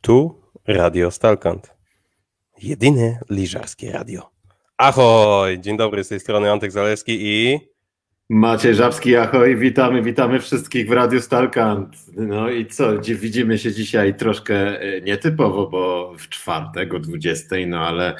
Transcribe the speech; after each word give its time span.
Tu 0.00 0.42
Radio 0.66 1.10
Stalkant. 1.10 1.74
Jedyne 2.62 3.20
liżarskie 3.30 3.92
radio. 3.92 4.30
Ahoj! 4.76 5.60
Dzień 5.60 5.76
dobry, 5.76 6.04
z 6.04 6.08
tej 6.08 6.20
strony 6.20 6.52
Antek 6.52 6.72
Zaleski 6.72 7.18
i... 7.20 7.60
Maciej 8.30 8.74
Żabski, 8.74 9.16
ahoj, 9.16 9.56
witamy, 9.56 10.02
witamy 10.02 10.40
wszystkich 10.40 10.88
w 10.88 10.92
Radiu 10.92 11.20
Stalkant. 11.20 11.96
No 12.16 12.50
i 12.50 12.66
co, 12.66 12.92
widzimy 13.00 13.58
się 13.58 13.72
dzisiaj 13.72 14.14
troszkę 14.14 14.80
e, 14.80 15.00
nietypowo, 15.00 15.66
bo 15.66 16.14
w 16.18 16.28
czwartek 16.28 16.94
o 16.94 16.98
20, 16.98 17.56
no 17.66 17.80
ale 17.80 18.14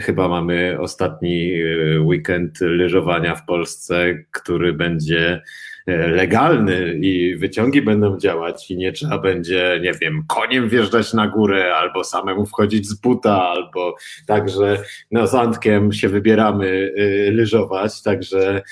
chyba 0.00 0.28
mamy 0.28 0.76
ostatni 0.80 1.52
e, 1.54 2.00
weekend 2.00 2.60
lyżowania 2.60 3.34
w 3.34 3.46
Polsce, 3.46 4.24
który 4.30 4.72
będzie 4.72 5.42
legalny 5.86 6.98
i 7.02 7.36
wyciągi 7.36 7.82
będą 7.82 8.18
działać 8.18 8.70
i 8.70 8.76
nie 8.76 8.92
trzeba 8.92 9.18
będzie, 9.18 9.80
nie 9.82 9.92
wiem, 9.92 10.24
koniem 10.28 10.68
wjeżdżać 10.68 11.12
na 11.12 11.28
górę 11.28 11.76
albo 11.76 12.04
samemu 12.04 12.46
wchodzić 12.46 12.88
z 12.88 12.94
buta, 12.94 13.42
albo 13.42 13.96
także 14.26 14.82
no, 15.10 15.26
z 15.26 15.34
Antkiem 15.34 15.92
się 15.92 16.08
wybieramy 16.08 16.66
y, 16.66 17.30
lyżować, 17.32 18.02
także 18.02 18.62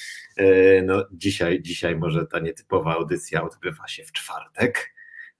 y, 0.40 0.82
no, 0.86 1.04
dzisiaj, 1.12 1.62
dzisiaj 1.62 1.96
może 1.96 2.26
ta 2.26 2.38
nietypowa 2.38 2.94
audycja 2.94 3.42
odbywa 3.42 3.88
się 3.88 4.04
w 4.04 4.12
czwartek. 4.12 4.91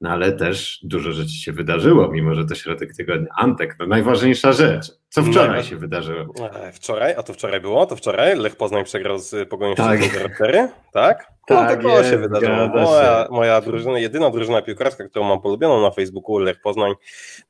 No 0.02 0.10
ale 0.10 0.32
też 0.32 0.80
dużo 0.82 1.12
rzeczy 1.12 1.34
się 1.34 1.52
wydarzyło, 1.52 2.08
mimo 2.08 2.34
że 2.34 2.44
to 2.44 2.54
środek 2.54 2.96
tygodnia. 2.96 3.28
Antek, 3.36 3.76
no 3.78 3.86
najważniejsza 3.86 4.52
rzecz. 4.52 4.86
Co 5.08 5.22
wczoraj 5.22 5.56
no, 5.56 5.62
się 5.62 5.76
wydarzyło? 5.76 6.34
E, 6.54 6.72
wczoraj, 6.72 7.14
a 7.16 7.22
to 7.22 7.32
wczoraj 7.32 7.60
było? 7.60 7.86
To 7.86 7.96
wczoraj 7.96 8.36
Lech 8.36 8.56
Poznań 8.56 8.84
przegrał 8.84 9.18
z 9.18 9.48
Pogonią 9.48 9.74
tak. 9.74 10.00
4 10.34 10.68
tak? 10.92 11.32
No, 11.50 11.56
tak, 11.56 11.82
to 11.82 12.04
się 12.04 12.18
wydarzyło. 12.18 12.68
Moja, 12.68 13.28
moja 13.30 13.60
drużyna, 13.60 13.98
jedyna 13.98 14.30
drużyna 14.30 14.62
piłkarska, 14.62 15.08
którą 15.08 15.24
mam 15.24 15.40
polubioną 15.40 15.82
na 15.82 15.90
Facebooku, 15.90 16.38
Lech 16.38 16.60
Poznań, 16.60 16.92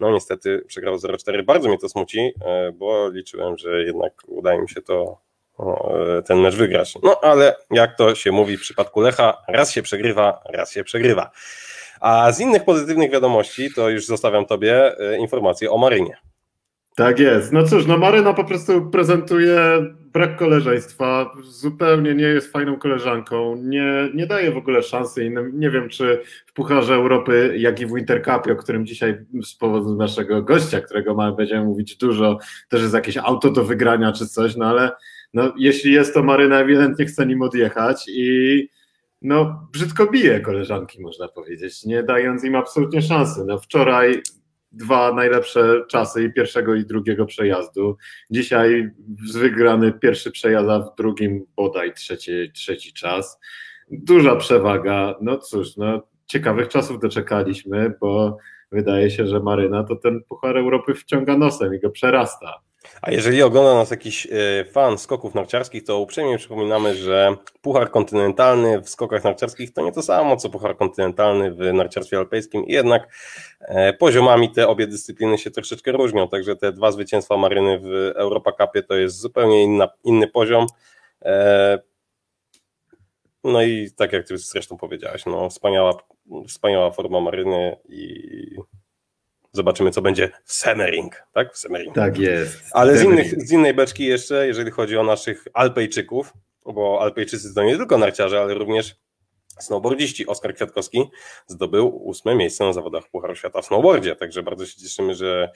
no 0.00 0.10
niestety 0.10 0.64
przegrał 0.66 0.96
0-4. 0.96 1.44
Bardzo 1.44 1.68
mnie 1.68 1.78
to 1.78 1.88
smuci, 1.88 2.32
e, 2.44 2.72
bo 2.72 3.08
liczyłem, 3.08 3.58
że 3.58 3.82
jednak 3.82 4.12
udaje 4.26 4.62
mi 4.62 4.68
się 4.68 4.82
to 4.82 5.18
e, 5.60 6.22
ten 6.22 6.38
mecz 6.38 6.54
wygrać. 6.54 6.94
No 7.02 7.20
ale 7.22 7.56
jak 7.70 7.96
to 7.96 8.14
się 8.14 8.32
mówi 8.32 8.56
w 8.56 8.60
przypadku 8.60 9.00
Lecha, 9.00 9.42
raz 9.48 9.72
się 9.72 9.82
przegrywa, 9.82 10.42
raz 10.52 10.72
się 10.72 10.84
przegrywa. 10.84 11.30
A 12.02 12.32
z 12.32 12.40
innych 12.40 12.64
pozytywnych 12.64 13.10
wiadomości, 13.10 13.74
to 13.74 13.90
już 13.90 14.06
zostawiam 14.06 14.46
Tobie 14.46 14.98
e, 14.98 15.18
informację 15.18 15.70
o 15.70 15.78
Marynie. 15.78 16.16
Tak 16.96 17.18
jest. 17.18 17.52
No 17.52 17.62
cóż, 17.62 17.86
no 17.86 17.98
Maryna 17.98 18.34
po 18.34 18.44
prostu 18.44 18.90
prezentuje 18.90 19.58
brak 20.12 20.36
koleżeństwa, 20.36 21.32
zupełnie 21.44 22.14
nie 22.14 22.24
jest 22.24 22.52
fajną 22.52 22.78
koleżanką, 22.78 23.56
nie, 23.56 24.10
nie 24.14 24.26
daje 24.26 24.50
w 24.50 24.56
ogóle 24.56 24.82
szansy 24.82 25.24
innym. 25.24 25.60
Nie 25.60 25.70
wiem, 25.70 25.88
czy 25.88 26.22
w 26.46 26.52
Pucharze 26.52 26.94
Europy, 26.94 27.54
jak 27.58 27.80
i 27.80 27.86
w 27.86 27.94
Wintercupie, 27.94 28.52
o 28.52 28.56
którym 28.56 28.86
dzisiaj 28.86 29.18
z 29.42 29.54
powodu 29.54 29.96
naszego 29.96 30.42
gościa, 30.42 30.80
którego 30.80 31.14
mamy, 31.14 31.36
będziemy 31.36 31.64
mówić 31.64 31.96
dużo, 31.96 32.38
też 32.68 32.82
jest 32.82 32.94
jakieś 32.94 33.16
auto 33.16 33.50
do 33.50 33.64
wygrania 33.64 34.12
czy 34.12 34.26
coś, 34.26 34.56
no 34.56 34.66
ale 34.66 34.90
no, 35.34 35.52
jeśli 35.58 35.92
jest 35.92 36.14
to 36.14 36.22
Maryna, 36.22 36.60
ewidentnie 36.60 37.06
chce 37.06 37.26
nim 37.26 37.42
odjechać 37.42 38.04
i 38.08 38.68
no, 39.22 39.68
brzydko 39.72 40.06
bije 40.06 40.40
koleżanki, 40.40 41.02
można 41.02 41.28
powiedzieć, 41.28 41.84
nie 41.84 42.02
dając 42.02 42.44
im 42.44 42.54
absolutnie 42.54 43.02
szansy. 43.02 43.44
No, 43.46 43.58
wczoraj 43.58 44.22
dwa 44.72 45.12
najlepsze 45.12 45.84
czasy 45.88 46.24
i 46.24 46.32
pierwszego 46.32 46.74
i 46.74 46.84
drugiego 46.84 47.26
przejazdu. 47.26 47.96
Dzisiaj 48.30 48.90
wygrany 49.34 49.92
pierwszy 49.92 50.30
przejazd, 50.30 50.68
a 50.68 50.78
w 50.80 50.96
drugim 50.96 51.44
bodaj 51.56 51.94
trzeci, 51.94 52.50
trzeci 52.54 52.92
czas. 52.92 53.38
Duża 53.90 54.36
przewaga. 54.36 55.14
No 55.20 55.38
cóż, 55.38 55.76
no, 55.76 56.02
ciekawych 56.26 56.68
czasów 56.68 57.00
doczekaliśmy, 57.00 57.94
bo 58.00 58.36
wydaje 58.72 59.10
się, 59.10 59.26
że 59.26 59.40
Maryna 59.40 59.84
to 59.84 59.96
ten 59.96 60.22
Puchar 60.28 60.56
Europy 60.56 60.94
wciąga 60.94 61.36
nosem 61.36 61.74
i 61.74 61.80
go 61.80 61.90
przerasta. 61.90 62.60
A 63.02 63.10
jeżeli 63.10 63.42
ogląda 63.42 63.74
nas 63.74 63.90
jakiś 63.90 64.26
e, 64.26 64.64
fan 64.64 64.98
skoków 64.98 65.34
narciarskich, 65.34 65.84
to 65.84 65.98
uprzejmie 65.98 66.38
przypominamy, 66.38 66.94
że 66.94 67.36
Puchar 67.62 67.90
Kontynentalny 67.90 68.80
w 68.80 68.88
skokach 68.88 69.24
narciarskich 69.24 69.72
to 69.72 69.82
nie 69.82 69.92
to 69.92 70.02
samo, 70.02 70.36
co 70.36 70.50
Puchar 70.50 70.76
Kontynentalny 70.76 71.50
w 71.50 71.72
narciarstwie 71.72 72.18
alpejskim. 72.18 72.64
Jednak 72.66 73.08
e, 73.60 73.92
poziomami 73.92 74.50
te 74.50 74.68
obie 74.68 74.86
dyscypliny 74.86 75.38
się 75.38 75.50
troszeczkę 75.50 75.92
różnią, 75.92 76.28
także 76.28 76.56
te 76.56 76.72
dwa 76.72 76.92
zwycięstwa 76.92 77.36
Maryny 77.36 77.78
w 77.78 78.12
Europa 78.16 78.52
Cupie 78.52 78.82
to 78.82 78.94
jest 78.94 79.20
zupełnie 79.20 79.62
inna, 79.62 79.88
inny 80.04 80.28
poziom. 80.28 80.66
E, 81.22 81.78
no 83.44 83.62
i 83.62 83.90
tak 83.96 84.12
jak 84.12 84.26
ty 84.26 84.38
zresztą 84.38 84.76
powiedziałeś, 84.76 85.26
no 85.26 85.50
wspaniała, 85.50 85.92
wspaniała 86.48 86.90
forma 86.90 87.20
Maryny 87.20 87.76
i 87.88 88.56
Zobaczymy, 89.52 89.90
co 89.90 90.02
będzie 90.02 90.30
w 90.44 90.52
Semmering, 90.52 91.22
tak? 91.32 91.54
W 91.54 91.58
Semmering. 91.58 91.94
Tak 91.94 92.18
jest. 92.18 92.62
Ale 92.72 92.96
z, 92.96 93.02
innych, 93.02 93.46
z 93.46 93.52
innej 93.52 93.74
beczki 93.74 94.04
jeszcze, 94.04 94.46
jeżeli 94.46 94.70
chodzi 94.70 94.96
o 94.96 95.02
naszych 95.02 95.44
Alpejczyków, 95.54 96.32
bo 96.64 96.98
Alpejczycy 97.00 97.54
to 97.54 97.62
nie 97.62 97.76
tylko 97.76 97.98
narciarze, 97.98 98.40
ale 98.40 98.54
również 98.54 98.96
snowboardziści. 99.60 100.26
Oskar 100.26 100.54
Kwiatkowski 100.54 101.10
zdobył 101.46 102.06
ósme 102.08 102.34
miejsce 102.34 102.64
na 102.64 102.72
zawodach 102.72 103.08
Pucharu 103.10 103.36
Świata 103.36 103.62
w 103.62 103.66
snowboardzie, 103.66 104.16
także 104.16 104.42
bardzo 104.42 104.66
się 104.66 104.80
cieszymy, 104.80 105.14
że 105.14 105.50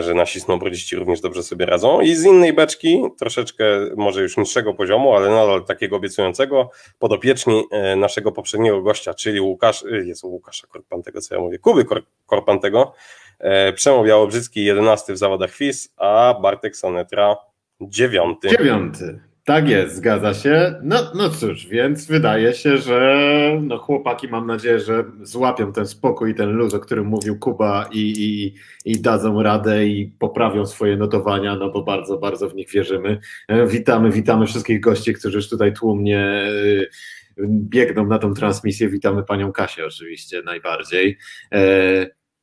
że 0.00 0.14
nasi 0.14 0.40
snowboardziści 0.40 0.96
również 0.96 1.20
dobrze 1.20 1.42
sobie 1.42 1.66
radzą. 1.66 2.00
I 2.00 2.14
z 2.14 2.24
innej 2.24 2.52
beczki, 2.52 3.02
troszeczkę 3.18 3.64
może 3.96 4.22
już 4.22 4.36
niższego 4.36 4.74
poziomu, 4.74 5.14
ale 5.14 5.30
nadal 5.30 5.64
takiego 5.64 5.96
obiecującego, 5.96 6.70
podopieczni 6.98 7.64
e, 7.70 7.96
naszego 7.96 8.32
poprzedniego 8.32 8.82
gościa, 8.82 9.14
czyli 9.14 9.40
Łukasz, 9.40 9.84
e, 9.84 9.96
jest 9.96 10.24
Łukasza 10.24 10.66
Korpantego, 10.66 11.20
co 11.20 11.34
ja 11.34 11.40
mówię, 11.40 11.58
Kuby 11.58 11.84
Korpantego, 12.26 12.94
Przemo 13.74 14.04
Białobrzycki 14.04 14.64
11 14.64 15.12
w 15.12 15.18
zawodach 15.18 15.50
FIS, 15.50 15.94
a 15.96 16.34
Bartek 16.42 16.76
Sonetra 16.76 17.36
9. 17.80 18.38
Dziewiąty. 18.50 19.31
Tak 19.44 19.68
jest, 19.68 19.96
zgadza 19.96 20.34
się. 20.34 20.74
No, 20.82 20.96
no 21.14 21.30
cóż, 21.30 21.66
więc 21.66 22.06
wydaje 22.06 22.54
się, 22.54 22.78
że 22.78 23.58
no 23.62 23.78
chłopaki 23.78 24.28
mam 24.28 24.46
nadzieję, 24.46 24.80
że 24.80 25.04
złapią 25.22 25.72
ten 25.72 25.86
spokój 25.86 26.30
i 26.30 26.34
ten 26.34 26.50
luz, 26.50 26.74
o 26.74 26.80
którym 26.80 27.06
mówił 27.06 27.38
Kuba 27.38 27.88
i, 27.92 28.00
i, 28.00 28.54
i 28.92 29.00
dadzą 29.00 29.42
radę 29.42 29.86
i 29.86 30.06
poprawią 30.18 30.66
swoje 30.66 30.96
notowania, 30.96 31.56
no 31.56 31.70
bo 31.70 31.82
bardzo, 31.82 32.18
bardzo 32.18 32.48
w 32.48 32.54
nich 32.54 32.70
wierzymy. 32.70 33.20
E, 33.48 33.66
witamy, 33.66 34.10
witamy 34.10 34.46
wszystkich 34.46 34.80
gości, 34.80 35.14
którzy 35.14 35.36
już 35.36 35.48
tutaj 35.48 35.72
tłumnie 35.72 36.20
e, 36.20 37.46
biegną 37.48 38.06
na 38.06 38.18
tą 38.18 38.34
transmisję. 38.34 38.88
Witamy 38.88 39.22
panią 39.22 39.52
Kasię 39.52 39.86
oczywiście 39.86 40.42
najbardziej. 40.42 41.18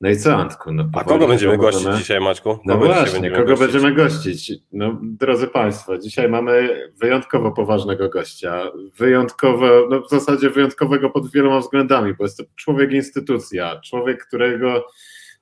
No 0.01 0.09
i 0.09 0.17
co, 0.17 0.35
Antku? 0.35 0.73
No, 0.73 0.89
A 0.93 1.03
kogo 1.03 1.27
będziemy 1.27 1.57
gościć 1.57 1.87
dzisiaj, 1.97 2.19
Maćku? 2.19 2.49
Kogo 2.49 2.61
no 2.65 2.77
właśnie, 2.77 3.13
będziemy 3.13 3.35
kogo 3.35 3.47
gościć? 3.47 3.71
będziemy 3.71 3.95
gościć? 3.95 4.53
No, 4.71 4.99
drodzy 5.01 5.47
Państwo, 5.47 5.97
dzisiaj 5.97 6.29
mamy 6.29 6.69
wyjątkowo 7.01 7.51
poważnego 7.51 8.09
gościa. 8.09 8.71
Wyjątkowo, 8.97 9.67
no 9.89 10.01
w 10.01 10.09
zasadzie 10.09 10.49
wyjątkowego 10.49 11.09
pod 11.09 11.31
wieloma 11.31 11.59
względami, 11.59 12.13
bo 12.13 12.23
jest 12.23 12.37
to 12.37 12.43
człowiek 12.55 12.91
instytucja, 12.91 13.79
człowiek, 13.83 14.25
którego 14.27 14.85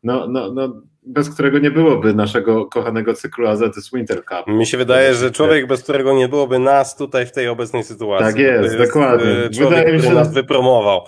no, 0.03 0.27
no, 0.27 0.51
no, 0.53 0.81
bez 1.03 1.29
którego 1.29 1.59
nie 1.59 1.71
byłoby 1.71 2.13
naszego 2.13 2.65
kochanego 2.65 3.13
cyklu 3.13 3.47
AZS 3.47 3.91
Winter 3.93 4.25
Cup. 4.25 4.47
Mi 4.47 4.65
się 4.65 4.77
wydaje, 4.77 5.13
że 5.13 5.31
człowiek, 5.31 5.67
bez 5.67 5.83
którego 5.83 6.13
nie 6.13 6.27
byłoby 6.27 6.59
nas 6.59 6.95
tutaj 6.95 7.25
w 7.25 7.31
tej 7.31 7.47
obecnej 7.47 7.83
sytuacji. 7.83 8.27
Tak 8.27 8.37
jest, 8.37 8.63
jest 8.63 8.77
dokładnie. 8.77 9.31
E, 9.31 9.49
człowiek, 9.49 9.69
wydaje 9.69 9.93
mi 9.93 9.99
się, 9.99 10.05
który 10.05 10.15
nas 10.15 10.33
wypromował. 10.33 11.01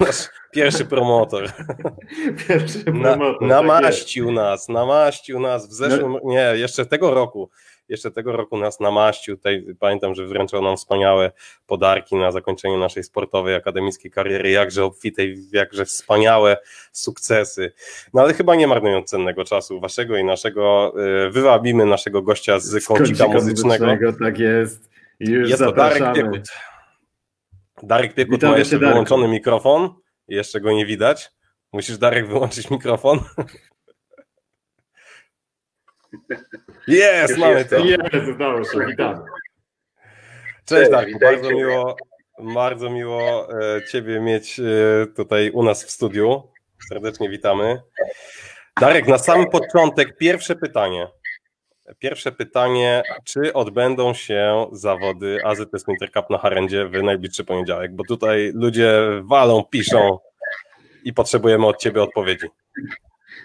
Pierwszy 0.62 0.84
promotor. 0.84 1.50
Pierwszy 2.48 2.78
promotor. 2.78 3.18
Na, 3.18 3.32
tak 3.32 3.40
namaścił 3.40 4.26
tak 4.26 4.34
nas, 4.34 4.68
namaścił 4.68 5.40
nas 5.40 5.68
w 5.68 5.72
zeszłym, 5.72 6.12
no. 6.12 6.20
nie, 6.24 6.52
jeszcze 6.54 6.86
tego 6.86 7.14
roku. 7.14 7.50
Jeszcze 7.88 8.10
tego 8.10 8.32
roku 8.32 8.58
nas 8.58 8.80
namaścił. 8.80 9.36
Tutaj 9.36 9.66
pamiętam, 9.80 10.14
że 10.14 10.26
wręczał 10.26 10.62
nam 10.62 10.76
wspaniałe 10.76 11.32
podarki 11.66 12.16
na 12.16 12.32
zakończenie 12.32 12.78
naszej 12.78 13.04
sportowej, 13.04 13.54
akademickiej 13.54 14.10
kariery, 14.10 14.50
jakże 14.50 14.84
obfitej, 14.84 15.36
jakże 15.52 15.84
wspaniałe 15.84 16.56
sukcesy. 16.92 17.72
No 18.14 18.22
ale 18.22 18.34
chyba 18.34 18.54
nie 18.54 18.66
marnując 18.66 19.10
cennego 19.10 19.44
czasu 19.44 19.80
waszego 19.80 20.16
i 20.16 20.24
naszego, 20.24 20.94
y, 21.26 21.30
wywabimy 21.30 21.86
naszego 21.86 22.22
gościa 22.22 22.58
z, 22.58 22.64
z 22.64 22.86
kącika, 22.86 23.28
muzycznego. 23.28 23.86
Tak 24.20 24.38
jest. 24.38 24.90
już 25.20 25.48
jest 25.48 25.60
zapraszamy. 25.60 26.00
to 26.00 26.12
Darek 26.12 26.32
Piekut. 26.32 26.48
Darek 27.82 28.14
Piekut 28.14 28.34
Witamy 28.34 28.52
ma 28.52 28.58
jeszcze 28.58 28.78
wyłączony 28.78 29.28
mikrofon. 29.28 29.90
Jeszcze 30.28 30.60
go 30.60 30.72
nie 30.72 30.86
widać. 30.86 31.30
Musisz, 31.72 31.98
Darek, 31.98 32.26
wyłączyć 32.26 32.70
mikrofon. 32.70 33.20
Jest, 36.88 37.38
mamy 37.38 37.64
to. 37.64 37.78
Jest, 37.78 38.28
udało 38.34 38.64
się. 38.64 38.78
Cześć 40.64 40.90
Darku, 40.90 41.18
bardzo 41.18 41.50
miło, 41.50 41.96
bardzo 42.38 42.90
miło 42.90 43.48
e, 43.50 43.86
Ciebie 43.92 44.20
mieć 44.20 44.60
e, 44.60 44.62
tutaj 45.06 45.50
u 45.50 45.62
nas 45.62 45.84
w 45.84 45.90
studiu. 45.90 46.42
Serdecznie 46.88 47.28
witamy. 47.28 47.82
Darek, 48.80 49.06
na 49.06 49.18
sam 49.18 49.50
początek 49.50 50.16
pierwsze 50.16 50.56
pytanie. 50.56 51.08
Pierwsze 51.98 52.32
pytanie, 52.32 53.02
czy 53.24 53.52
odbędą 53.52 54.14
się 54.14 54.66
zawody 54.72 55.38
AZS 55.44 55.86
Winter 55.88 56.12
Cup 56.12 56.30
na 56.30 56.38
Harendzie 56.38 56.88
w 56.88 57.02
najbliższy 57.02 57.44
poniedziałek? 57.44 57.94
Bo 57.94 58.04
tutaj 58.04 58.52
ludzie 58.54 59.00
walą, 59.22 59.64
piszą 59.70 60.18
i 61.04 61.12
potrzebujemy 61.12 61.66
od 61.66 61.78
Ciebie 61.78 62.02
odpowiedzi. 62.02 62.46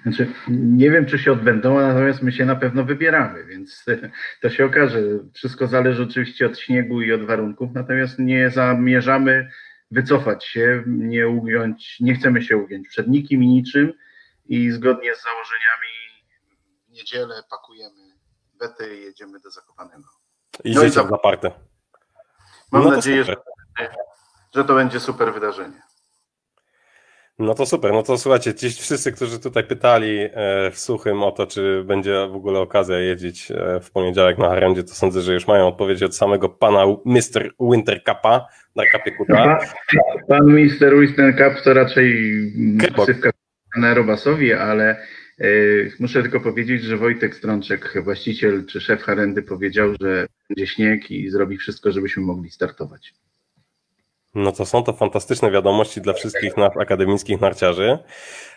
Znaczy, 0.04 0.28
nie 0.50 0.92
wiem, 0.92 1.06
czy 1.06 1.20
się 1.20 1.32
odbędą, 1.32 1.80
natomiast 1.80 2.22
my 2.22 2.32
się 2.32 2.46
na 2.46 2.56
pewno 2.56 2.84
wybieramy, 2.84 3.46
więc 3.46 3.86
to 4.42 4.50
się 4.50 4.66
okaże. 4.66 5.00
Wszystko 5.34 5.68
zależy 5.68 6.04
oczywiście 6.04 6.46
od 6.46 6.60
śniegu 6.60 7.02
i 7.02 7.14
od 7.14 7.26
warunków, 7.26 7.70
natomiast 7.74 8.20
nie 8.20 8.50
zamierzamy 8.50 9.50
wycofać 9.92 10.46
się, 10.46 10.84
nie 10.88 11.28
ugiąć, 11.28 11.98
nie 12.00 12.16
chcemy 12.16 12.42
się 12.42 12.58
ugiąć 12.58 12.88
przed 12.88 13.08
nikim 13.08 13.44
i 13.44 13.48
niczym 13.48 13.94
i 14.46 14.72
zgodnie 14.72 15.16
z 15.16 15.24
założeniami 15.24 15.88
w 16.88 16.92
niedzielę 16.92 17.44
pakujemy 17.50 18.11
bety 18.62 18.98
i 18.98 19.02
jedziemy 19.04 19.40
do 19.40 19.52
Zakopanego. 19.52 20.04
I 20.64 20.76
no 20.76 20.82
życie 20.82 21.04
zaparte. 21.10 21.52
Mam 22.72 22.84
no 22.84 22.92
nadzieję, 22.92 23.24
że, 23.24 23.36
że 24.56 24.66
to 24.66 24.76
będzie 24.76 25.00
super 25.00 25.34
wydarzenie. 25.34 25.82
No 27.40 27.54
to 27.54 27.66
super, 27.66 27.92
no 27.92 28.04
to 28.04 28.18
słuchajcie, 28.18 28.54
ci 28.54 28.70
wszyscy, 28.70 29.12
którzy 29.12 29.40
tutaj 29.40 29.64
pytali 29.64 30.20
e, 30.20 30.72
w 30.72 30.80
suchym 30.80 31.24
o 31.24 31.32
to, 31.32 31.48
czy 31.48 31.84
będzie 31.84 32.28
w 32.32 32.36
ogóle 32.36 32.60
okazja 32.60 33.00
jeździć 33.00 33.52
e, 33.52 33.80
w 33.80 33.92
poniedziałek 33.92 34.38
na 34.38 34.50
Harendzie, 34.50 34.84
to 34.84 34.94
sądzę, 34.94 35.22
że 35.22 35.34
już 35.34 35.48
mają 35.48 35.68
odpowiedź 35.68 36.04
od 36.04 36.16
samego 36.16 36.50
pana 36.50 36.86
Mr. 37.06 37.52
Winter 37.60 38.04
Cupa, 38.04 38.48
Darka 38.76 39.00
Piekuta. 39.00 39.60
Pan 40.28 40.46
Mr. 40.46 41.00
Winter 41.00 41.36
Cup 41.38 41.64
to 41.64 41.74
raczej 41.74 42.34
ksywka 42.98 43.30
na 43.78 43.94
Robasowi, 43.94 44.54
ale 44.54 44.98
muszę 46.00 46.22
tylko 46.22 46.40
powiedzieć, 46.40 46.84
że 46.84 46.98
Wojtek 46.98 47.36
Strączek, 47.36 48.04
właściciel 48.04 48.66
czy 48.66 48.82
szef 48.82 49.02
Harendy 49.02 49.44
powiedział, 49.44 49.94
że 50.02 50.28
będzie 50.50 50.68
śnieg 50.68 51.12
i 51.12 51.30
zrobi 51.30 51.58
wszystko, 51.58 51.92
żebyśmy 51.92 52.24
mogli 52.24 52.52
startować. 52.52 53.14
No 54.36 54.52
to 54.52 54.66
są 54.66 54.84
to 54.84 54.94
fantastyczne 54.94 55.52
wiadomości 55.52 56.02
dla 56.02 56.14
wszystkich 56.14 56.54
akademickich 56.80 57.42
narciarzy. 57.42 57.98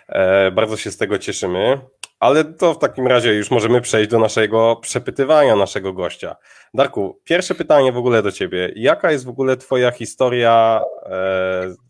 E, 0.09 0.51
bardzo 0.51 0.77
się 0.77 0.91
z 0.91 0.97
tego 0.97 1.19
cieszymy. 1.19 1.81
Ale 2.21 2.45
to 2.45 2.75
w 2.75 2.79
takim 2.79 3.07
razie 3.07 3.35
już 3.35 3.51
możemy 3.51 3.81
przejść 3.81 4.11
do 4.11 4.19
naszego 4.19 4.77
przepytywania 4.77 5.57
naszego 5.57 5.93
gościa. 5.93 6.37
Darku, 6.75 7.21
pierwsze 7.25 7.55
pytanie 7.55 7.93
w 7.93 7.97
ogóle 7.97 8.23
do 8.23 8.33
ciebie. 8.33 8.73
Jaka 8.77 9.13
jest 9.13 9.25
w 9.25 9.29
ogóle 9.29 9.57
twoja 9.57 9.91
historia 9.91 10.81
e, 11.07 11.11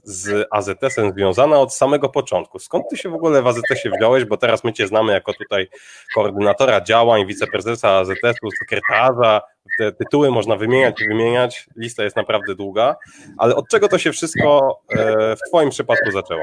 z 0.03 0.47
AZS-em 0.51 1.13
związana 1.13 1.61
od 1.61 1.75
samego 1.75 2.09
początku? 2.09 2.59
Skąd 2.59 2.85
ty 2.91 2.97
się 2.97 3.09
w 3.09 3.15
ogóle 3.15 3.43
w 3.43 3.47
AZS-ie 3.47 3.95
wziąłeś? 3.99 4.25
Bo 4.25 4.37
teraz 4.37 4.65
my 4.65 4.73
cię 4.73 4.87
znamy 4.87 5.13
jako 5.13 5.33
tutaj 5.33 5.69
koordynatora 6.15 6.81
działań, 6.81 7.27
wiceprezesa 7.27 7.91
AZS-u, 7.91 8.51
sekretarza. 8.59 9.41
Te 9.79 9.93
tytuły 9.93 10.31
można 10.31 10.57
wymieniać 10.57 11.01
i 11.01 11.09
wymieniać. 11.09 11.67
Lista 11.77 12.05
jest 12.05 12.17
naprawdę 12.17 12.55
długa. 12.55 12.97
Ale 13.39 13.57
od 13.57 13.69
czego 13.69 13.89
to 13.89 13.99
się 13.99 14.13
wszystko 14.13 14.81
e, 14.97 15.37
w 15.37 15.49
twoim 15.49 15.71
przypadku 15.71 16.11
zaczęło? 16.11 16.43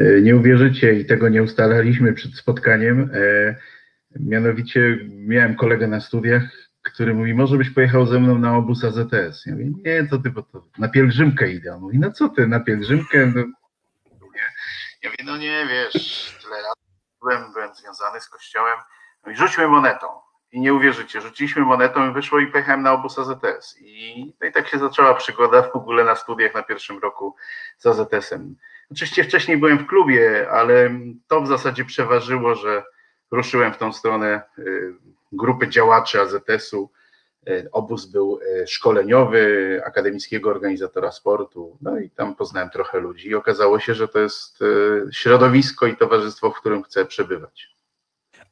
E, 0.00 0.20
nie 0.20 0.36
uwierzycie 0.36 0.92
i 0.92 1.06
tego 1.06 1.28
nie 1.28 1.42
ustalaliśmy 1.42 2.12
przed 2.12 2.34
spotkaniem. 2.34 3.10
E, 3.14 3.56
mianowicie 4.20 4.98
miałem 5.10 5.56
kolegę 5.56 5.86
na 5.86 6.00
studiach, 6.00 6.42
który 6.82 7.14
mówi, 7.14 7.34
może 7.34 7.56
byś 7.56 7.70
pojechał 7.70 8.06
ze 8.06 8.20
mną 8.20 8.38
na 8.38 8.56
obóz 8.56 8.84
AZS. 8.84 9.46
Ja 9.46 9.52
mówię, 9.52 9.70
nie, 9.84 10.08
co 10.08 10.18
ty, 10.18 10.30
bo 10.30 10.42
to 10.42 10.68
na 10.78 10.88
pielgrzymkę 10.88 11.52
idę. 11.52 11.74
On 11.74 11.80
mówi, 11.80 11.98
no 11.98 12.12
co 12.12 12.28
ty, 12.28 12.46
na 12.46 12.60
pielgrzymkę? 12.60 13.32
No, 13.34 13.44
ja 15.02 15.10
mówię, 15.10 15.24
no 15.24 15.36
nie, 15.36 15.66
wiesz, 15.66 16.38
tyle 16.42 16.62
lat 16.62 16.78
byłem, 17.20 17.52
byłem 17.52 17.74
związany 17.74 18.20
z 18.20 18.28
kościołem. 18.28 18.78
No 19.26 19.32
i 19.32 19.36
rzućmy 19.36 19.68
monetą. 19.68 20.06
I 20.52 20.60
nie 20.60 20.74
uwierzycie, 20.74 21.20
rzuciliśmy 21.20 21.62
monetą 21.62 22.10
i 22.10 22.14
wyszło 22.14 22.40
i 22.40 22.46
pojechałem 22.46 22.82
na 22.82 22.92
obóz 22.92 23.18
AZS. 23.18 23.76
I, 23.80 24.34
no 24.40 24.46
i 24.48 24.52
tak 24.52 24.68
się 24.68 24.78
zaczęła 24.78 25.14
przygoda 25.14 25.62
w 25.62 25.76
ogóle 25.76 26.04
na 26.04 26.16
studiach 26.16 26.54
na 26.54 26.62
pierwszym 26.62 26.98
roku 26.98 27.36
z 27.78 27.86
AZS-em. 27.86 28.56
Oczywiście 28.90 29.24
wcześniej 29.24 29.56
byłem 29.56 29.78
w 29.78 29.86
klubie, 29.86 30.50
ale 30.50 30.90
to 31.28 31.40
w 31.40 31.48
zasadzie 31.48 31.84
przeważyło, 31.84 32.54
że 32.54 32.82
ruszyłem 33.30 33.72
w 33.72 33.78
tą 33.78 33.92
stronę 33.92 34.42
y, 34.58 34.94
grupy 35.32 35.68
działaczy 35.68 36.20
AZS-u. 36.20 36.90
Y, 37.48 37.68
obóz 37.72 38.06
był 38.06 38.40
y, 38.62 38.66
szkoleniowy, 38.66 39.82
akademickiego 39.86 40.50
organizatora 40.50 41.12
sportu, 41.12 41.78
no 41.80 41.98
i 41.98 42.10
tam 42.10 42.36
poznałem 42.36 42.70
trochę 42.70 43.00
ludzi 43.00 43.28
i 43.28 43.34
okazało 43.34 43.80
się, 43.80 43.94
że 43.94 44.08
to 44.08 44.18
jest 44.18 44.58
środowisko 45.12 45.86
i 45.86 45.96
towarzystwo, 45.96 46.50
w 46.50 46.60
którym 46.60 46.82
chcę 46.82 47.04
przebywać. 47.06 47.73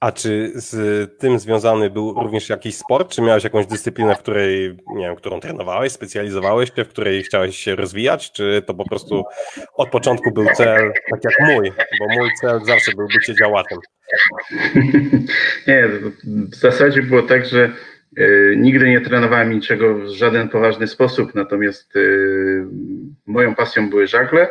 A 0.03 0.13
czy 0.13 0.53
z 0.55 0.75
tym 1.19 1.39
związany 1.39 1.91
był 1.91 2.13
również 2.13 2.49
jakiś 2.49 2.75
sport? 2.75 3.11
Czy 3.11 3.23
miałeś 3.23 3.45
jakąś 3.45 3.67
dyscyplinę, 3.67 4.15
w 4.15 4.19
której, 4.19 4.77
nie 4.95 5.07
wiem, 5.07 5.17
którą 5.17 5.41
trenowałeś, 5.41 5.93
specjalizowałeś 5.93 6.73
się, 6.77 6.85
w 6.85 6.89
której 6.89 7.23
chciałeś 7.23 7.57
się 7.57 7.77
rozwijać? 7.77 8.33
Czy 8.33 8.63
to 8.67 8.75
po 8.75 8.89
prostu 8.89 9.25
od 9.75 9.91
początku 9.91 10.31
był 10.33 10.47
cel, 10.55 10.93
tak 11.11 11.21
jak 11.25 11.41
mój, 11.41 11.73
bo 11.99 12.07
mój 12.15 12.31
cel 12.41 12.61
zawsze 12.65 12.93
był 12.93 13.09
bycie 13.09 13.35
działaczem? 13.35 13.79
Nie, 15.69 15.89
w 16.25 16.55
zasadzie 16.55 17.03
było 17.03 17.23
tak, 17.23 17.47
że 17.47 17.71
y, 18.19 18.55
nigdy 18.57 18.91
nie 18.91 19.01
trenowałem 19.01 19.53
niczego 19.53 19.95
w 19.95 20.09
żaden 20.09 20.49
poważny 20.49 20.87
sposób, 20.87 21.35
natomiast 21.35 21.97
y, 21.97 22.65
moją 23.27 23.55
pasją 23.55 23.91
były 23.91 24.07
żagle. 24.07 24.51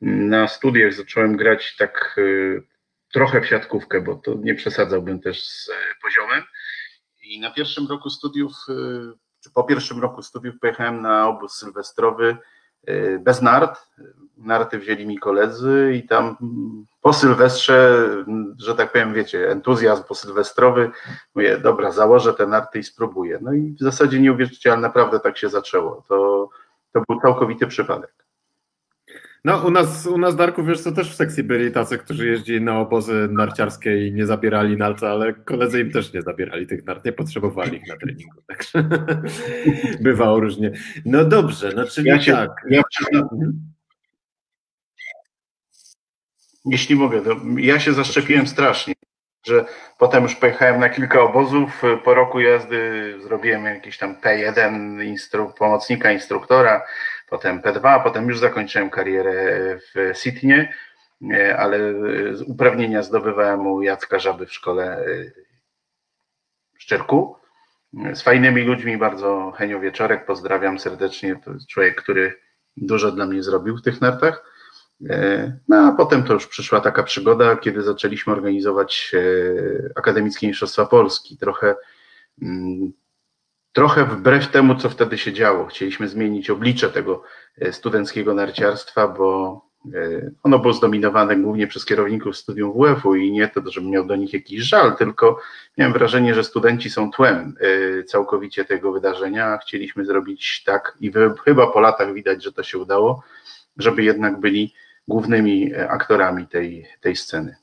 Na 0.00 0.48
studiach 0.48 0.92
zacząłem 0.92 1.36
grać 1.36 1.76
tak 1.76 2.14
y, 2.18 2.73
trochę 3.14 3.40
w 3.40 3.46
siatkówkę, 3.46 4.00
bo 4.00 4.14
to 4.14 4.34
nie 4.34 4.54
przesadzałbym 4.54 5.20
też 5.20 5.44
z 5.44 5.68
e, 5.68 5.72
poziomem. 6.02 6.42
I 7.22 7.40
na 7.40 7.50
pierwszym 7.50 7.86
roku 7.86 8.10
studiów, 8.10 8.52
e, 8.68 8.74
czy 9.40 9.50
po 9.50 9.64
pierwszym 9.64 10.00
roku 10.00 10.22
studiów 10.22 10.54
pojechałem 10.60 11.02
na 11.02 11.28
obóz 11.28 11.54
sylwestrowy 11.54 12.36
e, 12.86 13.18
bez 13.18 13.42
nart. 13.42 13.86
Narty 14.36 14.78
wzięli 14.78 15.06
mi 15.06 15.18
koledzy 15.18 15.92
i 15.96 16.06
tam 16.06 16.36
po 17.00 17.12
sylwestrze, 17.12 18.08
że 18.58 18.74
tak 18.74 18.92
powiem, 18.92 19.14
wiecie, 19.14 19.50
entuzjazm 19.50 20.04
posylwestrowy, 20.04 20.90
mówię, 21.34 21.58
dobra, 21.58 21.92
założę 21.92 22.34
te 22.34 22.46
narty 22.46 22.78
i 22.78 22.82
spróbuję. 22.82 23.38
No 23.42 23.52
i 23.52 23.76
w 23.80 23.84
zasadzie 23.84 24.20
nie 24.20 24.32
uwierzycie, 24.32 24.72
ale 24.72 24.80
naprawdę 24.80 25.20
tak 25.20 25.38
się 25.38 25.48
zaczęło. 25.48 26.04
To, 26.08 26.48
to 26.92 27.02
był 27.08 27.20
całkowity 27.20 27.66
przypadek. 27.66 28.24
No, 29.44 29.66
u 29.66 29.70
nas, 29.70 30.06
u 30.06 30.18
nas 30.18 30.36
Darku, 30.36 30.64
wiesz, 30.64 30.82
to 30.82 30.92
też 30.92 31.12
w 31.12 31.16
sekcji 31.16 31.42
byli 31.42 31.72
tacy, 31.72 31.98
którzy 31.98 32.28
jeździli 32.28 32.60
na 32.60 32.78
obozy 32.78 33.28
narciarskie 33.30 34.06
i 34.08 34.12
nie 34.12 34.26
zabierali 34.26 34.76
narta, 34.76 35.10
ale 35.10 35.32
koledzy 35.32 35.80
im 35.80 35.92
też 35.92 36.12
nie 36.12 36.22
zabierali 36.22 36.66
tych 36.66 36.84
nart, 36.84 37.04
nie 37.04 37.12
potrzebowali 37.12 37.76
ich 37.76 37.88
na 37.88 37.96
treningu, 37.96 38.42
także 38.48 38.88
bywało 40.00 40.40
różnie. 40.40 40.72
No 41.04 41.24
dobrze, 41.24 41.72
no 41.76 41.84
czyli 41.84 42.08
ja 42.08 42.20
się, 42.20 42.32
tak. 42.32 42.50
Ja, 42.70 42.82
mhm. 43.12 43.60
jeśli 46.64 46.96
mogę, 46.96 47.20
to 47.22 47.36
ja 47.56 47.80
się 47.80 47.92
zaszczepiłem 47.92 48.46
strasznie, 48.46 48.94
że 49.46 49.64
potem 49.98 50.22
już 50.22 50.34
pojechałem 50.34 50.80
na 50.80 50.88
kilka 50.88 51.20
obozów, 51.20 51.82
po 52.04 52.14
roku 52.14 52.40
jazdy 52.40 53.14
zrobiłem 53.22 53.64
jakiś 53.64 53.98
tam 53.98 54.14
P1 54.14 55.02
instru, 55.04 55.52
pomocnika 55.58 56.12
instruktora, 56.12 56.82
potem 57.28 57.60
P2, 57.60 58.02
potem 58.02 58.28
już 58.28 58.38
zakończyłem 58.38 58.90
karierę 58.90 59.34
w 59.78 60.18
Sydney, 60.18 60.68
e, 61.32 61.56
ale 61.58 61.78
uprawnienia 62.46 63.02
zdobywałem 63.02 63.66
u 63.66 63.82
Jacka 63.82 64.18
Żaby 64.18 64.46
w 64.46 64.52
szkole 64.52 64.98
e, 64.98 65.30
w 66.74 66.82
Szczerku. 66.82 67.36
Z 68.14 68.22
fajnymi 68.22 68.62
ludźmi, 68.62 68.98
bardzo 68.98 69.52
Henio 69.56 69.80
Wieczorek, 69.80 70.26
pozdrawiam 70.26 70.78
serdecznie, 70.78 71.40
to 71.44 71.52
jest 71.52 71.68
człowiek, 71.68 72.02
który 72.02 72.40
dużo 72.76 73.12
dla 73.12 73.26
mnie 73.26 73.42
zrobił 73.42 73.76
w 73.76 73.82
tych 73.82 74.00
nartach. 74.00 74.44
E, 75.10 75.58
no 75.68 75.76
a 75.76 75.92
potem 75.92 76.22
to 76.22 76.32
już 76.32 76.46
przyszła 76.46 76.80
taka 76.80 77.02
przygoda, 77.02 77.56
kiedy 77.56 77.82
zaczęliśmy 77.82 78.32
organizować 78.32 79.12
Akademickie 79.96 80.48
Mistrzostwa 80.48 80.86
Polski. 80.86 81.38
Trochę 81.38 81.74
mm, 82.42 82.92
trochę 83.74 84.04
wbrew 84.04 84.48
temu, 84.48 84.74
co 84.74 84.90
wtedy 84.90 85.18
się 85.18 85.32
działo. 85.32 85.66
Chcieliśmy 85.66 86.08
zmienić 86.08 86.50
oblicze 86.50 86.90
tego 86.90 87.22
e, 87.58 87.72
studenckiego 87.72 88.34
narciarstwa, 88.34 89.08
bo 89.08 89.60
e, 89.94 90.30
ono 90.42 90.58
było 90.58 90.72
zdominowane 90.72 91.36
głównie 91.36 91.66
przez 91.66 91.84
kierowników 91.84 92.36
studium 92.36 92.72
WF-u 92.72 93.14
i 93.14 93.32
nie 93.32 93.48
to, 93.48 93.60
żebym 93.70 93.90
miał 93.90 94.06
do 94.06 94.16
nich 94.16 94.32
jakiś 94.32 94.60
żal, 94.60 94.96
tylko 94.96 95.40
miałem 95.78 95.92
wrażenie, 95.92 96.34
że 96.34 96.44
studenci 96.44 96.90
są 96.90 97.10
tłem 97.10 97.54
e, 97.60 98.04
całkowicie 98.04 98.64
tego 98.64 98.92
wydarzenia. 98.92 99.58
Chcieliśmy 99.58 100.04
zrobić 100.04 100.62
tak 100.66 100.96
i 101.00 101.12
chyba 101.44 101.66
po 101.66 101.80
latach 101.80 102.12
widać, 102.12 102.44
że 102.44 102.52
to 102.52 102.62
się 102.62 102.78
udało, 102.78 103.22
żeby 103.76 104.04
jednak 104.04 104.40
byli 104.40 104.74
głównymi 105.08 105.74
aktorami 105.74 106.46
tej, 106.46 106.86
tej 107.00 107.16
sceny. 107.16 107.56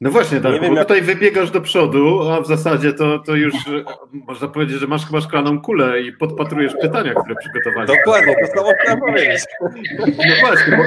No 0.00 0.10
właśnie, 0.10 0.40
tak, 0.40 0.60
wiem, 0.60 0.74
jak... 0.74 0.88
tutaj 0.88 1.02
wybiegasz 1.02 1.50
do 1.50 1.60
przodu, 1.60 2.30
a 2.30 2.40
w 2.40 2.46
zasadzie 2.46 2.92
to, 2.92 3.18
to 3.18 3.34
już 3.34 3.54
e, 3.54 3.84
można 4.12 4.48
powiedzieć, 4.48 4.80
że 4.80 4.86
masz 4.86 5.06
chyba 5.06 5.20
szklaną 5.20 5.60
kulę 5.60 6.00
i 6.00 6.12
podpatrujesz 6.12 6.72
pytania, 6.82 7.14
które 7.14 7.34
przygotowaliśmy. 7.34 7.96
Dokładnie, 7.96 8.34
to 8.40 8.46
samo 8.58 8.72
chciałem 8.82 9.00
powiedzieć. 9.00 9.44
No 10.06 10.34
właśnie, 10.40 10.76
bo 10.76 10.82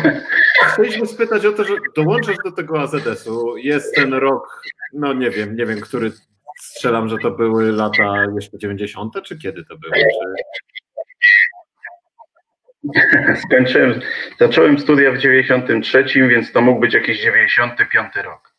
chcieliśmy 0.67 1.07
spytać 1.07 1.45
o 1.45 1.51
to, 1.51 1.63
że 1.63 1.73
dołączasz 1.95 2.35
do 2.45 2.51
tego 2.51 2.81
AZS-u, 2.81 3.57
jest 3.57 3.95
ten 3.95 4.13
rok, 4.13 4.61
no 4.93 5.13
nie 5.13 5.29
wiem, 5.29 5.55
nie 5.55 5.65
wiem, 5.65 5.81
który 5.81 6.11
strzelam, 6.59 7.09
że 7.09 7.17
to 7.17 7.31
były 7.31 7.71
lata 7.71 8.25
jeszcze 8.35 8.57
90., 8.57 9.13
czy 9.23 9.37
kiedy 9.37 9.65
to 9.65 9.77
były? 9.77 9.93
Czy... 9.93 10.63
Skończyłem, 13.47 14.01
zacząłem 14.39 14.79
studia 14.79 15.11
w 15.11 15.17
93, 15.17 16.05
więc 16.15 16.51
to 16.51 16.61
mógł 16.61 16.79
być 16.79 16.93
jakiś 16.93 17.21
95 17.21 18.15
rok. 18.15 18.52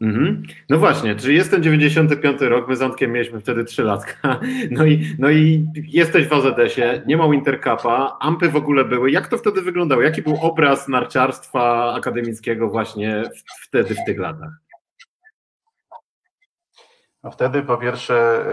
Mhm. 0.00 0.42
No 0.68 0.78
właśnie, 0.78 1.16
czyli 1.16 1.36
jest 1.36 1.50
ten 1.50 1.62
95 1.62 2.40
rok, 2.40 2.68
my 2.68 2.76
z 2.76 2.82
Antkiem 2.82 3.12
mieliśmy 3.12 3.40
wtedy 3.40 3.64
3 3.64 3.82
latka, 3.82 4.40
no 4.70 4.84
i, 4.84 5.16
no 5.18 5.30
i 5.30 5.66
jesteś 5.74 6.26
w 6.26 6.32
AZS-ie, 6.32 7.02
nie 7.06 7.16
ma 7.16 7.34
Intercapa, 7.34 8.16
ampy 8.20 8.48
w 8.48 8.56
ogóle 8.56 8.84
były. 8.84 9.10
Jak 9.10 9.28
to 9.28 9.38
wtedy 9.38 9.62
wyglądało? 9.62 10.02
Jaki 10.02 10.22
był 10.22 10.36
obraz 10.40 10.88
narciarstwa 10.88 11.94
akademickiego 11.94 12.68
właśnie 12.68 13.22
wtedy, 13.62 13.94
w 13.94 14.04
tych 14.06 14.18
latach? 14.18 14.50
No 17.22 17.30
wtedy 17.30 17.62
po 17.62 17.76
pierwsze 17.76 18.44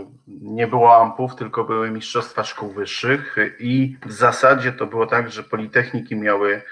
y, 0.00 0.06
nie 0.28 0.66
było 0.66 0.96
ampów, 0.96 1.36
tylko 1.36 1.64
były 1.64 1.90
mistrzostwa 1.90 2.44
szkół 2.44 2.72
wyższych 2.72 3.36
i 3.58 3.96
w 4.06 4.12
zasadzie 4.12 4.72
to 4.72 4.86
było 4.86 5.06
tak, 5.06 5.30
że 5.30 5.42
politechniki 5.42 6.16
miały 6.16 6.62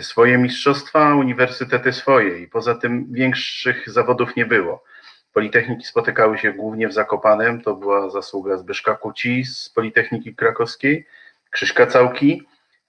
swoje 0.00 0.38
mistrzostwa, 0.38 1.14
uniwersytety 1.14 1.92
swoje 1.92 2.38
i 2.38 2.48
poza 2.48 2.74
tym 2.74 3.12
większych 3.12 3.90
zawodów 3.90 4.36
nie 4.36 4.46
było. 4.46 4.84
Politechniki 5.32 5.86
spotykały 5.86 6.38
się 6.38 6.52
głównie 6.52 6.88
w 6.88 6.92
Zakopanem, 6.92 7.60
to 7.60 7.74
była 7.74 8.10
zasługa 8.10 8.56
Zbyszka 8.56 8.94
Kuci 8.94 9.44
z 9.44 9.68
Politechniki 9.68 10.34
Krakowskiej, 10.34 11.06
Krzyśka 11.50 11.86
Całki, 11.86 12.42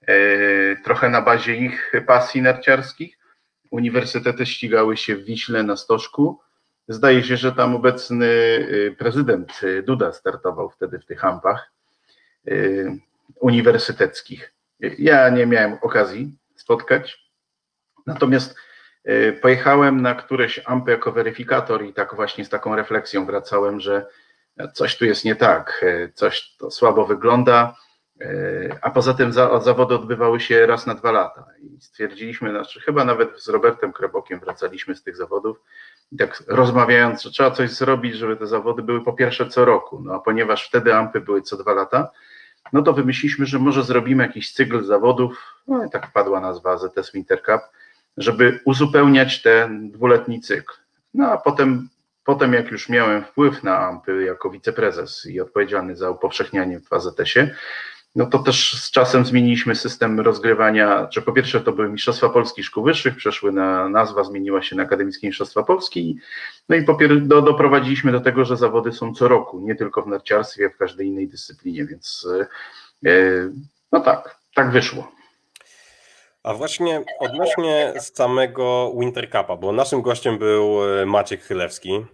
e, 0.06 0.14
trochę 0.76 1.08
na 1.08 1.22
bazie 1.22 1.56
ich 1.56 1.92
pasji 2.06 2.42
narciarskich. 2.42 3.18
Uniwersytety 3.70 4.46
ścigały 4.46 4.96
się 4.96 5.16
w 5.16 5.24
Wiśle 5.24 5.62
na 5.62 5.76
Stożku. 5.76 6.40
Zdaje 6.88 7.22
się, 7.22 7.36
że 7.36 7.52
tam 7.52 7.76
obecny 7.76 8.26
e, 8.26 8.90
prezydent 8.90 9.60
Duda 9.82 10.12
startował 10.12 10.70
wtedy 10.70 10.98
w 10.98 11.06
tych 11.06 11.18
hampach 11.18 11.72
e, 12.48 12.52
uniwersyteckich. 13.40 14.54
Ja 14.98 15.28
nie 15.28 15.46
miałem 15.46 15.78
okazji 15.82 16.41
spotkać. 16.62 17.32
Natomiast 18.06 18.56
e, 19.04 19.32
pojechałem 19.32 20.02
na 20.02 20.14
któreś 20.14 20.60
ampy 20.64 20.90
jako 20.90 21.12
weryfikator 21.12 21.84
i 21.84 21.92
tak 21.92 22.14
właśnie 22.14 22.44
z 22.44 22.48
taką 22.48 22.76
refleksją 22.76 23.26
wracałem, 23.26 23.80
że 23.80 24.06
coś 24.74 24.98
tu 24.98 25.04
jest 25.04 25.24
nie 25.24 25.36
tak, 25.36 25.84
e, 25.86 26.12
coś 26.12 26.56
to 26.58 26.70
słabo 26.70 27.06
wygląda, 27.06 27.76
e, 28.20 28.26
a 28.82 28.90
poza 28.90 29.14
tym 29.14 29.32
zawody 29.32 29.94
odbywały 29.94 30.40
się 30.40 30.66
raz 30.66 30.86
na 30.86 30.94
dwa 30.94 31.12
lata 31.12 31.46
i 31.58 31.80
stwierdziliśmy, 31.80 32.50
znaczy 32.50 32.80
chyba 32.80 33.04
nawet 33.04 33.42
z 33.42 33.48
Robertem 33.48 33.92
Krebokiem 33.92 34.40
wracaliśmy 34.40 34.96
z 34.96 35.02
tych 35.02 35.16
zawodów 35.16 35.60
i 36.12 36.16
tak 36.16 36.42
rozmawiając, 36.48 37.22
że 37.22 37.30
trzeba 37.30 37.50
coś 37.50 37.70
zrobić, 37.70 38.16
żeby 38.16 38.36
te 38.36 38.46
zawody 38.46 38.82
były 38.82 39.04
po 39.04 39.12
pierwsze 39.12 39.48
co 39.48 39.64
roku, 39.64 40.00
no 40.04 40.14
a 40.14 40.18
ponieważ 40.18 40.68
wtedy 40.68 40.94
ampy 40.94 41.20
były 41.20 41.42
co 41.42 41.56
dwa 41.56 41.72
lata, 41.72 42.10
no 42.72 42.82
to 42.82 42.92
wymyśliliśmy, 42.92 43.46
że 43.46 43.58
może 43.58 43.84
zrobimy 43.84 44.22
jakiś 44.22 44.52
cykl 44.52 44.84
zawodów, 44.84 45.56
no 45.68 45.84
i 45.84 45.90
tak 45.90 46.12
padła 46.12 46.40
nazwa 46.40 46.78
ZS 46.78 47.12
Winter 47.12 47.42
Cup, 47.42 47.60
żeby 48.16 48.60
uzupełniać 48.64 49.42
ten 49.42 49.90
dwuletni 49.90 50.40
cykl. 50.40 50.74
No 51.14 51.30
a 51.30 51.38
potem, 51.38 51.88
potem 52.24 52.52
jak 52.52 52.70
już 52.70 52.88
miałem 52.88 53.24
wpływ 53.24 53.62
na 53.62 53.78
AMPy 53.78 54.22
jako 54.22 54.50
wiceprezes 54.50 55.26
i 55.26 55.40
odpowiedzialny 55.40 55.96
za 55.96 56.10
upowszechnianie 56.10 56.80
w 56.80 56.92
AZS-ie, 56.92 57.54
no 58.14 58.26
to 58.26 58.38
też 58.38 58.82
z 58.82 58.90
czasem 58.90 59.26
zmieniliśmy 59.26 59.74
system 59.74 60.20
rozgrywania, 60.20 61.08
że 61.10 61.22
po 61.22 61.32
pierwsze 61.32 61.60
to 61.60 61.72
były 61.72 61.88
Mistrzostwa 61.88 62.28
Polski 62.28 62.62
Szkół 62.62 62.84
Wyższych, 62.84 63.16
przeszły 63.16 63.52
na, 63.52 63.88
nazwa 63.88 64.24
zmieniła 64.24 64.62
się 64.62 64.76
na 64.76 64.82
Akademickie 64.82 65.26
Mistrzostwa 65.26 65.62
Polski, 65.62 66.18
no 66.68 66.76
i 66.76 66.84
po 66.84 66.98
do, 67.20 67.42
doprowadziliśmy 67.42 68.12
do 68.12 68.20
tego, 68.20 68.44
że 68.44 68.56
zawody 68.56 68.92
są 68.92 69.14
co 69.14 69.28
roku, 69.28 69.60
nie 69.60 69.74
tylko 69.74 70.02
w 70.02 70.06
narciarstwie, 70.06 70.70
w 70.70 70.76
każdej 70.76 71.06
innej 71.06 71.28
dyscyplinie, 71.28 71.84
więc 71.84 72.26
yy, 73.02 73.52
no 73.92 74.00
tak, 74.00 74.38
tak 74.54 74.70
wyszło. 74.70 75.12
A 76.42 76.54
właśnie 76.54 77.04
odnośnie 77.20 77.92
samego 77.98 78.92
Winter 78.98 79.30
Cupa, 79.30 79.56
bo 79.56 79.72
naszym 79.72 80.02
gościem 80.02 80.38
był 80.38 80.98
e, 81.00 81.06
Maciek 81.06 81.42
Chylewski, 81.42 82.04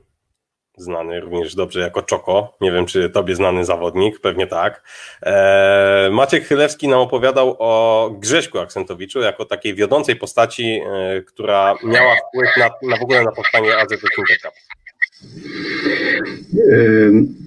znany 0.80 1.20
również 1.20 1.54
dobrze 1.54 1.80
jako 1.80 2.02
Czoko. 2.02 2.56
Nie 2.60 2.72
wiem, 2.72 2.86
czy 2.86 3.10
tobie 3.10 3.34
znany 3.34 3.64
zawodnik, 3.64 4.20
pewnie 4.20 4.46
tak. 4.46 4.82
E, 5.22 6.10
Maciek 6.12 6.44
Chylewski 6.44 6.88
nam 6.88 7.00
opowiadał 7.00 7.56
o 7.58 8.10
Grześku 8.18 8.58
Aksentowiczu 8.58 9.20
jako 9.20 9.44
takiej 9.44 9.74
wiodącej 9.74 10.16
postaci, 10.16 10.80
e, 10.92 11.22
która 11.22 11.74
miała 11.84 12.14
wpływ 12.28 12.56
na, 12.56 12.70
na 12.90 12.96
w 12.96 13.02
ogóle 13.02 13.22
na 13.24 13.32
powstanie 13.32 13.76
AZS 13.76 14.00
Cup. 14.42 14.52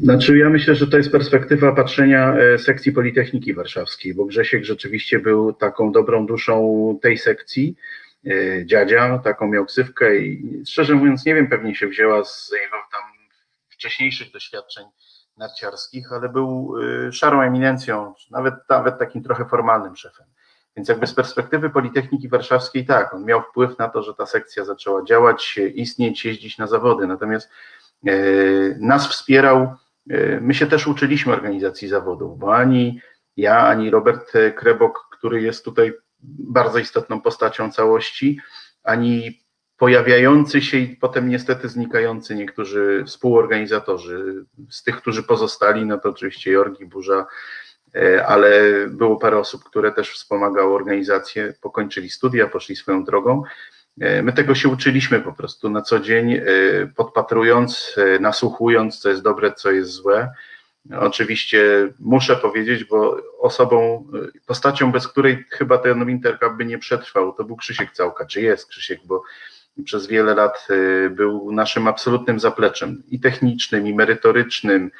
Znaczy, 0.03 0.37
ja 0.37 0.49
myślę, 0.49 0.75
że 0.75 0.87
to 0.87 0.97
jest 0.97 1.11
perspektywa 1.11 1.71
patrzenia 1.71 2.35
sekcji 2.57 2.91
Politechniki 2.91 3.53
Warszawskiej, 3.53 4.13
bo 4.13 4.25
Grzesiek 4.25 4.65
rzeczywiście 4.65 5.19
był 5.19 5.53
taką 5.53 5.91
dobrą 5.91 6.25
duszą 6.25 6.99
tej 7.01 7.17
sekcji. 7.17 7.75
Dziadzia, 8.65 9.19
taką 9.23 9.47
miał 9.47 9.65
ksywkę 9.65 10.17
i 10.17 10.63
szczerze 10.67 10.95
mówiąc, 10.95 11.25
nie 11.25 11.35
wiem, 11.35 11.47
pewnie 11.47 11.75
się 11.75 11.87
wzięła 11.87 12.25
z 12.25 12.51
jego 12.51 12.77
tam 12.91 13.20
wcześniejszych 13.81 14.31
doświadczeń 14.31 14.85
narciarskich, 15.37 16.13
ale 16.13 16.29
był 16.29 16.77
y, 17.07 17.13
szarą 17.13 17.41
eminencją, 17.41 18.13
nawet, 18.31 18.53
nawet 18.69 18.99
takim 18.99 19.23
trochę 19.23 19.45
formalnym 19.45 19.95
szefem. 19.95 20.27
Więc 20.75 20.89
jakby 20.89 21.07
z 21.07 21.13
perspektywy 21.13 21.69
Politechniki 21.69 22.29
Warszawskiej 22.29 22.85
tak, 22.85 23.13
on 23.13 23.25
miał 23.25 23.41
wpływ 23.41 23.77
na 23.77 23.89
to, 23.89 24.03
że 24.03 24.13
ta 24.13 24.25
sekcja 24.25 24.65
zaczęła 24.65 25.03
działać, 25.03 25.59
istnieć, 25.75 26.25
jeździć 26.25 26.57
na 26.57 26.67
zawody, 26.67 27.07
natomiast 27.07 27.49
y, 28.07 28.77
nas 28.79 29.07
wspierał, 29.07 29.75
y, 30.11 30.39
my 30.41 30.53
się 30.53 30.67
też 30.67 30.87
uczyliśmy 30.87 31.33
organizacji 31.33 31.87
zawodów, 31.87 32.39
bo 32.39 32.55
ani 32.55 33.01
ja, 33.37 33.67
ani 33.67 33.89
Robert 33.89 34.31
Krebok, 34.55 35.07
który 35.11 35.41
jest 35.41 35.65
tutaj 35.65 35.93
bardzo 36.39 36.79
istotną 36.79 37.21
postacią 37.21 37.71
całości, 37.71 38.39
ani 38.83 39.40
pojawiający 39.81 40.61
się 40.61 40.77
i 40.77 40.95
potem 40.95 41.29
niestety 41.29 41.69
znikający 41.69 42.35
niektórzy 42.35 43.03
współorganizatorzy. 43.07 44.45
Z 44.69 44.83
tych, 44.83 44.97
którzy 44.97 45.23
pozostali, 45.23 45.85
no 45.85 45.97
to 45.97 46.09
oczywiście 46.09 46.51
Jorgi 46.51 46.85
Burza, 46.85 47.25
e, 47.95 48.25
ale 48.25 48.61
było 48.89 49.17
parę 49.17 49.37
osób, 49.37 49.63
które 49.63 49.91
też 49.91 50.11
wspomagały 50.11 50.73
organizację, 50.73 51.53
pokończyli 51.61 52.09
studia, 52.09 52.47
poszli 52.47 52.75
swoją 52.75 53.03
drogą. 53.03 53.43
E, 54.01 54.23
my 54.23 54.33
tego 54.33 54.55
się 54.55 54.69
uczyliśmy 54.69 55.21
po 55.21 55.33
prostu 55.33 55.69
na 55.69 55.81
co 55.81 55.99
dzień, 55.99 56.33
e, 56.33 56.41
podpatrując, 56.95 57.95
nasłuchując, 58.19 58.99
co 58.99 59.09
jest 59.09 59.21
dobre, 59.21 59.53
co 59.53 59.71
jest 59.71 59.89
złe. 59.89 60.33
Oczywiście 60.99 61.89
muszę 61.99 62.35
powiedzieć, 62.35 62.83
bo 62.83 63.17
osobą, 63.39 64.07
postacią, 64.45 64.91
bez 64.91 65.07
której 65.07 65.45
chyba 65.49 65.77
ten 65.77 66.05
Wintercup 66.05 66.53
by 66.57 66.65
nie 66.65 66.77
przetrwał, 66.77 67.33
to 67.33 67.43
był 67.43 67.55
Krzysiek 67.55 67.91
Całka, 67.91 68.25
czy 68.25 68.41
jest 68.41 68.67
Krzysiek, 68.67 68.99
bo 69.05 69.23
przez 69.83 70.07
wiele 70.07 70.35
lat 70.35 70.67
y, 70.69 71.09
był 71.09 71.51
naszym 71.51 71.87
absolutnym 71.87 72.39
zapleczem 72.39 73.03
i 73.07 73.19
technicznym, 73.19 73.87
i 73.87 73.93
merytorycznym. 73.93 74.91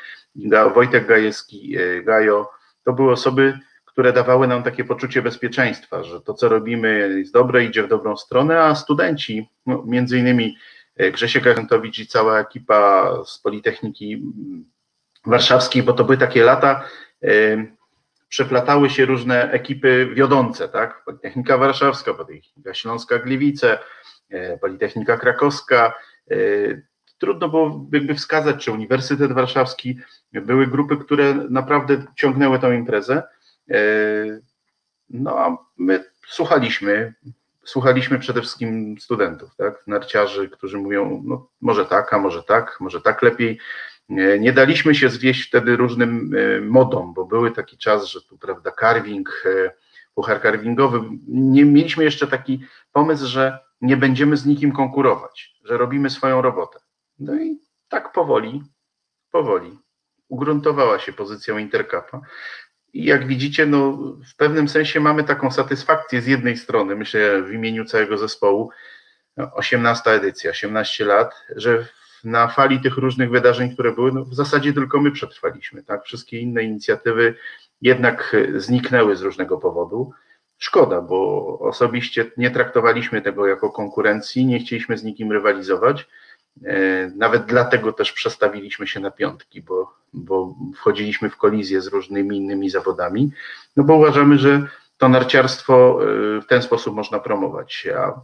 Wojtek 0.74 1.08
Gajewski, 1.08 1.80
y, 1.80 2.04
Gajo, 2.04 2.50
to 2.84 2.94
były 2.94 3.12
osoby, 3.12 3.60
które 3.86 4.14
dawały 4.14 4.48
nam 4.48 4.64
takie 4.64 4.84
poczucie 4.84 5.22
bezpieczeństwa, 5.22 6.04
że 6.04 6.22
to, 6.22 6.34
co 6.34 6.50
robimy, 6.50 7.16
jest 7.18 7.34
dobre, 7.34 7.66
idzie 7.66 7.84
w 7.84 7.88
dobrą 7.88 8.18
stronę, 8.18 8.64
a 8.64 8.76
studenci, 8.76 9.50
no, 9.66 9.84
między 9.88 10.18
innymi 10.18 10.58
y, 11.02 11.12
Grzesiek 11.12 11.48
Arentowicz 11.48 12.00
i 12.00 12.08
cała 12.08 12.40
ekipa 12.40 13.14
z 13.26 13.40
Politechniki 13.40 14.24
Warszawskiej, 15.26 15.84
bo 15.84 15.94
to 15.94 16.04
były 16.04 16.18
takie 16.18 16.44
lata, 16.44 16.84
przeplatały 18.32 18.90
się 18.90 19.06
różne 19.06 19.52
ekipy 19.52 20.10
wiodące, 20.14 20.70
tak? 20.70 21.06
Politechnika 21.06 21.58
Warszawska, 21.58 22.14
Politechnika 22.14 22.74
Śląska 22.74 23.20
Gliwice, 23.20 23.80
Politechnika 24.62 25.18
Krakowska. 25.18 25.94
E, 26.32 26.36
trudno 27.18 27.50
było 27.50 27.90
jakby 27.94 28.16
wskazać, 28.16 28.64
czy 28.64 28.72
Uniwersytet 28.72 29.32
Warszawski 29.32 30.00
były 30.34 30.68
grupy, 30.68 30.98
które 30.98 31.34
naprawdę 31.34 32.06
ciągnęły 32.16 32.60
tę 32.60 32.76
imprezę. 32.76 33.24
E, 33.72 33.78
no 35.10 35.40
a 35.40 35.58
my 35.78 36.04
słuchaliśmy, 36.28 37.14
słuchaliśmy 37.64 38.20
przede 38.20 38.42
wszystkim 38.42 38.96
studentów, 39.00 39.56
tak, 39.56 39.84
narciarzy, 39.88 40.50
którzy 40.50 40.78
mówią, 40.78 41.22
no 41.26 41.48
może 41.62 41.86
tak, 41.86 42.14
a 42.14 42.18
może 42.18 42.44
tak, 42.44 42.78
może 42.80 43.02
tak 43.02 43.22
lepiej. 43.22 43.60
Nie 44.40 44.54
daliśmy 44.54 44.96
się 44.96 45.10
zwieść 45.10 45.48
wtedy 45.48 45.76
różnym 45.76 46.32
modom, 46.62 47.14
bo 47.14 47.26
były 47.26 47.52
taki 47.52 47.78
czas, 47.78 48.06
że 48.06 48.22
tu, 48.22 48.38
prawda, 48.38 48.72
carving, 48.80 49.44
puchar 50.16 50.42
carvingowy. 50.42 51.02
Nie 51.28 51.66
mieliśmy 51.66 52.04
jeszcze 52.04 52.28
taki 52.28 52.66
pomysł, 52.92 53.28
że 53.28 53.60
nie 53.82 53.98
będziemy 53.98 54.38
z 54.38 54.46
nikim 54.46 54.72
konkurować, 54.72 55.56
że 55.64 55.78
robimy 55.78 56.10
swoją 56.10 56.42
robotę. 56.42 56.80
No 57.20 57.36
i 57.36 57.60
tak 57.90 58.12
powoli, 58.12 58.64
powoli 59.32 59.80
ugruntowała 60.28 61.00
się 61.00 61.14
pozycja 61.14 61.60
Intercapa. 61.60 62.22
I 62.94 63.06
jak 63.06 63.28
widzicie, 63.28 63.66
no, 63.66 63.98
w 64.32 64.36
pewnym 64.36 64.70
sensie 64.70 65.00
mamy 65.00 65.24
taką 65.24 65.52
satysfakcję 65.52 66.22
z 66.22 66.28
jednej 66.28 66.58
strony, 66.58 66.96
myślę 66.96 67.44
w 67.44 67.54
imieniu 67.54 67.86
całego 67.86 68.18
zespołu, 68.18 68.70
18 69.54 70.12
edycja, 70.12 70.52
18 70.52 71.06
lat, 71.06 71.46
że 71.56 71.88
na 72.24 72.48
fali 72.48 72.82
tych 72.82 72.98
różnych 72.98 73.30
wydarzeń, 73.30 73.74
które 73.74 73.92
były, 73.92 74.12
no 74.12 74.26
w 74.26 74.34
zasadzie 74.34 74.74
tylko 74.74 75.02
my 75.02 75.12
przetrwaliśmy, 75.12 75.84
tak? 75.84 76.04
Wszystkie 76.04 76.40
inne 76.40 76.64
inicjatywy 76.64 77.36
jednak 77.82 78.36
zniknęły 78.56 79.16
z 79.16 79.22
różnego 79.22 79.58
powodu. 79.58 80.12
Szkoda, 80.64 81.02
bo 81.02 81.60
osobiście 81.60 82.32
nie 82.38 82.52
traktowaliśmy 82.52 83.22
tego 83.22 83.48
jako 83.48 83.70
konkurencji, 83.70 84.46
nie 84.46 84.60
chcieliśmy 84.60 84.98
z 84.98 85.04
nikim 85.04 85.32
rywalizować. 85.32 86.08
E, 86.66 87.08
nawet 87.16 87.46
dlatego 87.46 87.94
też 87.94 88.12
przestawiliśmy 88.12 88.88
się 88.88 89.00
na 89.00 89.12
piątki, 89.12 89.62
bo, 89.62 89.94
bo 90.14 90.56
wchodziliśmy 90.76 91.30
w 91.30 91.38
kolizję 91.38 91.82
z 91.82 91.88
różnymi 91.88 92.38
innymi 92.38 92.70
zawodami, 92.70 93.32
no 93.78 93.84
bo 93.84 93.96
uważamy, 93.96 94.38
że 94.38 94.68
to 94.98 95.10
narciarstwo 95.10 96.00
e, 96.04 96.42
w 96.42 96.46
ten 96.48 96.62
sposób 96.62 96.96
można 96.96 97.20
promować. 97.20 97.88
A 97.98 98.22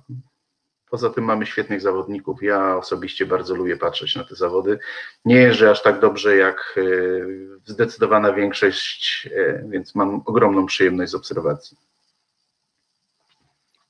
poza 0.89 1.09
tym 1.09 1.23
mamy 1.23 1.45
świetnych 1.45 1.81
zawodników. 1.81 2.43
Ja 2.43 2.77
osobiście 2.77 3.25
bardzo 3.25 3.55
lubię 3.55 3.77
patrzeć 3.77 4.15
na 4.15 4.23
te 4.23 4.35
zawody. 4.35 4.79
Nie 5.25 5.35
jeżdżę 5.35 5.71
aż 5.71 5.81
tak 5.81 5.99
dobrze 5.99 6.35
jak 6.35 6.75
e, 6.77 6.81
zdecydowana 7.65 8.33
większość, 8.33 9.29
więc 9.69 9.95
mam 9.95 10.21
ogromną 10.25 10.65
przyjemność 10.65 11.11
z 11.11 11.15
obserwacji. 11.15 11.77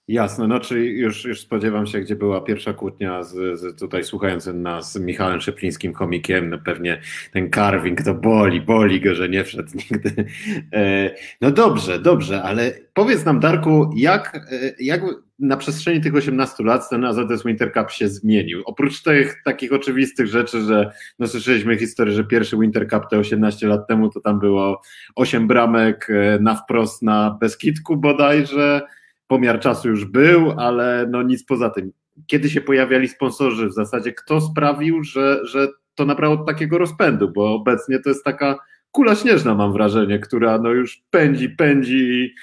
Jasne, 0.07 0.47
no 0.47 0.59
czy 0.59 0.85
już, 0.85 1.25
już 1.25 1.41
spodziewam 1.41 1.87
się, 1.87 1.99
gdzie 1.99 2.15
była 2.15 2.41
pierwsza 2.41 2.73
kłótnia 2.73 3.23
z, 3.23 3.59
z 3.59 3.79
tutaj 3.79 4.03
słuchającym 4.03 4.61
nas 4.61 4.99
Michałem 4.99 5.41
Szeplińskim, 5.41 5.93
komikiem, 5.93 6.49
no 6.49 6.57
pewnie 6.59 7.01
ten 7.33 7.51
carving 7.51 8.01
to 8.01 8.13
boli, 8.13 8.61
boli 8.61 9.01
go, 9.01 9.15
że 9.15 9.29
nie 9.29 9.43
wszedł 9.43 9.69
nigdy. 9.91 10.25
E, 10.73 11.15
no 11.41 11.51
dobrze, 11.51 11.99
dobrze, 11.99 12.43
ale 12.43 12.73
powiedz 12.93 13.25
nam 13.25 13.39
Darku, 13.39 13.91
jak, 13.95 14.35
e, 14.35 14.73
jak 14.79 15.01
na 15.39 15.57
przestrzeni 15.57 16.01
tych 16.01 16.15
18 16.15 16.63
lat 16.63 16.89
ten 16.89 17.05
AZS 17.05 17.43
Winter 17.45 17.73
Cup 17.73 17.91
się 17.91 18.07
zmienił? 18.07 18.61
Oprócz 18.65 19.03
tych 19.03 19.41
takich 19.45 19.73
oczywistych 19.73 20.27
rzeczy, 20.27 20.61
że 20.61 20.91
no 21.19 21.27
słyszeliśmy 21.27 21.77
historię, 21.77 22.13
że 22.13 22.23
pierwszy 22.23 22.57
Winter 22.57 22.89
Cup 22.89 23.03
te 23.09 23.17
18 23.17 23.67
lat 23.67 23.87
temu 23.87 24.09
to 24.09 24.21
tam 24.21 24.39
było 24.39 24.81
8 25.15 25.47
bramek 25.47 26.09
e, 26.09 26.39
na 26.39 26.55
wprost 26.55 27.01
na 27.01 27.37
Beskidku 27.41 27.97
bodajże, 27.97 28.81
pomiar 29.27 29.59
czasu 29.59 29.89
już 29.89 30.05
był, 30.05 30.51
ale 30.51 31.07
no 31.09 31.23
nic 31.23 31.45
poza 31.45 31.69
tym. 31.69 31.91
Kiedy 32.27 32.49
się 32.49 32.61
pojawiali 32.61 33.07
sponsorzy 33.07 33.67
w 33.67 33.73
zasadzie, 33.73 34.13
kto 34.13 34.41
sprawił, 34.41 35.03
że, 35.03 35.45
że 35.45 35.67
to 35.95 36.05
nabrało 36.05 36.37
takiego 36.37 36.77
rozpędu, 36.77 37.31
bo 37.31 37.53
obecnie 37.53 37.99
to 37.99 38.09
jest 38.09 38.23
taka 38.23 38.59
kula 38.91 39.15
śnieżna, 39.15 39.55
mam 39.55 39.73
wrażenie, 39.73 40.19
która 40.19 40.57
no 40.57 40.71
już 40.71 41.01
pędzi, 41.11 41.49
pędzi 41.49 41.97
i 41.97 42.33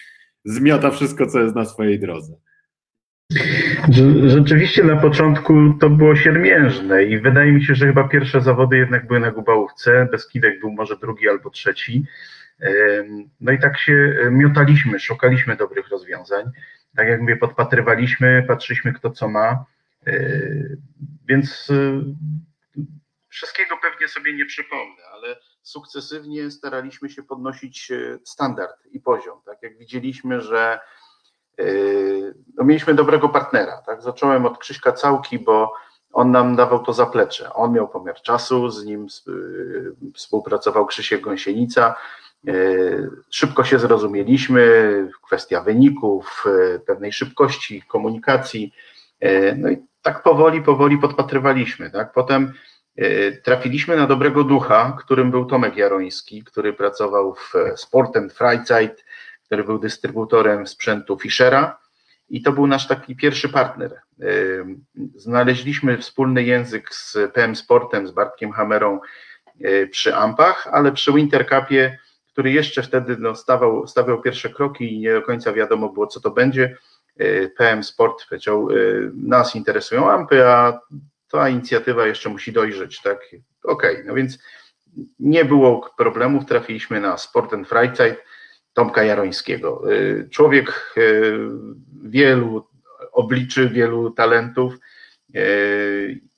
zmiata 0.45 0.91
wszystko, 0.91 1.27
co 1.27 1.41
jest 1.41 1.55
na 1.55 1.65
swojej 1.65 2.01
drodze. 2.01 2.35
Rzeczywiście 4.27 4.85
na 4.85 4.97
początku 4.97 5.75
to 5.81 5.91
było 5.91 6.17
siermiężne 6.17 7.05
i 7.05 7.19
wydaje 7.19 7.53
mi 7.53 7.65
się, 7.65 7.75
że 7.75 7.87
chyba 7.87 8.09
pierwsze 8.09 8.41
zawody 8.41 8.77
jednak 8.77 9.07
były 9.07 9.21
na 9.21 9.31
Gubałówce, 9.31 10.09
Beskidek 10.13 10.61
był 10.61 10.73
może 10.73 10.97
drugi 10.97 11.29
albo 11.29 11.51
trzeci. 11.51 12.05
No 13.41 13.53
i 13.53 13.59
tak 13.59 13.79
się 13.79 14.15
miotaliśmy, 14.31 15.01
szukaliśmy 15.01 15.57
dobrych 15.57 15.89
rozwiązań 15.89 16.45
tak 16.97 17.09
jak 17.09 17.21
mówię, 17.21 17.37
podpatrywaliśmy, 17.37 18.45
patrzyliśmy 18.49 18.93
kto 18.93 19.11
co 19.11 19.29
ma, 19.29 19.65
e, 20.07 20.13
więc 21.29 21.71
e, 21.71 22.03
wszystkiego 23.29 23.77
pewnie 23.83 24.09
sobie 24.09 24.35
nie 24.35 24.47
przypomnę, 24.47 25.03
ale 25.13 25.37
sukcesywnie 25.63 26.51
staraliśmy 26.51 27.11
się 27.11 27.23
podnosić 27.23 27.91
e, 27.91 28.19
standard 28.25 28.87
i 28.87 29.01
poziom. 29.01 29.41
Tak 29.45 29.63
jak 29.63 29.79
widzieliśmy, 29.79 30.41
że 30.41 30.81
no 32.55 32.65
mieliśmy 32.65 32.95
dobrego 32.95 33.29
partnera. 33.29 33.83
Tak? 33.87 34.03
Zacząłem 34.03 34.47
od 34.47 34.59
Krzyśka 34.59 34.93
Całki, 34.93 35.39
bo 35.39 35.73
on 36.13 36.31
nam 36.31 36.57
dawał 36.57 36.85
to 36.85 36.93
zaplecze. 36.93 37.53
On 37.53 37.73
miał 37.73 37.89
pomiar 37.89 38.23
czasu, 38.23 38.71
z 38.71 38.85
nim 38.85 39.07
współpracował 40.15 40.87
Krzysiek 40.87 41.21
Gąsienica, 41.21 41.95
szybko 43.31 43.65
się 43.65 43.79
zrozumieliśmy, 43.79 45.09
kwestia 45.27 45.61
wyników, 45.61 46.45
e, 46.47 46.79
pewnej 46.79 47.13
szybkości 47.13 47.83
komunikacji. 47.83 48.73
E, 49.21 49.55
no 49.55 49.71
i 49.71 49.77
tak 50.03 50.23
powoli, 50.23 50.63
powoli 50.63 50.99
podpatrywaliśmy. 50.99 51.91
Tak? 51.91 52.13
Potem 52.13 52.53
trafiliśmy 53.43 53.97
na 53.97 54.07
dobrego 54.07 54.45
ducha, 54.45 54.97
którym 55.01 55.31
był 55.31 55.45
Tomek 55.45 55.77
Jaroński, 55.77 56.45
który 56.45 56.73
pracował 56.73 57.35
w 57.35 57.53
Sportem 57.77 58.31
Freizeit, 58.31 59.05
który 59.45 59.65
był 59.65 59.79
dystrybutorem 59.79 60.67
sprzętu 60.67 61.19
Fischera 61.19 61.79
i 62.29 62.43
to 62.43 62.53
był 62.53 62.67
nasz 62.67 62.89
taki 62.89 63.17
pierwszy 63.17 63.49
partner. 63.49 64.01
Znaleźliśmy 65.17 65.99
wspólny 65.99 66.43
język 66.43 66.95
z 66.95 67.17
PM 67.33 67.57
Sportem, 67.57 68.07
z 68.07 68.11
Bartkiem 68.11 68.53
Hamerą 68.53 69.01
przy 69.91 70.17
Ampach, 70.17 70.69
ale 70.73 70.93
przy 70.93 71.13
Wintercupie 71.13 71.99
który 72.35 72.53
jeszcze 72.53 72.83
wtedy 72.83 73.17
no, 73.19 73.35
stawał, 73.35 73.87
stawiał 73.87 74.23
pierwsze 74.23 74.51
kroki 74.51 74.93
i 74.93 74.99
nie 74.99 75.13
do 75.13 75.23
końca 75.23 75.53
wiadomo 75.53 75.89
było, 75.89 76.07
co 76.07 76.21
to 76.21 76.31
będzie. 76.31 76.77
E, 77.17 77.49
PM 77.49 77.85
Sport 77.85 78.29
powiedział, 78.29 78.69
e, 78.71 78.75
nas 79.15 79.57
interesują 79.57 80.11
ampy, 80.11 80.47
a 80.47 80.81
ta 81.31 81.49
inicjatywa 81.49 82.07
jeszcze 82.07 82.29
musi 82.29 82.53
dojrzeć, 82.53 83.03
tak? 83.03 83.19
Okej, 83.65 83.93
okay, 83.93 84.05
no 84.07 84.15
więc 84.15 84.39
nie 85.19 85.45
było 85.45 85.91
problemów, 85.99 86.47
trafiliśmy 86.47 87.01
na 87.01 87.19
Sport 87.19 87.53
and 87.53 87.69
Freizeit 87.69 88.19
Tomka 88.73 89.05
Jarońskiego. 89.05 89.83
E, 89.93 90.29
człowiek 90.29 90.95
wielu 92.03 92.67
obliczy, 93.13 93.69
wielu 93.69 94.11
talentów, 94.11 94.75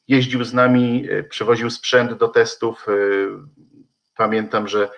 jeździł 0.09 0.45
z 0.45 0.55
nami, 0.55 1.09
przewoził 1.29 1.71
sprzęt 1.71 2.13
do 2.13 2.29
testów. 2.29 2.87
Pamiętam, 4.17 4.69
że 4.69 4.89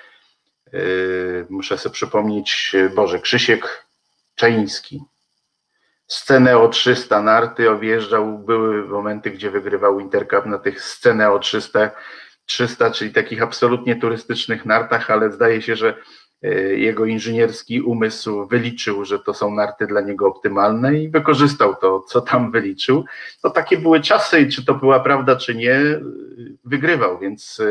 muszę 1.50 1.78
sobie 1.78 1.92
przypomnieć, 1.92 2.76
Boże, 2.94 3.18
Krzysiek 3.18 3.86
Czański. 4.34 5.00
Scenę 6.06 6.58
o 6.58 6.68
300 6.68 7.22
narty 7.22 7.70
objeżdżał, 7.70 8.38
były 8.38 8.88
momenty, 8.88 9.30
gdzie 9.30 9.50
wygrywał 9.50 10.00
Intercup 10.00 10.46
na 10.46 10.58
tych 10.58 10.82
scenę 10.82 11.30
o 11.30 11.38
300, 11.38 11.90
300, 12.46 12.90
czyli 12.90 13.12
takich 13.12 13.42
absolutnie 13.42 13.96
turystycznych 13.96 14.66
nartach, 14.66 15.10
ale 15.10 15.32
zdaje 15.32 15.62
się, 15.62 15.76
że 15.76 15.94
yy, 16.42 16.78
jego 16.78 17.04
inżynierski 17.04 17.80
umysł 17.80 18.46
wyliczył, 18.46 19.04
że 19.04 19.18
to 19.18 19.34
są 19.34 19.54
narty 19.54 19.86
dla 19.86 20.00
niego 20.00 20.26
optymalne 20.26 20.94
i 20.94 21.08
wykorzystał 21.08 21.74
to, 21.74 22.00
co 22.00 22.20
tam 22.20 22.50
wyliczył. 22.50 23.04
To 23.42 23.50
takie 23.50 23.78
były 23.78 24.00
czasy, 24.00 24.48
czy 24.48 24.64
to 24.64 24.74
była 24.74 25.00
prawda, 25.00 25.36
czy 25.36 25.54
nie, 25.54 25.64
yy, 25.64 26.00
wygrywał, 26.64 27.18
więc 27.18 27.62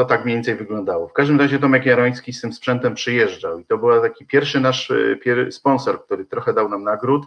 to 0.00 0.04
tak 0.04 0.24
mniej 0.24 0.36
więcej 0.36 0.56
wyglądało. 0.56 1.08
W 1.08 1.12
każdym 1.12 1.40
razie 1.40 1.58
Tomek 1.58 1.86
Jaroński 1.86 2.32
z 2.32 2.40
tym 2.40 2.52
sprzętem 2.52 2.94
przyjeżdżał 2.94 3.58
i 3.58 3.64
to 3.64 3.78
był 3.78 4.02
taki 4.02 4.26
pierwszy 4.26 4.60
nasz 4.60 4.90
e, 4.90 5.52
sponsor, 5.52 6.04
który 6.04 6.24
trochę 6.24 6.54
dał 6.54 6.68
nam 6.68 6.84
nagród, 6.84 7.26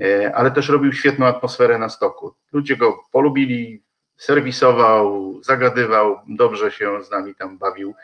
e, 0.00 0.34
ale 0.34 0.50
też 0.50 0.68
robił 0.68 0.92
świetną 0.92 1.26
atmosferę 1.26 1.78
na 1.78 1.88
stoku. 1.88 2.34
Ludzie 2.52 2.76
go 2.76 3.04
polubili, 3.12 3.82
serwisował, 4.16 5.34
zagadywał, 5.42 6.20
dobrze 6.28 6.70
się 6.70 7.04
z 7.04 7.10
nami 7.10 7.34
tam 7.34 7.58
bawił 7.58 7.94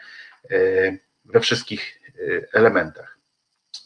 e, 0.50 0.56
we 1.24 1.40
wszystkich 1.40 2.00
elementach. 2.52 3.18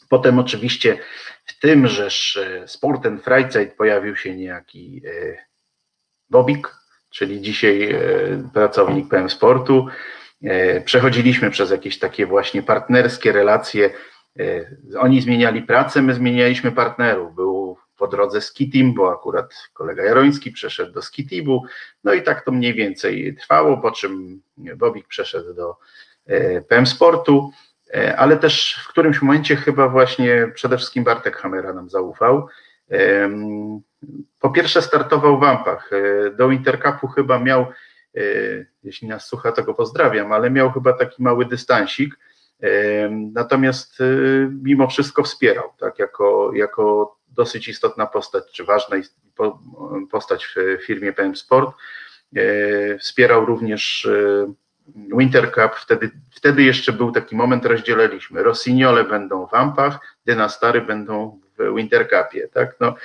Potem 0.09 0.39
oczywiście 0.39 0.97
w 1.45 1.59
tymżeż 1.59 2.39
Sporten 2.65 3.19
Freizeit 3.19 3.73
pojawił 3.73 4.15
się 4.15 4.35
niejaki 4.35 5.01
Bobik, 6.29 6.84
czyli 7.15 7.41
dzisiaj 7.41 7.91
e, 7.91 7.99
pracownik 8.53 9.09
PM 9.09 9.29
Sportu. 9.29 9.87
E, 10.43 10.81
przechodziliśmy 10.81 11.51
przez 11.51 11.71
jakieś 11.71 11.99
takie 11.99 12.25
właśnie 12.25 12.63
partnerskie 12.63 13.31
relacje. 13.31 13.89
E, 14.39 14.43
oni 14.99 15.21
zmieniali 15.21 15.61
pracę, 15.61 16.01
my 16.01 16.13
zmienialiśmy 16.13 16.71
partnerów. 16.71 17.35
Był 17.35 17.77
po 17.97 18.07
drodze 18.07 18.41
Skitim, 18.41 18.93
bo 18.93 19.11
akurat 19.11 19.53
kolega 19.73 20.03
Jaroński 20.03 20.51
przeszedł 20.51 20.91
do 20.91 21.01
Skitibu, 21.01 21.63
no 22.03 22.13
i 22.13 22.21
tak 22.21 22.45
to 22.45 22.51
mniej 22.51 22.73
więcej 22.73 23.35
trwało, 23.35 23.77
po 23.77 23.91
czym 23.91 24.41
Bobik 24.57 25.07
przeszedł 25.07 25.53
do 25.53 25.75
PM 26.67 26.85
Sportu, 26.85 27.51
ale 28.17 28.37
też 28.37 28.83
w 28.85 28.87
którymś 28.87 29.21
momencie 29.21 29.55
chyba 29.55 29.89
właśnie 29.89 30.51
przede 30.53 30.77
wszystkim 30.77 31.03
Bartek 31.03 31.37
Hamera 31.37 31.73
nam 31.73 31.89
zaufał 31.89 32.47
po 34.39 34.49
pierwsze 34.49 34.81
startował 34.81 35.37
w 35.37 35.41
Wampach. 35.41 35.89
E, 35.93 36.31
do 36.31 36.51
Intercupu 36.51 37.07
chyba 37.07 37.39
miał, 37.39 37.61
e, 37.61 38.21
jeśli 38.83 39.07
nas 39.07 39.27
słucha, 39.27 39.51
to 39.51 39.63
go 39.63 39.73
pozdrawiam, 39.73 40.31
ale 40.31 40.51
miał 40.51 40.71
chyba 40.71 40.93
taki 40.93 41.23
mały 41.23 41.45
dystansik. 41.45 42.19
Natomiast 43.11 44.01
e, 44.01 44.05
mimo 44.63 44.87
wszystko 44.87 45.23
wspierał, 45.23 45.73
tak, 45.79 45.99
jako, 45.99 46.51
jako 46.53 47.15
dosyć 47.27 47.67
istotna 47.67 48.05
postać, 48.05 48.43
czy 48.51 48.63
ważna 48.63 48.97
postać 50.11 50.45
w 50.45 50.85
firmie 50.85 51.13
PM 51.13 51.35
Sport. 51.35 51.75
Wspierał 52.99 53.45
również 53.45 54.09
Winter 54.95 55.51
Cup, 55.51 55.75
wtedy, 55.75 56.11
wtedy 56.31 56.63
jeszcze 56.63 56.93
był 56.93 57.11
taki 57.11 57.35
moment, 57.35 57.65
rozdzieliliśmy. 57.65 58.43
Rossignole 58.43 59.03
będą 59.03 59.47
w 59.47 59.51
Wampach, 59.51 60.17
Dynastary 60.25 60.81
będą 60.81 61.39
w 61.57 61.75
Winter 61.75 62.09
Cupie, 62.09 62.47
tak? 62.47 62.75
No, 62.79 62.95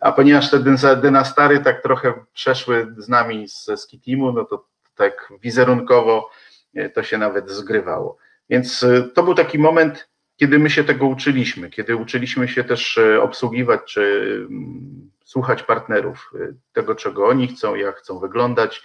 a 0.00 0.12
ponieważ 0.12 0.50
te 0.50 0.58
dynastary 0.96 1.60
tak 1.60 1.82
trochę 1.82 2.14
przeszły 2.32 2.94
z 2.98 3.08
nami 3.08 3.48
ze 3.48 3.76
Skitimu, 3.76 4.32
no 4.32 4.44
to 4.44 4.66
tak 4.94 5.32
wizerunkowo 5.42 6.30
e, 6.74 6.90
to 6.90 7.02
się 7.02 7.18
nawet 7.18 7.50
zgrywało. 7.50 8.18
Więc 8.50 8.86
to 9.14 9.22
był 9.22 9.34
taki 9.34 9.58
moment, 9.58 10.08
kiedy 10.36 10.58
my 10.58 10.70
się 10.70 10.84
tego 10.84 11.06
uczyliśmy, 11.06 11.70
kiedy 11.70 11.96
uczyliśmy 11.96 12.48
się 12.48 12.64
też 12.64 13.00
obsługiwać 13.22 13.80
czy 13.86 14.34
mm, 14.50 15.10
słuchać 15.24 15.62
partnerów, 15.62 16.32
tego 16.72 16.94
czego 16.94 17.26
oni 17.26 17.48
chcą, 17.48 17.74
jak 17.74 17.96
chcą 17.96 18.18
wyglądać, 18.18 18.82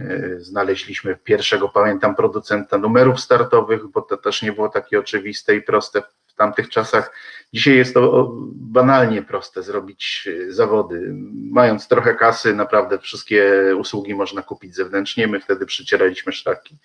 E, 0.00 0.40
znaleźliśmy 0.40 1.16
pierwszego, 1.24 1.68
pamiętam, 1.68 2.14
producenta 2.14 2.78
numerów 2.78 3.20
startowych, 3.20 3.86
bo 3.86 4.02
to 4.02 4.16
też 4.16 4.42
nie 4.42 4.52
było 4.52 4.68
takie 4.68 4.98
oczywiste 4.98 5.56
i 5.56 5.62
proste 5.62 6.02
w 6.32 6.34
tamtych 6.34 6.68
czasach. 6.68 7.12
Dzisiaj 7.52 7.76
jest 7.76 7.94
to 7.94 8.30
banalnie 8.54 9.22
proste 9.22 9.62
zrobić 9.62 10.28
e, 10.48 10.52
zawody. 10.52 11.14
Mając 11.50 11.88
trochę 11.88 12.14
kasy, 12.14 12.54
naprawdę 12.54 12.98
wszystkie 12.98 13.52
usługi 13.76 14.14
można 14.14 14.42
kupić 14.42 14.74
zewnętrznie. 14.74 15.26
My 15.26 15.40
wtedy 15.40 15.66
przycieraliśmy 15.66 16.32
szlaki. 16.32 16.76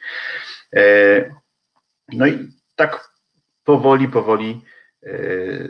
E, 0.75 1.35
no 2.13 2.27
i 2.27 2.51
tak 2.75 3.11
powoli, 3.63 4.07
powoli 4.07 4.61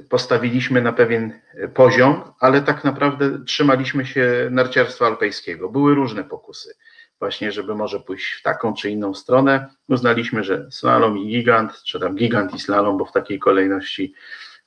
postawiliśmy 0.09 0.81
na 0.81 0.93
pewien 0.93 1.39
poziom, 1.73 2.33
ale 2.39 2.61
tak 2.61 2.83
naprawdę 2.83 3.45
trzymaliśmy 3.45 4.05
się 4.05 4.47
narciarstwa 4.51 5.07
alpejskiego. 5.07 5.69
Były 5.69 5.95
różne 5.95 6.23
pokusy 6.23 6.75
właśnie, 7.19 7.51
żeby 7.51 7.75
może 7.75 7.99
pójść 7.99 8.33
w 8.33 8.41
taką 8.41 8.73
czy 8.73 8.89
inną 8.89 9.13
stronę. 9.13 9.69
Uznaliśmy, 9.89 10.43
że 10.43 10.67
slalom 10.71 11.17
i 11.17 11.27
gigant, 11.27 11.83
czy 11.83 11.99
tam 11.99 12.15
gigant 12.15 12.53
i 12.53 12.59
slalom, 12.59 12.97
bo 12.97 13.05
w 13.05 13.11
takiej 13.11 13.39
kolejności 13.39 14.13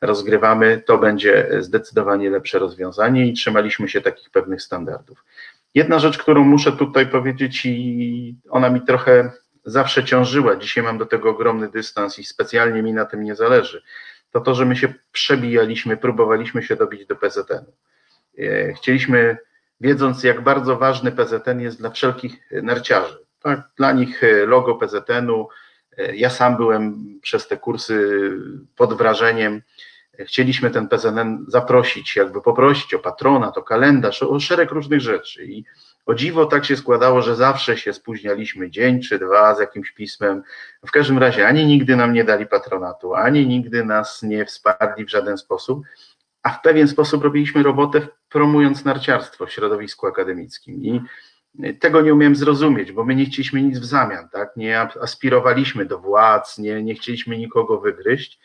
rozgrywamy, 0.01 0.83
to 0.87 0.99
będzie 0.99 1.49
zdecydowanie 1.59 2.31
lepsze 2.31 2.59
rozwiązanie 2.59 3.27
i 3.27 3.33
trzymaliśmy 3.33 3.89
się 3.89 4.01
takich 4.01 4.31
pewnych 4.31 4.63
standardów. 4.63 5.25
Jedna 5.75 5.99
rzecz, 5.99 6.19
którą 6.19 6.45
muszę 6.45 6.73
tutaj 6.73 7.07
powiedzieć 7.07 7.67
i 7.67 8.37
ona 8.51 8.71
mi 8.71 8.81
trochę 8.81 9.33
zawsze 9.65 10.05
ciążyła, 10.05 10.57
dzisiaj 10.57 10.85
mam 10.85 10.99
do 10.99 11.07
tego 11.07 11.31
ogromny 11.31 11.69
dystans 11.69 12.19
i 12.19 12.25
specjalnie 12.25 12.83
mi 12.83 12.93
na 12.93 13.05
tym 13.05 13.23
nie 13.23 13.35
zależy, 13.35 13.83
to 14.31 14.41
to, 14.41 14.55
że 14.55 14.67
my 14.67 14.77
się 14.77 14.95
przebijaliśmy, 15.13 15.97
próbowaliśmy 15.97 16.63
się 16.63 16.77
dobić 16.77 17.07
do 17.07 17.17
PZN-u. 17.17 17.73
E, 18.43 18.73
chcieliśmy 18.73 19.37
wiedząc 19.81 20.23
jak 20.25 20.41
bardzo 20.41 20.77
ważny 20.77 21.13
PZN 21.13 21.61
jest 21.61 21.79
dla 21.79 21.91
wszelkich 21.91 22.37
narciarzy. 22.63 23.19
Tak, 23.43 23.61
dla 23.77 23.93
nich 23.93 24.25
e, 24.25 24.47
logo 24.47 24.75
PZN-u, 24.75 25.49
e, 25.99 26.17
ja 26.17 26.31
sam 26.31 26.57
byłem 26.57 27.05
przez 27.23 27.49
te 27.49 27.57
kursy 27.57 28.31
pod 28.77 28.95
wrażeniem. 28.95 29.63
Chcieliśmy 30.19 30.71
ten 30.71 30.89
PZN 30.89 31.45
zaprosić, 31.49 32.17
jakby 32.17 32.43
poprosić 32.43 32.95
o 32.95 32.99
patronat, 32.99 33.59
o 33.59 33.63
kalendarz, 33.63 34.23
o 34.23 34.41
szereg 34.41 34.71
różnych 34.71 35.01
rzeczy. 35.01 35.45
I 35.45 35.65
o 36.07 36.15
dziwo 36.15 36.47
tak 36.47 36.65
się 36.65 36.77
składało, 36.77 37.23
że 37.23 37.37
zawsze 37.37 37.77
się 37.77 37.93
spóźnialiśmy 37.93 38.71
dzień 38.71 39.03
czy 39.03 39.19
dwa 39.19 39.55
z 39.55 39.61
jakimś 39.61 39.91
pismem. 39.91 40.43
W 40.87 40.91
każdym 40.91 41.19
razie 41.19 41.47
ani 41.47 41.67
nigdy 41.67 41.97
nam 41.97 42.13
nie 42.13 42.25
dali 42.25 42.47
patronatu, 42.47 43.15
ani 43.15 43.47
nigdy 43.47 43.85
nas 43.85 44.23
nie 44.23 44.45
wsparli 44.45 45.05
w 45.05 45.11
żaden 45.11 45.39
sposób 45.39 45.83
a 46.43 46.51
w 46.51 46.63
pewien 46.63 46.89
sposób 46.89 47.23
robiliśmy 47.23 47.63
robotę 47.63 48.09
promując 48.31 48.85
narciarstwo 48.85 49.47
w 49.47 49.53
środowisku 49.53 50.07
akademickim 50.07 50.83
i 50.83 51.01
tego 51.81 52.01
nie 52.01 52.15
umiem 52.15 52.37
zrozumieć, 52.37 52.93
bo 52.93 53.05
my 53.05 53.15
nie 53.15 53.27
chcieliśmy 53.27 53.63
nic 53.63 53.79
w 53.79 53.85
zamian, 53.85 54.29
tak? 54.29 54.57
nie 54.57 54.81
aspirowaliśmy 54.81 55.85
do 55.85 55.99
władz, 55.99 56.59
nie, 56.59 56.83
nie 56.83 56.95
chcieliśmy 56.95 57.39
nikogo 57.39 57.81
wygryźć. 57.81 58.41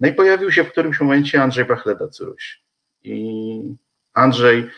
No 0.00 0.08
i 0.08 0.12
pojawił 0.12 0.52
się 0.52 0.64
w 0.64 0.72
którymś 0.72 1.00
momencie 1.00 1.42
Andrzej 1.42 1.64
Pachleda-Curuś. 1.64 2.60
I 3.02 3.60
Andrzej, 4.14 4.70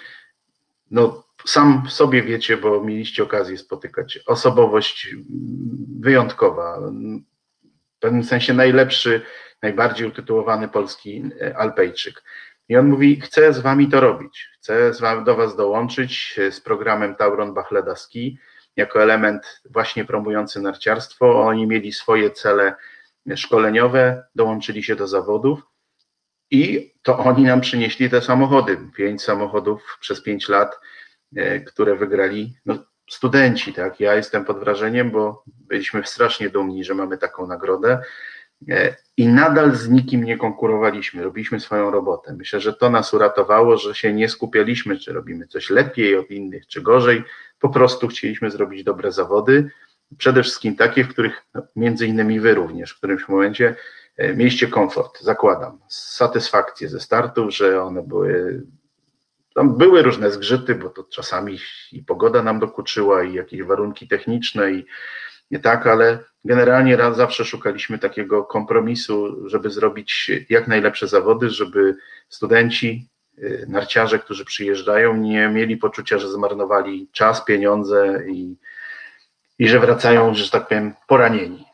no 0.91 1.25
sam 1.45 1.83
sobie 1.89 2.23
wiecie, 2.23 2.57
bo 2.57 2.85
mieliście 2.85 3.23
okazję 3.23 3.59
spotykać, 3.59 4.19
osobowość 4.27 5.17
wyjątkowa, 6.01 6.81
w 7.97 8.01
pewnym 8.01 8.25
sensie 8.25 8.55
najlepszy, 8.55 9.23
najbardziej 9.63 10.09
utytułowany 10.09 10.69
polski 10.69 11.25
Alpejczyk. 11.57 12.23
I 12.69 12.77
on 12.77 12.89
mówi: 12.89 13.21
Chcę 13.21 13.53
z 13.53 13.59
wami 13.59 13.89
to 13.89 14.01
robić, 14.01 14.49
chcę 14.55 14.95
z 14.95 15.01
do 15.25 15.37
was 15.37 15.57
dołączyć 15.57 16.35
e, 16.39 16.53
z 16.53 16.61
programem 16.61 17.15
Tauron 17.15 17.55
Bachleda 17.55 17.97
Ski 17.97 18.39
jako 18.77 19.03
element 19.03 19.63
właśnie 19.71 20.05
promujący 20.05 20.61
narciarstwo. 20.61 21.43
Oni 21.43 21.67
mieli 21.67 21.93
swoje 21.93 22.31
cele 22.31 22.75
szkoleniowe, 23.37 24.25
dołączyli 24.35 24.83
się 24.83 24.97
do 24.97 25.09
zawodów 25.09 25.63
i 26.51 26.93
to 27.03 27.19
oni 27.19 27.45
nam 27.45 27.61
przynieśli 27.61 28.11
te 28.11 28.21
samochody. 28.21 28.79
Pięć 28.97 29.23
samochodów 29.23 29.99
przez 30.01 30.23
pięć 30.23 30.49
lat, 30.49 30.81
e, 31.37 31.61
które 31.61 31.97
wygrali 31.97 32.57
no, 32.67 32.75
studenci. 33.11 33.73
Tak? 33.73 34.01
Ja 34.01 34.15
jestem 34.15 34.45
pod 34.45 34.59
wrażeniem, 34.59 35.11
bo 35.11 35.45
byliśmy 35.47 36.07
strasznie 36.07 36.51
dumni, 36.51 36.85
że 36.85 36.95
mamy 36.95 37.19
taką 37.19 37.47
nagrodę. 37.47 38.03
E, 38.71 38.97
i 39.17 39.29
nadal 39.29 39.77
z 39.77 39.89
nikim 39.89 40.25
nie 40.25 40.39
konkurowaliśmy, 40.39 41.23
robiliśmy 41.23 41.61
swoją 41.61 41.91
robotę. 41.91 42.35
Myślę, 42.39 42.61
że 42.61 42.73
to 42.73 42.91
nas 42.91 43.15
uratowało, 43.15 43.77
że 43.77 43.95
się 43.95 44.13
nie 44.13 44.29
skupialiśmy, 44.29 44.99
czy 44.99 45.13
robimy 45.13 45.47
coś 45.47 45.71
lepiej 45.71 46.17
od 46.17 46.31
innych, 46.31 46.67
czy 46.67 46.83
gorzej. 46.83 47.25
Po 47.61 47.69
prostu 47.69 48.09
chcieliśmy 48.09 48.51
zrobić 48.51 48.85
dobre 48.85 49.13
zawody, 49.13 49.71
przede 50.19 50.43
wszystkim 50.43 50.77
takie, 50.77 51.05
w 51.05 51.09
których 51.09 51.43
no, 51.55 51.63
między 51.77 52.07
innymi 52.07 52.41
wy 52.41 52.55
również 52.55 52.93
w 52.93 52.99
którymś 52.99 53.29
momencie 53.29 53.75
e, 54.17 54.35
mieliście 54.35 54.69
komfort, 54.69 55.21
zakładam, 55.21 55.79
satysfakcję 55.89 56.89
ze 56.89 57.01
startów, 57.01 57.55
że 57.55 57.83
one 57.83 58.03
były 58.03 58.63
tam 59.55 59.79
były 59.79 60.03
różne 60.03 60.31
zgrzyty, 60.31 60.75
bo 60.75 60.89
to 60.89 61.05
czasami 61.05 61.59
i 61.93 62.03
pogoda 62.03 62.43
nam 62.43 62.61
dokuczyła, 62.61 63.25
i 63.25 63.35
jakieś 63.35 63.63
warunki 63.63 64.09
techniczne, 64.09 64.73
i 64.73 64.87
nie 65.53 65.59
tak, 65.59 65.87
ale 65.87 66.19
generalnie 66.45 66.97
raz 66.97 67.17
zawsze 67.17 67.45
szukaliśmy 67.45 67.99
takiego 67.99 68.45
kompromisu, 68.45 69.49
żeby 69.49 69.71
zrobić 69.71 70.31
jak 70.51 70.69
najlepsze 70.69 71.09
zawody, 71.09 71.51
żeby 71.51 71.95
studenci, 72.29 73.09
y, 73.39 73.67
narciarze, 73.69 74.19
którzy 74.19 74.45
przyjeżdżają, 74.45 75.17
nie 75.17 75.49
mieli 75.49 75.77
poczucia, 75.77 76.19
że 76.19 76.29
zmarnowali 76.29 77.09
czas, 77.13 77.45
pieniądze 77.45 78.23
i, 78.29 78.57
i 79.59 79.69
że 79.69 79.81
wracają, 79.81 80.35
że 80.35 80.51
tak 80.51 80.69
powiem, 80.69 80.95
poranieni. 81.09 81.65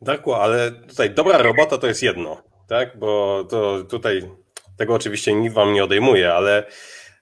Darku, 0.00 0.34
ale 0.34 0.70
tutaj 0.70 1.10
dobra 1.10 1.38
robota 1.38 1.78
to 1.78 1.86
jest 1.86 2.02
jedno, 2.02 2.42
tak? 2.68 2.98
Bo 2.98 3.44
to 3.50 3.84
tutaj 3.84 4.30
tego 4.78 4.94
oczywiście 4.94 5.34
nikt 5.34 5.54
wam 5.54 5.72
nie 5.72 5.84
odejmuje, 5.84 6.34
ale 6.34 6.66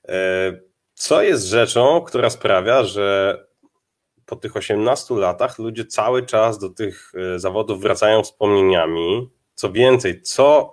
e, 0.08 0.60
co 0.94 1.22
jest 1.22 1.46
rzeczą, 1.46 2.00
która 2.00 2.30
sprawia, 2.30 2.84
że 2.84 3.47
po 4.28 4.36
tych 4.36 4.56
18 4.56 5.14
latach 5.14 5.58
ludzie 5.58 5.84
cały 5.84 6.26
czas 6.26 6.58
do 6.58 6.70
tych 6.70 7.12
e, 7.34 7.38
zawodów 7.38 7.80
wracają 7.80 8.22
wspomnieniami. 8.22 9.30
Co 9.54 9.72
więcej, 9.72 10.22
co 10.22 10.72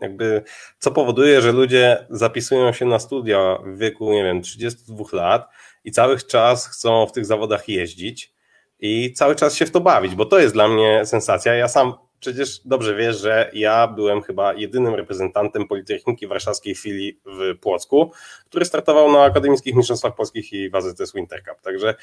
jakby, 0.00 0.42
co 0.78 0.90
powoduje, 0.90 1.40
że 1.40 1.52
ludzie 1.52 2.06
zapisują 2.10 2.72
się 2.72 2.84
na 2.84 2.98
studia 2.98 3.58
w 3.64 3.78
wieku, 3.78 4.12
nie 4.12 4.24
wiem, 4.24 4.42
32 4.42 5.04
lat 5.12 5.48
i 5.84 5.92
cały 5.92 6.18
czas 6.18 6.68
chcą 6.68 7.06
w 7.06 7.12
tych 7.12 7.26
zawodach 7.26 7.68
jeździć 7.68 8.34
i 8.80 9.12
cały 9.12 9.34
czas 9.34 9.54
się 9.54 9.66
w 9.66 9.70
to 9.70 9.80
bawić, 9.80 10.14
bo 10.14 10.26
to 10.26 10.38
jest 10.38 10.54
dla 10.54 10.68
mnie 10.68 11.06
sensacja. 11.06 11.54
Ja 11.54 11.68
sam 11.68 11.94
przecież 12.22 12.60
dobrze 12.64 12.96
wiesz, 12.96 13.20
że 13.20 13.50
ja 13.52 13.88
byłem 13.88 14.22
chyba 14.22 14.54
jedynym 14.54 14.94
reprezentantem 14.94 15.68
Politechniki 15.68 16.26
Warszawskiej 16.26 16.74
filii 16.74 17.20
w 17.26 17.58
Płocku, 17.58 18.12
który 18.46 18.64
startował 18.64 19.12
na 19.12 19.22
Akademickich 19.22 19.74
Mistrzostwach 19.74 20.14
Polskich 20.14 20.52
i 20.52 20.70
w 20.70 20.74
AZS 20.74 21.12
Winter 21.14 21.42
Cup. 21.44 21.60
Także 21.62 21.94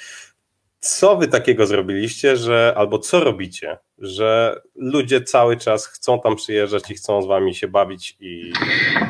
co 0.80 1.18
wy 1.18 1.28
takiego 1.28 1.66
zrobiliście, 1.66 2.38
że 2.38 2.74
albo 2.78 3.00
co 3.00 3.24
robicie, 3.24 3.78
że 3.98 4.62
ludzie 4.76 5.22
cały 5.22 5.58
czas 5.58 5.88
chcą 5.88 6.20
tam 6.22 6.36
przyjeżdżać 6.36 6.92
i 6.92 6.96
chcą 6.96 7.22
z 7.22 7.28
wami 7.28 7.56
się 7.56 7.68
bawić 7.68 8.18
i. 8.20 8.54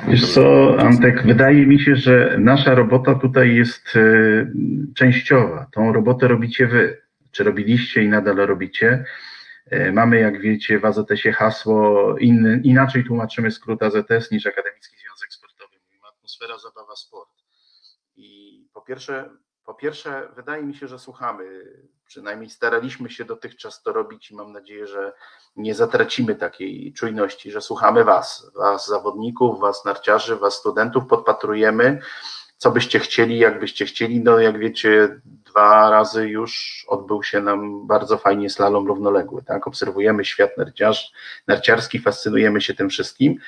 Wiesz 0.07 0.33
co, 0.33 0.75
Antek, 0.79 1.23
wydaje 1.25 1.65
mi 1.65 1.79
się, 1.79 1.95
że 1.95 2.35
nasza 2.39 2.75
robota 2.75 3.15
tutaj 3.15 3.55
jest 3.55 3.95
e, 3.95 4.01
częściowa. 4.95 5.67
Tą 5.71 5.93
robotę 5.93 6.27
robicie 6.27 6.67
wy. 6.67 7.01
Czy 7.31 7.43
robiliście 7.43 8.03
i 8.03 8.09
nadal 8.09 8.35
robicie? 8.35 9.05
E, 9.69 9.91
mamy, 9.91 10.19
jak 10.19 10.41
wiecie, 10.41 10.79
w 10.79 10.85
AZS-ie 10.85 11.33
hasło, 11.33 12.15
inny, 12.17 12.61
inaczej 12.63 13.05
tłumaczymy 13.05 13.51
skrót 13.51 13.83
AZS 13.83 14.31
niż 14.31 14.47
Akademicki 14.47 14.97
Związek 14.97 15.33
Sportowy. 15.33 15.77
Mówimy 15.85 16.07
atmosfera, 16.07 16.57
zabawa, 16.57 16.95
sport. 16.95 17.29
I 18.15 18.67
po 18.73 18.81
pierwsze, 18.81 19.29
po 19.65 19.73
pierwsze, 19.73 20.29
wydaje 20.35 20.63
mi 20.63 20.75
się, 20.75 20.87
że 20.87 20.99
słuchamy, 20.99 21.43
przynajmniej 22.05 22.49
staraliśmy 22.49 23.09
się 23.09 23.25
dotychczas 23.25 23.83
to 23.83 23.93
robić 23.93 24.31
i 24.31 24.35
mam 24.35 24.51
nadzieję, 24.51 24.87
że 24.87 25.13
nie 25.55 25.75
zatracimy 25.75 26.35
takiej 26.35 26.93
czujności, 26.93 27.51
że 27.51 27.61
słuchamy 27.61 28.03
Was, 28.03 28.51
Was 28.55 28.87
zawodników, 28.87 29.59
Was 29.59 29.85
narciarzy, 29.85 30.35
Was 30.35 30.53
studentów, 30.53 31.07
podpatrujemy, 31.07 32.01
co 32.59 32.71
byście 32.71 32.99
chcieli, 32.99 33.37
jak 33.37 33.59
byście 33.59 33.85
chcieli. 33.85 34.19
No, 34.19 34.39
jak 34.39 34.59
wiecie, 34.59 35.21
dwa 35.25 35.89
razy 35.89 36.29
już 36.29 36.85
odbył 36.87 37.23
się 37.23 37.41
nam 37.41 37.87
bardzo 37.87 38.17
fajnie 38.17 38.49
slalom 38.49 38.87
równoległy. 38.87 39.43
Tak? 39.43 39.67
Obserwujemy 39.67 40.25
świat 40.25 40.57
narciarz, 40.57 41.11
narciarski, 41.47 41.99
fascynujemy 41.99 42.61
się 42.61 42.73
tym 42.73 42.89
wszystkim. 42.89 43.39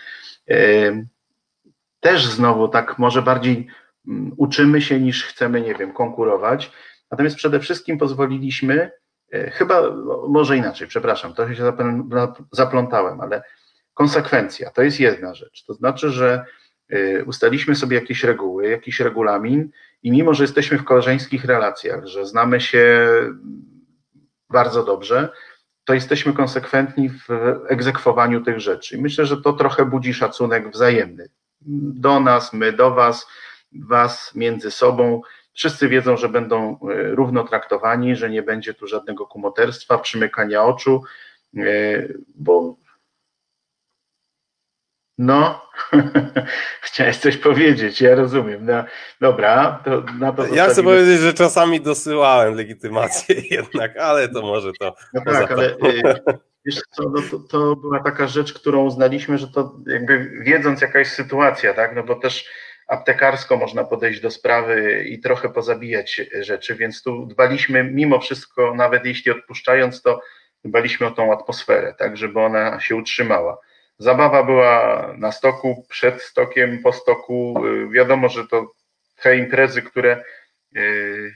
Też 2.00 2.28
znowu 2.28 2.68
tak 2.68 3.00
może 3.00 3.22
bardziej 3.22 3.68
mm, 4.08 4.34
uczymy 4.38 4.82
się 4.82 5.00
niż 5.00 5.26
chcemy, 5.26 5.62
nie 5.62 5.76
wiem, 5.76 5.94
konkurować. 5.94 6.72
Natomiast 7.12 7.36
przede 7.36 7.60
wszystkim 7.60 7.98
pozwoliliśmy 7.98 8.92
chyba, 9.32 9.82
może 10.28 10.58
inaczej, 10.58 10.88
przepraszam, 10.88 11.34
trochę 11.34 11.56
się 11.56 11.74
zaplątałem, 12.52 13.22
ale 13.22 13.44
konsekwencja 13.94 14.72
to 14.72 14.82
jest 14.82 15.00
jedna 15.00 15.34
rzecz. 15.34 15.64
To 15.66 15.74
znaczy, 15.74 16.10
że 16.10 16.46
ustaliśmy 17.26 17.76
sobie 17.76 17.96
jakieś 17.96 18.24
reguły, 18.24 18.70
jakiś 18.70 19.00
regulamin 19.00 19.70
i 20.04 20.12
mimo, 20.12 20.34
że 20.34 20.44
jesteśmy 20.44 20.78
w 20.78 20.84
koleżeńskich 20.84 21.46
relacjach, 21.46 22.06
że 22.06 22.26
znamy 22.26 22.62
się 22.62 23.08
bardzo 24.50 24.84
dobrze, 24.84 25.30
to 25.86 25.94
jesteśmy 25.94 26.34
konsekwentni 26.34 27.10
w 27.10 27.28
egzekwowaniu 27.68 28.42
tych 28.42 28.60
rzeczy. 28.60 28.98
I 28.98 29.02
myślę, 29.02 29.26
że 29.26 29.42
to 29.42 29.54
trochę 29.54 29.86
budzi 29.86 30.14
szacunek 30.14 30.72
wzajemny. 30.72 31.30
Do 31.62 32.20
nas, 32.20 32.54
my 32.54 32.74
do 32.74 32.92
Was, 32.92 33.28
Was 33.74 34.36
między 34.36 34.72
sobą. 34.72 35.22
Wszyscy 35.54 35.90
wiedzą, 35.90 36.18
że 36.18 36.30
będą 36.30 36.80
e, 36.80 37.16
równo 37.16 37.44
traktowani, 37.44 38.16
że 38.16 38.30
nie 38.30 38.44
będzie 38.44 38.74
tu 38.74 38.88
żadnego 38.88 39.26
kumoterstwa, 39.26 39.98
przymykania 39.98 40.64
oczu, 40.64 41.04
e, 41.58 41.62
bo 42.36 42.76
no, 45.22 45.62
chciałeś 46.82 47.18
coś 47.18 47.38
powiedzieć, 47.38 48.02
ja 48.02 48.16
rozumiem. 48.16 48.66
No, 48.66 48.84
dobra, 49.22 49.80
to 49.86 50.04
na 50.20 50.32
to. 50.32 50.48
Ja 50.48 50.70
chcę 50.70 50.84
powiedzieć, 50.84 51.20
że 51.20 51.34
czasami 51.34 51.82
dosyłałem 51.82 52.56
legitymację 52.56 53.36
jednak, 53.58 53.98
ale 53.98 54.30
to 54.30 54.42
może 54.42 54.72
to. 54.80 54.96
No 55.14 55.22
tak, 55.26 55.52
ale 55.52 55.70
y, 55.70 55.78
wiesz 56.66 56.82
co, 56.92 57.04
no 57.10 57.22
to, 57.32 57.40
to 57.40 57.76
była 57.76 58.04
taka 58.04 58.28
rzecz, 58.28 58.54
którą 58.54 58.84
uznaliśmy, 58.84 59.38
że 59.38 59.48
to 59.48 59.76
jakby 59.88 60.32
wiedząc 60.42 60.82
jaka 60.82 61.00
jest 61.00 61.12
sytuacja, 61.12 61.74
tak, 61.74 61.96
no 61.96 62.04
bo 62.04 62.16
też 62.16 62.50
aptekarsko 62.88 63.58
można 63.58 63.84
podejść 63.84 64.22
do 64.22 64.32
sprawy 64.32 65.04
i 65.04 65.20
trochę 65.20 65.50
pozabijać 65.50 66.22
rzeczy, 66.40 66.76
więc 66.76 67.04
tu 67.04 67.26
dbaliśmy 67.26 67.84
mimo 67.84 68.20
wszystko, 68.20 68.76
nawet 68.76 69.06
jeśli 69.06 69.32
odpuszczając, 69.32 70.02
to 70.02 70.22
dbaliśmy 70.66 71.08
o 71.08 71.12
tą 71.12 71.34
atmosferę, 71.34 71.96
tak, 71.98 72.18
żeby 72.18 72.40
ona 72.40 72.80
się 72.80 72.96
utrzymała. 72.96 73.58
Zabawa 74.02 74.44
była 74.44 75.08
na 75.18 75.32
stoku, 75.32 75.86
przed 75.90 76.22
stokiem, 76.22 76.80
po 76.84 76.94
stoku. 76.94 77.66
Y, 77.66 77.90
wiadomo, 77.90 78.30
że 78.30 78.48
to 78.48 78.72
te 79.24 79.38
imprezy, 79.38 79.82
które, 79.82 80.24
y, 80.76 81.34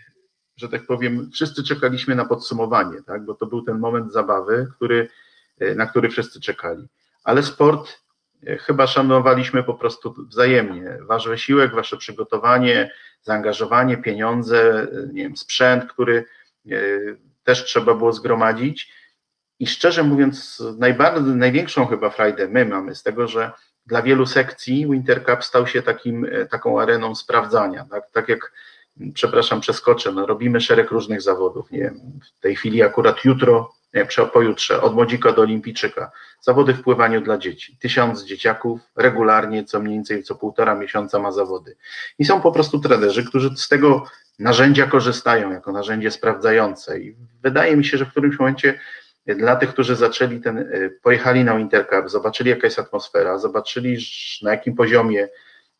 że 0.58 0.70
tak 0.70 0.86
powiem, 0.86 1.30
wszyscy 1.34 1.64
czekaliśmy 1.64 2.16
na 2.16 2.26
podsumowanie, 2.26 2.98
tak? 3.08 3.26
bo 3.26 3.34
to 3.34 3.46
był 3.46 3.62
ten 3.62 3.80
moment 3.80 4.14
zabawy, 4.14 4.68
który, 4.76 5.08
y, 5.62 5.76
na 5.76 5.86
który 5.86 6.10
wszyscy 6.10 6.42
czekali. 6.42 6.88
Ale 7.24 7.44
sport 7.44 8.02
chyba 8.60 8.88
szanowaliśmy 8.88 9.64
po 9.64 9.74
prostu 9.74 10.16
wzajemnie. 10.30 10.98
Wasz 11.02 11.28
wysiłek, 11.28 11.76
wasze 11.76 11.98
przygotowanie, 11.98 12.92
zaangażowanie, 13.22 13.98
pieniądze, 13.98 14.88
nie 15.14 15.24
wiem, 15.24 15.38
sprzęt, 15.38 15.86
który 15.86 16.26
też 17.44 17.66
trzeba 17.66 17.94
było 17.94 18.14
zgromadzić 18.14 18.92
i 19.60 19.68
szczerze 19.68 20.04
mówiąc, 20.04 20.64
najbardziej, 20.78 21.24
największą 21.24 21.86
chyba 21.86 22.10
frajdę 22.10 22.48
my 22.48 22.66
mamy 22.66 22.96
z 22.96 23.04
tego, 23.04 23.28
że 23.28 23.52
dla 23.86 24.02
wielu 24.02 24.26
sekcji 24.26 24.88
Winter 24.88 25.26
Cup 25.26 25.44
stał 25.44 25.68
się 25.68 25.82
takim, 25.82 26.26
e, 26.32 26.46
taką 26.46 26.82
areną 26.82 27.16
sprawdzania. 27.16 27.86
Tak, 27.92 28.12
tak 28.12 28.30
jak, 28.30 28.54
przepraszam, 29.14 29.62
przeskoczę, 29.62 30.12
no, 30.12 30.26
robimy 30.26 30.62
szereg 30.62 30.92
różnych 30.92 31.22
zawodów. 31.22 31.72
Nie 31.72 31.80
wiem, 31.80 32.00
w 32.38 32.40
tej 32.40 32.56
chwili 32.56 32.84
akurat 32.84 33.26
jutro, 33.26 33.74
nie, 33.94 34.08
pojutrze, 34.34 34.82
od 34.82 34.96
młodzika 34.96 35.32
do 35.32 35.42
olimpijczyka, 35.42 36.12
zawody 36.42 36.74
w 36.74 36.82
pływaniu 36.82 37.22
dla 37.22 37.38
dzieci. 37.38 37.78
Tysiąc 37.80 38.24
dzieciaków 38.24 38.82
regularnie, 38.96 39.64
co 39.64 39.80
mniej 39.80 39.96
więcej 39.96 40.24
co 40.24 40.36
półtora 40.36 40.76
miesiąca 40.76 41.20
ma 41.20 41.32
zawody. 41.32 41.76
I 42.20 42.26
są 42.26 42.42
po 42.42 42.52
prostu 42.52 42.80
trenerzy, 42.80 43.26
którzy 43.26 43.50
z 43.58 43.68
tego 43.68 44.04
narzędzia 44.40 44.88
korzystają 44.88 45.52
jako 45.52 45.72
narzędzie 45.72 46.12
sprawdzające. 46.12 47.00
I 47.00 47.16
wydaje 47.44 47.78
mi 47.78 47.86
się, 47.86 47.98
że 47.98 48.06
w 48.06 48.12
którymś 48.12 48.40
momencie 48.40 48.80
dla 49.28 49.56
tych, 49.56 49.70
którzy 49.70 49.96
zaczęli 49.96 50.42
ten, 50.42 50.58
y, 50.58 51.00
pojechali 51.02 51.44
na 51.44 51.58
Wintercup, 51.58 52.10
zobaczyli 52.10 52.50
jaka 52.50 52.68
jest 52.68 52.80
atmosfera, 52.80 53.38
zobaczyli 53.38 53.98
na 54.42 54.52
jakim 54.52 54.76
poziomie 54.76 55.28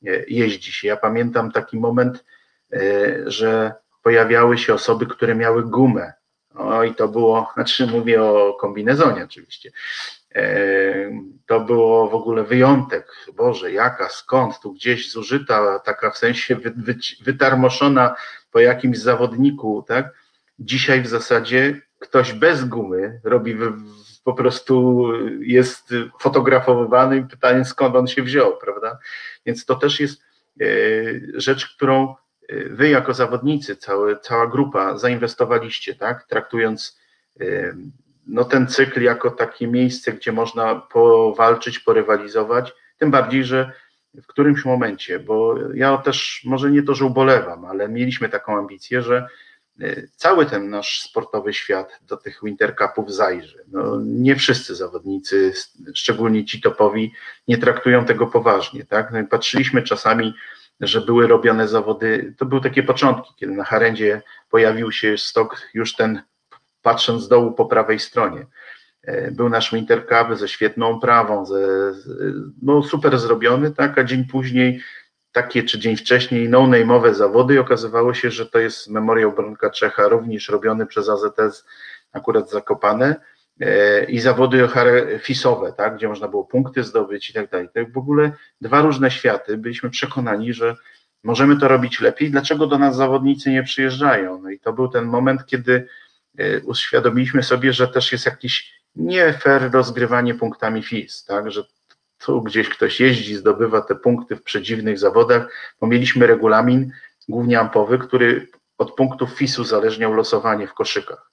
y, 0.08 0.26
jeździ 0.28 0.72
się. 0.72 0.88
Ja 0.88 0.98
pamiętam 0.98 1.52
taki 1.52 1.80
moment, 1.80 2.26
y, 2.74 3.24
że 3.28 3.74
pojawiały 4.04 4.58
się 4.58 4.74
osoby, 4.74 5.06
które 5.06 5.36
miały 5.36 5.64
gumę. 5.64 6.14
O 6.56 6.84
i 6.84 6.96
to 6.96 7.08
było, 7.08 7.48
znaczy 7.56 7.88
mówię 7.88 8.24
o 8.24 8.54
kombinezonie 8.54 9.24
oczywiście. 9.24 9.72
To 11.46 11.60
było 11.60 12.10
w 12.10 12.16
ogóle 12.16 12.44
wyjątek. 12.44 13.08
Boże, 13.34 13.72
jaka, 13.72 14.10
skąd, 14.10 14.60
tu 14.60 14.74
gdzieś 14.74 15.12
zużyta, 15.12 15.80
taka 15.80 16.12
w 16.12 16.18
sensie 16.18 16.56
wy, 16.56 16.74
wy, 16.78 16.96
wytarmoszona 17.24 18.16
po 18.52 18.60
jakimś 18.60 18.98
zawodniku, 18.98 19.86
tak? 19.88 20.14
Dzisiaj 20.60 21.02
w 21.02 21.08
zasadzie 21.08 21.82
ktoś 22.08 22.34
bez 22.34 22.66
gumy 22.66 23.20
robi 23.24 23.58
po 24.24 24.34
prostu 24.34 25.08
jest 25.40 25.94
fotografowany 26.20 27.18
i 27.18 27.24
pytanie 27.24 27.66
skąd 27.66 27.96
on 27.96 28.08
się 28.08 28.24
wziął, 28.24 28.58
prawda? 28.58 29.00
Więc 29.46 29.66
to 29.66 29.76
też 29.76 30.00
jest 30.00 30.22
e, 30.62 30.66
rzecz, 31.34 31.76
którą 31.76 32.16
e, 32.50 32.70
wy 32.70 32.90
jako 32.90 33.14
zawodnicy, 33.14 33.78
cała 34.22 34.48
grupa 34.48 34.98
zainwestowaliście, 34.98 35.96
tak? 35.96 36.24
Traktując 36.24 37.00
e, 37.42 37.76
no, 38.28 38.44
ten 38.44 38.68
cykl 38.68 39.02
jako 39.02 39.32
takie 39.32 39.68
miejsce, 39.68 40.14
gdzie 40.14 40.32
można 40.32 40.76
powalczyć, 40.76 41.80
porywalizować, 41.80 42.74
tym 42.98 43.12
bardziej, 43.12 43.44
że 43.44 43.72
w 44.24 44.28
którymś 44.28 44.66
momencie, 44.66 45.20
bo 45.20 45.56
ja 45.74 45.98
też 45.98 46.42
może 46.46 46.72
nie 46.72 46.84
to, 46.84 46.96
że 46.96 47.06
ubolewam, 47.06 47.66
ale 47.66 47.90
mieliśmy 47.90 48.30
taką 48.30 48.58
ambicję, 48.58 49.02
że 49.02 49.28
cały 50.16 50.46
ten 50.46 50.70
nasz 50.70 51.02
sportowy 51.02 51.54
świat 51.54 52.00
do 52.08 52.18
tych 52.18 52.40
Winter 52.44 52.76
Cupów 52.76 53.14
zajrzy. 53.14 53.64
No, 53.68 54.02
nie 54.06 54.36
wszyscy 54.36 54.76
zawodnicy, 54.76 55.54
szczególnie 55.94 56.46
ci 56.46 56.62
topowi, 56.62 57.14
nie 57.48 57.58
traktują 57.58 58.06
tego 58.06 58.28
poważnie. 58.28 58.86
Tak? 58.86 59.12
No 59.12 59.20
patrzyliśmy 59.30 59.82
czasami, 59.82 60.34
że 60.80 61.02
były 61.02 61.28
robione 61.28 61.68
zawody, 61.68 62.34
to 62.38 62.46
były 62.46 62.62
takie 62.62 62.84
początki, 62.84 63.34
kiedy 63.36 63.54
na 63.54 63.64
Harendzie 63.64 64.22
pojawił 64.50 64.92
się 64.92 65.18
stok 65.18 65.62
już 65.74 65.96
ten, 65.96 66.22
patrząc 66.82 67.24
z 67.24 67.28
dołu 67.28 67.52
po 67.52 67.66
prawej 67.66 68.00
stronie. 68.00 68.46
Y, 69.08 69.32
był 69.32 69.50
nasz 69.50 69.72
Winter 69.72 70.08
Cup 70.08 70.38
ze 70.38 70.48
świetną 70.48 71.00
prawą, 71.00 71.46
ze, 71.46 71.92
no 72.62 72.84
super 72.84 73.20
zrobiony, 73.20 73.72
tak, 73.72 73.98
a 73.98 74.04
dzień 74.04 74.26
później 74.26 74.82
takie 75.36 75.64
czy 75.64 75.80
dzień 75.80 75.98
wcześniej 75.98 76.50
no-name'owe 76.50 77.14
zawody 77.14 77.54
i 77.54 77.58
okazywało 77.58 78.14
się, 78.14 78.32
że 78.32 78.46
to 78.46 78.60
jest 78.60 78.90
memoriał 78.90 79.32
Bronka 79.32 79.70
Czecha, 79.70 80.08
również 80.08 80.50
robiony 80.50 80.86
przez 80.86 81.10
AZS 81.10 81.66
akurat 82.12 82.50
Zakopane 82.50 83.16
e, 83.60 84.04
i 84.06 84.20
zawody 84.20 84.68
fisowe, 85.20 85.74
tak, 85.74 85.96
gdzie 85.96 86.08
można 86.08 86.28
było 86.28 86.44
punkty 86.44 86.84
zdobyć 86.84 87.30
i 87.30 87.34
tak 87.34 87.50
dalej. 87.50 87.70
To 87.74 87.80
w 87.94 87.98
ogóle 87.98 88.32
dwa 88.62 88.82
różne 88.82 89.12
światy. 89.12 89.58
Byliśmy 89.58 89.90
przekonani, 89.90 90.54
że 90.54 90.76
możemy 91.24 91.58
to 91.58 91.68
robić 91.68 92.02
lepiej. 92.02 92.32
Dlaczego 92.32 92.68
do 92.68 92.78
nas 92.78 92.96
zawodnicy 92.96 93.52
nie 93.52 93.64
przyjeżdżają? 93.64 94.42
No 94.42 94.50
i 94.50 94.60
to 94.60 94.74
był 94.74 94.88
ten 94.88 95.06
moment, 95.06 95.46
kiedy 95.46 95.88
e, 96.38 96.60
uświadomiliśmy 96.60 97.44
sobie, 97.44 97.74
że 97.74 97.88
też 97.88 98.12
jest 98.12 98.26
jakiś 98.26 98.82
nie 98.96 99.34
fair 99.34 99.72
rozgrywanie 99.72 100.36
punktami 100.36 100.84
FIS, 100.84 101.26
tak, 101.26 101.52
że 101.52 101.64
tu 102.26 102.42
gdzieś 102.42 102.70
ktoś 102.70 103.00
jeździ, 103.00 103.36
zdobywa 103.36 103.82
te 103.82 103.96
punkty 103.96 104.36
w 104.36 104.44
przedziwnych 104.44 105.00
zawodach, 105.00 105.74
bo 105.82 105.88
mieliśmy 105.88 106.28
regulamin, 106.28 106.92
głównie 107.30 107.60
ampowy, 107.60 108.00
który 108.00 108.48
od 108.78 108.96
punktów 108.96 109.30
FIS-u 109.32 109.64
zależniał 109.64 110.14
losowanie 110.14 110.68
w 110.68 110.74
koszykach. 110.74 111.32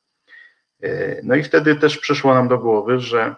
E, 0.82 1.20
no 1.22 1.34
i 1.34 1.42
wtedy 1.42 1.76
też 1.76 1.98
przyszło 1.98 2.34
nam 2.34 2.48
do 2.48 2.58
głowy, 2.58 2.98
że 2.98 3.34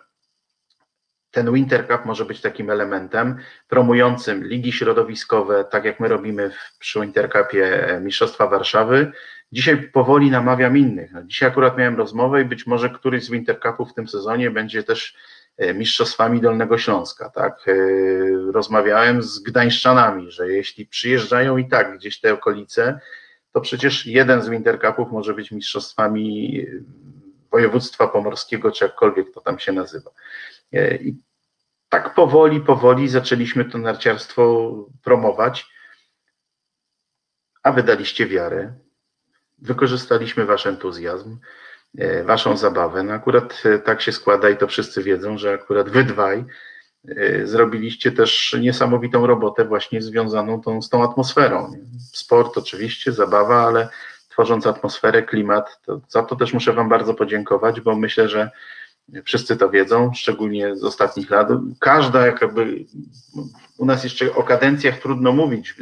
ten 1.31 1.53
Winter 1.53 1.89
Cup 1.89 2.05
może 2.05 2.25
być 2.25 2.41
takim 2.41 2.71
elementem 2.71 3.39
promującym 3.69 4.45
ligi 4.45 4.73
środowiskowe, 4.73 5.65
tak 5.71 5.85
jak 5.85 6.01
my 6.01 6.09
robimy 6.09 6.51
przy 6.79 7.01
Winter 7.01 7.31
Cupie 7.33 7.89
e, 7.89 8.01
Mistrzostwa 8.01 8.47
Warszawy. 8.47 9.13
Dzisiaj 9.53 9.83
powoli 9.83 10.31
namawiam 10.31 10.77
innych. 10.77 11.13
No 11.13 11.23
dzisiaj 11.23 11.49
akurat 11.49 11.79
miałem 11.79 11.97
rozmowę 11.97 12.43
i 12.43 12.45
być 12.45 12.67
może 12.67 12.91
któryś 12.91 13.25
z 13.25 13.31
Winter 13.31 13.61
Cupów 13.61 13.91
w 13.91 13.95
tym 13.95 14.09
sezonie 14.09 14.51
będzie 14.51 14.83
też 14.83 15.17
mistrzostwami 15.59 16.41
Dolnego 16.41 16.79
Śląska, 16.79 17.31
tak? 17.31 17.69
E, 17.69 17.73
rozmawiałem 18.53 19.23
z 19.23 19.39
gdańszczanami, 19.39 20.31
że 20.31 20.53
jeśli 20.53 20.87
przyjeżdżają 20.87 21.57
i 21.57 21.69
tak 21.69 21.99
gdzieś 21.99 22.21
te 22.21 22.33
okolice, 22.33 23.01
to 23.53 23.61
przecież 23.61 24.07
jeden 24.07 24.43
z 24.43 24.49
Wintercupów 24.49 25.13
może 25.13 25.35
być 25.35 25.51
mistrzostwami 25.51 26.61
e, 26.61 26.67
województwa 27.51 28.09
pomorskiego, 28.09 28.73
czy 28.73 28.85
jakkolwiek 28.85 29.35
to 29.35 29.41
tam 29.41 29.59
się 29.59 29.73
nazywa. 29.73 30.11
I 31.01 31.15
tak 31.89 32.15
powoli, 32.15 32.61
powoli 32.61 33.09
zaczęliśmy 33.09 33.65
to 33.65 33.79
narciarstwo 33.79 34.73
promować, 35.03 35.67
a 37.63 37.73
wydaliście 37.73 38.27
wiarę, 38.27 38.75
wykorzystaliśmy 39.59 40.45
wasz 40.47 40.67
entuzjazm, 40.67 41.39
E, 41.39 41.74
waszą 42.25 42.57
zabawę. 42.57 43.03
No 43.03 43.13
akurat 43.13 43.63
e, 43.65 43.79
tak 43.79 44.01
się 44.03 44.13
składa 44.13 44.51
i 44.51 44.57
to 44.57 44.67
wszyscy 44.67 45.03
wiedzą, 45.03 45.39
że 45.39 45.53
akurat 45.53 45.89
wy 45.89 46.05
dwaj 46.05 46.45
e, 47.09 47.47
zrobiliście 47.47 48.13
też 48.13 48.57
niesamowitą 48.61 49.27
robotę 49.27 49.65
właśnie 49.65 50.03
związaną 50.03 50.61
tą, 50.61 50.83
z 50.83 50.89
tą 50.89 51.05
atmosferą. 51.05 51.73
Sport 52.13 52.59
oczywiście, 52.59 53.13
zabawa, 53.13 53.67
ale 53.67 53.89
tworząc 54.29 54.67
atmosferę, 54.67 55.23
klimat. 55.23 55.81
To, 55.87 56.01
za 56.09 56.23
to 56.23 56.37
też 56.37 56.53
muszę 56.53 56.73
Wam 56.73 56.89
bardzo 56.89 57.15
podziękować, 57.15 57.81
bo 57.81 57.97
myślę, 57.97 58.29
że 58.29 58.51
wszyscy 59.25 59.57
to 59.57 59.71
wiedzą, 59.71 60.13
szczególnie 60.15 60.77
z 60.77 60.85
ostatnich 60.85 61.31
lat. 61.31 61.49
Każda, 61.81 62.27
jakby 62.27 62.85
u 63.79 63.87
nas 63.87 64.05
jeszcze 64.05 64.35
o 64.35 64.43
kadencjach 64.43 64.99
trudno 64.99 65.33
mówić, 65.33 65.75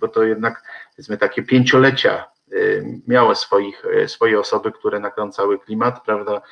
bo 0.00 0.08
to 0.08 0.22
jednak 0.22 0.62
powiedzmy 0.96 1.16
takie 1.16 1.42
pięciolecia 1.42 2.24
y, 2.52 3.00
miały 3.06 3.36
swoich, 3.36 3.84
y, 3.84 4.08
swoje 4.08 4.40
osoby, 4.40 4.72
które 4.72 5.00
nakręcały 5.00 5.58
klimat, 5.58 6.04
prawda? 6.04 6.42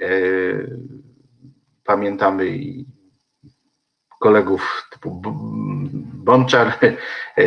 Y, 0.00 0.78
pamiętamy 1.84 2.58
kolegów 4.20 4.88
typu 4.90 5.22
Bączar, 6.24 6.78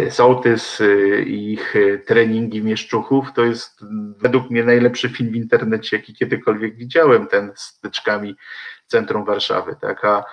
Sołtys 0.09 0.81
i 1.25 1.53
ich 1.53 1.73
treningi 2.05 2.63
mieszczuchów, 2.63 3.27
to 3.35 3.45
jest 3.45 3.81
według 4.17 4.49
mnie 4.49 4.63
najlepszy 4.63 5.09
film 5.09 5.31
w 5.31 5.35
internecie, 5.35 5.97
jaki 5.97 6.13
kiedykolwiek 6.13 6.75
widziałem, 6.75 7.27
ten 7.27 7.51
z 7.55 7.79
tyczkami 7.79 8.35
centrum 8.87 9.25
Warszawy, 9.25 9.75
taka 9.81 10.23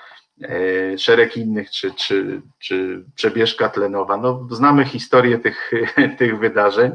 szereg 0.99 1.37
innych, 1.37 1.70
czy, 1.70 1.94
czy, 1.94 2.42
czy 2.59 3.05
przebieżka 3.14 3.68
tlenowa. 3.68 4.16
No, 4.16 4.49
znamy 4.51 4.85
historię 4.85 5.38
tych, 5.38 5.70
tych 6.18 6.38
wydarzeń 6.38 6.92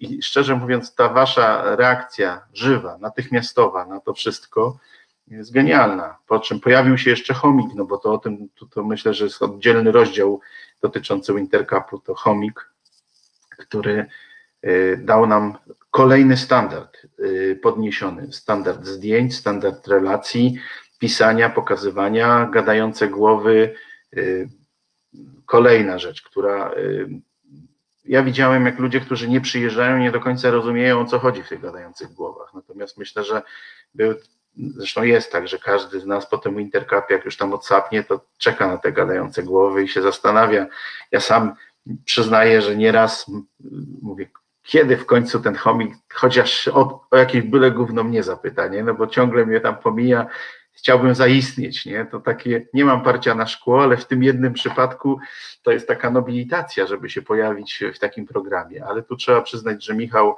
i 0.00 0.22
szczerze 0.22 0.56
mówiąc, 0.56 0.94
ta 0.94 1.08
wasza 1.08 1.76
reakcja 1.76 2.40
żywa, 2.52 2.98
natychmiastowa 2.98 3.86
na 3.86 4.00
to 4.00 4.14
wszystko, 4.14 4.78
jest 5.30 5.52
genialna. 5.52 6.18
Po 6.26 6.40
czym 6.40 6.60
pojawił 6.60 6.98
się 6.98 7.10
jeszcze 7.10 7.34
chomik, 7.34 7.66
no 7.74 7.84
bo 7.84 7.98
to 7.98 8.12
o 8.12 8.18
tym, 8.18 8.48
to, 8.54 8.66
to 8.66 8.84
myślę, 8.84 9.14
że 9.14 9.24
jest 9.24 9.42
oddzielny 9.42 9.92
rozdział 9.92 10.40
dotyczący 10.82 11.34
Wintercupu, 11.34 11.98
to 11.98 12.14
chomik, 12.14 12.70
który 13.58 14.06
y, 14.66 15.00
dał 15.04 15.26
nam 15.26 15.58
kolejny 15.90 16.36
standard 16.36 16.98
y, 17.18 17.60
podniesiony, 17.62 18.32
standard 18.32 18.86
zdjęć, 18.86 19.36
standard 19.36 19.88
relacji, 19.88 20.58
pisania, 20.98 21.50
pokazywania, 21.50 22.48
gadające 22.52 23.08
głowy. 23.08 23.74
Y, 24.16 24.48
kolejna 25.46 25.98
rzecz, 25.98 26.22
która 26.22 26.70
ja 28.08 28.22
widziałem, 28.22 28.66
jak 28.66 28.78
ludzie, 28.78 29.00
którzy 29.00 29.28
nie 29.28 29.40
przyjeżdżają, 29.40 29.98
nie 29.98 30.12
do 30.12 30.20
końca 30.20 30.50
rozumieją, 30.50 31.00
o 31.00 31.04
co 31.04 31.18
chodzi 31.18 31.42
w 31.42 31.48
tych 31.48 31.60
gadających 31.60 32.12
głowach. 32.12 32.54
Natomiast 32.54 32.98
myślę, 32.98 33.24
że 33.24 33.42
był 33.94 34.14
Zresztą 34.58 35.02
jest 35.02 35.32
tak, 35.32 35.48
że 35.48 35.58
każdy 35.58 36.00
z 36.00 36.06
nas 36.06 36.26
po 36.26 36.38
tym 36.38 36.60
Intercupie, 36.60 37.14
jak 37.14 37.24
już 37.24 37.36
tam 37.36 37.52
odsapnie, 37.52 38.04
to 38.04 38.20
czeka 38.38 38.68
na 38.68 38.78
te 38.78 38.92
gadające 38.92 39.42
głowy 39.42 39.84
i 39.84 39.88
się 39.88 40.02
zastanawia. 40.02 40.66
Ja 41.12 41.20
sam 41.20 41.54
przyznaję, 42.04 42.62
że 42.62 42.76
nieraz 42.76 43.30
mówię, 44.02 44.28
kiedy 44.62 44.96
w 44.96 45.06
końcu 45.06 45.40
ten 45.40 45.54
chomik 45.54 45.94
chociaż 46.14 46.68
o, 46.68 47.06
o 47.10 47.16
jakieś 47.16 47.42
byle 47.42 47.70
gówno 47.70 48.04
mnie 48.04 48.22
zapyta, 48.22 48.68
nie? 48.68 48.84
No 48.84 48.94
bo 48.94 49.06
ciągle 49.06 49.46
mnie 49.46 49.60
tam 49.60 49.76
pomija, 49.76 50.26
chciałbym 50.78 51.14
zaistnieć, 51.14 51.86
nie? 51.86 52.06
To 52.06 52.20
takie, 52.20 52.66
nie 52.74 52.84
mam 52.84 53.02
parcia 53.02 53.34
na 53.34 53.46
szkło, 53.46 53.82
ale 53.82 53.96
w 53.96 54.06
tym 54.06 54.22
jednym 54.22 54.52
przypadku 54.52 55.18
to 55.62 55.70
jest 55.70 55.88
taka 55.88 56.10
nobilitacja, 56.10 56.86
żeby 56.86 57.10
się 57.10 57.22
pojawić 57.22 57.84
w 57.94 57.98
takim 57.98 58.26
programie, 58.26 58.84
ale 58.84 59.02
tu 59.02 59.16
trzeba 59.16 59.42
przyznać, 59.42 59.84
że 59.84 59.94
Michał 59.94 60.36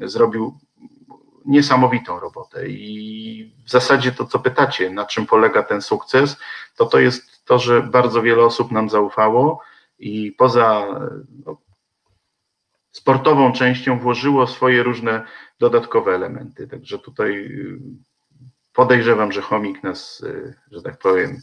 zrobił 0.00 0.58
niesamowitą 1.44 2.20
robotę 2.20 2.68
i 2.68 3.54
w 3.66 3.70
zasadzie 3.70 4.12
to, 4.12 4.26
co 4.26 4.38
pytacie, 4.38 4.90
na 4.90 5.06
czym 5.06 5.26
polega 5.26 5.62
ten 5.62 5.82
sukces, 5.82 6.36
to 6.76 6.86
to 6.86 6.98
jest 6.98 7.44
to, 7.44 7.58
że 7.58 7.82
bardzo 7.82 8.22
wiele 8.22 8.44
osób 8.44 8.72
nam 8.72 8.90
zaufało 8.90 9.60
i 9.98 10.32
poza 10.32 10.86
no, 11.46 11.56
sportową 12.90 13.52
częścią 13.52 13.98
włożyło 13.98 14.46
swoje 14.46 14.82
różne 14.82 15.26
dodatkowe 15.58 16.14
elementy. 16.14 16.68
Także 16.68 16.98
tutaj 16.98 17.32
y, 17.32 17.78
podejrzewam, 18.74 19.32
że 19.32 19.40
chomik 19.40 19.82
nas, 19.82 20.20
y, 20.20 20.54
że 20.70 20.82
tak 20.82 20.98
powiem, 20.98 21.40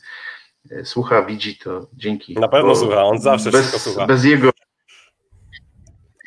y, 0.72 0.86
słucha, 0.86 1.26
widzi 1.26 1.58
to 1.58 1.88
dzięki. 1.94 2.34
Na 2.34 2.48
pewno 2.48 2.76
słucha, 2.76 3.04
on 3.04 3.20
zawsze 3.20 3.52
bez, 3.52 3.62
wszystko 3.62 3.90
słucha. 3.90 4.08
Bez 4.08 4.24
jego 4.24 4.50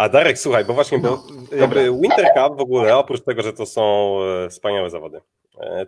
a 0.03 0.09
Darek, 0.09 0.39
słuchaj, 0.39 0.65
bo 0.65 0.75
właśnie, 0.75 0.99
bo 0.99 1.09
no, 1.09 1.57
jakby 1.57 1.91
Winter 1.91 2.27
Cup 2.35 2.57
w 2.57 2.61
ogóle, 2.61 2.97
oprócz 2.97 3.21
tego, 3.21 3.43
że 3.43 3.53
to 3.53 3.67
są 3.67 4.17
e, 4.23 4.49
wspaniałe 4.49 4.91
zawody, 4.91 5.21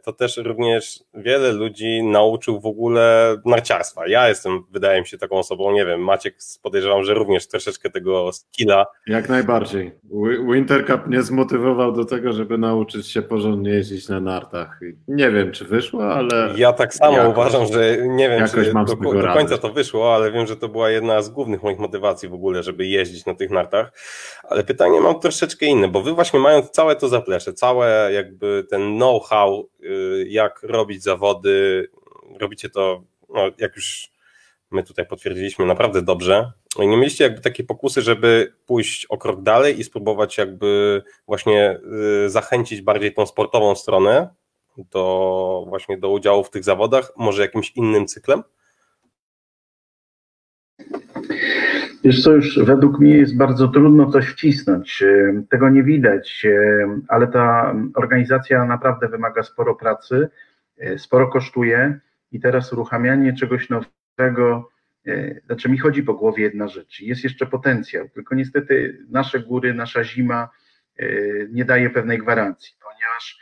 to 0.02 0.12
też 0.12 0.36
również 0.36 1.04
wiele 1.14 1.52
ludzi 1.52 2.02
nauczył 2.02 2.60
w 2.60 2.66
ogóle 2.66 3.36
narciarstwa. 3.44 4.08
Ja 4.08 4.28
jestem, 4.28 4.64
wydaje 4.70 5.00
mi 5.00 5.06
się, 5.06 5.18
taką 5.18 5.36
osobą, 5.36 5.72
nie 5.72 5.86
wiem, 5.86 6.00
Maciek 6.00 6.36
podejrzewam, 6.62 7.04
że 7.04 7.14
również 7.14 7.48
troszeczkę 7.48 7.90
tego 7.90 8.32
skilla. 8.32 8.86
Jak 9.06 9.28
najbardziej. 9.28 9.92
Winter 10.52 10.86
Cup 10.86 11.06
mnie 11.06 11.22
zmotywował 11.22 11.92
do 11.92 12.04
tego, 12.04 12.32
żeby 12.32 12.58
nauczyć 12.58 13.10
się 13.10 13.22
porządnie 13.22 13.70
jeździć 13.70 14.08
na 14.08 14.20
nartach. 14.20 14.80
Nie 15.08 15.30
wiem, 15.30 15.52
czy 15.52 15.64
wyszło, 15.64 16.04
ale... 16.04 16.54
Ja 16.56 16.72
tak 16.72 16.94
samo 16.94 17.16
jakoś, 17.16 17.32
uważam, 17.32 17.66
że 17.66 17.96
nie 18.08 18.28
wiem, 18.28 18.48
czy 18.48 18.72
do, 18.72 19.12
do 19.22 19.32
końca 19.32 19.58
to 19.58 19.68
wyszło, 19.68 20.14
ale 20.14 20.32
wiem, 20.32 20.46
że 20.46 20.56
to 20.56 20.68
była 20.68 20.90
jedna 20.90 21.22
z 21.22 21.28
głównych 21.28 21.62
moich 21.62 21.78
motywacji 21.78 22.28
w 22.28 22.34
ogóle, 22.34 22.62
żeby 22.62 22.86
jeździć 22.86 23.26
na 23.26 23.34
tych 23.34 23.50
nartach. 23.50 23.92
Ale 24.48 24.64
pytanie 24.64 25.00
mam 25.00 25.20
troszeczkę 25.20 25.66
inne, 25.66 25.88
bo 25.88 26.00
wy 26.00 26.12
właśnie 26.12 26.40
mając 26.40 26.70
całe 26.70 26.96
to 26.96 27.08
zaplecze, 27.08 27.52
całe 27.52 28.12
jakby 28.12 28.66
ten 28.70 28.96
know-how 28.96 29.63
jak 30.26 30.62
robić 30.62 31.02
zawody. 31.02 31.88
Robicie 32.40 32.70
to, 32.70 33.02
no, 33.28 33.50
jak 33.58 33.76
już 33.76 34.10
my 34.70 34.82
tutaj 34.82 35.06
potwierdziliśmy, 35.06 35.66
naprawdę 35.66 36.02
dobrze. 36.02 36.52
Nie 36.78 36.96
mieliście 36.96 37.24
jakby 37.24 37.40
takie 37.40 37.64
pokusy, 37.64 38.02
żeby 38.02 38.54
pójść 38.66 39.06
o 39.06 39.18
krok 39.18 39.42
dalej 39.42 39.80
i 39.80 39.84
spróbować 39.84 40.38
jakby 40.38 41.02
właśnie 41.26 41.80
y, 42.26 42.30
zachęcić 42.30 42.80
bardziej 42.82 43.14
tą 43.14 43.26
sportową 43.26 43.74
stronę 43.74 44.34
do 44.76 45.64
właśnie 45.68 45.98
do 45.98 46.10
udziału 46.10 46.44
w 46.44 46.50
tych 46.50 46.64
zawodach, 46.64 47.12
może 47.16 47.42
jakimś 47.42 47.70
innym 47.70 48.06
cyklem? 48.06 48.42
Wiesz 52.04 52.22
co, 52.22 52.32
już 52.32 52.58
według 52.58 52.98
mnie 52.98 53.16
jest 53.16 53.36
bardzo 53.36 53.68
trudno 53.68 54.10
coś 54.10 54.26
wcisnąć. 54.26 55.02
E, 55.02 55.42
tego 55.50 55.68
nie 55.68 55.82
widać, 55.82 56.46
e, 56.46 57.00
ale 57.08 57.26
ta 57.26 57.74
organizacja 57.94 58.64
naprawdę 58.64 59.08
wymaga 59.08 59.42
sporo 59.42 59.74
pracy, 59.74 60.28
e, 60.78 60.98
sporo 60.98 61.28
kosztuje 61.28 62.00
i 62.32 62.40
teraz 62.40 62.72
uruchamianie 62.72 63.36
czegoś 63.36 63.68
nowego, 63.70 64.70
znaczy 65.46 65.68
mi 65.68 65.78
chodzi 65.78 66.02
po 66.02 66.14
głowie 66.14 66.42
jedna 66.42 66.68
rzecz. 66.68 67.00
Jest 67.00 67.24
jeszcze 67.24 67.46
potencjał, 67.46 68.08
tylko 68.08 68.34
niestety 68.34 68.98
nasze 69.08 69.40
góry, 69.40 69.74
nasza 69.74 70.04
zima 70.04 70.48
nie 71.50 71.64
daje 71.64 71.90
pewnej 71.90 72.18
gwarancji, 72.18 72.74
ponieważ 72.82 73.38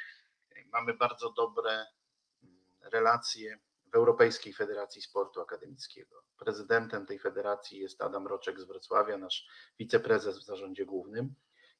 mamy 0.73 0.95
bardzo 0.95 1.33
dobre 1.33 1.71
relacje 2.93 3.59
w 3.93 3.95
Europejskiej 3.95 4.53
Federacji 4.53 5.03
Sportu 5.03 5.41
Akademickiego. 5.41 6.23
Prezydentem 6.39 7.07
tej 7.07 7.19
federacji 7.19 7.79
jest 7.79 8.03
Adam 8.03 8.27
Roczek 8.27 8.61
z 8.61 8.65
Wrocławia, 8.65 9.19
nasz 9.19 9.49
wiceprezes 9.79 10.39
w 10.39 10.45
zarządzie 10.45 10.87
głównym. 10.87 11.35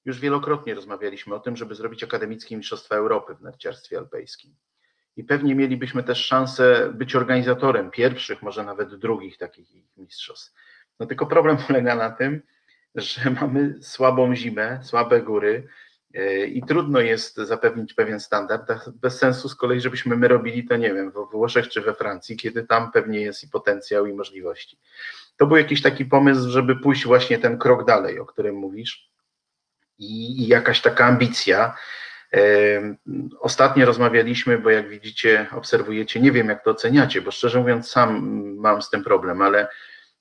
Już 0.05 0.21
wielokrotnie 0.21 0.75
rozmawialiśmy 0.75 1.35
o 1.35 1.41
tym, 1.41 1.57
żeby 1.57 1.75
zrobić 1.75 2.05
akademickie 2.05 2.57
Mistrzostwa 2.57 2.97
Europy 2.97 3.35
w 3.35 3.43
narciarstwie 3.43 3.99
alpejskim. 3.99 4.57
I 5.17 5.25
pewnie 5.25 5.55
mielibyśmy 5.55 6.03
też 6.03 6.27
szansę 6.27 6.93
być 6.95 7.17
organizatorem 7.17 7.91
pierwszych, 7.91 8.43
może 8.43 8.65
nawet 8.65 8.95
drugich 8.95 9.39
takich 9.39 9.69
mistrzostw. 9.97 10.55
No 11.01 11.07
tylko 11.07 11.27
problem 11.27 11.57
polega 11.67 11.95
na 11.97 12.11
tym, 12.11 12.43
że 12.95 13.31
mamy 13.31 13.83
słabą 13.83 14.35
zimę, 14.35 14.81
słabe 14.83 15.23
góry, 15.23 15.69
i 16.49 16.63
trudno 16.69 17.01
jest 17.01 17.37
zapewnić 17.37 17.95
pewien 17.95 18.21
standard. 18.21 18.73
Bez 18.89 19.19
sensu 19.19 19.49
z 19.49 19.55
kolei, 19.55 19.81
żebyśmy 19.81 20.17
my 20.17 20.29
robili 20.29 20.65
to, 20.65 20.77
nie 20.77 20.95
wiem, 20.95 21.11
we 21.11 21.25
Włoszech 21.25 21.69
czy 21.69 21.81
we 21.81 21.95
Francji, 21.95 22.37
kiedy 22.37 22.63
tam 22.63 22.93
pewnie 22.93 23.21
jest 23.21 23.45
i 23.45 23.49
potencjał, 23.49 24.07
i 24.07 24.13
możliwości. 24.13 24.79
To 25.37 25.47
był 25.47 25.57
jakiś 25.57 25.83
taki 25.83 26.05
pomysł, 26.05 26.51
żeby 26.51 26.77
pójść 26.77 27.07
właśnie 27.07 27.39
ten 27.39 27.59
krok 27.59 27.85
dalej, 27.85 28.19
o 28.19 28.27
którym 28.27 28.55
mówisz, 28.55 29.11
i, 29.99 30.43
i 30.43 30.47
jakaś 30.47 30.81
taka 30.81 31.05
ambicja. 31.05 31.75
Ostatnio 33.41 33.87
rozmawialiśmy, 33.87 34.59
bo 34.59 34.71
jak 34.71 34.89
widzicie, 34.89 35.47
obserwujecie, 35.53 36.21
nie 36.21 36.33
wiem 36.33 36.49
jak 36.49 36.65
to 36.65 36.71
oceniacie, 36.71 37.23
bo 37.23 37.31
szczerze 37.31 37.61
mówiąc, 37.61 37.91
sam 37.91 38.23
mam 38.57 38.83
z 38.83 38.91
tym 38.91 39.05
problem, 39.05 39.43
ale 39.43 39.69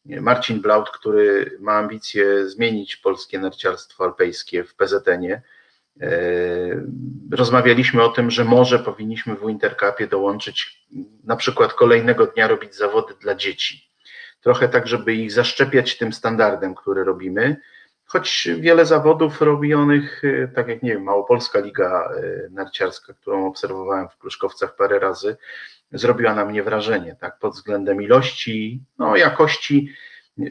Marcin 0.05 0.61
Blaut, 0.61 0.89
który 0.89 1.57
ma 1.59 1.73
ambicje 1.73 2.49
zmienić 2.49 2.97
polskie 2.97 3.39
narciarstwo 3.39 4.03
alpejskie 4.03 4.63
w 4.63 4.75
PZN-ie, 4.75 5.41
rozmawialiśmy 7.31 8.03
o 8.03 8.09
tym, 8.09 8.31
że 8.31 8.45
może 8.45 8.79
powinniśmy 8.79 9.35
w 9.35 9.47
Wintercupie 9.47 10.07
dołączyć 10.07 10.87
na 11.23 11.35
przykład 11.35 11.73
kolejnego 11.73 12.27
dnia 12.27 12.47
robić 12.47 12.75
zawody 12.75 13.13
dla 13.21 13.35
dzieci. 13.35 13.91
Trochę 14.41 14.69
tak, 14.69 14.87
żeby 14.87 15.13
ich 15.13 15.31
zaszczepiać 15.31 15.97
tym 15.97 16.13
standardem, 16.13 16.75
który 16.75 17.03
robimy. 17.03 17.57
Choć 18.05 18.49
wiele 18.59 18.85
zawodów 18.85 19.41
robionych, 19.41 20.21
e, 20.23 20.47
tak 20.47 20.67
jak 20.67 20.83
nie 20.83 20.93
wiem, 20.93 21.03
Małopolska 21.03 21.59
Liga 21.59 22.09
e, 22.17 22.49
Narciarska, 22.49 23.13
którą 23.13 23.47
obserwowałem 23.47 24.09
w 24.09 24.17
Pruszkowcach 24.17 24.75
parę 24.75 24.99
razy, 24.99 25.37
zrobiła 25.91 26.35
na 26.35 26.45
mnie 26.45 26.63
wrażenie, 26.63 27.15
tak, 27.19 27.39
pod 27.39 27.53
względem 27.53 28.01
ilości, 28.01 28.83
no 28.97 29.15
jakości 29.15 29.93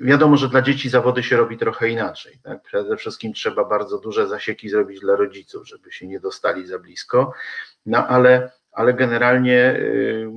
Wiadomo, 0.00 0.36
że 0.36 0.48
dla 0.48 0.62
dzieci 0.62 0.88
zawody 0.88 1.22
się 1.22 1.36
robi 1.36 1.58
trochę 1.58 1.88
inaczej. 1.88 2.38
Tak? 2.42 2.62
Przede 2.62 2.96
wszystkim 2.96 3.32
trzeba 3.32 3.64
bardzo 3.64 3.98
duże 3.98 4.28
zasieki 4.28 4.68
zrobić 4.68 5.00
dla 5.00 5.16
rodziców, 5.16 5.68
żeby 5.68 5.92
się 5.92 6.06
nie 6.06 6.20
dostali 6.20 6.66
za 6.66 6.78
blisko, 6.78 7.32
no 7.86 8.06
ale, 8.06 8.52
ale 8.72 8.94
generalnie 8.94 9.50
yy, 9.52 10.30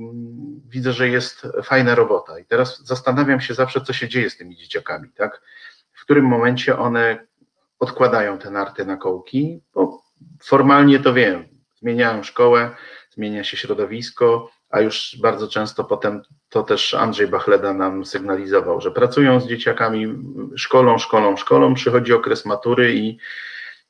widzę, 0.68 0.92
że 0.92 1.08
jest 1.08 1.46
fajna 1.62 1.94
robota. 1.94 2.38
I 2.38 2.44
teraz 2.44 2.84
zastanawiam 2.84 3.40
się 3.40 3.54
zawsze, 3.54 3.80
co 3.80 3.92
się 3.92 4.08
dzieje 4.08 4.30
z 4.30 4.36
tymi 4.36 4.56
dzieciakami. 4.56 5.08
Tak? 5.16 5.42
W 5.92 6.04
którym 6.04 6.24
momencie 6.24 6.78
one 6.78 7.26
odkładają 7.78 8.38
te 8.38 8.50
narty 8.50 8.84
na 8.84 8.96
kołki, 8.96 9.60
bo 9.74 10.02
formalnie 10.42 11.00
to 11.00 11.14
wiem, 11.14 11.44
zmieniają 11.74 12.22
szkołę, 12.22 12.70
zmienia 13.10 13.44
się 13.44 13.56
środowisko, 13.56 14.50
a 14.74 14.80
już 14.80 15.16
bardzo 15.22 15.48
często 15.48 15.84
potem 15.84 16.22
to 16.48 16.62
też 16.62 16.94
Andrzej 16.94 17.28
Bachleda 17.28 17.72
nam 17.72 18.04
sygnalizował, 18.04 18.80
że 18.80 18.90
pracują 18.90 19.40
z 19.40 19.48
dzieciakami, 19.48 20.14
szkolą, 20.56 20.98
szkolą, 20.98 21.36
szkolą, 21.36 21.74
przychodzi 21.74 22.12
okres 22.12 22.44
matury 22.44 22.94
i 22.94 23.18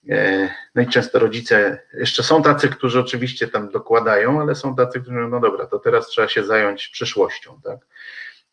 e, 0.08 0.50
no 0.74 0.82
i 0.82 0.86
często 0.86 1.18
rodzice, 1.18 1.82
jeszcze 1.94 2.22
są 2.22 2.42
tacy, 2.42 2.68
którzy 2.68 3.00
oczywiście 3.00 3.48
tam 3.48 3.70
dokładają, 3.70 4.40
ale 4.40 4.54
są 4.54 4.76
tacy, 4.76 5.00
którzy 5.00 5.16
mówią, 5.16 5.28
no 5.28 5.40
dobra, 5.40 5.66
to 5.66 5.78
teraz 5.78 6.06
trzeba 6.06 6.28
się 6.28 6.44
zająć 6.44 6.88
przyszłością, 6.88 7.60
tak? 7.64 7.78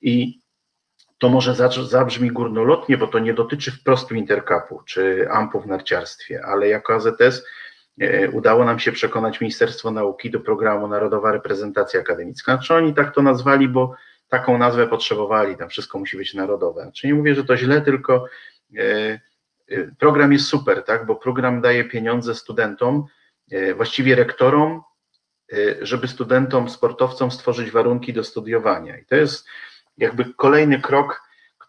I 0.02 0.40
to 1.18 1.30
może 1.30 1.56
zabrzmi 1.84 2.32
górnolotnie, 2.32 2.98
bo 2.98 3.08
to 3.08 3.20
nie 3.20 3.34
dotyczy 3.34 3.72
wprost 3.72 4.12
interkapu 4.12 4.82
czy 4.86 5.28
ampów 5.32 5.64
w 5.64 5.68
narciarstwie, 5.68 6.46
ale 6.46 6.68
jako 6.68 6.94
AZS 6.96 7.44
udało 8.32 8.66
nam 8.66 8.80
się 8.80 8.92
przekonać 8.92 9.42
Ministerstwo 9.42 9.92
Nauki 9.92 10.32
do 10.32 10.39
programu 10.39 10.88
Narodowa 10.88 11.32
Reprezentacja 11.32 12.00
Akademicka. 12.00 12.56
Znaczy 12.56 12.76
oni 12.76 12.94
tak 12.94 13.16
to 13.16 13.22
nazwali, 13.22 13.68
bo 13.68 13.96
taką 14.30 14.58
nazwę 14.58 14.88
potrzebowali, 14.88 15.58
tam 15.58 15.70
wszystko 15.70 16.00
musi 16.00 16.18
być 16.18 16.34
narodowe. 16.34 16.82
Znaczy 16.82 17.08
nie 17.08 17.14
mówię, 17.14 17.36
że 17.36 17.44
to 17.44 17.58
źle, 17.58 17.82
tylko 17.82 18.26
e, 18.78 18.82
e, 18.82 19.20
program 20.00 20.34
jest 20.34 20.46
super, 20.46 20.84
tak, 20.84 21.06
bo 21.06 21.16
program 21.16 21.62
daje 21.62 21.84
pieniądze 21.84 22.36
studentom, 22.36 23.06
właściwie 23.76 24.16
rektorom, 24.16 24.82
żeby 25.82 26.08
studentom, 26.08 26.70
sportowcom 26.70 27.32
stworzyć 27.32 27.72
warunki 27.72 28.14
do 28.14 28.24
studiowania. 28.24 28.98
I 28.98 29.06
to 29.06 29.16
jest 29.16 29.48
jakby 29.98 30.34
kolejny 30.34 30.82
krok, 30.82 31.22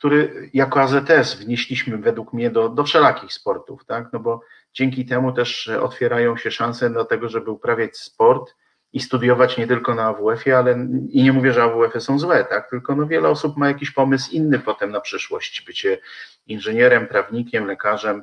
który 0.02 0.50
jako 0.54 0.80
AZS 0.80 1.34
wnieśliśmy 1.34 1.98
według 1.98 2.32
mnie 2.32 2.50
do, 2.50 2.68
do 2.68 2.84
wszelakich 2.84 3.32
sportów, 3.32 3.84
tak, 3.84 4.08
no 4.12 4.20
bo 4.20 4.40
Dzięki 4.74 5.06
temu 5.06 5.32
też 5.32 5.68
otwierają 5.68 6.36
się 6.36 6.50
szanse 6.50 6.90
do 6.90 7.04
tego, 7.04 7.28
żeby 7.28 7.50
uprawiać 7.50 7.96
sport 7.96 8.54
i 8.92 9.00
studiować 9.00 9.56
nie 9.56 9.66
tylko 9.66 9.94
na 9.94 10.04
AWF-ie, 10.04 10.58
ale 10.58 10.86
i 11.10 11.22
nie 11.22 11.32
mówię, 11.32 11.52
że 11.52 11.62
AWF-y 11.62 12.00
są 12.00 12.18
złe, 12.18 12.44
tak? 12.44 12.70
Tylko 12.70 12.96
no 12.96 13.06
wiele 13.06 13.28
osób 13.28 13.56
ma 13.56 13.68
jakiś 13.68 13.90
pomysł 13.90 14.30
inny 14.30 14.58
potem 14.58 14.90
na 14.90 15.00
przyszłość, 15.00 15.64
bycie 15.66 15.98
inżynierem, 16.46 17.06
prawnikiem, 17.06 17.66
lekarzem. 17.66 18.22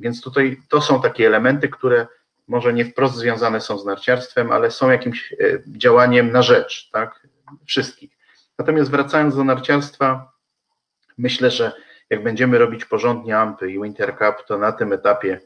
Więc 0.00 0.22
tutaj 0.22 0.60
to 0.68 0.80
są 0.80 1.02
takie 1.02 1.26
elementy, 1.26 1.68
które 1.68 2.06
może 2.48 2.72
nie 2.72 2.84
wprost 2.84 3.14
związane 3.14 3.60
są 3.60 3.78
z 3.78 3.84
narciarstwem, 3.84 4.52
ale 4.52 4.70
są 4.70 4.90
jakimś 4.90 5.32
e, 5.32 5.36
działaniem 5.66 6.32
na 6.32 6.42
rzecz, 6.42 6.90
tak? 6.90 7.26
Wszystkich. 7.66 8.10
Natomiast 8.58 8.90
wracając 8.90 9.36
do 9.36 9.44
narciarstwa, 9.44 10.31
myślę, 11.18 11.50
że 11.50 11.72
jak 12.10 12.22
będziemy 12.22 12.58
robić 12.58 12.84
porządnie 12.84 13.38
ampy 13.38 13.70
i 13.70 13.82
Winter 13.82 14.18
Cup, 14.18 14.46
to 14.46 14.58
na 14.58 14.72
tym 14.72 14.92
etapie 14.92 15.40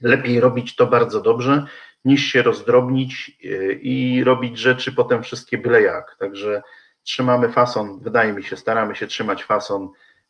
lepiej 0.00 0.40
robić 0.40 0.76
to 0.76 0.86
bardzo 0.86 1.20
dobrze, 1.20 1.66
niż 2.04 2.22
się 2.22 2.42
rozdrobnić 2.42 3.38
y, 3.44 3.78
i 3.82 4.24
robić 4.24 4.58
rzeczy 4.58 4.92
potem 4.92 5.22
wszystkie 5.22 5.58
byle 5.58 5.82
jak. 5.82 6.16
Także 6.18 6.62
trzymamy 7.02 7.52
fason, 7.52 8.00
wydaje 8.00 8.32
mi 8.32 8.44
się, 8.44 8.56
staramy 8.56 8.96
się 8.96 9.06
trzymać 9.06 9.44
fason 9.44 9.88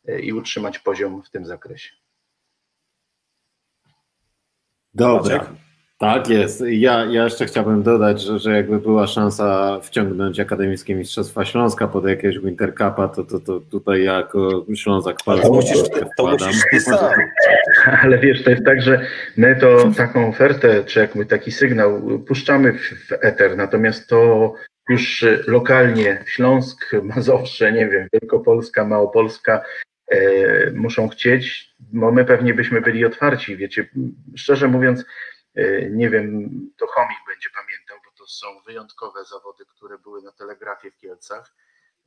y, 0.09 0.19
i 0.19 0.33
utrzymać 0.33 0.79
poziom 0.79 1.23
w 1.23 1.29
tym 1.29 1.45
zakresie. 1.45 1.89
Dobra. 4.93 5.55
Tak 5.99 6.29
jest. 6.29 6.63
Ja, 6.67 7.05
ja 7.05 7.23
jeszcze 7.23 7.45
chciałbym 7.45 7.83
dodać, 7.83 8.21
że, 8.21 8.39
że 8.39 8.51
jakby 8.51 8.79
była 8.79 9.07
szansa 9.07 9.79
wciągnąć 9.83 10.39
Akademickie 10.39 10.95
Mistrzostwa 10.95 11.45
Śląska 11.45 11.87
pod 11.87 12.05
jakiegoś 12.07 12.39
Winter 12.39 12.71
Cupa, 12.71 13.07
to, 13.07 13.23
to, 13.23 13.39
to 13.39 13.59
tutaj 13.59 14.03
jako 14.03 14.65
Ślązak 14.75 15.17
palcem 15.25 15.45
to 15.45 15.53
musisz, 15.53 15.77
to 16.17 16.27
musisz 16.27 16.63
ty 16.71 16.81
sam. 16.81 17.13
Ale 18.03 18.17
wiesz, 18.17 18.43
to 18.43 18.49
jest 18.49 18.65
tak, 18.65 18.81
że 18.81 19.01
my 19.37 19.55
to 19.55 19.91
taką 19.97 20.29
ofertę, 20.29 20.83
czy 20.83 20.99
jakby 20.99 21.25
taki 21.25 21.51
sygnał 21.51 22.19
puszczamy 22.27 22.73
w, 22.73 23.07
w 23.07 23.11
eter, 23.11 23.57
natomiast 23.57 24.09
to 24.09 24.53
już 24.89 25.25
lokalnie 25.47 26.23
Śląsk, 26.27 26.91
Mazowsze, 27.03 27.71
nie 27.71 27.87
wiem, 27.87 28.07
Wielkopolska, 28.13 28.85
Małopolska 28.85 29.61
e, 30.11 30.17
muszą 30.71 31.07
chcieć, 31.07 31.73
bo 31.79 32.11
my 32.11 32.25
pewnie 32.25 32.53
byśmy 32.53 32.81
byli 32.81 33.05
otwarci, 33.05 33.57
wiecie, 33.57 33.89
szczerze 34.35 34.67
mówiąc, 34.67 35.05
nie 35.91 36.09
wiem, 36.09 36.49
to 36.77 36.87
Chomik 36.87 37.17
będzie 37.27 37.49
pamiętał, 37.49 37.97
bo 38.05 38.17
to 38.17 38.27
są 38.27 38.47
wyjątkowe 38.65 39.25
zawody, 39.25 39.65
które 39.65 39.97
były 39.97 40.21
na 40.21 40.31
telegrafie 40.31 40.91
w 40.91 40.97
Kielcach, 40.97 41.55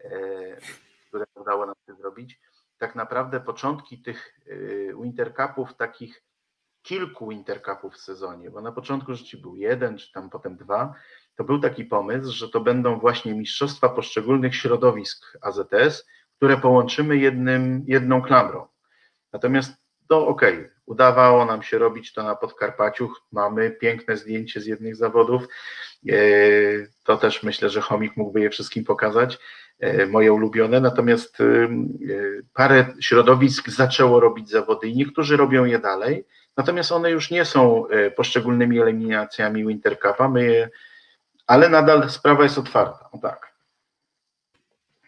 e, 0.00 0.10
które 1.08 1.24
udało 1.34 1.66
nam 1.66 1.74
się 1.86 1.94
zrobić. 1.94 2.40
Tak 2.78 2.94
naprawdę 2.94 3.40
początki 3.40 4.02
tych 4.02 4.40
e, 4.46 5.02
Wintercupów, 5.02 5.74
takich 5.74 6.22
kilku 6.82 7.28
Wintercupów 7.28 7.94
w 7.94 8.00
sezonie, 8.00 8.50
bo 8.50 8.60
na 8.60 8.72
początku 8.72 9.14
życia 9.14 9.38
był 9.38 9.56
jeden, 9.56 9.98
czy 9.98 10.12
tam 10.12 10.30
potem 10.30 10.56
dwa, 10.56 10.94
to 11.36 11.44
był 11.44 11.60
taki 11.60 11.84
pomysł, 11.84 12.32
że 12.32 12.48
to 12.48 12.60
będą 12.60 12.98
właśnie 12.98 13.34
mistrzostwa 13.34 13.88
poszczególnych 13.88 14.56
środowisk 14.56 15.38
AZS, 15.40 16.06
które 16.36 16.56
połączymy 16.56 17.16
jednym, 17.16 17.84
jedną 17.86 18.22
klamrą. 18.22 18.68
Natomiast 19.32 19.72
to 20.08 20.26
ok, 20.26 20.42
Udawało 20.86 21.44
nam 21.44 21.62
się 21.62 21.78
robić 21.78 22.12
to 22.12 22.22
na 22.22 22.36
Podkarpaciu. 22.36 23.10
Mamy 23.32 23.70
piękne 23.70 24.16
zdjęcie 24.16 24.60
z 24.60 24.66
jednych 24.66 24.96
zawodów. 24.96 25.42
E, 26.08 26.16
to 27.04 27.16
też 27.16 27.42
myślę, 27.42 27.70
że 27.70 27.80
Chomik 27.80 28.16
mógłby 28.16 28.40
je 28.40 28.50
wszystkim 28.50 28.84
pokazać, 28.84 29.38
e, 29.80 30.06
moje 30.06 30.32
ulubione. 30.32 30.80
Natomiast 30.80 31.40
e, 31.40 31.44
parę 32.54 32.86
środowisk 33.00 33.68
zaczęło 33.68 34.20
robić 34.20 34.50
zawody 34.50 34.88
i 34.88 34.96
niektórzy 34.96 35.36
robią 35.36 35.64
je 35.64 35.78
dalej. 35.78 36.26
Natomiast 36.56 36.92
one 36.92 37.10
już 37.10 37.30
nie 37.30 37.44
są 37.44 37.84
poszczególnymi 38.16 38.80
eliminacjami 38.80 39.66
Winter 39.66 39.98
Cupa, 39.98 40.28
my 40.28 40.44
je, 40.44 40.70
ale 41.46 41.68
nadal 41.68 42.10
sprawa 42.10 42.42
jest 42.42 42.58
otwarta. 42.58 43.08
O 43.12 43.18
tak. 43.18 43.51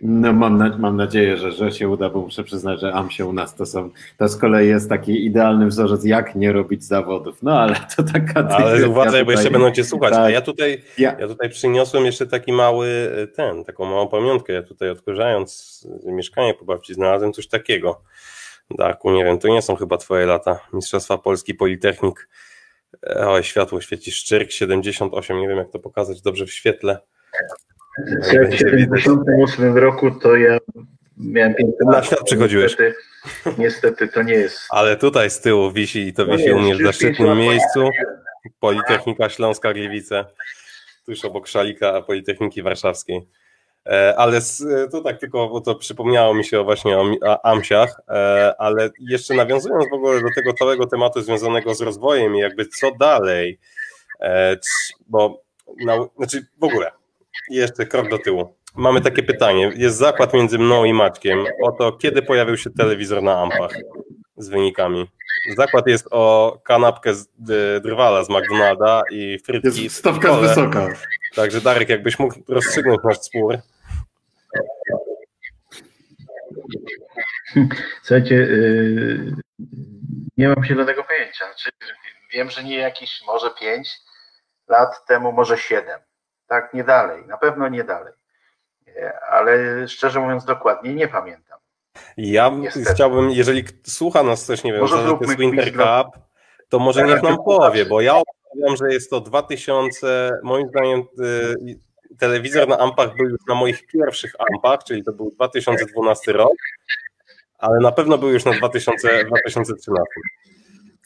No 0.01 0.33
mam, 0.33 0.59
na, 0.59 0.79
mam 0.79 0.97
nadzieję, 0.97 1.37
że, 1.37 1.53
że 1.53 1.73
się 1.73 1.89
uda, 1.89 2.11
bo 2.11 2.21
muszę 2.21 2.45
przyznać, 2.45 2.81
że 2.81 2.93
AMSie 2.93 3.27
u 3.27 3.33
nas 3.33 3.55
to 3.55 3.67
są, 3.67 3.91
to 4.19 4.29
z 4.29 4.37
kolei 4.37 4.69
jest 4.69 4.89
taki 4.89 5.27
idealny 5.27 5.67
wzorzec, 5.67 6.05
jak 6.05 6.35
nie 6.35 6.53
robić 6.53 6.85
zawodów. 6.85 7.43
No 7.43 7.61
ale 7.61 7.77
to 7.97 8.03
taka... 8.03 8.49
Ale 8.49 8.89
uważaj, 8.89 9.25
bo 9.25 9.31
jeszcze 9.31 9.51
będą 9.51 9.71
cię 9.71 9.85
słuchać. 9.85 10.13
Tak, 10.13 10.21
A 10.23 10.31
ja 10.31 10.41
tutaj, 10.41 10.83
ja. 10.99 11.17
ja. 11.21 11.29
tutaj 11.29 11.51
przyniosłem 11.51 12.05
jeszcze 12.05 12.27
taki 12.27 12.53
mały 12.53 13.11
e, 13.23 13.27
ten, 13.27 13.65
taką 13.65 13.85
małą 13.85 14.09
pamiątkę. 14.09 14.53
Ja 14.53 14.63
tutaj 14.63 14.91
odkurzając 14.91 15.81
mieszkanie 16.07 16.55
po 16.55 16.65
babci 16.65 16.95
znalazłem 16.95 17.33
coś 17.33 17.49
takiego. 17.49 18.03
Daku, 18.71 19.11
nie 19.11 19.25
wiem, 19.25 19.39
to 19.39 19.49
nie 19.49 19.63
są 19.63 19.77
chyba 19.77 19.97
twoje 19.97 20.27
lata. 20.27 20.59
Mistrzostwa 20.73 21.19
Polski 21.19 21.55
Politechnik. 21.55 22.29
E, 23.07 23.29
o, 23.29 23.43
światło 23.43 23.81
świeci 23.81 24.13
Szczyrk 24.13 24.51
78, 24.51 25.41
nie 25.41 25.49
wiem 25.49 25.59
jak 25.59 25.71
to 25.71 25.79
pokazać 25.79 26.23
dobrze 26.23 26.47
w 26.47 26.53
świetle. 26.53 26.99
W 27.99 28.55
78 28.59 29.77
roku 29.77 30.11
to 30.11 30.37
ja 30.37 30.59
miałem 31.17 31.55
15 31.55 31.85
Na 31.85 32.03
świat 32.03 32.25
przychodziłeś. 32.25 32.77
Niestety, 32.79 32.95
niestety, 33.59 34.09
to 34.09 34.23
nie 34.23 34.35
jest. 34.35 34.61
Ale 34.71 34.97
tutaj 34.97 35.31
z 35.31 35.41
tyłu 35.41 35.73
wisi 35.73 36.09
i 36.09 36.13
to 36.13 36.27
wisi 36.27 36.53
u 36.53 36.61
mnie 36.61 36.77
w 36.77 36.83
zaszczytnym 36.83 37.39
miejscu. 37.39 37.89
Politechnika 38.61 39.29
Śląska 39.29 39.73
Gliwice, 39.73 40.25
tuż 41.07 41.25
obok 41.25 41.49
Szalika 41.49 42.03
Politechniki 42.03 42.63
Warszawskiej. 42.63 43.29
E, 43.87 44.15
ale 44.17 44.41
to 44.91 45.01
tak 45.01 45.19
tylko, 45.19 45.49
bo 45.49 45.61
to 45.61 45.75
przypomniało 45.75 46.35
mi 46.35 46.45
się 46.45 46.65
właśnie 46.65 46.99
o 46.99 47.45
AMSiach, 47.45 48.01
e, 48.09 48.55
ale 48.59 48.91
jeszcze 49.01 49.35
nawiązując 49.35 49.91
w 49.91 49.95
ogóle 49.95 50.21
do 50.21 50.29
tego 50.35 50.53
całego 50.53 50.87
tematu 50.87 51.23
związanego 51.23 51.75
z 51.75 51.81
rozwojem 51.81 52.37
i 52.37 52.39
jakby 52.39 52.67
co 52.67 52.91
dalej, 52.91 53.59
e, 54.21 54.57
bo 55.07 55.43
no, 55.85 56.11
znaczy 56.17 56.47
w 56.61 56.65
ogóle 56.65 56.91
jeszcze 57.51 57.87
krok 57.87 58.09
do 58.09 58.19
tyłu. 58.19 58.57
Mamy 58.77 59.01
takie 59.01 59.23
pytanie. 59.23 59.73
Jest 59.77 59.97
zakład 59.97 60.35
między 60.35 60.59
mną 60.59 60.85
i 60.85 60.93
Maćkiem 60.93 61.45
o 61.63 61.73
to, 61.73 61.93
kiedy 61.93 62.23
pojawił 62.23 62.57
się 62.57 62.71
telewizor 62.71 63.23
na 63.23 63.43
ampach 63.43 63.71
z 64.37 64.49
wynikami. 64.49 65.11
Zakład 65.57 65.87
jest 65.87 66.09
o 66.11 66.59
kanapkę 66.65 67.15
z 67.15 67.29
drwala 67.83 68.25
z 68.25 68.29
McDonalda 68.29 69.03
i 69.11 69.39
frytki. 69.45 69.85
Jest 69.85 69.97
stawka 69.97 70.29
jest 70.29 70.41
wysoka. 70.41 70.89
Także 71.35 71.61
Darek, 71.61 71.89
jakbyś 71.89 72.19
mógł 72.19 72.35
rozstrzygnąć 72.49 73.01
nasz 73.05 73.19
spór. 73.19 73.59
Słuchajcie, 78.03 78.35
yy, 78.35 79.33
nie 80.37 80.49
mam 80.49 80.65
zielonego 80.65 81.05
pojęcia. 81.05 81.45
Znaczy, 81.45 81.71
wiem, 82.33 82.51
że 82.51 82.65
nie 82.65 82.77
jakieś 82.77 83.23
może 83.27 83.51
pięć 83.61 83.89
lat 84.69 85.07
temu, 85.07 85.33
może 85.33 85.59
siedem 85.59 86.01
tak, 86.47 86.75
nie 86.75 86.85
dalej, 86.85 87.27
na 87.27 87.37
pewno 87.39 87.69
nie 87.69 87.85
dalej. 87.85 88.13
Ale 89.31 89.59
szczerze 89.89 90.21
mówiąc, 90.21 90.45
dokładnie 90.45 90.95
nie 90.95 91.09
pamiętam. 91.09 91.59
Ja 92.17 92.49
Niestety. 92.49 92.95
chciałbym, 92.95 93.31
jeżeli 93.31 93.65
słucha 93.87 94.23
nas 94.23 94.45
coś, 94.45 94.65
nie 94.65 94.73
wiem, 94.73 94.81
może 94.81 94.97
to 94.97 95.19
jest 95.21 95.39
Winter 95.39 95.73
Cup, 95.73 96.23
to 96.69 96.79
może 96.79 97.05
niech 97.05 97.23
nam 97.23 97.37
powie, 97.45 97.87
bo 97.87 98.01
ja 98.01 98.23
wiem, 98.57 98.77
że 98.77 98.93
jest 98.93 99.11
to 99.11 99.21
2000, 99.21 100.31
moim 100.43 100.69
zdaniem 100.69 101.01
y, 101.01 101.79
telewizor 102.19 102.69
na 102.69 102.79
ampach 102.79 103.17
był 103.17 103.29
już 103.29 103.41
na 103.49 103.55
moich 103.55 103.87
pierwszych 103.87 104.33
ampach, 104.53 104.85
czyli 104.85 105.05
to 105.05 105.13
był 105.13 105.31
2012 105.31 106.33
rok, 106.33 106.53
ale 107.59 107.81
na 107.81 107.93
pewno 107.93 108.19
był 108.19 108.31
już 108.31 108.45
na 108.45 108.53
2000, 108.53 109.25
2013. 109.25 110.05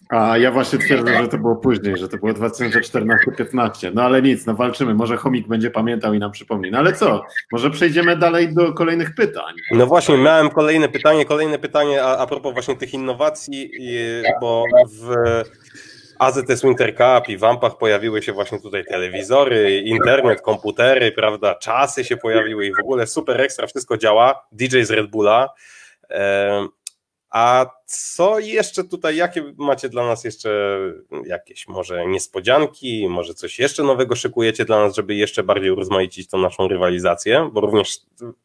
A 0.09 0.38
ja 0.38 0.50
właśnie 0.50 0.78
twierdzę, 0.78 1.16
że 1.22 1.28
to 1.28 1.38
było 1.38 1.56
później, 1.56 1.96
że 1.96 2.09
to 2.09 2.16
było 2.16 2.32
2014-15. 2.32 3.90
No 3.94 4.02
ale 4.02 4.22
nic, 4.22 4.46
no 4.46 4.54
walczymy. 4.54 4.94
Może 4.94 5.16
chomik 5.16 5.48
będzie 5.48 5.70
pamiętał 5.70 6.14
i 6.14 6.18
nam 6.18 6.30
przypomni. 6.32 6.70
No 6.70 6.78
ale 6.78 6.92
co? 6.92 7.24
Może 7.52 7.70
przejdziemy 7.70 8.16
dalej 8.16 8.54
do 8.54 8.72
kolejnych 8.72 9.14
pytań. 9.14 9.54
No 9.72 9.86
właśnie, 9.86 10.18
miałem 10.18 10.50
kolejne 10.50 10.88
pytanie, 10.88 11.24
kolejne 11.24 11.59
pytanie 11.59 12.04
a, 12.04 12.16
a 12.16 12.26
propos 12.26 12.52
właśnie 12.52 12.76
tych 12.76 12.94
innowacji, 12.94 13.70
bo 14.40 14.64
w 14.92 15.12
AZS 16.18 16.62
Winter 16.62 16.94
Cup 16.96 17.28
i 17.28 17.36
w 17.36 17.44
Ampach 17.44 17.78
pojawiły 17.78 18.22
się 18.22 18.32
właśnie 18.32 18.61
tutaj 18.61 18.84
telewizory, 18.84 19.80
internet, 19.80 20.40
komputery, 20.40 21.12
prawda, 21.12 21.54
czasy 21.54 22.04
się 22.04 22.16
pojawiły 22.16 22.66
i 22.66 22.72
w 22.74 22.80
ogóle 22.80 23.06
super 23.06 23.40
ekstra, 23.40 23.66
wszystko 23.66 23.96
działa. 23.96 24.46
DJ 24.52 24.82
z 24.82 24.90
Red 24.90 25.06
Bulla. 25.06 25.48
A 27.31 27.66
co 27.87 28.39
jeszcze 28.39 28.85
tutaj, 28.85 29.16
jakie 29.16 29.55
macie 29.57 29.89
dla 29.89 30.07
nas 30.07 30.24
jeszcze 30.24 30.79
jakieś 31.26 31.68
może 31.68 32.07
niespodzianki, 32.07 33.09
może 33.09 33.35
coś 33.35 33.59
jeszcze 33.59 33.83
nowego 33.83 34.16
szykujecie 34.16 34.64
dla 34.64 34.81
nas, 34.81 34.95
żeby 34.95 35.14
jeszcze 35.14 35.43
bardziej 35.43 35.70
urozmaicić 35.70 36.29
tą 36.29 36.39
naszą 36.39 36.68
rywalizację, 36.68 37.51
bo 37.53 37.61
również 37.61 37.99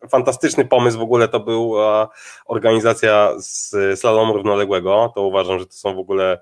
fantastyczny 0.10 0.66
pomysł 0.66 1.00
w 1.00 1.02
ogóle 1.02 1.28
to 1.28 1.40
była 1.40 2.10
organizacja 2.46 3.34
z 3.38 4.00
slalomu 4.00 4.34
równoległego, 4.34 5.12
to 5.16 5.22
uważam, 5.22 5.60
że 5.60 5.66
to 5.66 5.74
są 5.74 5.96
w 5.96 6.00
ogóle 6.00 6.42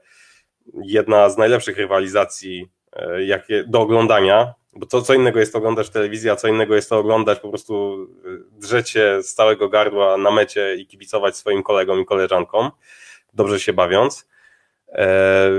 jedna 0.84 1.30
z 1.30 1.38
najlepszych 1.38 1.78
rywalizacji 1.78 2.70
e, 2.94 3.24
jakie, 3.24 3.64
do 3.68 3.82
oglądania, 3.82 4.54
bo 4.74 4.86
to 4.86 5.02
co 5.02 5.14
innego 5.14 5.40
jest 5.40 5.56
oglądać 5.56 5.90
telewizję, 5.90 6.32
a 6.32 6.36
co 6.36 6.48
innego 6.48 6.76
jest 6.76 6.90
to 6.90 6.98
oglądać 6.98 7.40
po 7.40 7.50
prostu 7.50 8.04
y, 8.26 8.60
drzecie 8.60 9.24
z 9.24 9.34
całego 9.34 9.70
gardła 9.70 10.18
na 10.18 10.32
mecie 10.32 10.76
i 10.76 10.88
kibicować 10.88 11.38
swoim 11.38 11.64
kolegom 11.64 12.00
i 12.00 12.06
koleżankom, 12.06 12.72
dobrze 13.34 13.60
się 13.60 13.74
bawiąc. 13.74 14.28
E, 14.88 15.50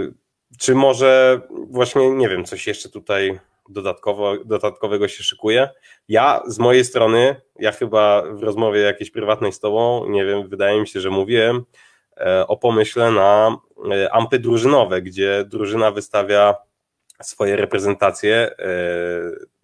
czy 0.58 0.74
może 0.74 1.40
właśnie, 1.50 2.10
nie 2.10 2.28
wiem, 2.28 2.44
coś 2.44 2.66
jeszcze 2.66 2.88
tutaj 2.88 3.40
dodatkowo, 3.68 4.36
dodatkowego 4.44 5.08
się 5.08 5.22
szykuje? 5.22 5.68
Ja 6.08 6.42
z 6.46 6.58
mojej 6.58 6.84
strony, 6.84 7.36
ja 7.58 7.72
chyba 7.72 8.22
w 8.32 8.42
rozmowie 8.42 8.80
jakiejś 8.80 9.10
prywatnej 9.10 9.52
z 9.52 9.60
tobą, 9.60 10.08
nie 10.08 10.24
wiem, 10.24 10.48
wydaje 10.48 10.80
mi 10.80 10.88
się, 10.88 11.00
że 11.00 11.10
mówiłem 11.10 11.64
e, 12.16 12.46
o 12.46 12.56
pomyśle 12.56 13.10
na 13.10 13.56
e, 13.92 14.12
ampy 14.14 14.38
drużynowe, 14.38 15.02
gdzie 15.02 15.44
drużyna 15.48 15.90
wystawia 15.90 16.54
swoje 17.22 17.56
reprezentacje, 17.56 18.34
e, 18.36 18.70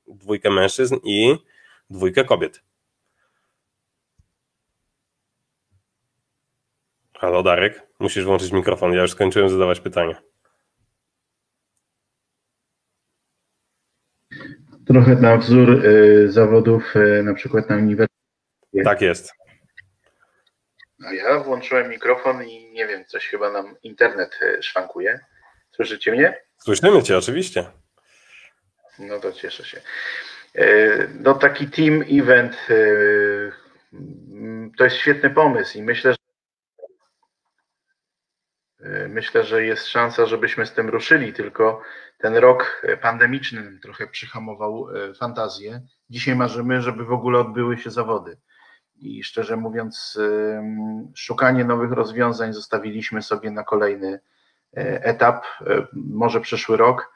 dwójkę 0.08 0.50
mężczyzn 0.50 0.96
i 1.04 1.36
dwójkę 1.90 2.24
kobiet. 2.24 2.62
Halo 7.18 7.42
Darek, 7.42 7.82
musisz 7.98 8.24
włączyć 8.24 8.52
mikrofon, 8.52 8.92
ja 8.92 9.02
już 9.02 9.10
skończyłem 9.10 9.48
zadawać 9.48 9.80
pytania. 9.80 10.22
Trochę 14.86 15.14
na 15.14 15.36
wzór 15.36 15.86
y, 15.86 16.32
zawodów 16.32 16.96
y, 16.96 17.22
na 17.22 17.34
przykład 17.34 17.70
na 17.70 17.76
uniwersytecie. 17.76 18.84
Tak 18.84 19.00
jest. 19.00 19.32
A 21.06 21.12
ja 21.12 21.38
włączyłem 21.38 21.90
mikrofon 21.90 22.44
i 22.44 22.72
nie 22.72 22.86
wiem, 22.86 23.04
coś 23.04 23.26
chyba 23.26 23.50
nam 23.50 23.74
internet 23.82 24.38
y, 24.42 24.62
szwankuje. 24.62 25.20
Słyszycie 25.70 26.12
mnie? 26.12 26.47
Słyszymy 26.58 27.02
Cię, 27.02 27.18
oczywiście. 27.18 27.66
No 28.98 29.20
to 29.20 29.32
cieszę 29.32 29.64
się. 29.64 29.80
E, 30.54 31.08
no 31.20 31.34
taki 31.34 31.70
team 31.70 32.04
event 32.10 32.56
e, 32.70 32.74
to 34.78 34.84
jest 34.84 34.96
świetny 34.96 35.30
pomysł 35.30 35.78
i 35.78 35.82
myślę, 35.82 36.12
że 36.12 36.18
e, 38.80 39.08
myślę, 39.08 39.44
że 39.44 39.64
jest 39.64 39.86
szansa, 39.86 40.26
żebyśmy 40.26 40.66
z 40.66 40.72
tym 40.72 40.88
ruszyli, 40.88 41.32
tylko 41.32 41.82
ten 42.18 42.36
rok 42.36 42.82
pandemiczny 43.02 43.78
trochę 43.82 44.06
przyhamował 44.06 44.88
fantazję. 45.18 45.80
Dzisiaj 46.10 46.36
marzymy, 46.36 46.82
żeby 46.82 47.04
w 47.04 47.12
ogóle 47.12 47.38
odbyły 47.38 47.78
się 47.78 47.90
zawody. 47.90 48.38
I 48.96 49.24
szczerze 49.24 49.56
mówiąc, 49.56 50.18
szukanie 51.14 51.64
nowych 51.64 51.92
rozwiązań 51.92 52.52
zostawiliśmy 52.52 53.22
sobie 53.22 53.50
na 53.50 53.64
kolejny 53.64 54.20
etap, 54.74 55.44
może 55.92 56.40
przyszły 56.40 56.76
rok 56.76 57.12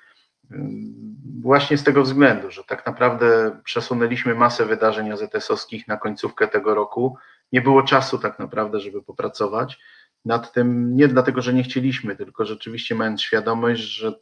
Właśnie 1.41 1.79
z 1.79 1.85
tego 1.85 2.03
względu, 2.03 2.51
że 2.51 2.65
tak 2.65 2.87
naprawdę 2.87 3.61
przesunęliśmy 3.65 4.35
masę 4.35 4.67
wydarzeń 4.67 5.13
AZS-owskich 5.13 5.89
na 5.89 5.97
końcówkę 5.97 6.49
tego 6.49 6.75
roku. 6.75 7.17
Nie 7.53 7.61
było 7.61 7.83
czasu 7.83 8.19
tak 8.19 8.39
naprawdę, 8.39 8.81
żeby 8.81 9.03
popracować 9.03 9.79
nad 10.25 10.53
tym, 10.53 10.97
nie 10.97 11.09
dlatego, 11.09 11.43
że 11.43 11.55
nie 11.55 11.63
chcieliśmy, 11.63 12.17
tylko 12.17 12.45
rzeczywiście 12.45 12.95
mając 12.95 13.23
świadomość, 13.23 13.81
że 13.81 14.13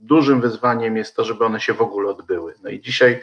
dużym 0.00 0.40
wyzwaniem 0.40 0.96
jest 0.96 1.16
to, 1.16 1.24
żeby 1.24 1.44
one 1.44 1.60
się 1.60 1.74
w 1.74 1.82
ogóle 1.82 2.10
odbyły. 2.10 2.54
No 2.62 2.70
i 2.70 2.80
dzisiaj 2.80 3.20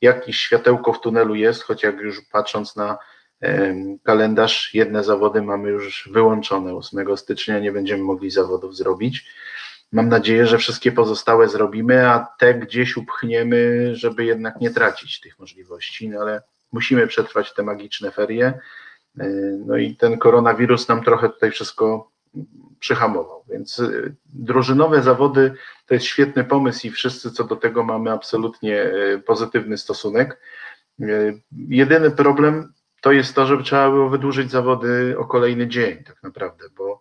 jakieś 0.00 0.38
światełko 0.38 0.92
w 0.92 1.00
tunelu 1.00 1.34
jest, 1.34 1.62
choć 1.62 1.82
jak 1.82 2.00
już 2.00 2.20
patrząc 2.32 2.76
na 2.76 2.98
kalendarz, 4.02 4.74
jedne 4.74 5.04
zawody 5.04 5.42
mamy 5.42 5.70
już 5.70 6.08
wyłączone. 6.12 6.74
8 6.74 7.16
stycznia 7.16 7.58
nie 7.58 7.72
będziemy 7.72 8.02
mogli 8.02 8.30
zawodów 8.30 8.76
zrobić. 8.76 9.26
Mam 9.92 10.08
nadzieję, 10.08 10.46
że 10.46 10.58
wszystkie 10.58 10.92
pozostałe 10.92 11.48
zrobimy, 11.48 12.08
a 12.08 12.26
te 12.38 12.54
gdzieś 12.54 12.96
upchniemy, 12.96 13.90
żeby 13.96 14.24
jednak 14.24 14.60
nie 14.60 14.70
tracić 14.70 15.20
tych 15.20 15.38
możliwości, 15.38 16.08
no 16.08 16.20
ale 16.20 16.42
musimy 16.72 17.06
przetrwać 17.06 17.54
te 17.54 17.62
magiczne 17.62 18.10
ferie. 18.10 18.60
No 19.66 19.76
i 19.76 19.96
ten 19.96 20.18
koronawirus 20.18 20.88
nam 20.88 21.04
trochę 21.04 21.28
tutaj 21.28 21.50
wszystko 21.50 22.10
przyhamował. 22.78 23.44
Więc 23.48 23.78
y, 23.78 24.14
drużynowe 24.24 25.02
zawody 25.02 25.54
to 25.86 25.94
jest 25.94 26.06
świetny 26.06 26.44
pomysł 26.44 26.86
i 26.86 26.90
wszyscy 26.90 27.30
co 27.30 27.44
do 27.44 27.56
tego 27.56 27.84
mamy 27.84 28.12
absolutnie 28.12 28.82
y, 28.82 29.22
pozytywny 29.26 29.78
stosunek. 29.78 30.40
Y, 31.00 31.42
jedyny 31.68 32.10
problem 32.10 32.72
to 33.00 33.12
jest 33.12 33.34
to, 33.34 33.46
żeby 33.46 33.62
trzeba 33.62 33.90
było 33.90 34.08
wydłużyć 34.08 34.50
zawody 34.50 35.14
o 35.18 35.24
kolejny 35.24 35.68
dzień, 35.68 36.04
tak 36.04 36.22
naprawdę, 36.22 36.64
bo 36.76 37.00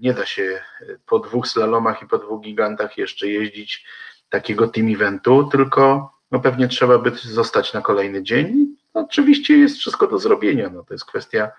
nie 0.00 0.14
da 0.14 0.26
się 0.26 0.62
po 1.06 1.18
dwóch 1.18 1.48
slalomach 1.48 2.02
i 2.02 2.06
po 2.06 2.18
dwóch 2.18 2.42
gigantach 2.42 2.98
jeszcze 2.98 3.28
jeździć 3.28 3.84
takiego 4.30 4.68
team 4.68 4.94
eventu, 4.94 5.44
tylko 5.44 6.12
no 6.30 6.40
pewnie 6.40 6.68
trzeba 6.68 6.98
by 6.98 7.10
zostać 7.10 7.72
na 7.72 7.80
kolejny 7.80 8.22
dzień. 8.22 8.76
Oczywiście 8.94 9.56
jest 9.56 9.76
wszystko 9.76 10.06
do 10.06 10.18
zrobienia, 10.18 10.70
no 10.70 10.84
to 10.84 10.94
jest 10.94 11.04
kwestia 11.04 11.50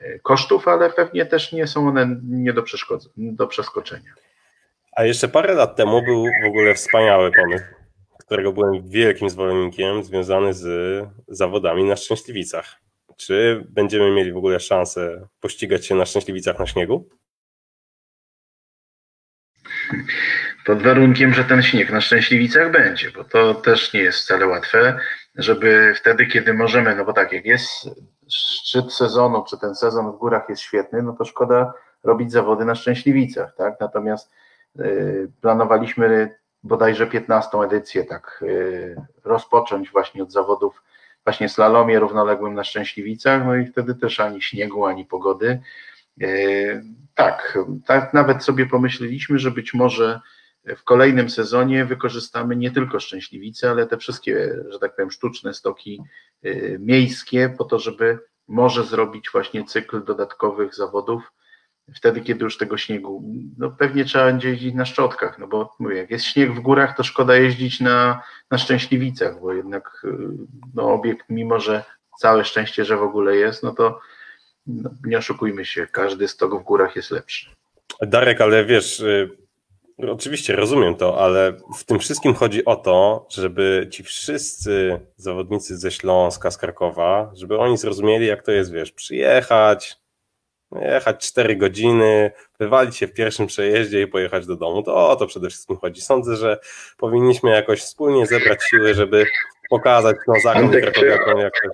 e, 0.00 0.18
kosztów, 0.18 0.68
ale 0.68 0.90
pewnie 0.90 1.26
też 1.26 1.52
nie 1.52 1.66
są 1.66 1.88
one 1.88 2.20
nie 2.24 2.52
do, 2.52 2.64
do 3.16 3.46
przeskoczenia. 3.46 4.14
A 4.92 5.04
jeszcze 5.04 5.28
parę 5.28 5.54
lat 5.54 5.76
temu 5.76 6.02
był 6.02 6.24
w 6.44 6.46
ogóle 6.48 6.74
wspaniały 6.74 7.32
pomysł, 7.32 7.64
którego 8.20 8.52
byłem 8.52 8.88
wielkim 8.88 9.30
zwolennikiem, 9.30 10.04
związany 10.04 10.54
z 10.54 10.66
zawodami 11.28 11.84
na 11.84 11.96
Szczęśliwicach. 11.96 12.83
Czy 13.16 13.66
będziemy 13.68 14.10
mieli 14.10 14.32
w 14.32 14.36
ogóle 14.36 14.60
szansę 14.60 15.28
pościgać 15.40 15.86
się 15.86 15.94
na 15.94 16.06
Szczęśliwicach 16.06 16.58
na 16.58 16.66
śniegu? 16.66 17.08
Pod 20.66 20.82
warunkiem, 20.82 21.34
że 21.34 21.44
ten 21.44 21.62
śnieg 21.62 21.90
na 21.90 22.00
Szczęśliwicach 22.00 22.72
będzie, 22.72 23.10
bo 23.10 23.24
to 23.24 23.54
też 23.54 23.92
nie 23.92 24.00
jest 24.00 24.18
wcale 24.18 24.46
łatwe, 24.46 24.98
żeby 25.34 25.94
wtedy, 25.96 26.26
kiedy 26.26 26.54
możemy, 26.54 26.96
no 26.96 27.04
bo 27.04 27.12
tak, 27.12 27.32
jak 27.32 27.44
jest 27.44 27.90
szczyt 28.30 28.92
sezonu, 28.92 29.44
czy 29.50 29.58
ten 29.58 29.74
sezon 29.74 30.12
w 30.12 30.16
górach 30.16 30.48
jest 30.48 30.62
świetny, 30.62 31.02
no 31.02 31.12
to 31.12 31.24
szkoda 31.24 31.72
robić 32.04 32.32
zawody 32.32 32.64
na 32.64 32.74
Szczęśliwicach, 32.74 33.54
tak? 33.56 33.80
Natomiast 33.80 34.30
y, 34.80 35.30
planowaliśmy 35.40 36.36
bodajże 36.62 37.06
15 37.06 37.58
edycję 37.58 38.04
tak 38.04 38.40
y, 38.42 38.96
rozpocząć 39.24 39.90
właśnie 39.90 40.22
od 40.22 40.32
zawodów 40.32 40.82
właśnie 41.24 41.48
slalomie 41.48 41.98
równoległym 41.98 42.54
na 42.54 42.64
Szczęśliwicach, 42.64 43.46
no 43.46 43.56
i 43.56 43.66
wtedy 43.66 43.94
też 43.94 44.20
ani 44.20 44.42
śniegu, 44.42 44.86
ani 44.86 45.04
pogody. 45.04 45.60
Y, 46.22 46.84
tak, 47.14 47.58
tak 47.86 48.14
nawet 48.14 48.44
sobie 48.44 48.66
pomyśleliśmy, 48.66 49.38
że 49.38 49.50
być 49.50 49.74
może 49.74 50.20
w 50.76 50.84
kolejnym 50.84 51.30
sezonie 51.30 51.84
wykorzystamy 51.84 52.56
nie 52.56 52.70
tylko 52.70 53.00
Szczęśliwice, 53.00 53.70
ale 53.70 53.86
te 53.86 53.98
wszystkie, 53.98 54.56
że 54.68 54.78
tak 54.78 54.96
powiem, 54.96 55.10
sztuczne 55.10 55.54
stoki 55.54 56.02
y, 56.44 56.76
miejskie, 56.80 57.54
po 57.58 57.64
to, 57.64 57.78
żeby 57.78 58.18
może 58.48 58.84
zrobić 58.84 59.30
właśnie 59.32 59.64
cykl 59.64 60.04
dodatkowych 60.04 60.74
zawodów, 60.74 61.32
wtedy, 61.92 62.20
kiedy 62.20 62.44
już 62.44 62.58
tego 62.58 62.76
śniegu, 62.76 63.24
no 63.58 63.70
pewnie 63.70 64.04
trzeba 64.04 64.24
będzie 64.24 64.48
jeździć 64.48 64.74
na 64.74 64.84
szczotkach, 64.84 65.38
no 65.38 65.46
bo 65.46 65.76
mówię, 65.78 65.96
jak 65.96 66.10
jest 66.10 66.24
śnieg 66.24 66.52
w 66.52 66.60
górach, 66.60 66.96
to 66.96 67.02
szkoda 67.02 67.36
jeździć 67.36 67.80
na, 67.80 68.22
na 68.50 68.58
Szczęśliwicach, 68.58 69.40
bo 69.40 69.52
jednak 69.52 70.02
y, 70.04 70.08
no, 70.74 70.92
obiekt, 70.92 71.26
mimo 71.28 71.60
że 71.60 71.84
całe 72.18 72.44
szczęście, 72.44 72.84
że 72.84 72.96
w 72.96 73.02
ogóle 73.02 73.36
jest, 73.36 73.62
no 73.62 73.74
to 73.74 74.00
no, 74.66 74.90
nie 75.04 75.18
oszukujmy 75.18 75.64
się, 75.64 75.86
każdy 75.86 76.28
stok 76.28 76.60
w 76.60 76.64
górach 76.64 76.96
jest 76.96 77.10
lepszy. 77.10 77.50
Darek, 78.02 78.40
ale 78.40 78.64
wiesz, 78.64 79.00
y, 79.00 79.30
oczywiście 79.98 80.56
rozumiem 80.56 80.94
to, 80.94 81.20
ale 81.20 81.52
w 81.78 81.84
tym 81.84 81.98
wszystkim 81.98 82.34
chodzi 82.34 82.64
o 82.64 82.76
to, 82.76 83.26
żeby 83.30 83.88
ci 83.90 84.02
wszyscy 84.02 85.00
zawodnicy 85.16 85.76
ze 85.76 85.90
Śląska, 85.90 86.50
z 86.50 86.58
Krakowa, 86.58 87.30
żeby 87.34 87.58
oni 87.58 87.78
zrozumieli, 87.78 88.26
jak 88.26 88.42
to 88.42 88.52
jest, 88.52 88.72
wiesz, 88.72 88.92
przyjechać, 88.92 90.03
jechać 90.80 91.28
4 91.28 91.56
godziny, 91.56 92.30
wywalić 92.60 92.96
się 92.96 93.06
w 93.06 93.12
pierwszym 93.12 93.46
przejeździe 93.46 94.02
i 94.02 94.06
pojechać 94.06 94.46
do 94.46 94.56
domu. 94.56 94.82
To 94.82 95.10
o 95.10 95.16
to 95.16 95.26
przede 95.26 95.48
wszystkim 95.48 95.76
chodzi. 95.76 96.00
Sądzę, 96.00 96.36
że 96.36 96.58
powinniśmy 96.96 97.50
jakoś 97.50 97.80
wspólnie 97.80 98.26
zebrać 98.26 98.62
siły, 98.62 98.94
żeby 98.94 99.26
pokazać 99.70 100.16
no, 100.28 100.34
krakowiakom 100.70 101.38
jakoś. 101.38 101.70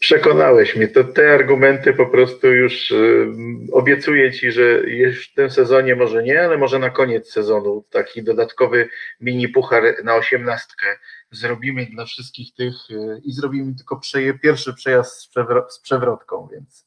Przekonałeś 0.00 0.76
mnie. 0.76 0.88
To 0.88 1.04
te 1.04 1.34
argumenty 1.34 1.92
po 1.92 2.06
prostu 2.06 2.46
już 2.46 2.90
y, 2.90 3.26
obiecuję 3.72 4.32
ci, 4.32 4.52
że 4.52 4.82
w 5.12 5.34
tym 5.34 5.50
sezonie 5.50 5.96
może 5.96 6.22
nie, 6.22 6.42
ale 6.42 6.58
może 6.58 6.78
na 6.78 6.90
koniec 6.90 7.32
sezonu 7.32 7.84
taki 7.90 8.22
dodatkowy 8.22 8.88
mini 9.20 9.48
puchar 9.48 9.82
na 10.04 10.14
osiemnastkę 10.14 10.86
zrobimy 11.30 11.86
dla 11.86 12.04
wszystkich 12.04 12.54
tych 12.54 12.74
y, 12.90 13.20
i 13.24 13.32
zrobimy 13.32 13.74
tylko 13.74 13.96
przeje, 14.00 14.38
pierwszy 14.38 14.74
przejazd 14.74 15.20
z, 15.20 15.28
przewro, 15.28 15.66
z 15.70 15.80
przewrotką, 15.80 16.48
więc 16.52 16.85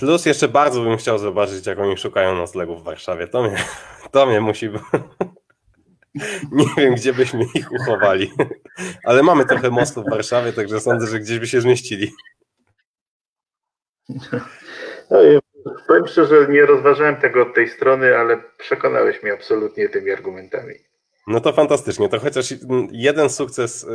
Plus 0.00 0.26
jeszcze 0.26 0.48
bardzo 0.48 0.82
bym 0.82 0.96
chciał 0.96 1.18
zobaczyć, 1.18 1.66
jak 1.66 1.78
oni 1.78 1.96
szukają 1.96 2.34
noclegów 2.36 2.80
w 2.80 2.84
Warszawie. 2.84 3.28
To 3.28 3.42
mnie, 3.42 3.56
to 4.12 4.26
mnie 4.26 4.40
musi... 4.40 4.70
Nie 6.52 6.66
wiem, 6.76 6.94
gdzie 6.94 7.12
byśmy 7.12 7.44
ich 7.54 7.72
uchowali. 7.72 8.32
Ale 9.08 9.22
mamy 9.22 9.44
trochę 9.44 9.70
mostów 9.70 10.04
w 10.04 10.10
Warszawie, 10.10 10.52
także 10.52 10.80
sądzę, 10.80 11.06
że 11.06 11.20
gdzieś 11.20 11.38
by 11.38 11.46
się 11.46 11.60
zmieścili. 11.60 12.12
No, 15.10 15.18
powiem 15.86 16.06
szczerze, 16.06 16.46
nie 16.48 16.66
rozważałem 16.66 17.16
tego 17.16 17.42
od 17.42 17.54
tej 17.54 17.68
strony, 17.68 18.16
ale 18.16 18.42
przekonałeś 18.58 19.22
mnie 19.22 19.32
absolutnie 19.32 19.88
tymi 19.88 20.10
argumentami. 20.10 20.74
No 21.26 21.40
to 21.40 21.52
fantastycznie, 21.52 22.08
to 22.08 22.18
chociaż 22.18 22.54
jeden 22.92 23.30
sukces 23.30 23.84
y, 23.84 23.86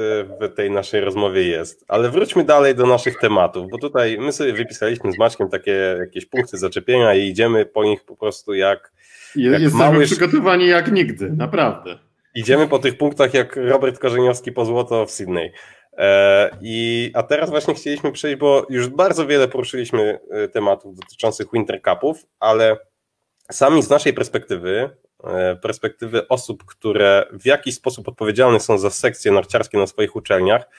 w 0.42 0.54
tej 0.56 0.72
naszej 0.72 1.02
rozmowie 1.02 1.44
jest, 1.44 1.86
ale 1.88 2.10
wróćmy 2.10 2.44
dalej 2.44 2.76
do 2.76 2.86
naszych 2.86 3.20
tematów, 3.20 3.70
bo 3.72 3.78
tutaj 3.78 4.18
my 4.20 4.32
sobie 4.32 4.54
wypisaliśmy 4.54 5.12
z 5.12 5.18
Maćkiem 5.18 5.50
takie 5.50 5.98
jakieś 6.00 6.26
punkty 6.26 6.58
zaczepienia 6.58 7.16
i 7.16 7.28
idziemy 7.28 7.66
po 7.66 7.84
nich 7.84 8.04
po 8.04 8.16
prostu 8.16 8.54
jak, 8.54 8.92
jak 9.36 9.62
Jesteśmy 9.62 9.80
mały... 9.80 10.06
przygotowani 10.06 10.68
jak 10.68 10.92
nigdy, 10.92 11.32
naprawdę. 11.38 12.00
Idziemy 12.36 12.68
po 12.68 12.80
tych 12.80 12.98
punktach 12.98 13.34
jak 13.34 13.56
Robert 13.56 14.00
Korzeniowski 14.00 14.52
po 14.52 14.66
złoto 14.66 15.06
w 15.06 15.12
Sydney. 15.12 15.52
E, 15.98 16.50
I, 16.62 17.12
a 17.14 17.24
teraz 17.24 17.50
właśnie 17.50 17.74
chcieliśmy 17.74 18.12
przejść, 18.12 18.38
bo 18.38 18.68
już 18.70 18.88
bardzo 18.88 19.28
wiele 19.28 19.48
poruszyliśmy 19.48 20.20
e, 20.32 20.48
tematów 20.48 20.96
dotyczących 20.96 21.48
Winter 21.54 21.82
Cupów, 21.82 22.26
ale 22.40 22.78
sami 23.52 23.84
z 23.84 23.90
naszej 23.90 24.14
perspektywy 24.14 24.90
perspektywy 25.62 26.28
osób, 26.28 26.66
które 26.66 27.26
w 27.32 27.46
jakiś 27.46 27.76
sposób 27.76 28.08
odpowiedzialne 28.08 28.60
są 28.60 28.78
za 28.78 28.90
sekcje 28.90 29.32
narciarskie 29.32 29.78
na 29.78 29.88
swoich 29.88 30.16
uczelniach, 30.16 30.70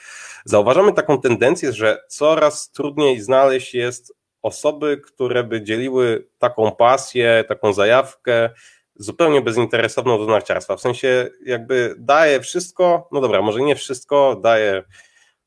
zauważamy 0.45 0.93
taką 0.93 1.21
tendencję, 1.21 1.73
że 1.73 1.97
coraz 2.07 2.71
trudniej 2.71 3.21
znaleźć 3.21 3.73
jest 3.73 4.13
osoby, 4.41 4.97
które 4.97 5.43
by 5.43 5.61
dzieliły 5.61 6.27
taką 6.39 6.71
pasję, 6.71 7.43
taką 7.47 7.73
zajawkę 7.73 8.49
zupełnie 8.95 9.41
bezinteresowną 9.41 10.17
do 10.17 10.25
narciarstwa. 10.25 10.75
W 10.75 10.81
sensie 10.81 11.29
jakby 11.45 11.95
daje 11.97 12.39
wszystko, 12.39 13.09
no 13.11 13.21
dobra, 13.21 13.41
może 13.41 13.61
nie 13.61 13.75
wszystko, 13.75 14.39
daje 14.43 14.83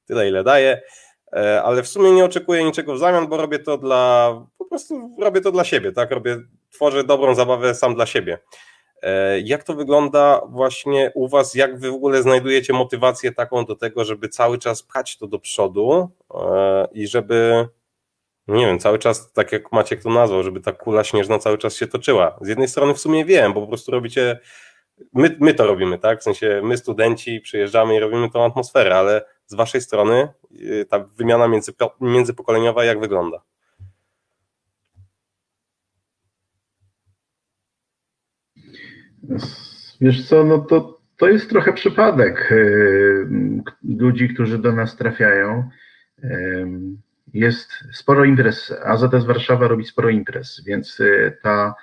tyle, 0.06 0.28
ile 0.28 0.44
daje, 0.44 0.82
e, 1.32 1.62
ale 1.62 1.82
w 1.82 1.88
sumie 1.88 2.12
nie 2.12 2.24
oczekuję 2.24 2.64
niczego 2.64 2.94
w 2.94 2.98
zamian, 2.98 3.26
bo 3.28 3.36
robię 3.36 3.58
to 3.58 3.78
dla, 3.78 4.34
po 4.58 4.64
prostu 4.64 5.16
robię 5.20 5.40
to 5.40 5.52
dla 5.52 5.64
siebie, 5.64 5.92
tak, 5.92 6.10
robię, 6.10 6.36
tworzę 6.70 7.04
dobrą 7.04 7.34
zabawę 7.34 7.74
sam 7.74 7.94
dla 7.94 8.06
siebie. 8.06 8.38
E, 9.02 9.40
jak 9.40 9.64
to 9.64 9.74
wygląda 9.74 10.40
właśnie 10.48 11.12
u 11.14 11.28
Was? 11.28 11.54
Jak 11.54 11.78
Wy 11.78 11.90
w 11.90 11.94
ogóle 11.94 12.22
znajdujecie 12.22 12.72
motywację 12.72 13.32
taką 13.32 13.64
do 13.64 13.76
tego, 13.76 14.04
żeby 14.04 14.28
cały 14.28 14.58
czas 14.58 14.82
pchać 14.82 15.18
to 15.18 15.26
do 15.26 15.38
przodu 15.38 16.10
e, 16.34 16.88
i 16.92 17.06
żeby, 17.06 17.68
nie 18.48 18.66
wiem, 18.66 18.78
cały 18.78 18.98
czas, 18.98 19.32
tak 19.32 19.52
jak 19.52 19.72
Maciek 19.72 20.02
to 20.02 20.10
nazwał, 20.10 20.42
żeby 20.42 20.60
ta 20.60 20.72
kula 20.72 21.04
śnieżna 21.04 21.38
cały 21.38 21.58
czas 21.58 21.76
się 21.76 21.86
toczyła? 21.86 22.38
Z 22.40 22.48
jednej 22.48 22.68
strony 22.68 22.94
w 22.94 23.00
sumie 23.00 23.24
wiem, 23.24 23.52
bo 23.52 23.60
po 23.60 23.66
prostu 23.66 23.92
robicie, 23.92 24.40
my, 25.12 25.36
my 25.40 25.54
to 25.54 25.66
robimy, 25.66 25.98
tak? 25.98 26.20
W 26.20 26.22
sensie 26.22 26.60
my 26.64 26.76
studenci 26.76 27.40
przyjeżdżamy 27.40 27.96
i 27.96 28.00
robimy 28.00 28.30
tą 28.30 28.44
atmosferę, 28.44 28.96
ale 28.96 29.24
z 29.46 29.54
Waszej 29.54 29.80
strony 29.80 30.28
y, 30.52 30.86
ta 30.90 30.98
wymiana 30.98 31.48
między, 31.48 31.72
międzypokoleniowa 32.00 32.84
jak 32.84 33.00
wygląda? 33.00 33.42
Wiesz 40.00 40.28
co, 40.28 40.44
no 40.44 40.58
to, 40.58 41.00
to 41.16 41.28
jest 41.28 41.50
trochę 41.50 41.72
przypadek 41.72 42.52
e, 42.52 42.56
ludzi, 43.98 44.28
którzy 44.28 44.58
do 44.58 44.72
nas 44.72 44.96
trafiają. 44.96 45.70
E, 46.22 46.30
jest 47.34 47.70
sporo 47.92 48.24
imprez. 48.24 48.74
AZS 48.84 49.24
Warszawa 49.24 49.68
robi 49.68 49.84
sporo 49.84 50.08
imprez, 50.08 50.62
więc 50.66 51.00
e, 51.00 51.30
ta, 51.42 51.74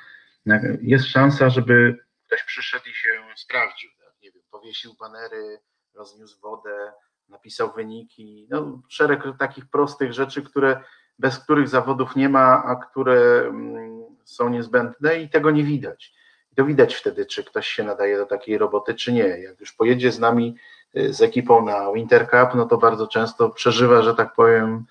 jest 0.82 1.06
szansa, 1.06 1.50
żeby 1.50 1.98
ktoś 2.28 2.44
przyszedł 2.44 2.86
i 2.90 2.94
się 2.94 3.10
sprawdził. 3.36 3.90
Tak? 4.00 4.14
Nie 4.22 4.32
wiem, 4.32 4.44
powiesił 4.52 4.96
banery, 5.00 5.60
rozniósł 5.96 6.42
wodę, 6.42 6.92
napisał 7.30 7.74
wyniki. 7.74 8.48
No, 8.50 8.82
szereg 8.90 9.24
takich 9.40 9.66
prostych 9.70 10.14
rzeczy, 10.14 10.42
które, 10.42 10.84
bez 11.20 11.40
których 11.40 11.68
zawodów 11.68 12.16
nie 12.16 12.30
ma, 12.30 12.64
a 12.64 12.76
które 12.76 13.48
mm, 13.48 14.02
są 14.24 14.50
niezbędne 14.50 15.22
i 15.22 15.30
tego 15.30 15.52
nie 15.52 15.64
widać 15.64 16.14
to 16.58 16.66
widać 16.66 16.96
wtedy, 16.96 17.26
czy 17.26 17.44
ktoś 17.44 17.68
się 17.68 17.84
nadaje 17.84 18.18
do 18.18 18.26
takiej 18.26 18.58
roboty, 18.58 18.96
czy 18.96 19.14
nie. 19.14 19.28
Jak 19.28 19.60
już 19.60 19.74
pojedzie 19.74 20.12
z 20.12 20.20
nami 20.20 20.56
y, 20.98 21.14
z 21.14 21.22
ekipą 21.22 21.66
na 21.66 21.92
Winter 21.94 22.30
Cup, 22.30 22.56
no 22.56 22.66
to 22.66 22.78
bardzo 22.78 23.08
często 23.08 23.50
przeżywa, 23.50 24.02
że 24.02 24.16
tak 24.16 24.34
powiem, 24.34 24.86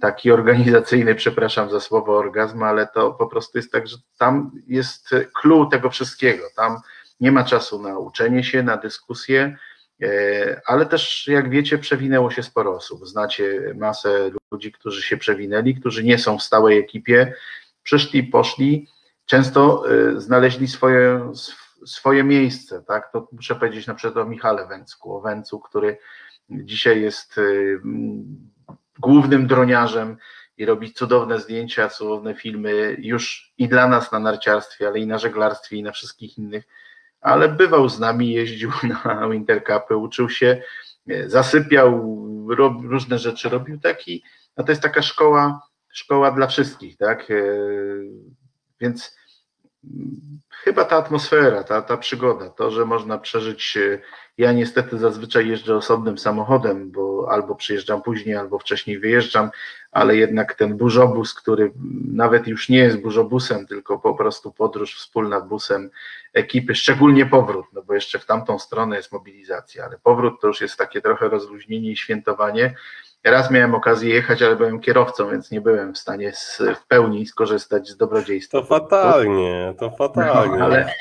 taki 0.00 0.32
organizacyjny, 0.32 1.14
przepraszam 1.14 1.70
za 1.70 1.80
słowo 1.80 2.18
orgazm, 2.18 2.62
ale 2.62 2.86
to 2.86 3.10
po 3.12 3.26
prostu 3.26 3.58
jest 3.58 3.72
tak, 3.72 3.88
że 3.88 3.96
tam 4.18 4.50
jest 4.66 5.08
clue 5.40 5.66
tego 5.66 5.90
wszystkiego. 5.90 6.44
Tam 6.56 6.76
nie 7.20 7.32
ma 7.32 7.44
czasu 7.44 7.82
na 7.82 7.98
uczenie 7.98 8.44
się, 8.44 8.62
na 8.62 8.76
dyskusję, 8.76 9.56
y, 10.02 10.60
ale 10.66 10.86
też, 10.86 11.28
jak 11.28 11.50
wiecie, 11.50 11.78
przewinęło 11.78 12.30
się 12.30 12.42
sporo 12.42 12.76
osób. 12.76 13.06
Znacie 13.06 13.74
masę 13.76 14.30
ludzi, 14.52 14.72
którzy 14.72 15.02
się 15.02 15.16
przewinęli, 15.16 15.74
którzy 15.74 16.04
nie 16.04 16.18
są 16.18 16.38
w 16.38 16.42
stałej 16.42 16.78
ekipie, 16.78 17.34
przyszli, 17.82 18.22
poszli, 18.22 18.86
często 19.30 19.84
y, 19.90 20.20
znaleźli 20.20 20.68
swoje, 20.68 21.32
swoje 21.86 22.24
miejsce, 22.24 22.82
tak? 22.82 23.12
To 23.12 23.28
muszę 23.32 23.54
powiedzieć 23.54 23.86
na 23.86 23.94
przykład 23.94 24.26
o 24.26 24.28
Michale 24.28 24.66
Węcku, 24.66 25.16
o 25.16 25.20
Węcu, 25.20 25.60
który 25.60 25.98
dzisiaj 26.50 27.02
jest 27.02 27.38
y, 27.38 27.80
głównym 28.98 29.46
droniarzem 29.46 30.16
i 30.56 30.66
robi 30.66 30.92
cudowne 30.92 31.40
zdjęcia, 31.40 31.88
cudowne 31.88 32.34
filmy 32.34 32.96
już 32.98 33.52
i 33.58 33.68
dla 33.68 33.88
nas 33.88 34.12
na 34.12 34.18
narciarstwie, 34.18 34.88
ale 34.88 34.98
i 34.98 35.06
na 35.06 35.18
żeglarstwie 35.18 35.76
i 35.76 35.82
na 35.82 35.92
wszystkich 35.92 36.38
innych, 36.38 36.64
ale 37.20 37.48
bywał 37.48 37.88
z 37.88 38.00
nami, 38.00 38.32
jeździł 38.32 38.70
na 39.04 39.28
Wintercupy, 39.28 39.96
uczył 39.96 40.30
się, 40.30 40.62
y, 41.10 41.30
zasypiał, 41.30 42.16
różne 42.82 43.18
rzeczy 43.18 43.48
robił 43.48 43.80
taki, 43.80 44.24
no 44.56 44.64
to 44.64 44.72
jest 44.72 44.82
taka 44.82 45.02
szkoła, 45.02 45.62
szkoła 45.88 46.30
dla 46.30 46.46
wszystkich, 46.46 46.96
tak? 46.96 47.26
Więc 48.80 49.19
chyba 50.50 50.84
ta 50.84 50.96
atmosfera, 50.96 51.64
ta, 51.64 51.82
ta 51.82 51.96
przygoda, 51.96 52.50
to, 52.50 52.70
że 52.70 52.84
można 52.84 53.18
przeżyć. 53.18 53.76
E, 53.76 53.98
ja 54.38 54.52
niestety 54.52 54.98
zazwyczaj 54.98 55.48
jeżdżę 55.48 55.76
osobnym 55.76 56.18
samochodem, 56.18 56.90
bo 56.90 57.28
albo 57.30 57.54
przyjeżdżam 57.54 58.02
później, 58.02 58.36
albo 58.36 58.58
wcześniej 58.58 58.98
wyjeżdżam, 58.98 59.50
ale 59.92 60.16
jednak 60.16 60.54
ten 60.54 60.76
burzobus, 60.76 61.34
który 61.34 61.72
nawet 62.12 62.46
już 62.46 62.68
nie 62.68 62.78
jest 62.78 63.00
burzobusem, 63.00 63.66
tylko 63.66 63.98
po 63.98 64.14
prostu 64.14 64.52
podróż 64.52 64.96
wspólna 64.96 65.40
busem 65.40 65.90
ekipy, 66.32 66.74
szczególnie 66.74 67.26
powrót, 67.26 67.66
no 67.72 67.82
bo 67.82 67.94
jeszcze 67.94 68.18
w 68.18 68.26
tamtą 68.26 68.58
stronę 68.58 68.96
jest 68.96 69.12
mobilizacja, 69.12 69.84
ale 69.84 69.98
powrót 69.98 70.40
to 70.40 70.46
już 70.46 70.60
jest 70.60 70.76
takie 70.76 71.00
trochę 71.00 71.28
rozluźnienie 71.28 71.90
i 71.90 71.96
świętowanie 71.96 72.74
Raz 73.24 73.50
miałem 73.50 73.74
okazję 73.74 74.14
jechać, 74.14 74.42
ale 74.42 74.56
byłem 74.56 74.80
kierowcą, 74.80 75.30
więc 75.30 75.50
nie 75.50 75.60
byłem 75.60 75.94
w 75.94 75.98
stanie 75.98 76.32
z, 76.32 76.62
w 76.76 76.86
pełni 76.86 77.26
skorzystać 77.26 77.88
z 77.88 77.96
dobrodziejstwa. 77.96 78.60
To 78.60 78.66
fatalnie, 78.66 79.74
to 79.78 79.90
fatalnie. 79.90 80.58
No, 80.58 80.64
ale, 80.64 80.94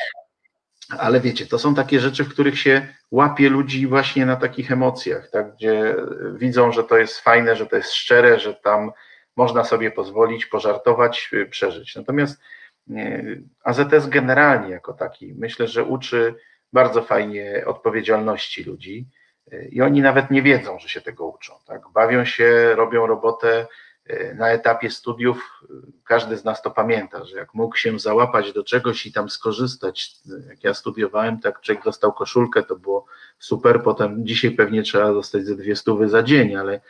ale 0.89 1.19
wiecie, 1.19 1.45
to 1.45 1.59
są 1.59 1.75
takie 1.75 1.99
rzeczy, 1.99 2.23
w 2.23 2.29
których 2.29 2.59
się 2.59 2.87
łapie 3.11 3.49
ludzi 3.49 3.87
właśnie 3.87 4.25
na 4.25 4.35
takich 4.35 4.71
emocjach, 4.71 5.29
tak, 5.29 5.55
gdzie 5.55 5.95
widzą, 6.33 6.71
że 6.71 6.83
to 6.83 6.97
jest 6.97 7.19
fajne, 7.19 7.55
że 7.55 7.65
to 7.65 7.75
jest 7.75 7.93
szczere, 7.93 8.39
że 8.39 8.53
tam 8.53 8.91
można 9.35 9.63
sobie 9.63 9.91
pozwolić, 9.91 10.45
pożartować, 10.45 11.31
przeżyć. 11.49 11.95
Natomiast 11.95 12.41
AZS 13.63 14.07
generalnie 14.07 14.69
jako 14.69 14.93
taki 14.93 15.33
myślę, 15.33 15.67
że 15.67 15.83
uczy 15.83 16.35
bardzo 16.73 17.01
fajnie 17.01 17.63
odpowiedzialności 17.65 18.63
ludzi 18.63 19.07
i 19.69 19.81
oni 19.81 20.01
nawet 20.01 20.31
nie 20.31 20.41
wiedzą, 20.41 20.79
że 20.79 20.89
się 20.89 21.01
tego 21.01 21.27
uczą. 21.27 21.53
Tak? 21.65 21.81
Bawią 21.93 22.25
się, 22.25 22.75
robią 22.75 23.07
robotę 23.07 23.67
E, 24.09 24.33
na 24.33 24.49
etapie 24.49 24.89
studiów 24.89 25.63
e, 25.63 25.73
każdy 26.03 26.37
z 26.37 26.43
nas 26.43 26.61
to 26.61 26.71
pamięta, 26.71 27.25
że 27.25 27.37
jak 27.37 27.53
mógł 27.53 27.75
się 27.75 27.99
załapać 27.99 28.53
do 28.53 28.63
czegoś 28.63 29.05
i 29.05 29.11
tam 29.11 29.29
skorzystać, 29.29 30.11
jak 30.49 30.63
ja 30.63 30.73
studiowałem, 30.73 31.39
tak 31.39 31.61
człowiek 31.61 31.83
dostał 31.83 32.13
koszulkę, 32.13 32.63
to 32.63 32.75
było 32.75 33.05
super, 33.39 33.83
potem 33.83 34.25
dzisiaj 34.25 34.51
pewnie 34.51 34.83
trzeba 34.83 35.13
dostać 35.13 35.45
ze 35.45 35.55
dwie 35.55 35.75
stówy 35.75 36.09
za 36.09 36.23
dzień, 36.23 36.55
ale, 36.55 36.81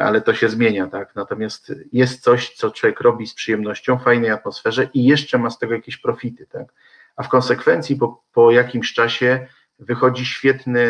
ale 0.00 0.20
to 0.20 0.34
się 0.34 0.48
zmienia, 0.48 0.86
tak, 0.86 1.14
natomiast 1.14 1.72
jest 1.92 2.22
coś, 2.22 2.54
co 2.54 2.70
człowiek 2.70 3.00
robi 3.00 3.26
z 3.26 3.34
przyjemnością, 3.34 3.98
w 3.98 4.02
fajnej 4.02 4.30
atmosferze 4.30 4.88
i 4.94 5.04
jeszcze 5.04 5.38
ma 5.38 5.50
z 5.50 5.58
tego 5.58 5.74
jakieś 5.74 5.96
profity, 5.96 6.46
tak, 6.46 6.72
a 7.16 7.22
w 7.22 7.28
konsekwencji 7.28 7.96
po, 7.96 8.22
po 8.32 8.50
jakimś 8.50 8.92
czasie 8.92 9.46
wychodzi 9.78 10.26
świetny 10.26 10.86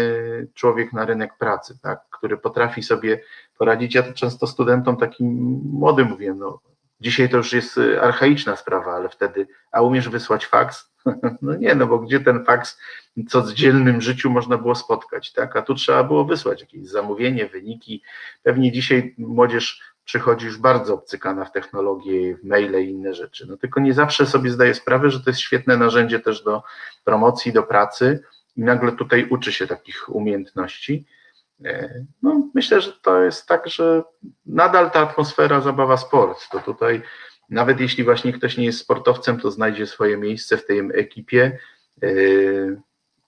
człowiek 0.55 0.93
na 0.93 1.05
rynek 1.05 1.39
pracy, 1.39 1.79
tak, 1.83 2.01
który 2.11 2.37
potrafi 2.37 2.83
sobie 2.83 3.21
poradzić. 3.59 3.95
Ja 3.95 4.03
to 4.03 4.13
często 4.13 4.47
studentom 4.47 4.97
takim 4.97 5.27
młodym 5.73 6.09
mówię, 6.09 6.35
no 6.35 6.61
dzisiaj 7.01 7.29
to 7.29 7.37
już 7.37 7.53
jest 7.53 7.81
archaiczna 8.01 8.57
sprawa, 8.57 8.95
ale 8.95 9.09
wtedy, 9.09 9.47
a 9.73 9.83
umiesz 9.83 10.09
wysłać 10.09 10.47
faks? 10.47 10.91
No 11.43 11.57
nie, 11.57 11.75
no 11.75 11.87
bo 11.87 11.99
gdzie 11.99 12.21
ten 12.21 12.45
faks 12.45 12.79
co 13.29 13.43
w 13.43 13.53
dzielnym 13.53 14.01
życiu 14.01 14.31
można 14.31 14.59
było 14.59 14.75
spotkać, 14.75 15.33
tak? 15.33 15.57
A 15.57 15.63
tu 15.63 15.75
trzeba 15.75 16.05
było 16.05 16.25
wysłać 16.25 16.61
jakieś 16.61 16.89
zamówienie, 16.89 17.47
wyniki. 17.47 18.03
Pewnie 18.43 18.73
dzisiaj 18.73 19.15
młodzież 19.19 19.83
przychodzi 20.05 20.47
już 20.47 20.59
bardzo 20.59 20.95
obcykana 20.95 21.45
w 21.45 21.53
technologię, 21.53 22.37
w 22.37 22.45
maile 22.45 22.85
i 22.85 22.91
inne 22.91 23.15
rzeczy. 23.15 23.47
No 23.49 23.57
tylko 23.57 23.81
nie 23.81 23.95
zawsze 23.95 24.27
sobie 24.27 24.51
zdaje 24.51 24.75
sprawę, 24.75 25.11
że 25.11 25.21
to 25.21 25.31
jest 25.31 25.41
świetne 25.41 25.77
narzędzie 25.77 26.21
też 26.21 26.43
do 26.43 26.63
promocji, 27.05 27.53
do 27.53 27.63
pracy 27.63 28.23
i 28.57 28.61
nagle 28.61 28.93
tutaj 28.93 29.27
uczy 29.31 29.53
się 29.53 29.67
takich 29.67 30.09
umiejętności. 30.09 31.07
E, 31.65 32.05
no, 32.23 32.51
myślę, 32.55 32.81
że 32.81 32.93
to 32.93 33.23
jest 33.23 33.47
tak, 33.47 33.69
że 33.69 34.03
nadal 34.47 34.91
ta 34.91 35.01
atmosfera 35.01 35.61
zabawa 35.61 35.97
sport. 35.97 36.49
To 36.51 36.59
tutaj, 36.59 37.03
nawet 37.51 37.81
jeśli 37.81 38.05
właśnie 38.05 38.33
ktoś 38.33 38.57
nie 38.57 38.65
jest 38.65 38.79
sportowcem, 38.79 39.41
to 39.41 39.51
znajdzie 39.51 39.87
swoje 39.87 40.17
miejsce 40.17 40.57
w 40.57 40.67
tej 40.67 40.79
ekipie 40.95 41.59
e, 42.03 42.09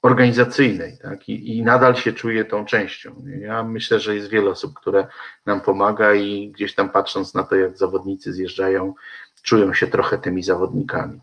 organizacyjnej 0.02 0.98
tak? 1.02 1.28
I, 1.28 1.56
I, 1.56 1.62
nadal 1.62 1.96
się 1.96 2.12
czuje 2.12 2.44
tą 2.44 2.64
częścią. 2.64 3.24
Ja 3.40 3.62
myślę, 3.62 4.00
że 4.00 4.14
jest 4.14 4.28
wiele 4.28 4.50
osób, 4.50 4.74
które 4.74 5.06
nam 5.46 5.60
pomaga 5.60 6.14
i 6.14 6.50
gdzieś 6.50 6.74
tam 6.74 6.90
patrząc 6.90 7.34
na 7.34 7.42
to, 7.42 7.56
jak 7.56 7.78
zawodnicy 7.78 8.32
zjeżdżają, 8.32 8.94
czują 9.42 9.74
się 9.74 9.86
trochę 9.86 10.18
tymi 10.18 10.42
zawodnikami. 10.42 11.20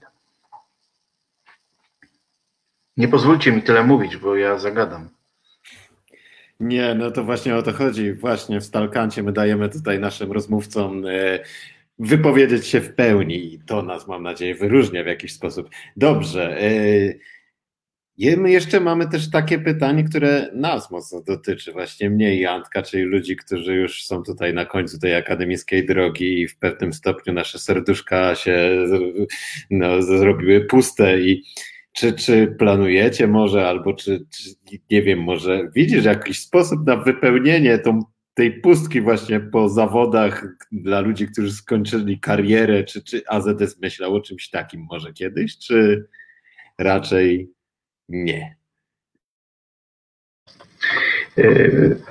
Nie 2.98 3.08
pozwólcie 3.08 3.52
mi 3.52 3.62
tyle 3.62 3.84
mówić, 3.84 4.18
bo 4.18 4.36
ja 4.36 4.60
zagadam. 4.60 5.10
Nie, 6.60 6.96
no 6.96 7.12
to 7.12 7.24
właśnie 7.24 7.56
o 7.56 7.62
to 7.62 7.74
chodzi. 7.74 8.14
Właśnie 8.14 8.60
w 8.60 8.66
Stalkancie 8.66 9.24
my 9.24 9.34
dajemy 9.34 9.70
tutaj 9.70 10.00
naszym 10.00 10.32
rozmówcom 10.32 11.06
e, 11.06 11.40
wypowiedzieć 12.00 12.68
się 12.68 12.82
w 12.82 12.94
pełni 12.96 13.54
i 13.54 13.60
to 13.60 13.82
nas, 13.82 14.08
mam 14.08 14.24
nadzieję, 14.24 14.56
wyróżnia 14.56 15.04
w 15.04 15.08
jakiś 15.08 15.34
sposób. 15.34 15.70
Dobrze. 15.98 16.62
E, 16.62 18.38
my 18.38 18.52
jeszcze 18.52 18.80
mamy 18.80 19.10
też 19.10 19.32
takie 19.32 19.60
pytanie, 19.60 20.04
które 20.04 20.52
nas 20.54 20.92
mocno 20.92 21.22
dotyczy, 21.22 21.72
właśnie 21.72 22.10
mnie 22.10 22.36
i 22.36 22.46
Antka, 22.46 22.82
czyli 22.82 23.04
ludzi, 23.04 23.36
którzy 23.36 23.76
już 23.76 24.06
są 24.06 24.24
tutaj 24.24 24.54
na 24.54 24.66
końcu 24.66 25.00
tej 25.00 25.16
akademickiej 25.16 25.86
drogi 25.86 26.42
i 26.42 26.48
w 26.48 26.58
pewnym 26.58 26.94
stopniu 26.94 27.34
nasze 27.34 27.60
serduszka 27.60 28.36
się 28.36 28.86
no, 29.70 30.02
zrobiły 30.02 30.62
puste 30.62 31.20
i 31.22 31.44
czy, 31.96 32.14
czy 32.14 32.48
planujecie 32.48 33.28
może, 33.28 33.68
albo 33.68 33.94
czy, 33.94 34.26
czy, 34.34 34.50
nie 34.92 35.02
wiem, 35.02 35.20
może 35.20 35.70
widzisz 35.76 36.06
jakiś 36.06 36.40
sposób 36.40 36.88
na 36.88 36.96
wypełnienie 36.96 37.80
tą, 37.80 38.00
tej 38.34 38.62
pustki 38.62 39.02
właśnie 39.02 39.40
po 39.40 39.70
zawodach 39.70 40.48
dla 40.72 41.00
ludzi, 41.00 41.28
którzy 41.28 41.52
skończyli 41.52 42.20
karierę, 42.20 42.84
czy, 42.84 43.04
czy 43.04 43.22
AZS 43.28 43.82
myślał 43.82 44.16
o 44.16 44.22
czymś 44.22 44.50
takim 44.50 44.86
może 44.90 45.14
kiedyś, 45.14 45.58
czy 45.58 46.08
raczej 46.78 47.52
nie? 48.10 48.58
E, 51.38 51.70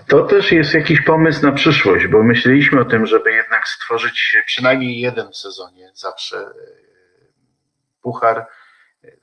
to 0.09 0.23
też 0.23 0.53
jest 0.53 0.75
jakiś 0.75 1.01
pomysł 1.01 1.43
na 1.43 1.53
przyszłość, 1.53 2.07
bo 2.07 2.23
myśleliśmy 2.23 2.81
o 2.81 2.85
tym, 2.85 3.07
żeby 3.07 3.33
jednak 3.33 3.69
stworzyć 3.69 4.37
przynajmniej 4.47 5.01
jeden 5.01 5.31
w 5.31 5.37
sezonie 5.37 5.91
zawsze 5.95 6.37
e, 6.37 6.53
puchar 8.03 8.47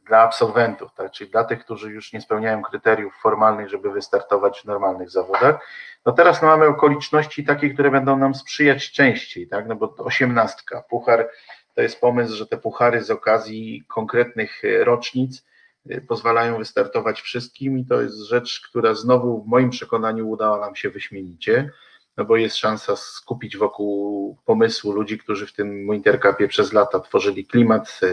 dla 0.08 0.22
absolwentów, 0.22 0.94
tak, 0.94 1.12
czyli 1.12 1.30
dla 1.30 1.44
tych, 1.44 1.60
którzy 1.60 1.92
już 1.92 2.14
nie 2.14 2.22
spełniają 2.22 2.62
kryteriów 2.62 3.14
formalnych, 3.22 3.70
żeby 3.70 3.92
wystartować 3.92 4.62
w 4.62 4.66
normalnych 4.66 5.10
zawodach. 5.10 5.68
No 6.06 6.12
teraz 6.12 6.42
no 6.42 6.48
mamy 6.48 6.66
okoliczności 6.66 7.46
takie, 7.46 7.70
które 7.70 7.92
będą 7.92 8.18
nam 8.18 8.36
sprzyjać 8.36 8.92
częściej, 8.92 9.48
tak, 9.48 9.68
no 9.68 9.76
bo 9.76 9.96
osiemnastka, 9.98 10.84
puchar 10.90 11.30
to 11.76 11.82
jest 11.82 12.02
pomysł, 12.02 12.36
że 12.36 12.48
te 12.48 12.58
puchary 12.58 13.04
z 13.04 13.12
okazji 13.12 13.84
konkretnych 13.88 14.62
rocznic 14.84 15.46
y, 15.92 16.02
pozwalają 16.02 16.58
wystartować 16.58 17.22
wszystkim 17.22 17.80
i 17.80 17.86
to 17.86 18.02
jest 18.02 18.18
rzecz, 18.18 18.62
która 18.70 18.94
znowu 18.94 19.44
w 19.44 19.48
moim 19.48 19.70
przekonaniu 19.70 20.30
udała 20.30 20.60
nam 20.60 20.76
się 20.76 20.90
wyśmienicie 20.90 21.72
no 22.18 22.26
bo 22.26 22.38
jest 22.38 22.56
szansa 22.56 22.96
skupić 22.96 23.58
wokół 23.58 24.38
pomysłu 24.46 24.92
ludzi, 24.92 25.18
którzy 25.18 25.48
w 25.48 25.54
tym 25.54 25.94
Intercupie 25.94 26.48
przez 26.48 26.74
lata 26.74 27.00
tworzyli 27.00 27.46
klimat, 27.46 28.00
e, 28.04 28.10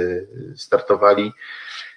startowali, 0.57 1.33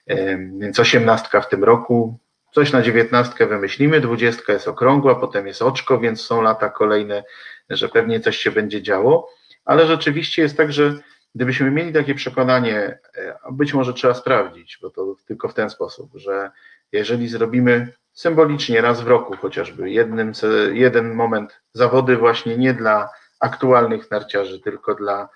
e, 0.08 0.38
więc 0.38 0.80
osiemnastka 0.80 1.42
w 1.42 1.50
tym 1.50 1.64
roku, 1.64 2.20
coś 2.52 2.72
na 2.72 2.82
dziewiętnastkę 2.82 3.48
wymyślimy, 3.48 4.02
dwudziestka 4.02 4.54
jest 4.54 4.68
okrągła, 4.68 5.16
potem 5.16 5.48
jest 5.48 5.62
oczko, 5.62 6.00
więc 6.00 6.22
są 6.22 6.42
lata 6.42 6.70
kolejne, 6.70 7.24
że 7.70 7.90
pewnie 7.90 8.20
coś 8.20 8.38
się 8.38 8.52
będzie 8.52 8.82
działo, 8.82 9.30
ale 9.66 9.88
rzeczywiście 9.88 10.42
jest 10.42 10.58
tak, 10.58 10.74
że 10.74 10.94
gdybyśmy 11.36 11.72
mieli 11.72 11.94
takie 11.94 12.16
przekonanie, 12.16 13.00
e, 13.16 13.38
być 13.52 13.74
może 13.74 13.94
trzeba 13.94 14.14
sprawdzić, 14.14 14.78
bo 14.82 14.90
to 14.90 15.16
tylko 15.28 15.50
w 15.50 15.54
ten 15.54 15.70
sposób, 15.70 16.12
że 16.16 16.52
jeżeli 16.92 17.28
zrobimy 17.28 17.94
symbolicznie 18.14 18.82
raz 18.82 19.02
w 19.02 19.08
roku 19.08 19.38
chociażby 19.38 19.92
jednym, 19.92 20.32
jeden 20.74 21.14
moment 21.14 21.62
zawody 21.74 22.18
właśnie 22.18 22.58
nie 22.58 22.74
dla 22.74 23.10
aktualnych 23.40 24.12
narciarzy, 24.12 24.60
tylko 24.60 24.96
dla 24.96 25.30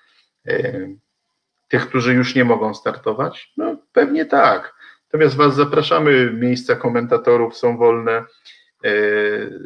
e, 0.47 0.87
tych, 1.67 1.87
którzy 1.87 2.13
już 2.13 2.35
nie 2.35 2.45
mogą 2.45 2.73
startować? 2.73 3.53
No 3.57 3.75
pewnie 3.93 4.25
tak. 4.25 4.75
Natomiast 5.05 5.35
Was 5.35 5.55
zapraszamy, 5.55 6.31
miejsca 6.33 6.75
komentatorów 6.75 7.57
są 7.57 7.77
wolne, 7.77 8.11
e, 8.83 8.89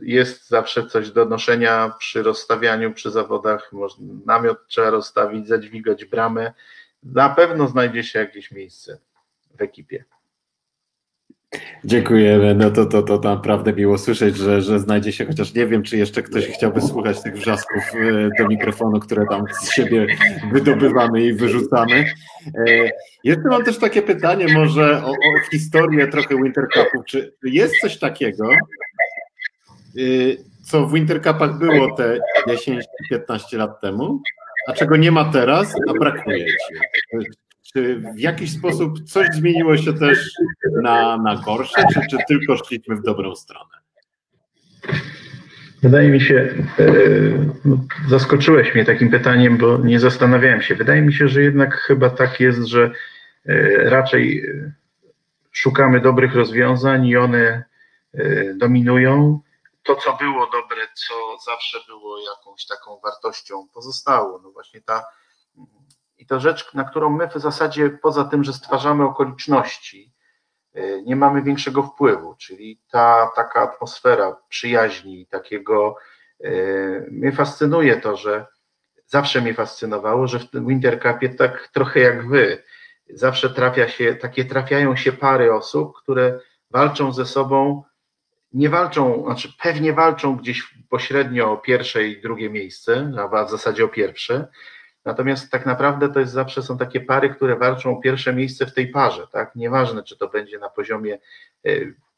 jest 0.01 0.47
zawsze 0.47 0.88
coś 0.88 1.12
do 1.12 1.26
noszenia 1.26 1.93
przy 1.99 2.24
rozstawianiu, 2.24 2.93
przy 2.93 3.12
zawodach, 3.12 3.74
można, 3.74 4.05
namiot 4.26 4.68
trzeba 4.68 4.89
rozstawić, 4.89 5.47
zadźwigać 5.47 6.05
bramę, 6.05 6.53
na 7.03 7.30
pewno 7.30 7.68
znajdzie 7.68 8.03
się 8.03 8.20
jakieś 8.20 8.51
miejsce 8.51 8.99
w 9.57 9.62
ekipie. 9.62 10.05
Dziękujemy. 11.86 12.56
No 12.56 12.72
to, 12.72 12.86
to, 12.86 13.02
to 13.02 13.20
naprawdę 13.20 13.74
miło 13.74 13.97
słyszeć, 13.97 14.38
że, 14.38 14.62
że 14.62 14.80
znajdzie 14.80 15.12
się, 15.12 15.26
chociaż 15.26 15.54
nie 15.54 15.68
wiem, 15.68 15.84
czy 15.84 15.97
jeszcze 15.97 16.24
ktoś 16.24 16.47
chciałby 16.47 16.82
słuchać 16.82 17.22
tych 17.22 17.34
wrzasków 17.34 17.84
e, 17.93 18.30
do 18.39 18.47
mikrofonu, 18.47 19.00
które 19.00 19.26
tam 19.30 19.43
z 19.62 19.72
siebie 19.72 20.08
wydobywamy 20.52 21.24
i 21.24 21.34
wyrzucamy. 21.34 22.06
E, 22.68 22.91
jeszcze 23.24 23.50
mam 23.50 23.64
też 23.64 23.78
takie 23.78 24.02
pytanie 24.02 24.54
może 24.54 25.04
o, 25.04 25.12
o 25.12 25.50
historię 25.52 26.08
trochę 26.08 26.36
Winter 26.36 26.68
Cupu. 26.74 27.04
Czy 27.08 27.34
jest 27.43 27.80
coś 27.82 28.00
takiego, 28.00 28.50
e, 28.52 28.58
co 30.62 30.88
w 30.88 30.93
Winter 30.93 31.22
Cupach 31.22 31.58
było 31.58 31.95
te 31.95 32.18
10-15 32.47 33.58
lat 33.58 33.82
temu, 33.82 34.22
a 34.68 34.74
czego 34.74 34.97
nie 34.97 35.12
ma 35.12 35.32
teraz, 35.32 35.76
a 35.89 35.93
brakuje 35.93 36.45
ci? 36.45 36.76
Czy 37.64 38.01
w 38.16 38.20
jakiś 38.20 38.51
sposób 38.51 39.03
coś 39.03 39.28
zmieniło 39.28 39.78
się 39.78 39.93
też 39.93 40.32
na, 40.84 41.18
na 41.18 41.36
gorsze, 41.36 41.84
czy, 41.93 42.01
czy 42.10 42.18
tylko 42.28 42.57
szliśmy 42.57 42.95
w 42.95 43.01
dobrą 43.01 43.36
stronę? 43.36 43.80
Wydaje 45.82 46.10
mi 46.10 46.22
się, 46.22 46.55
e, 46.80 46.86
no, 47.66 47.78
zaskoczyłeś 48.07 48.76
mnie 48.76 48.86
takim 48.86 49.10
pytaniem, 49.10 49.57
bo 49.57 49.78
nie 49.78 49.99
zastanawiałem 49.99 50.62
się. 50.62 50.76
Wydaje 50.76 51.01
mi 51.01 51.14
się, 51.14 51.28
że 51.28 51.41
jednak 51.41 51.76
chyba 51.76 52.10
tak 52.10 52.39
jest, 52.39 52.64
że 52.66 52.91
e, 53.45 53.89
raczej 53.89 54.45
e, 54.45 54.72
szukamy 55.51 56.01
dobrych 56.01 56.36
rozwiązań 56.36 57.07
i 57.07 57.18
one 57.18 57.64
dominują. 58.55 59.39
To, 59.84 59.95
co 59.95 60.18
było 60.18 60.45
dobre, 60.45 60.82
co 60.93 61.14
zawsze 61.51 61.78
było 61.88 62.20
jakąś 62.20 62.66
taką 62.66 62.99
wartością, 63.03 63.68
pozostało. 63.74 64.39
No 64.43 64.51
właśnie 64.51 64.82
ta 64.82 65.05
to 66.30 66.39
rzecz, 66.39 66.73
na 66.73 66.84
którą 66.84 67.09
my 67.09 67.27
w 67.27 67.34
zasadzie 67.34 67.89
poza 67.89 68.23
tym, 68.23 68.43
że 68.43 68.53
stwarzamy 68.53 69.03
okoliczności, 69.03 70.13
y, 70.75 71.03
nie 71.05 71.15
mamy 71.15 71.41
większego 71.41 71.84
wpływu, 71.84 72.36
czyli 72.36 72.82
ta 72.91 73.32
taka 73.36 73.61
atmosfera 73.61 74.38
przyjaźni, 74.49 75.25
takiego, 75.25 75.95
y, 76.45 77.07
mnie 77.11 77.32
fascynuje 77.32 78.01
to, 78.01 78.17
że 78.17 78.45
zawsze 79.05 79.41
mnie 79.41 79.53
fascynowało, 79.53 80.27
że 80.27 80.39
w 80.39 80.49
tym 80.49 80.67
Winter 80.67 81.01
Cupie 81.01 81.30
tak 81.30 81.69
trochę 81.73 81.99
jak 81.99 82.27
wy, 82.27 82.63
zawsze 83.09 83.49
trafia 83.49 83.88
się, 83.88 84.15
takie 84.15 84.45
trafiają 84.45 84.95
się 84.95 85.11
pary 85.11 85.53
osób, 85.53 85.97
które 85.97 86.39
walczą 86.71 87.13
ze 87.13 87.25
sobą 87.25 87.84
nie 88.53 88.69
walczą, 88.69 89.23
znaczy 89.25 89.53
pewnie 89.63 89.93
walczą 89.93 90.36
gdzieś 90.36 90.75
pośrednio 90.89 91.51
o 91.51 91.57
pierwsze 91.57 92.07
i 92.07 92.21
drugie 92.21 92.49
miejsce, 92.49 93.11
a 93.17 93.45
w 93.45 93.49
zasadzie 93.49 93.86
o 93.86 93.88
pierwsze. 93.88 94.47
Natomiast 95.10 95.51
tak 95.51 95.66
naprawdę 95.66 96.10
to 96.10 96.20
jest 96.20 96.32
zawsze 96.32 96.62
są 96.62 96.78
takie 96.78 97.01
pary, 97.01 97.30
które 97.30 97.55
walczą 97.55 97.97
o 97.97 98.01
pierwsze 98.01 98.34
miejsce 98.34 98.66
w 98.66 98.74
tej 98.74 98.88
parze, 98.88 99.28
tak? 99.32 99.55
Nieważne, 99.55 100.03
czy 100.03 100.18
to 100.18 100.28
będzie 100.28 100.60
na 100.60 100.70
poziomie 100.70 101.20
e, 101.66 101.72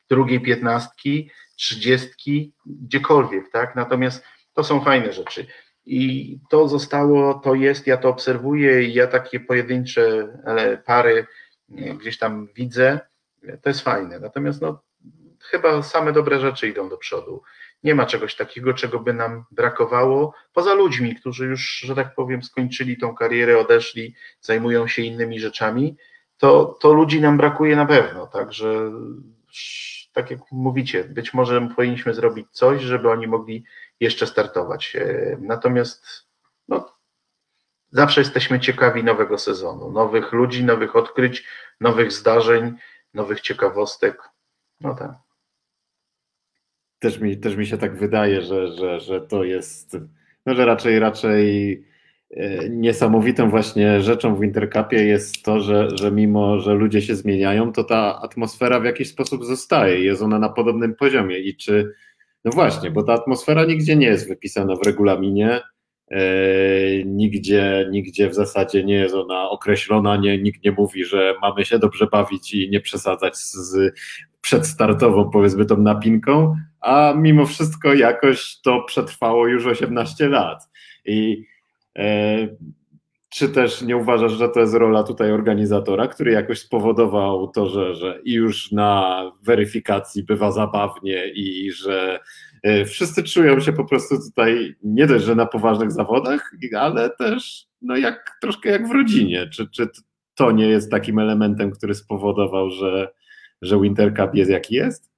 drugiej 0.10 0.42
piętnastki, 0.42 1.30
trzydziestki, 1.56 2.54
gdziekolwiek, 2.66 3.52
tak? 3.52 3.76
Natomiast 3.76 4.24
to 4.54 4.64
są 4.64 4.82
fajne 4.82 5.14
rzeczy. 5.14 5.46
I 5.86 6.40
to 6.50 6.68
zostało, 6.68 7.34
to 7.34 7.56
jest, 7.56 7.88
ja 7.88 7.98
to 7.98 8.10
obserwuję 8.10 8.84
i 8.84 8.94
ja 8.94 9.08
takie 9.08 9.40
pojedyncze 9.40 10.28
pary 10.86 11.26
gdzieś 11.70 12.18
tam 12.18 12.48
widzę, 12.56 13.00
to 13.62 13.70
jest 13.70 13.82
fajne. 13.82 14.20
Natomiast 14.20 14.62
no, 14.62 14.82
chyba 15.40 15.84
same 15.84 16.14
dobre 16.14 16.40
rzeczy 16.40 16.68
idą 16.68 16.90
do 16.90 16.98
przodu. 16.98 17.42
Nie 17.84 17.96
ma 17.96 18.06
czegoś 18.06 18.36
takiego, 18.36 18.74
czego 18.74 19.00
by 19.00 19.14
nam 19.14 19.46
brakowało, 19.52 20.34
poza 20.54 20.74
ludźmi, 20.74 21.16
którzy 21.16 21.46
już, 21.46 21.80
że 21.80 21.96
tak 21.96 22.16
powiem, 22.16 22.44
skończyli 22.44 22.98
tą 22.98 23.16
karierę, 23.16 23.60
odeszli, 23.60 24.16
zajmują 24.42 24.88
się 24.88 25.02
innymi 25.02 25.40
rzeczami, 25.40 25.98
to, 26.38 26.78
to 26.82 26.94
ludzi 26.94 27.22
nam 27.22 27.38
brakuje 27.38 27.76
na 27.76 27.86
pewno. 27.86 28.28
Także, 28.28 28.92
tak 30.14 30.32
jak 30.32 30.40
mówicie, 30.52 31.04
być 31.04 31.34
może 31.34 31.70
powinniśmy 31.76 32.14
zrobić 32.14 32.48
coś, 32.52 32.82
żeby 32.82 33.10
oni 33.10 33.28
mogli 33.28 33.64
jeszcze 34.00 34.28
startować. 34.28 34.96
E, 34.96 35.38
natomiast 35.42 36.06
no, 36.68 36.94
zawsze 37.92 38.22
jesteśmy 38.22 38.60
ciekawi 38.60 39.04
nowego 39.04 39.38
sezonu, 39.38 39.92
nowych 39.92 40.32
ludzi, 40.32 40.64
nowych 40.64 40.96
odkryć, 40.96 41.48
nowych 41.80 42.12
zdarzeń, 42.12 42.76
nowych 43.14 43.42
ciekawostek. 43.42 44.22
No 44.82 44.96
tak. 44.96 45.12
Też 47.02 47.20
mi, 47.20 47.38
też 47.38 47.56
mi 47.56 47.66
się 47.66 47.78
tak 47.78 47.98
wydaje, 47.98 48.42
że, 48.42 48.72
że, 48.72 49.00
że 49.00 49.22
to 49.22 49.44
jest, 49.44 49.98
no, 50.46 50.56
że 50.56 50.66
raczej, 50.66 51.00
raczej 51.00 51.74
e, 52.32 52.70
niesamowitą 52.70 53.50
właśnie 53.50 54.02
rzeczą 54.02 54.36
w 54.36 54.44
Intercupie 54.44 55.04
jest 55.04 55.44
to, 55.44 55.60
że, 55.60 55.88
że 55.98 56.12
mimo, 56.12 56.60
że 56.60 56.74
ludzie 56.74 57.02
się 57.02 57.16
zmieniają, 57.16 57.72
to 57.72 57.84
ta 57.84 58.22
atmosfera 58.22 58.80
w 58.80 58.86
jakiś 58.86 59.10
sposób 59.10 59.46
zostaje, 59.46 60.04
jest 60.04 60.22
ona 60.22 60.40
na 60.40 60.50
podobnym 60.50 60.96
poziomie. 60.96 61.40
I 61.40 61.56
czy 61.56 61.94
no 62.46 62.52
właśnie, 62.52 62.92
bo 62.92 63.04
ta 63.04 63.14
atmosfera 63.14 63.66
nigdzie 63.66 63.96
nie 63.96 64.08
jest 64.08 64.28
wypisana 64.28 64.76
w 64.76 64.86
regulaminie, 64.86 65.62
nigdzie, 67.06 67.88
nigdzie 67.92 68.30
w 68.30 68.34
zasadzie 68.34 68.84
nie 68.84 68.96
jest 68.96 69.16
ona 69.16 69.50
określona, 69.50 70.18
nie, 70.18 70.38
nikt 70.38 70.64
nie 70.64 70.72
mówi, 70.72 71.06
że 71.06 71.34
mamy 71.42 71.66
się 71.66 71.80
dobrze 71.80 72.08
bawić 72.08 72.54
i 72.54 72.70
nie 72.70 72.80
przesadzać 72.80 73.38
z 73.38 73.94
przedstartową, 74.42 75.30
powiedzmy, 75.30 75.66
tą 75.66 75.78
napinką, 75.78 76.56
a 76.82 77.14
mimo 77.18 77.46
wszystko 77.46 77.94
jakoś 77.94 78.62
to 78.62 78.84
przetrwało 78.84 79.48
już 79.48 79.66
18 79.66 80.30
lat. 80.30 80.70
I 81.06 81.46
e, 81.98 82.48
czy 83.30 83.50
też 83.50 83.82
nie 83.82 83.98
uważasz, 83.98 84.32
że 84.32 84.50
to 84.50 84.60
jest 84.60 84.74
rola 84.74 85.04
tutaj 85.04 85.32
organizatora, 85.32 86.08
który 86.08 86.32
jakoś 86.32 86.60
spowodował 86.60 87.48
to, 87.48 87.70
że, 87.70 87.96
że 87.96 88.20
i 88.24 88.34
już 88.34 88.72
na 88.72 89.22
weryfikacji 89.44 90.24
bywa 90.24 90.52
zabawnie 90.52 91.28
i 91.28 91.72
że 91.72 92.16
e, 92.16 92.20
wszyscy 92.86 93.24
czują 93.24 93.60
się 93.60 93.74
po 93.74 93.86
prostu 93.86 94.16
tutaj 94.30 94.76
nie 94.84 95.08
dość, 95.08 95.26
że 95.26 95.36
na 95.36 95.46
poważnych 95.46 95.92
zawodach, 95.92 96.52
ale 96.78 97.10
też 97.10 97.68
no 97.82 97.98
jak, 97.98 98.38
troszkę 98.42 98.70
jak 98.70 98.88
w 98.88 98.92
rodzinie. 98.92 99.50
Czy, 99.50 99.70
czy 99.70 99.90
to 100.36 100.52
nie 100.52 100.68
jest 100.68 100.92
takim 100.92 101.20
elementem, 101.20 101.72
który 101.72 101.96
spowodował, 101.96 102.70
że, 102.70 103.14
że 103.62 103.80
Winter 103.80 104.16
Cup 104.16 104.36
jest 104.36 104.52
jaki 104.52 104.76
jest? 104.76 105.12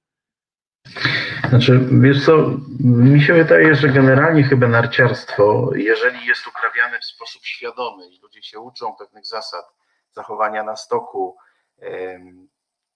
Znaczy, 1.48 1.80
wiesz 2.00 2.24
co, 2.24 2.50
mi 2.80 3.20
się 3.20 3.34
wydaje, 3.34 3.74
że 3.74 3.88
generalnie 3.88 4.42
chyba 4.42 4.68
narciarstwo, 4.68 5.70
jeżeli 5.74 6.26
jest 6.26 6.46
uprawiane 6.46 6.98
w 6.98 7.04
sposób 7.04 7.42
świadomy 7.44 8.08
i 8.08 8.20
ludzie 8.22 8.42
się 8.42 8.60
uczą 8.60 8.94
pewnych 8.98 9.26
zasad 9.26 9.64
zachowania 10.12 10.64
na 10.64 10.76
stoku, 10.76 11.36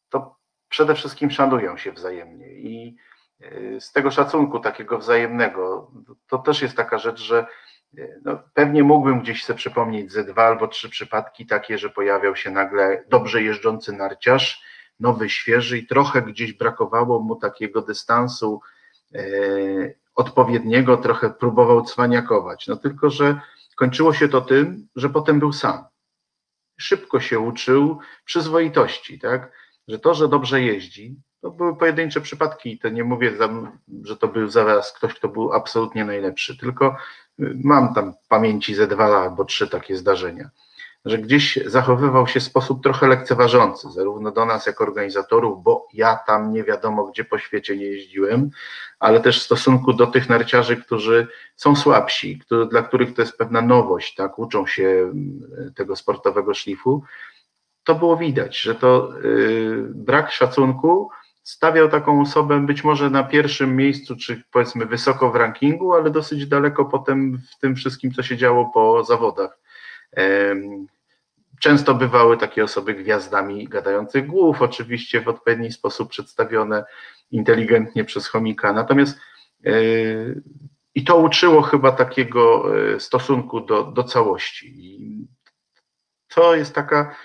to 0.08 0.36
przede 0.68 0.94
wszystkim 0.94 1.30
szanują 1.30 1.76
się 1.76 1.92
wzajemnie 1.92 2.52
i 2.52 2.88
e, 2.88 3.07
z 3.80 3.92
tego 3.92 4.10
szacunku 4.10 4.60
takiego 4.60 4.98
wzajemnego, 4.98 5.90
to 6.28 6.38
też 6.38 6.62
jest 6.62 6.76
taka 6.76 6.98
rzecz, 6.98 7.20
że 7.20 7.46
e, 7.98 8.08
no, 8.24 8.42
pewnie 8.54 8.82
mógłbym 8.84 9.20
gdzieś 9.20 9.44
sobie 9.44 9.56
przypomnieć 9.56 10.12
ze 10.12 10.24
dwa 10.24 10.42
albo 10.46 10.68
trzy 10.68 10.88
przypadki 10.90 11.46
takie, 11.46 11.78
że 11.78 11.90
pojawiał 11.90 12.36
się 12.36 12.50
nagle 12.50 13.04
dobrze 13.08 13.42
jeżdżący 13.42 13.92
narciarz, 13.92 14.62
nowy, 15.00 15.30
świeży 15.30 15.78
i 15.78 15.86
trochę 15.86 16.22
gdzieś 16.22 16.52
brakowało 16.52 17.20
mu 17.20 17.36
takiego 17.36 17.82
dystansu 17.82 18.60
e, 19.14 19.20
odpowiedniego, 20.14 20.96
trochę 20.96 21.30
próbował 21.30 21.82
cwaniakować. 21.84 22.66
No 22.66 22.76
tylko, 22.76 23.10
że 23.10 23.40
kończyło 23.76 24.14
się 24.14 24.28
to 24.28 24.40
tym, 24.40 24.88
że 24.96 25.10
potem 25.10 25.40
był 25.40 25.52
sam. 25.52 25.84
Szybko 26.80 27.20
się 27.20 27.40
uczył 27.40 27.98
przyzwoitości, 28.24 29.18
tak? 29.18 29.52
Że 29.88 29.98
to, 29.98 30.14
że 30.14 30.28
dobrze 30.28 30.62
jeździ, 30.62 31.16
to 31.40 31.50
były 31.50 31.76
pojedyncze 31.76 32.20
przypadki. 32.20 32.78
To 32.78 32.88
nie 32.88 33.04
mówię, 33.04 33.32
że 34.02 34.16
to 34.16 34.28
był 34.28 34.48
zaraz 34.48 34.92
ktoś, 34.92 35.14
kto 35.14 35.28
był 35.28 35.52
absolutnie 35.52 36.04
najlepszy, 36.04 36.56
tylko 36.56 36.96
mam 37.64 37.94
tam 37.94 38.14
pamięci 38.28 38.74
ze 38.74 38.86
dwa 38.86 39.22
albo 39.22 39.44
trzy 39.44 39.68
takie 39.68 39.96
zdarzenia 39.96 40.50
że 41.04 41.18
gdzieś 41.18 41.58
zachowywał 41.66 42.26
się 42.26 42.40
w 42.40 42.42
sposób 42.42 42.82
trochę 42.82 43.08
lekceważący, 43.08 43.90
zarówno 43.90 44.30
do 44.30 44.44
nas 44.44 44.66
jako 44.66 44.84
organizatorów, 44.84 45.62
bo 45.62 45.86
ja 45.92 46.16
tam 46.16 46.52
nie 46.52 46.64
wiadomo 46.64 47.04
gdzie 47.04 47.24
po 47.24 47.38
świecie 47.38 47.76
nie 47.76 47.86
jeździłem, 47.86 48.50
ale 48.98 49.20
też 49.20 49.40
w 49.40 49.44
stosunku 49.44 49.92
do 49.92 50.06
tych 50.06 50.28
narciarzy, 50.28 50.76
którzy 50.76 51.26
są 51.56 51.76
słabsi, 51.76 52.42
dla 52.70 52.82
których 52.82 53.14
to 53.14 53.22
jest 53.22 53.38
pewna 53.38 53.62
nowość, 53.62 54.14
tak, 54.14 54.38
uczą 54.38 54.66
się 54.66 54.84
mm, 54.84 55.72
tego 55.76 55.96
sportowego 55.96 56.54
szlifu, 56.54 57.02
to 57.84 57.94
było 57.94 58.16
widać, 58.16 58.60
że 58.60 58.74
to 58.74 59.10
yy, 59.22 59.88
brak 59.94 60.32
szacunku 60.32 61.10
stawiał 61.48 61.88
taką 61.88 62.20
osobę 62.20 62.60
być 62.60 62.84
może 62.84 63.10
na 63.10 63.24
pierwszym 63.24 63.76
miejscu, 63.76 64.16
czy 64.16 64.42
powiedzmy 64.50 64.86
wysoko 64.86 65.30
w 65.30 65.36
rankingu, 65.36 65.94
ale 65.94 66.10
dosyć 66.10 66.46
daleko 66.46 66.84
potem 66.84 67.38
w 67.50 67.58
tym 67.58 67.76
wszystkim, 67.76 68.12
co 68.12 68.22
się 68.22 68.36
działo 68.36 68.70
po 68.74 69.04
zawodach. 69.04 69.58
Często 71.60 71.94
bywały 71.94 72.36
takie 72.36 72.64
osoby 72.64 72.94
gwiazdami 72.94 73.68
gadających 73.68 74.26
głów, 74.26 74.62
oczywiście 74.62 75.20
w 75.20 75.28
odpowiedni 75.28 75.72
sposób 75.72 76.10
przedstawione 76.10 76.84
inteligentnie 77.30 78.04
przez 78.04 78.26
chomika. 78.26 78.72
Natomiast 78.72 79.18
e, 79.66 79.72
i 80.94 81.04
to 81.04 81.16
uczyło 81.16 81.62
chyba 81.62 81.92
takiego 81.92 82.64
e, 82.94 83.00
stosunku 83.00 83.60
do, 83.60 83.84
do 83.84 84.04
całości. 84.04 84.74
I 84.76 85.26
to 86.28 86.54
jest 86.54 86.74
taka. 86.74 87.16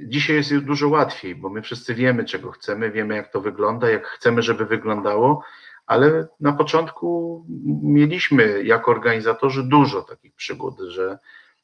Dzisiaj 0.00 0.36
jest 0.36 0.58
dużo 0.58 0.88
łatwiej, 0.88 1.34
bo 1.34 1.50
my 1.50 1.62
wszyscy 1.62 1.94
wiemy, 1.94 2.24
czego 2.24 2.50
chcemy, 2.50 2.90
wiemy, 2.90 3.16
jak 3.16 3.32
to 3.32 3.40
wygląda, 3.40 3.90
jak 3.90 4.06
chcemy, 4.06 4.42
żeby 4.42 4.66
wyglądało, 4.66 5.42
ale 5.86 6.26
na 6.40 6.52
początku 6.52 7.44
mieliśmy 7.82 8.64
jako 8.64 8.90
organizatorzy 8.90 9.62
dużo 9.62 10.02
takich 10.02 10.34
przygód, 10.34 10.80
że 10.88 11.18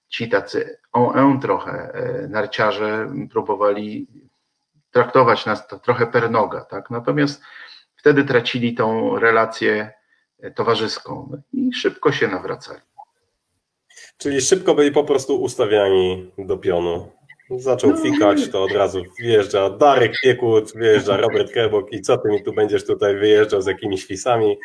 ci 0.08 0.28
tacy 0.28 0.78
on 0.92 1.40
trochę 1.40 1.72
e, 1.72 2.28
narciarze 2.28 3.12
próbowali 3.30 4.06
traktować 4.90 5.46
nas 5.46 5.68
trochę 5.68 6.06
per 6.06 6.30
noga, 6.30 6.60
tak? 6.60 6.90
Natomiast 6.90 7.42
wtedy 7.96 8.24
tracili 8.24 8.74
tą 8.74 9.18
relację 9.18 9.92
e, 10.40 10.50
towarzyską 10.50 11.28
no 11.30 11.38
i 11.52 11.72
szybko 11.72 12.12
się 12.12 12.28
nawracali. 12.28 12.80
Czyli 14.18 14.40
szybko 14.40 14.74
byli 14.74 14.92
po 14.92 15.04
prostu 15.04 15.42
ustawiani 15.42 16.32
do 16.38 16.56
pionu. 16.56 17.15
Zaczął 17.50 17.90
no. 17.90 17.96
fikać, 17.96 18.48
to 18.48 18.62
od 18.62 18.72
razu 18.72 19.02
wjeżdża 19.18 19.70
Darek 19.70 20.12
Piekut, 20.22 20.72
wjeżdża 20.76 21.16
Robert 21.16 21.52
Kerbok 21.52 21.92
i 21.92 22.00
co 22.00 22.18
ty 22.18 22.28
mi 22.28 22.42
tu 22.42 22.52
będziesz 22.52 22.86
tutaj 22.86 23.16
wyjeżdżał 23.16 23.62
z 23.62 23.66
jakimiś 23.66 24.06
fisami? 24.06 24.58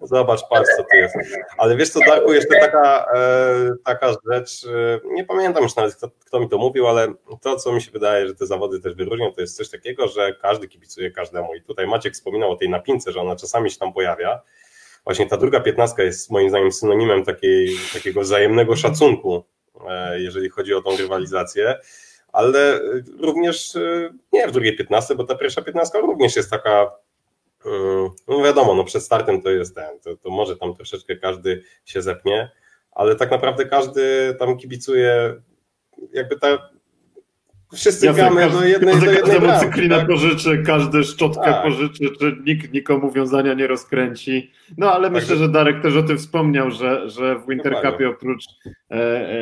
Zobacz, 0.00 0.40
patrz 0.50 0.70
co 0.76 0.82
tu 0.82 0.96
jest. 0.96 1.14
Ale 1.58 1.76
wiesz 1.76 1.88
co, 1.88 2.00
Darku, 2.00 2.32
jeszcze 2.32 2.60
taka, 2.60 3.06
e, 3.14 3.72
taka 3.84 4.14
rzecz, 4.32 4.64
e, 4.64 5.00
nie 5.04 5.24
pamiętam 5.24 5.62
już 5.62 5.76
nawet 5.76 5.94
kto, 5.94 6.10
kto, 6.26 6.40
mi 6.40 6.48
to 6.48 6.58
mówił, 6.58 6.86
ale 6.86 7.14
to, 7.40 7.56
co 7.56 7.72
mi 7.72 7.82
się 7.82 7.90
wydaje, 7.90 8.26
że 8.26 8.34
te 8.34 8.46
zawody 8.46 8.80
też 8.80 8.94
wyróżnią, 8.94 9.32
to 9.32 9.40
jest 9.40 9.56
coś 9.56 9.70
takiego, 9.70 10.08
że 10.08 10.34
każdy 10.42 10.68
kibicuje 10.68 11.10
każdemu. 11.10 11.54
I 11.54 11.62
tutaj 11.62 11.86
Maciek 11.86 12.14
wspominał 12.14 12.50
o 12.52 12.56
tej 12.56 12.68
napince, 12.68 13.12
że 13.12 13.20
ona 13.20 13.36
czasami 13.36 13.70
się 13.70 13.78
tam 13.78 13.92
pojawia. 13.92 14.40
Właśnie 15.04 15.26
ta 15.26 15.36
druga 15.36 15.60
piętnastka 15.60 16.02
jest 16.02 16.30
moim 16.30 16.48
zdaniem 16.48 16.72
synonimem 16.72 17.24
takiej, 17.24 17.68
takiego 17.92 18.20
wzajemnego 18.20 18.76
szacunku, 18.76 19.44
e, 19.88 20.20
jeżeli 20.20 20.48
chodzi 20.48 20.74
o 20.74 20.82
tą 20.82 20.96
rywalizację 20.96 21.78
ale 22.36 22.80
również 23.20 23.76
e, 23.76 24.10
nie 24.32 24.48
w 24.48 24.52
drugiej 24.52 24.76
15, 24.76 25.14
bo 25.14 25.24
ta 25.24 25.34
pierwsza 25.34 25.62
15 25.62 25.98
również 26.00 26.36
jest 26.36 26.50
taka 26.50 26.90
Yy, 27.66 28.10
no 28.28 28.42
wiadomo, 28.42 28.74
no 28.74 28.84
przed 28.84 29.02
startem 29.02 29.42
to 29.42 29.50
jest 29.50 29.74
ten, 29.74 30.00
to, 30.00 30.16
to 30.16 30.30
może 30.30 30.56
tam 30.56 30.74
troszeczkę 30.74 31.16
każdy 31.16 31.62
się 31.84 32.02
zepnie, 32.02 32.50
ale 32.92 33.16
tak 33.16 33.30
naprawdę 33.30 33.64
każdy 33.64 34.34
tam 34.38 34.56
kibicuje, 34.56 35.34
jakby 36.12 36.38
ta, 36.38 36.58
Wszyscy 37.74 38.12
gramy 38.12 38.40
każdy, 38.40 38.58
do 38.58 38.66
jednej, 38.66 39.00
do 39.00 39.12
jednej 39.12 39.60
cyklinę 39.60 39.96
tak? 39.96 40.06
pożyczy, 40.06 40.62
każdy 40.66 41.04
szczotkę 41.04 41.44
tak. 41.44 41.62
pożyczy, 41.62 42.10
czy 42.20 42.36
nikt 42.46 42.72
nikomu 42.72 43.12
wiązania 43.12 43.54
nie 43.54 43.66
rozkręci. 43.66 44.52
No 44.78 44.92
ale 44.92 45.04
tak 45.04 45.12
myślę, 45.12 45.36
że 45.36 45.48
Darek 45.48 45.82
też 45.82 45.96
o 45.96 46.02
tym 46.02 46.18
wspomniał, 46.18 46.70
że, 46.70 47.10
że 47.10 47.38
w 47.38 47.46
Wintercupie 47.48 48.08
oprócz 48.08 48.44
e, 48.90 48.94
e, 48.94 49.36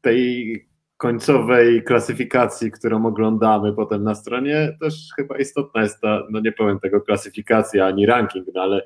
tej 0.00 0.68
końcowej 0.96 1.82
klasyfikacji, 1.82 2.70
którą 2.70 3.06
oglądamy 3.06 3.72
potem 3.72 4.04
na 4.04 4.14
stronie, 4.14 4.76
też 4.80 4.94
chyba 5.16 5.38
istotna 5.38 5.82
jest 5.82 6.00
ta, 6.00 6.22
no 6.30 6.40
nie 6.40 6.52
powiem 6.52 6.80
tego 6.80 7.00
klasyfikacja 7.00 7.86
ani 7.86 8.06
ranking, 8.06 8.46
no 8.54 8.62
ale 8.62 8.84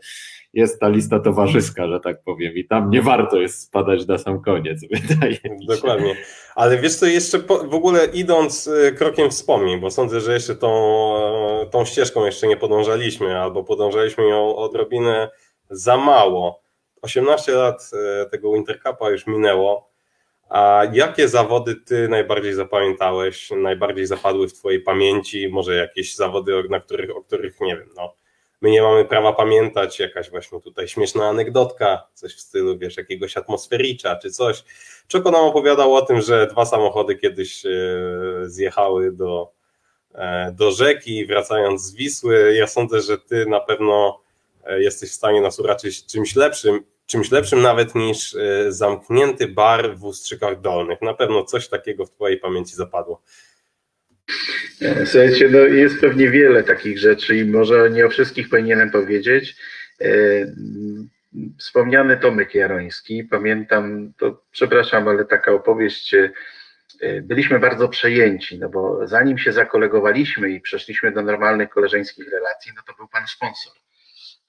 jest 0.53 0.81
ta 0.81 0.89
lista 0.89 1.21
towarzyska, 1.21 1.89
że 1.89 2.01
tak 2.01 2.23
powiem, 2.23 2.55
i 2.55 2.65
tam 2.65 2.91
nie 2.91 3.03
warto 3.03 3.37
jest 3.37 3.63
spadać 3.63 4.07
na 4.07 4.19
sam 4.19 4.43
koniec, 4.43 4.81
wydaje 5.09 5.39
mi 5.45 5.67
się. 5.67 5.67
Dokładnie. 5.67 6.17
Ale 6.55 6.79
wiesz 6.79 6.95
co, 6.95 7.07
jeszcze 7.07 7.39
po, 7.39 7.59
w 7.59 7.75
ogóle 7.75 8.07
idąc 8.07 8.67
y, 8.67 8.95
krokiem 8.99 9.31
wspomnień, 9.31 9.81
bo 9.81 9.91
sądzę, 9.91 10.21
że 10.21 10.33
jeszcze 10.33 10.57
tą, 10.57 10.71
e, 11.63 11.67
tą 11.67 11.85
ścieżką 11.85 12.27
jeszcze 12.27 12.47
nie 12.47 12.57
podążaliśmy, 12.57 13.41
albo 13.41 13.65
podążaliśmy 13.65 14.25
ją 14.29 14.57
odrobinę 14.57 15.31
za 15.71 15.97
mało. 15.97 16.63
18 17.03 17.53
lat 17.53 17.91
e, 17.93 18.27
tego 18.27 18.53
Wintercupa 18.53 19.11
już 19.11 19.27
minęło. 19.27 19.90
A 20.51 20.83
jakie 20.93 21.29
zawody 21.29 21.77
ty 21.77 22.09
najbardziej 22.09 22.55
zapamiętałeś, 22.55 23.51
najbardziej 23.57 24.07
zapadły 24.07 24.49
w 24.49 24.53
twojej 24.53 24.81
pamięci? 24.81 25.49
Może 25.49 25.77
jakieś 25.77 26.15
zawody, 26.15 26.65
na 26.71 26.81
których, 26.81 27.17
o 27.17 27.23
których 27.23 27.61
nie 27.61 27.77
wiem, 27.77 27.89
no, 27.97 28.15
my 28.61 28.71
nie 28.71 28.83
mamy 28.83 29.05
prawa 29.05 29.33
pamiętać, 29.33 29.99
jakaś 29.99 30.31
właśnie 30.31 30.61
tutaj 30.61 30.89
śmieszna 30.89 31.29
anegdotka, 31.29 32.07
coś 32.15 32.35
w 32.35 32.41
stylu, 32.41 32.79
wiesz, 32.79 32.97
jakiegoś 32.97 33.37
atmosfericza 33.37 34.17
czy 34.17 34.31
coś. 34.31 34.65
Czoko 35.09 35.31
nam 35.31 35.45
opowiadał 35.45 35.95
o 35.95 36.03
tym, 36.03 36.21
że 36.21 36.47
dwa 36.47 36.65
samochody 36.67 37.17
kiedyś 37.17 37.67
e, 37.67 37.71
zjechały 38.45 39.13
do, 39.13 39.53
e, 40.15 40.53
do 40.53 40.71
rzeki, 40.71 41.27
wracając 41.27 41.83
z 41.83 41.95
Wisły. 41.95 42.55
Ja 42.55 42.67
sądzę, 42.67 43.01
że 43.01 43.19
ty 43.19 43.47
na 43.47 43.61
pewno 43.61 44.21
e, 44.65 44.83
jesteś 44.83 45.11
w 45.11 45.15
stanie 45.15 45.41
nas 45.41 45.59
uraczyć 45.59 46.07
czymś 46.07 46.37
lepszym, 46.37 46.85
czymś 47.11 47.31
lepszym 47.31 47.63
nawet 47.63 47.95
niż 47.95 48.37
zamknięty 48.69 49.49
bar 49.49 49.97
w 49.97 50.05
Ustrzykach 50.05 50.61
Dolnych. 50.61 51.03
Na 51.03 51.15
pewno 51.15 51.45
coś 51.45 51.69
takiego 51.69 52.07
w 52.07 52.11
twojej 52.11 52.39
pamięci 52.39 52.75
zapadło. 52.75 53.23
Słuchajcie, 55.05 55.49
no 55.49 55.59
jest 55.59 56.01
pewnie 56.01 56.31
wiele 56.31 56.63
takich 56.63 56.99
rzeczy 56.99 57.37
i 57.37 57.45
może 57.45 57.91
nie 57.91 58.07
o 58.07 58.11
wszystkich 58.11 58.49
powinienem 58.49 58.91
powiedzieć. 58.91 59.57
E, 60.01 60.07
wspomniany 61.59 62.17
Tomek 62.17 62.55
Jaroński, 62.55 63.25
pamiętam, 63.25 64.13
to 64.19 64.43
przepraszam, 64.51 65.09
ale 65.09 65.25
taka 65.25 65.53
opowieść, 65.53 66.15
e, 66.15 66.31
byliśmy 67.23 67.59
bardzo 67.59 67.89
przejęci, 67.89 68.59
no 68.59 68.69
bo 68.69 69.07
zanim 69.07 69.39
się 69.39 69.53
zakolegowaliśmy 69.53 70.51
i 70.51 70.61
przeszliśmy 70.61 71.13
do 71.13 71.23
normalnych 71.23 71.69
koleżeńskich 71.69 72.31
relacji, 72.33 72.73
no 72.77 72.83
to 72.87 72.95
był 72.95 73.09
pan 73.09 73.27
sponsor. 73.27 73.73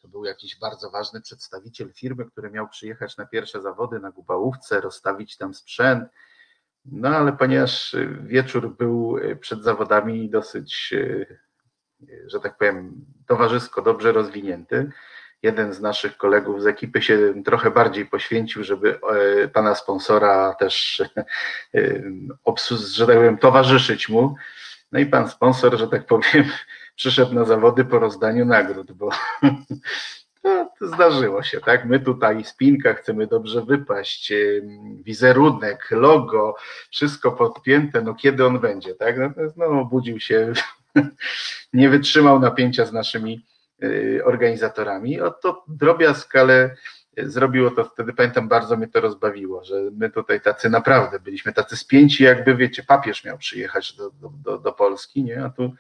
To 0.02 0.08
był 0.08 0.26
jakiś 0.26 0.60
bardzo 0.60 0.90
ważny 0.90 1.22
przedstawiciel 1.22 1.94
firmy, 1.94 2.26
który 2.26 2.52
miał 2.52 2.70
przyjechać 2.70 3.18
na 3.18 3.26
pierwsze 3.26 3.62
zawody 3.62 4.00
na 4.00 4.12
Gubałówce, 4.12 4.82
rozstawić 4.82 5.38
tam 5.38 5.54
sprzęt, 5.54 6.10
no 6.86 7.10
ale 7.10 7.34
ponieważ 7.34 7.96
wieczór 8.24 8.76
był 8.78 9.18
przed 9.40 9.64
zawodami 9.64 10.30
dosyć, 10.30 10.94
że 12.26 12.40
tak 12.40 12.58
powiem, 12.58 13.06
towarzysko 13.28 13.82
dobrze 13.82 14.12
rozwinięty, 14.12 14.92
jeden 15.44 15.74
z 15.74 15.82
naszych 15.82 16.18
kolegów 16.18 16.62
z 16.62 16.68
ekipy 16.68 17.02
się 17.02 17.44
trochę 17.46 17.72
bardziej 17.72 18.06
poświęcił, 18.06 18.64
żeby 18.64 19.00
e, 19.44 19.48
pana 19.48 19.76
sponsora 19.76 20.56
też, 20.60 21.04
e, 21.76 22.02
że 22.94 23.08
tak 23.08 23.16
powiem, 23.16 23.38
towarzyszyć 23.38 24.10
mu. 24.10 24.36
No 24.92 25.00
i 25.00 25.06
pan 25.06 25.30
sponsor, 25.30 25.78
że 25.78 25.88
tak 25.88 26.06
powiem, 26.06 26.46
przyszedł 27.02 27.34
na 27.34 27.46
zawody 27.46 27.86
po 27.86 28.00
rozdaniu 28.00 28.46
nagród, 28.46 28.92
bo 28.92 29.10
to 30.80 30.88
zdarzyło 30.88 31.44
się, 31.44 31.62
tak? 31.62 31.86
My 31.86 32.00
tutaj 32.00 32.44
spinka 32.44 32.94
chcemy 32.94 33.28
dobrze 33.28 33.66
wypaść, 33.66 34.34
wizerunek, 35.04 35.88
logo, 35.92 36.56
wszystko 36.92 37.32
podpięte, 37.32 38.02
no 38.02 38.14
kiedy 38.14 38.46
on 38.46 38.60
będzie, 38.60 38.96
tak? 38.96 39.16
No 39.58 39.66
obudził 39.66 40.20
się, 40.20 40.54
nie 41.74 41.90
wytrzymał 41.90 42.40
napięcia 42.40 42.86
z 42.86 42.94
naszymi 42.94 43.46
y, 43.84 44.22
organizatorami. 44.26 45.22
Oto 45.22 45.64
drobiazg, 45.68 46.36
ale 46.36 46.76
zrobiło 47.18 47.72
to 47.72 47.86
wtedy, 47.86 48.14
pamiętam, 48.14 48.48
bardzo 48.48 48.78
mnie 48.78 48.88
to 48.88 49.02
rozbawiło, 49.02 49.64
że 49.64 49.76
my 49.92 50.10
tutaj 50.10 50.42
tacy 50.42 50.70
naprawdę 50.70 51.20
byliśmy 51.20 51.54
tacy 51.54 51.78
spięci, 51.78 52.24
jakby 52.24 52.56
wiecie, 52.56 52.84
papież 52.84 53.24
miał 53.24 53.38
przyjechać 53.38 53.94
do, 53.94 54.12
do, 54.22 54.58
do 54.58 54.72
Polski, 54.72 55.24
nie? 55.24 55.44
A 55.44 55.50
tu 55.50 55.74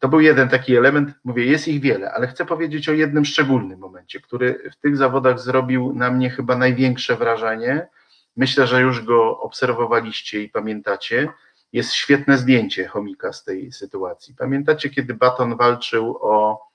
to 0.00 0.08
był 0.08 0.20
jeden 0.20 0.48
taki 0.48 0.76
element, 0.76 1.10
mówię, 1.24 1.44
jest 1.44 1.68
ich 1.68 1.80
wiele, 1.80 2.12
ale 2.12 2.26
chcę 2.26 2.46
powiedzieć 2.46 2.88
o 2.88 2.92
jednym 2.92 3.24
szczególnym 3.24 3.78
momencie, 3.78 4.20
który 4.20 4.70
w 4.72 4.76
tych 4.76 4.96
zawodach 4.96 5.40
zrobił 5.40 5.92
na 5.92 6.10
mnie 6.10 6.30
chyba 6.30 6.56
największe 6.56 7.16
wrażenie. 7.16 7.88
Myślę, 8.36 8.66
że 8.66 8.80
już 8.80 9.04
go 9.04 9.40
obserwowaliście 9.40 10.42
i 10.42 10.48
pamiętacie. 10.48 11.28
Jest 11.72 11.92
świetne 11.92 12.38
zdjęcie 12.38 12.88
chomika 12.88 13.32
z 13.32 13.44
tej 13.44 13.72
sytuacji. 13.72 14.34
Pamiętacie, 14.34 14.90
kiedy 14.90 15.14
Baton 15.14 15.56
walczył 15.56 16.18
o 16.20 16.66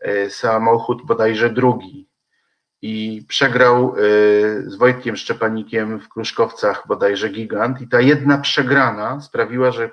e, 0.00 0.30
samochód 0.30 1.06
bodajże 1.06 1.50
drugi 1.50 2.08
i 2.82 3.24
przegrał 3.28 3.94
e, 3.96 4.00
z 4.70 4.76
Wojtkiem 4.76 5.16
Szczepanikiem 5.16 6.00
w 6.00 6.08
Kruszkowcach 6.08 6.84
bodajże 6.88 7.28
gigant 7.28 7.80
i 7.80 7.88
ta 7.88 8.00
jedna 8.00 8.38
przegrana 8.38 9.20
sprawiła, 9.20 9.70
że 9.70 9.90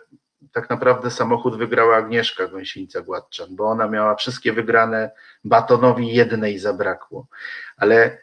tak 0.55 0.69
naprawdę 0.69 1.11
samochód 1.11 1.57
wygrała 1.57 1.95
Agnieszka 1.95 2.47
Gąsienica-Gładczan, 2.47 3.47
bo 3.49 3.65
ona 3.65 3.87
miała 3.87 4.15
wszystkie 4.15 4.53
wygrane, 4.53 5.11
Batonowi 5.43 6.07
jednej 6.07 6.59
zabrakło. 6.59 7.27
Ale 7.77 8.17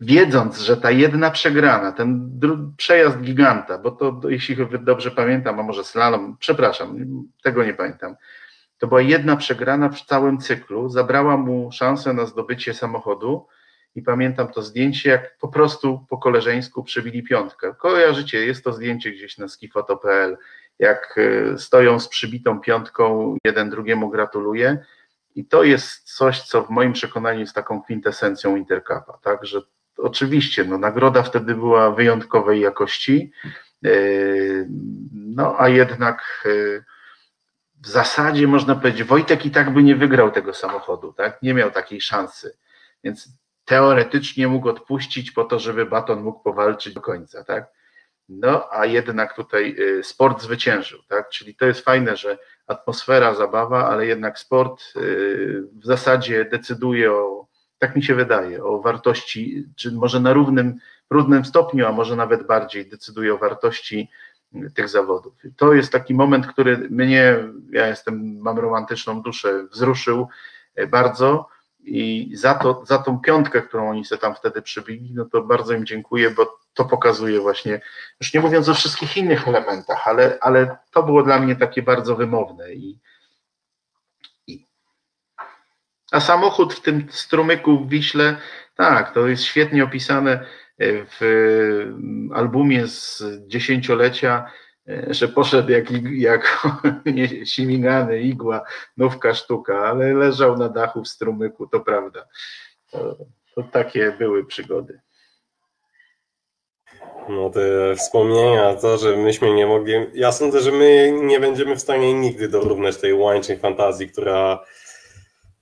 wiedząc, 0.00 0.60
że 0.60 0.76
ta 0.76 0.90
jedna 0.90 1.30
przegrana, 1.30 1.92
ten 1.92 2.40
przejazd 2.76 3.20
giganta, 3.20 3.78
bo 3.78 3.90
to, 3.90 4.20
jeśli 4.28 4.56
dobrze 4.80 5.10
pamiętam, 5.10 5.60
a 5.60 5.62
może 5.62 5.84
slalom, 5.84 6.36
przepraszam, 6.40 6.96
tego 7.42 7.64
nie 7.64 7.74
pamiętam, 7.74 8.16
to 8.78 8.86
była 8.86 9.02
jedna 9.02 9.36
przegrana 9.36 9.88
w 9.88 10.02
całym 10.02 10.38
cyklu, 10.38 10.88
zabrała 10.88 11.36
mu 11.36 11.72
szansę 11.72 12.12
na 12.12 12.26
zdobycie 12.26 12.74
samochodu 12.74 13.46
i 13.94 14.02
pamiętam 14.02 14.48
to 14.48 14.62
zdjęcie, 14.62 15.10
jak 15.10 15.38
po 15.38 15.48
prostu 15.48 16.06
po 16.08 16.18
koleżeńsku 16.18 16.84
przebili 16.84 17.22
piątkę. 17.22 17.74
Kojarzycie, 17.78 18.46
jest 18.46 18.64
to 18.64 18.72
zdjęcie 18.72 19.10
gdzieś 19.10 19.38
na 19.38 19.48
skifoto.pl 19.48 20.36
jak 20.78 21.18
e, 21.18 21.58
stoją 21.58 22.00
z 22.00 22.08
przybitą 22.08 22.60
piątką, 22.60 23.36
jeden 23.44 23.70
drugiemu 23.70 24.10
gratuluje. 24.10 24.84
I 25.34 25.44
to 25.44 25.62
jest 25.62 26.16
coś, 26.16 26.42
co 26.42 26.62
w 26.62 26.70
moim 26.70 26.92
przekonaniu 26.92 27.40
jest 27.40 27.54
taką 27.54 27.82
kwintesencją 27.82 28.56
Intercupa, 28.56 29.18
tak, 29.22 29.46
że 29.46 29.60
oczywiście 29.98 30.64
no, 30.64 30.78
nagroda 30.78 31.22
wtedy 31.22 31.54
była 31.54 31.90
wyjątkowej 31.90 32.60
jakości, 32.60 33.32
e, 33.84 33.88
no 35.12 35.56
a 35.58 35.68
jednak 35.68 36.44
e, 36.46 36.84
w 37.82 37.88
zasadzie 37.88 38.46
można 38.46 38.74
powiedzieć, 38.74 39.04
Wojtek 39.04 39.46
i 39.46 39.50
tak 39.50 39.70
by 39.70 39.82
nie 39.82 39.96
wygrał 39.96 40.30
tego 40.30 40.54
samochodu, 40.54 41.12
tak, 41.12 41.42
nie 41.42 41.54
miał 41.54 41.70
takiej 41.70 42.00
szansy, 42.00 42.56
więc 43.04 43.28
teoretycznie 43.64 44.48
mógł 44.48 44.68
odpuścić 44.68 45.30
po 45.30 45.44
to, 45.44 45.58
żeby 45.58 45.86
Baton 45.86 46.22
mógł 46.22 46.42
powalczyć 46.42 46.94
do 46.94 47.00
końca, 47.00 47.44
tak, 47.44 47.70
no, 48.28 48.68
a 48.70 48.86
jednak 48.86 49.36
tutaj 49.36 49.76
y, 49.78 50.04
sport 50.04 50.42
zwyciężył, 50.42 50.98
tak? 51.08 51.28
Czyli 51.28 51.54
to 51.54 51.66
jest 51.66 51.80
fajne, 51.80 52.16
że 52.16 52.38
atmosfera, 52.66 53.34
zabawa, 53.34 53.88
ale 53.88 54.06
jednak 54.06 54.38
sport 54.38 54.82
y, 54.96 55.62
w 55.72 55.86
zasadzie 55.86 56.44
decyduje 56.44 57.12
o, 57.12 57.46
tak 57.78 57.96
mi 57.96 58.02
się 58.02 58.14
wydaje, 58.14 58.64
o 58.64 58.80
wartości, 58.80 59.64
czy 59.76 59.92
może 59.92 60.20
na 60.20 60.32
równym, 60.32 60.78
równym 61.10 61.44
stopniu, 61.44 61.86
a 61.86 61.92
może 61.92 62.16
nawet 62.16 62.46
bardziej 62.46 62.88
decyduje 62.88 63.34
o 63.34 63.38
wartości 63.38 64.08
y, 64.54 64.70
tych 64.70 64.88
zawodów. 64.88 65.34
To 65.56 65.74
jest 65.74 65.92
taki 65.92 66.14
moment, 66.14 66.46
który 66.46 66.76
mnie, 66.90 67.36
ja 67.70 67.86
jestem, 67.86 68.38
mam 68.38 68.58
romantyczną 68.58 69.22
duszę, 69.22 69.66
wzruszył 69.72 70.28
bardzo 70.88 71.48
i 71.84 72.30
za, 72.34 72.54
to, 72.54 72.82
za 72.86 72.98
tą 72.98 73.20
piątkę, 73.20 73.62
którą 73.62 73.90
oni 73.90 74.04
sobie 74.04 74.20
tam 74.20 74.34
wtedy 74.34 74.62
przybili, 74.62 75.14
no 75.14 75.24
to 75.24 75.42
bardzo 75.42 75.74
im 75.74 75.86
dziękuję, 75.86 76.30
bo 76.30 76.63
to 76.74 76.84
pokazuje 76.84 77.40
właśnie, 77.40 77.80
już 78.20 78.34
nie 78.34 78.40
mówiąc 78.40 78.68
o 78.68 78.74
wszystkich 78.74 79.16
innych 79.16 79.48
elementach, 79.48 80.08
ale, 80.08 80.38
ale 80.40 80.76
to 80.90 81.02
było 81.02 81.22
dla 81.22 81.38
mnie 81.38 81.56
takie 81.56 81.82
bardzo 81.82 82.16
wymowne. 82.16 82.74
I, 82.74 83.00
i. 84.46 84.66
A 86.12 86.20
samochód 86.20 86.74
w 86.74 86.80
tym 86.80 87.06
strumyku 87.10 87.78
w 87.78 87.88
Wiśle, 87.88 88.36
tak, 88.74 89.14
to 89.14 89.26
jest 89.26 89.42
świetnie 89.42 89.84
opisane 89.84 90.46
w 90.80 91.20
albumie 92.34 92.86
z 92.86 93.22
dziesięciolecia, 93.46 94.50
że 94.86 95.28
poszedł 95.28 95.70
jak, 95.70 95.86
jak 96.12 96.66
simigany, 97.54 98.20
igła, 98.20 98.64
nówka 98.96 99.34
sztuka, 99.34 99.78
ale 99.78 100.14
leżał 100.14 100.58
na 100.58 100.68
dachu 100.68 101.02
w 101.04 101.08
strumyku, 101.08 101.66
to 101.66 101.80
prawda. 101.80 102.26
To, 102.90 103.16
to 103.54 103.62
takie 103.62 104.12
były 104.18 104.46
przygody. 104.46 105.00
No 107.28 107.50
te 107.50 107.96
wspomnienia, 107.96 108.74
to, 108.74 108.98
że 108.98 109.16
myśmy 109.16 109.54
nie 109.54 109.66
mogli. 109.66 109.94
Ja 110.14 110.32
sądzę, 110.32 110.60
że 110.60 110.72
my 110.72 111.18
nie 111.22 111.40
będziemy 111.40 111.76
w 111.76 111.80
stanie 111.80 112.14
nigdy 112.14 112.48
dorównać 112.48 112.96
tej 112.96 113.14
łącznej 113.14 113.58
fantazji, 113.58 114.08
która, 114.08 114.64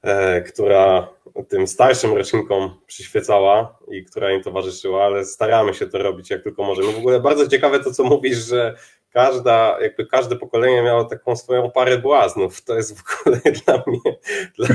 e, 0.03 0.41
która 0.41 1.09
tym 1.49 1.67
starszym 1.67 2.15
rocznikom 2.15 2.81
przyświecała 2.87 3.79
i 3.89 4.05
która 4.05 4.33
im 4.33 4.43
towarzyszyła, 4.43 5.05
ale 5.05 5.25
staramy 5.25 5.75
się 5.75 5.87
to 5.87 5.99
robić 5.99 6.31
jak 6.31 6.43
tylko 6.43 6.63
możemy. 6.63 6.93
W 6.93 6.99
ogóle 6.99 7.21
bardzo 7.21 7.49
ciekawe 7.49 7.81
to, 7.81 7.93
co 7.93 8.05
mówisz, 8.05 8.39
że 8.39 8.77
każda, 9.13 9.81
jakby 9.81 10.07
każde 10.07 10.37
pokolenie 10.37 10.83
miało 10.83 11.05
taką 11.05 11.37
swoją 11.37 11.71
parę 11.71 11.99
błaznów. 11.99 12.65
To 12.65 12.77
jest 12.77 13.01
w 13.01 13.21
ogóle 13.21 13.41
dla 13.65 13.83
mnie. 13.87 14.17
Dla... 14.59 14.69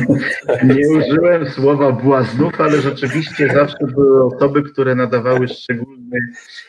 Nie 0.76 0.90
użyłem 0.90 1.50
słowa 1.50 1.92
błaznów, 1.92 2.62
ale 2.62 2.82
rzeczywiście 2.82 3.50
zawsze 3.54 3.78
były 3.96 4.26
osoby, 4.26 4.64
które 4.64 4.96
nadawały 4.96 5.48
szczególny, 5.48 6.18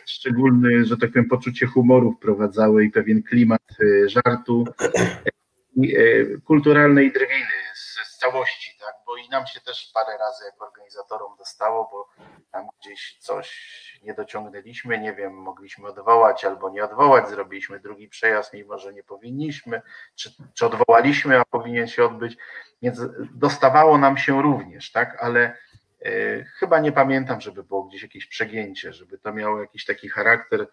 szczególny, 0.07 0.85
że 0.85 0.97
tak 0.97 1.11
powiem, 1.11 1.29
poczucie 1.29 1.67
humoru 1.67 2.13
wprowadzały 2.13 2.85
i 2.85 2.91
pewien 2.91 3.23
klimat 3.23 3.63
e, 3.81 4.09
żartu 4.09 4.65
e, 5.77 6.41
kulturalny 6.41 7.05
i 7.05 7.13
z, 7.75 8.09
z 8.09 8.19
całości, 8.19 8.79
tak? 8.81 8.95
Bo 9.07 9.17
i 9.17 9.29
nam 9.29 9.47
się 9.47 9.61
też 9.61 9.91
parę 9.95 10.19
razy 10.19 10.45
jako 10.45 10.67
organizatorom 10.67 11.37
dostało, 11.39 11.89
bo 11.93 12.25
tam 12.53 12.67
gdzieś 12.81 13.17
coś 13.21 13.79
nie 14.03 14.15
dociągnęliśmy, 14.15 14.99
nie 14.99 15.15
wiem, 15.15 15.33
mogliśmy 15.33 15.89
odwołać 15.89 16.45
albo 16.45 16.71
nie 16.71 16.85
odwołać, 16.85 17.29
zrobiliśmy 17.29 17.81
drugi 17.81 18.09
przejazd, 18.09 18.53
mimo 18.53 18.79
że 18.79 18.93
nie 18.93 19.03
powinniśmy, 19.03 19.83
czy, 20.15 20.31
czy 20.55 20.67
odwołaliśmy, 20.67 21.41
a 21.41 21.45
powinien 21.45 21.87
się 21.87 22.05
odbyć, 22.05 22.37
więc 22.83 23.01
dostawało 23.35 23.99
nam 23.99 24.17
się 24.17 24.43
również, 24.43 24.93
tak, 24.93 25.23
ale 25.23 25.57
y, 26.07 26.47
chyba 26.59 26.81
nie 26.81 26.93
pamiętam, 26.93 27.41
żeby 27.41 27.65
było 27.65 27.83
gdzieś 27.83 28.03
jakieś 28.03 28.27
przegięcie, 28.27 28.93
żeby 28.93 29.19
to 29.19 29.33
miało 29.33 29.61
jakiś 29.61 29.85
taki 29.85 30.09
charakter, 30.09 30.67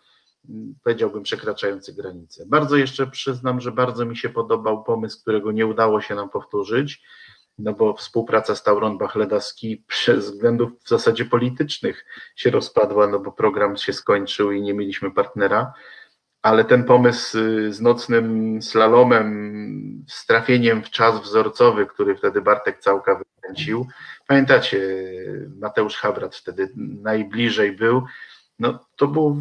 powiedziałbym, 0.84 1.24
przekraczający 1.24 1.94
granice. 1.94 2.46
Bardzo 2.48 2.76
jeszcze 2.76 3.08
przyznam, 3.08 3.62
że 3.62 3.72
bardzo 3.72 4.06
mi 4.06 4.18
się 4.18 4.30
podobał 4.30 4.84
pomysł, 4.84 5.22
którego 5.22 5.52
nie 5.52 5.68
udało 5.68 6.02
się 6.02 6.16
nam 6.16 6.30
powtórzyć, 6.30 7.02
no 7.58 7.74
bo 7.74 7.94
współpraca 7.94 8.56
z 8.56 8.64
Tauron 8.64 8.98
Bachledaski 8.98 9.84
przez 9.88 10.32
względów 10.32 10.72
w 10.84 10.90
zasadzie 10.90 11.26
politycznych 11.26 12.06
się 12.36 12.50
rozpadła, 12.50 13.08
no 13.08 13.20
bo 13.20 13.32
program 13.32 13.78
się 13.78 13.94
skończył 13.94 14.52
i 14.52 14.62
nie 14.62 14.74
mieliśmy 14.74 15.12
partnera, 15.12 15.74
ale 16.42 16.66
ten 16.66 16.84
pomysł 16.84 17.38
y, 17.40 17.74
z 17.74 17.82
nocnym 17.82 18.62
slalomem, 18.62 20.06
z 20.08 20.26
trafieniem 20.26 20.84
w 20.84 20.90
czas 20.90 21.22
wzorcowy, 21.22 21.86
który 21.86 22.16
wtedy 22.16 22.42
Bartek 22.42 22.80
Całka 22.80 23.16
wykręcił, 23.16 23.88
pamiętacie, 24.28 25.06
Mateusz 25.60 25.96
Habrat 25.96 26.36
wtedy 26.36 26.70
najbliżej 26.76 27.72
był, 27.72 28.04
no 28.60 28.80
to 28.96 29.08
był 29.08 29.38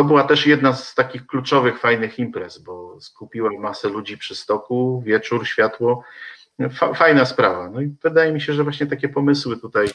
to 0.00 0.04
była 0.04 0.24
też 0.24 0.46
jedna 0.46 0.72
z 0.72 0.94
takich 0.94 1.26
kluczowych, 1.26 1.78
fajnych 1.78 2.18
imprez, 2.18 2.58
bo 2.58 3.00
skupiła 3.00 3.50
masę 3.58 3.88
ludzi 3.88 4.18
przy 4.18 4.34
stoku, 4.34 5.02
wieczór, 5.06 5.46
światło, 5.46 6.04
Fajna 6.94 7.24
sprawa. 7.24 7.70
No 7.70 7.80
i 7.80 7.94
wydaje 8.02 8.32
mi 8.32 8.40
się, 8.40 8.52
że 8.52 8.64
właśnie 8.64 8.86
takie 8.86 9.08
pomysły 9.08 9.56
tutaj 9.56 9.88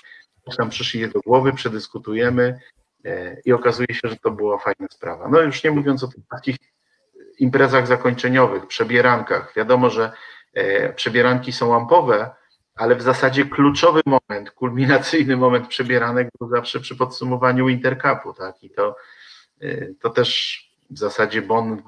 nam 0.60 0.70
przyszli 0.70 1.10
do 1.10 1.20
głowy, 1.20 1.54
przedyskutujemy 1.54 2.60
e, 3.06 3.38
i 3.46 3.54
okazuje 3.54 3.88
się, 3.94 4.08
że 4.08 4.16
to 4.16 4.32
była 4.32 4.58
fajna 4.58 4.88
sprawa. 4.92 5.28
No 5.30 5.42
już 5.42 5.64
nie 5.64 5.72
mówiąc 5.72 6.04
o 6.04 6.08
tych 6.08 6.24
takich 6.32 6.58
imprezach 7.40 7.88
zakończeniowych, 7.88 8.68
przebierankach. 8.68 9.54
Wiadomo, 9.56 9.90
że 9.90 10.12
e, 10.54 10.94
przebieranki 10.94 11.52
są 11.52 11.72
lampowe, 11.72 12.36
ale 12.76 12.96
w 12.96 13.02
zasadzie 13.02 13.46
kluczowy 13.46 14.02
moment, 14.06 14.52
kulminacyjny 14.52 15.38
moment 15.38 15.68
przebieranek 15.68 16.30
był 16.40 16.50
zawsze 16.50 16.80
przy 16.80 16.96
podsumowaniu 16.96 17.70
Intercupu, 17.70 18.34
tak? 18.34 18.64
I 18.64 18.70
to, 18.70 18.96
to 20.02 20.10
też 20.10 20.62
w 20.90 20.98
zasadzie 20.98 21.42
Bon 21.42 21.82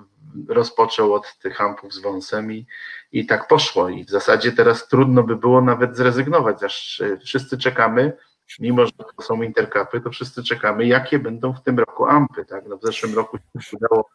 rozpoczął 0.47 1.13
od 1.13 1.38
tych 1.39 1.55
hampów 1.55 1.93
z 1.93 1.99
wąsem 1.99 2.51
i, 2.51 2.65
i 3.11 3.26
tak 3.26 3.47
poszło. 3.47 3.89
I 3.89 4.05
w 4.05 4.09
zasadzie 4.09 4.51
teraz 4.51 4.88
trudno 4.88 5.24
by 5.24 5.36
było 5.36 5.61
nawet 5.61 5.97
zrezygnować, 5.97 6.63
aż 6.63 7.01
e, 7.01 7.18
wszyscy 7.18 7.57
czekamy, 7.57 8.13
mimo 8.59 8.86
że 8.86 8.91
to 8.91 9.24
są 9.24 9.41
interkapy, 9.41 10.01
to 10.01 10.09
wszyscy 10.09 10.43
czekamy, 10.43 10.86
jakie 10.86 11.20
będą 11.20 11.53
w 11.53 11.63
tym 11.63 11.80
roku 11.80 12.05
ampy. 12.05 12.45
Tak? 12.45 12.63
No 12.68 12.78
w 12.78 12.86
zeszłym 12.86 13.15
roku 13.15 13.38
się 13.61 13.78
udało. 13.78 14.09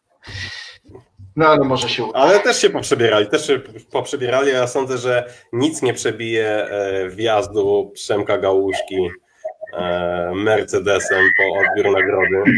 No 1.35 1.47
ale 1.47 1.65
może 1.65 1.89
się 1.89 2.03
uda. 2.03 2.19
Ale 2.19 2.39
też 2.39 2.61
się 2.61 2.69
poprzebierali, 2.69 3.27
też 3.27 3.47
się 3.47 3.59
poprzebierali. 3.91 4.51
Ja 4.51 4.67
sądzę, 4.67 4.97
że 4.97 5.33
nic 5.53 5.81
nie 5.81 5.93
przebije 5.93 6.47
e, 6.47 7.09
wjazdu 7.09 7.91
Przemka 7.93 8.37
Gałuszki 8.37 9.09
Mercedesem 10.35 11.23
po 11.37 11.43
odbiór 11.59 11.93
nagrody. 11.93 12.51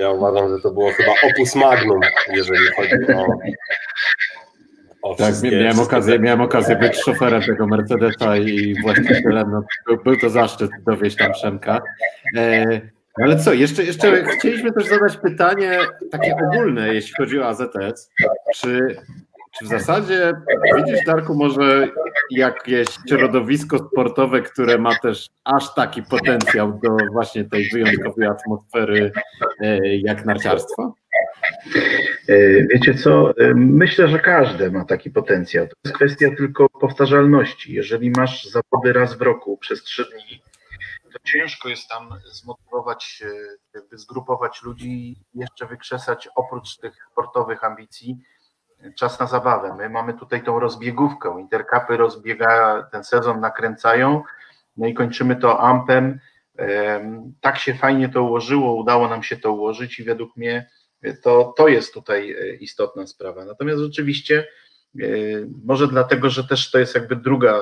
Ja 0.00 0.10
uważam, 0.10 0.48
że 0.48 0.62
to 0.62 0.70
było 0.70 0.92
chyba 0.92 1.12
opus 1.32 1.54
magnum, 1.54 2.00
jeżeli 2.28 2.66
chodzi 2.76 3.12
o 5.02 5.14
tak, 5.14 5.34
miałem 5.52 5.80
okazję, 5.80 6.18
miałem 6.18 6.40
okazję 6.40 6.76
być 6.76 6.96
szoferem 7.02 7.42
tego 7.42 7.66
Mercedesa 7.66 8.36
i 8.36 8.80
właścicielem. 8.82 9.50
No, 9.50 9.62
był, 9.86 10.02
był 10.04 10.16
to 10.16 10.30
zaszczyt 10.30 10.70
dowieść 10.86 11.16
tam 11.16 11.32
Przemka. 11.32 11.80
E, 12.36 12.80
ale 13.24 13.36
co, 13.36 13.52
jeszcze, 13.52 13.84
jeszcze 13.84 14.24
chcieliśmy 14.24 14.72
też 14.72 14.86
zadać 14.86 15.16
pytanie 15.16 15.78
takie 16.10 16.36
ogólne, 16.36 16.94
jeśli 16.94 17.14
chodzi 17.14 17.40
o 17.40 17.46
AZS. 17.46 18.10
Czy, 18.54 18.96
czy 19.58 19.64
w 19.64 19.68
zasadzie 19.68 20.32
widzisz, 20.76 21.04
Darku, 21.06 21.34
może 21.34 21.88
jakieś 22.30 22.88
środowisko 23.08 23.78
sportowe, 23.78 24.42
które 24.42 24.78
ma 24.78 24.98
też 24.98 25.28
aż 25.44 25.74
taki 25.74 26.02
potencjał 26.02 26.80
do 26.82 26.96
właśnie 27.12 27.44
tej 27.44 27.68
wyjątkowej 27.72 28.28
atmosfery 28.28 29.12
e, 29.60 29.96
jak 29.96 30.24
narciarstwo? 30.24 30.94
E, 32.28 32.36
wiecie 32.72 32.94
co? 32.94 33.30
E, 33.30 33.54
myślę, 33.54 34.08
że 34.08 34.18
każdy 34.18 34.70
ma 34.70 34.84
taki 34.84 35.10
potencjał. 35.10 35.66
To 35.66 35.72
jest 35.84 35.96
kwestia 35.96 36.28
tylko 36.36 36.68
powtarzalności. 36.68 37.72
Jeżeli 37.72 38.10
masz 38.10 38.44
zawody 38.44 38.92
raz 38.92 39.18
w 39.18 39.22
roku 39.22 39.56
przez 39.56 39.82
trzy 39.82 40.04
dni, 40.04 40.42
to 41.12 41.18
ciężko 41.24 41.68
jest 41.68 41.88
tam 41.88 42.08
zmotywować, 42.32 43.22
jakby 43.74 43.98
zgrupować 43.98 44.62
ludzi 44.62 45.16
jeszcze 45.34 45.66
wykrzesać 45.66 46.28
oprócz 46.36 46.76
tych 46.76 46.94
sportowych 47.12 47.64
ambicji 47.64 48.18
czas 48.96 49.20
na 49.20 49.26
zabawę. 49.26 49.74
My 49.78 49.90
mamy 49.90 50.14
tutaj 50.14 50.42
tą 50.44 50.60
rozbiegówkę. 50.60 51.36
Interkapy 51.40 51.96
rozbiega, 51.96 52.82
ten 52.92 53.04
sezon 53.04 53.40
nakręcają, 53.40 54.22
no 54.76 54.86
i 54.86 54.94
kończymy 54.94 55.36
to 55.36 55.60
ampem. 55.60 56.20
Tak 57.40 57.58
się 57.58 57.74
fajnie 57.74 58.08
to 58.08 58.22
ułożyło, 58.22 58.74
udało 58.74 59.08
nam 59.08 59.22
się 59.22 59.36
to 59.36 59.52
ułożyć 59.52 60.00
i 60.00 60.04
według 60.04 60.36
mnie 60.36 60.66
to, 61.22 61.54
to 61.56 61.68
jest 61.68 61.94
tutaj 61.94 62.32
e, 62.32 62.54
istotna 62.54 63.06
sprawa. 63.06 63.44
Natomiast 63.44 63.80
rzeczywiście, 63.80 64.48
e, 65.00 65.06
może 65.64 65.88
dlatego, 65.88 66.30
że 66.30 66.44
też 66.44 66.70
to 66.70 66.78
jest 66.78 66.94
jakby 66.94 67.16
druga 67.16 67.60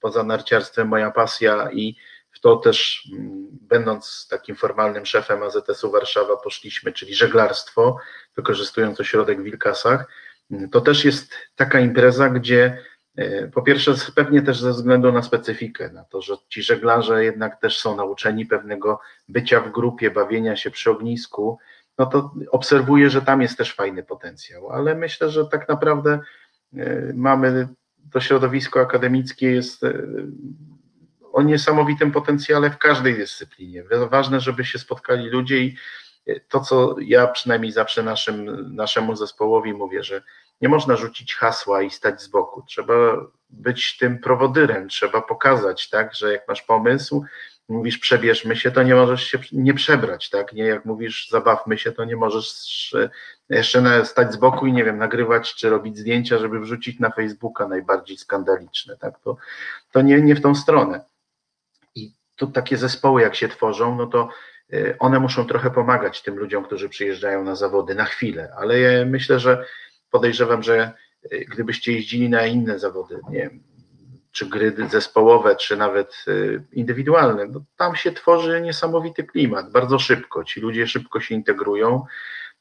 poza 0.00 0.22
narciarstwem 0.22 0.88
moja 0.88 1.10
pasja 1.10 1.70
i 1.72 1.96
w 2.30 2.40
to 2.40 2.56
też 2.56 3.08
mm, 3.12 3.48
będąc 3.52 4.28
takim 4.30 4.56
formalnym 4.56 5.06
szefem 5.06 5.42
AZS-u 5.42 5.90
Warszawa 5.90 6.36
poszliśmy, 6.36 6.92
czyli 6.92 7.14
żeglarstwo, 7.14 7.96
wykorzystując 8.36 9.00
ośrodek 9.00 9.40
w 9.40 9.44
Wilkasach. 9.44 10.08
To 10.72 10.80
też 10.80 11.04
jest 11.04 11.32
taka 11.56 11.80
impreza, 11.80 12.30
gdzie 12.30 12.78
e, 13.16 13.48
po 13.48 13.62
pierwsze 13.62 13.94
pewnie 14.14 14.42
też 14.42 14.60
ze 14.60 14.70
względu 14.70 15.12
na 15.12 15.22
specyfikę, 15.22 15.90
na 15.92 16.04
to, 16.04 16.22
że 16.22 16.34
ci 16.48 16.62
żeglarze 16.62 17.24
jednak 17.24 17.60
też 17.60 17.78
są 17.78 17.96
nauczeni 17.96 18.46
pewnego 18.46 19.00
bycia 19.28 19.60
w 19.60 19.72
grupie, 19.72 20.10
bawienia 20.10 20.56
się 20.56 20.70
przy 20.70 20.90
ognisku, 20.90 21.58
no 21.98 22.06
to 22.06 22.34
obserwuję, 22.50 23.10
że 23.10 23.22
tam 23.22 23.42
jest 23.42 23.58
też 23.58 23.74
fajny 23.74 24.02
potencjał, 24.02 24.70
ale 24.70 24.94
myślę, 24.94 25.30
że 25.30 25.46
tak 25.46 25.68
naprawdę 25.68 26.18
e, 26.76 27.12
mamy 27.14 27.68
to 28.12 28.20
środowisko 28.20 28.80
akademickie 28.80 29.50
jest 29.50 29.84
e, 29.84 29.92
o 31.32 31.42
niesamowitym 31.42 32.12
potencjale 32.12 32.70
w 32.70 32.78
każdej 32.78 33.16
dyscyplinie. 33.16 33.84
Ważne, 34.10 34.40
żeby 34.40 34.64
się 34.64 34.78
spotkali 34.78 35.28
ludzie 35.28 35.58
i 35.58 35.76
to, 36.48 36.60
co 36.60 36.96
ja 37.00 37.26
przynajmniej 37.26 37.72
zawsze 37.72 38.02
naszym, 38.02 38.66
naszemu 38.74 39.16
zespołowi 39.16 39.74
mówię, 39.74 40.02
że 40.02 40.22
nie 40.60 40.68
można 40.68 40.96
rzucić 40.96 41.34
hasła 41.34 41.82
i 41.82 41.90
stać 41.90 42.22
z 42.22 42.28
boku. 42.28 42.62
Trzeba 42.66 42.94
być 43.50 43.96
tym 43.98 44.18
prowodyrem, 44.18 44.88
trzeba 44.88 45.20
pokazać, 45.22 45.90
tak, 45.90 46.14
że 46.14 46.32
jak 46.32 46.48
masz 46.48 46.62
pomysł, 46.62 47.24
mówisz 47.68 47.98
przebierzmy 47.98 48.56
się, 48.56 48.70
to 48.70 48.82
nie 48.82 48.94
możesz 48.94 49.24
się 49.24 49.38
nie 49.52 49.74
przebrać, 49.74 50.30
tak? 50.30 50.52
Nie 50.52 50.64
jak 50.64 50.84
mówisz 50.84 51.28
zabawmy 51.30 51.78
się, 51.78 51.92
to 51.92 52.04
nie 52.04 52.16
możesz 52.16 52.94
jeszcze 53.50 54.06
stać 54.06 54.32
z 54.32 54.36
boku 54.36 54.66
i 54.66 54.72
nie 54.72 54.84
wiem, 54.84 54.98
nagrywać 54.98 55.54
czy 55.54 55.70
robić 55.70 55.98
zdjęcia, 55.98 56.38
żeby 56.38 56.60
wrzucić 56.60 57.00
na 57.00 57.10
Facebooka 57.10 57.68
najbardziej 57.68 58.16
skandaliczne, 58.16 58.96
tak? 58.96 59.20
To, 59.20 59.36
to 59.92 60.02
nie, 60.02 60.22
nie 60.22 60.34
w 60.34 60.40
tą 60.40 60.54
stronę. 60.54 61.04
I 61.94 62.12
tu 62.36 62.46
takie 62.46 62.76
zespoły 62.76 63.22
jak 63.22 63.34
się 63.34 63.48
tworzą, 63.48 63.96
no 63.96 64.06
to 64.06 64.28
one 64.98 65.20
muszą 65.20 65.46
trochę 65.46 65.70
pomagać 65.70 66.22
tym 66.22 66.36
ludziom, 66.36 66.64
którzy 66.64 66.88
przyjeżdżają 66.88 67.44
na 67.44 67.54
zawody 67.54 67.94
na 67.94 68.04
chwilę, 68.04 68.52
ale 68.56 68.80
ja 68.80 69.04
myślę, 69.06 69.40
że 69.40 69.64
podejrzewam, 70.10 70.62
że 70.62 70.92
y, 71.32 71.46
gdybyście 71.50 71.92
jeździli 71.92 72.28
na 72.28 72.46
inne 72.46 72.78
zawody, 72.78 73.20
nie 73.30 73.38
wiem, 73.38 73.62
czy 74.32 74.46
gry 74.46 74.74
zespołowe, 74.90 75.56
czy 75.56 75.76
nawet 75.76 76.24
indywidualne, 76.72 77.46
no 77.46 77.60
tam 77.76 77.96
się 77.96 78.12
tworzy 78.12 78.60
niesamowity 78.60 79.24
klimat, 79.24 79.70
bardzo 79.70 79.98
szybko. 79.98 80.44
Ci 80.44 80.60
ludzie 80.60 80.86
szybko 80.86 81.20
się 81.20 81.34
integrują. 81.34 82.04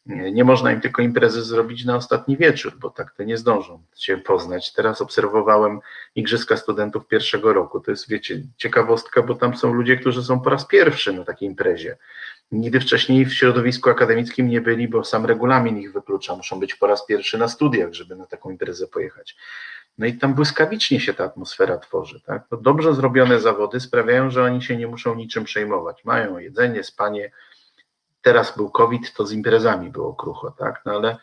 Nie 0.09 0.43
można 0.43 0.71
im 0.71 0.81
tylko 0.81 1.01
imprezy 1.01 1.41
zrobić 1.41 1.85
na 1.85 1.95
ostatni 1.95 2.37
wieczór, 2.37 2.73
bo 2.79 2.89
tak 2.89 3.11
to 3.11 3.23
nie 3.23 3.37
zdążą 3.37 3.83
się 3.95 4.17
poznać. 4.17 4.73
Teraz 4.73 5.01
obserwowałem 5.01 5.79
Igrzyska 6.15 6.57
Studentów 6.57 7.07
pierwszego 7.07 7.53
roku. 7.53 7.79
To 7.79 7.91
jest, 7.91 8.09
wiecie, 8.09 8.41
ciekawostka, 8.57 9.21
bo 9.21 9.35
tam 9.35 9.57
są 9.57 9.73
ludzie, 9.73 9.97
którzy 9.97 10.23
są 10.23 10.39
po 10.39 10.49
raz 10.49 10.65
pierwszy 10.65 11.13
na 11.13 11.23
takiej 11.23 11.49
imprezie. 11.49 11.97
Nigdy 12.51 12.79
wcześniej 12.79 13.25
w 13.25 13.33
środowisku 13.33 13.89
akademickim 13.89 14.49
nie 14.49 14.61
byli, 14.61 14.87
bo 14.87 15.03
sam 15.03 15.25
regulamin 15.25 15.77
ich 15.77 15.93
wyklucza. 15.93 16.35
Muszą 16.35 16.59
być 16.59 16.75
po 16.75 16.87
raz 16.87 17.05
pierwszy 17.05 17.37
na 17.37 17.47
studiach, 17.47 17.93
żeby 17.93 18.15
na 18.15 18.25
taką 18.25 18.49
imprezę 18.49 18.87
pojechać. 18.87 19.35
No 19.97 20.05
i 20.05 20.13
tam 20.13 20.33
błyskawicznie 20.33 20.99
się 20.99 21.13
ta 21.13 21.23
atmosfera 21.23 21.77
tworzy. 21.77 22.21
Tak? 22.21 22.43
No 22.51 22.57
dobrze 22.57 22.93
zrobione 22.93 23.39
zawody 23.39 23.79
sprawiają, 23.79 24.29
że 24.29 24.43
oni 24.43 24.61
się 24.61 24.77
nie 24.77 24.87
muszą 24.87 25.15
niczym 25.15 25.43
przejmować. 25.43 26.05
Mają 26.05 26.37
jedzenie, 26.37 26.83
spanie, 26.83 27.31
teraz 28.29 28.57
był 28.57 28.69
COVID, 28.69 29.13
to 29.13 29.25
z 29.25 29.31
imprezami 29.31 29.89
było 29.89 30.13
krucho, 30.13 30.51
tak? 30.51 30.81
No 30.85 30.91
ale 30.91 31.17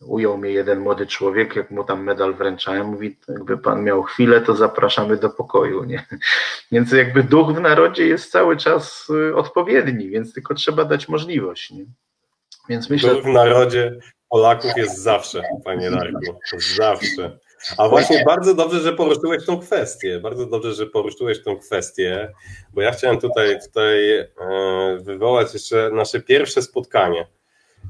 ujął 0.00 0.38
mnie 0.38 0.50
jeden 0.50 0.78
młody 0.78 1.06
człowiek, 1.06 1.56
jak 1.56 1.70
mu 1.70 1.84
tam 1.84 2.02
medal 2.02 2.34
wręczałem, 2.34 2.86
mówi, 2.86 3.18
jakby 3.28 3.58
pan 3.58 3.84
miał 3.84 4.02
chwilę, 4.02 4.40
to 4.40 4.56
zapraszamy 4.56 5.16
do 5.16 5.30
pokoju, 5.30 5.84
nie? 5.84 6.06
Więc 6.72 6.92
jakby 6.92 7.22
duch 7.22 7.54
w 7.54 7.60
narodzie 7.60 8.06
jest 8.06 8.32
cały 8.32 8.56
czas 8.56 9.10
y, 9.10 9.36
odpowiedni, 9.36 10.08
więc 10.08 10.34
tylko 10.34 10.54
trzeba 10.54 10.84
dać 10.84 11.08
możliwość, 11.08 11.70
nie? 11.70 11.84
Więc 12.68 12.90
myślę... 12.90 13.14
Duch 13.14 13.24
w 13.24 13.26
narodzie 13.26 13.98
Polaków 14.28 14.70
jest 14.76 14.98
zawsze, 14.98 15.42
panie 15.64 15.90
Darku, 15.90 16.38
zawsze. 16.76 17.38
A 17.78 17.88
właśnie 17.88 18.24
bardzo 18.24 18.54
dobrze, 18.54 18.80
że 18.80 18.92
poruszyłeś 18.92 19.46
tą 19.46 19.60
kwestię. 19.60 20.20
Bardzo 20.20 20.46
dobrze, 20.46 20.72
że 20.72 20.86
poruszyłeś 20.86 21.42
tą 21.42 21.58
kwestię, 21.58 22.32
bo 22.74 22.80
ja 22.80 22.92
chciałem 22.92 23.18
tutaj, 23.18 23.60
tutaj 23.60 24.18
e, 24.18 24.28
wywołać 25.00 25.54
jeszcze 25.54 25.90
nasze 25.92 26.20
pierwsze 26.20 26.62
spotkanie. 26.62 27.26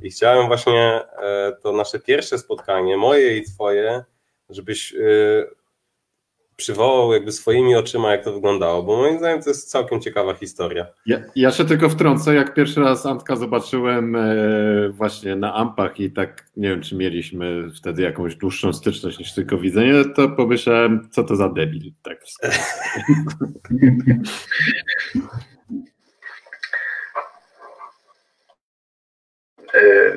I 0.03 0.11
chciałem 0.11 0.47
właśnie 0.47 1.01
e, 1.23 1.53
to 1.63 1.73
nasze 1.73 1.99
pierwsze 1.99 2.39
spotkanie, 2.39 2.97
moje 2.97 3.37
i 3.37 3.43
twoje, 3.45 4.05
żebyś 4.51 4.95
e, 4.95 4.97
przywołał 6.57 7.13
jakby 7.13 7.33
swoimi 7.33 7.75
oczyma, 7.75 8.13
jak 8.13 8.25
to 8.25 8.33
wyglądało, 8.33 8.83
bo 8.83 8.97
moim 8.97 9.19
zdaniem 9.19 9.43
to 9.43 9.51
jest 9.51 9.71
całkiem 9.71 10.01
ciekawa 10.01 10.35
historia. 10.35 10.87
Ja, 11.07 11.19
ja 11.37 11.51
się 11.51 11.65
tylko 11.65 11.89
wtrącę, 11.89 12.35
jak 12.35 12.55
pierwszy 12.55 12.81
raz 12.81 13.07
Antka 13.07 13.37
zobaczyłem 13.37 14.17
e, 14.17 14.29
właśnie 14.89 15.37
na 15.37 15.55
Ampach 15.55 16.01
i 16.01 16.11
tak, 16.11 16.47
nie 16.57 16.69
wiem, 16.69 16.83
czy 16.83 16.97
mieliśmy 16.97 17.71
wtedy 17.77 18.03
jakąś 18.03 18.37
dłuższą 18.37 18.73
styczność 18.73 19.19
niż 19.19 19.35
tylko 19.35 19.59
widzenie, 19.59 20.05
to 20.17 20.29
pomyślałem, 20.29 21.09
co 21.11 21.25
to 21.25 21.37
za 21.37 21.49
debil, 21.49 21.93
tak 22.03 22.25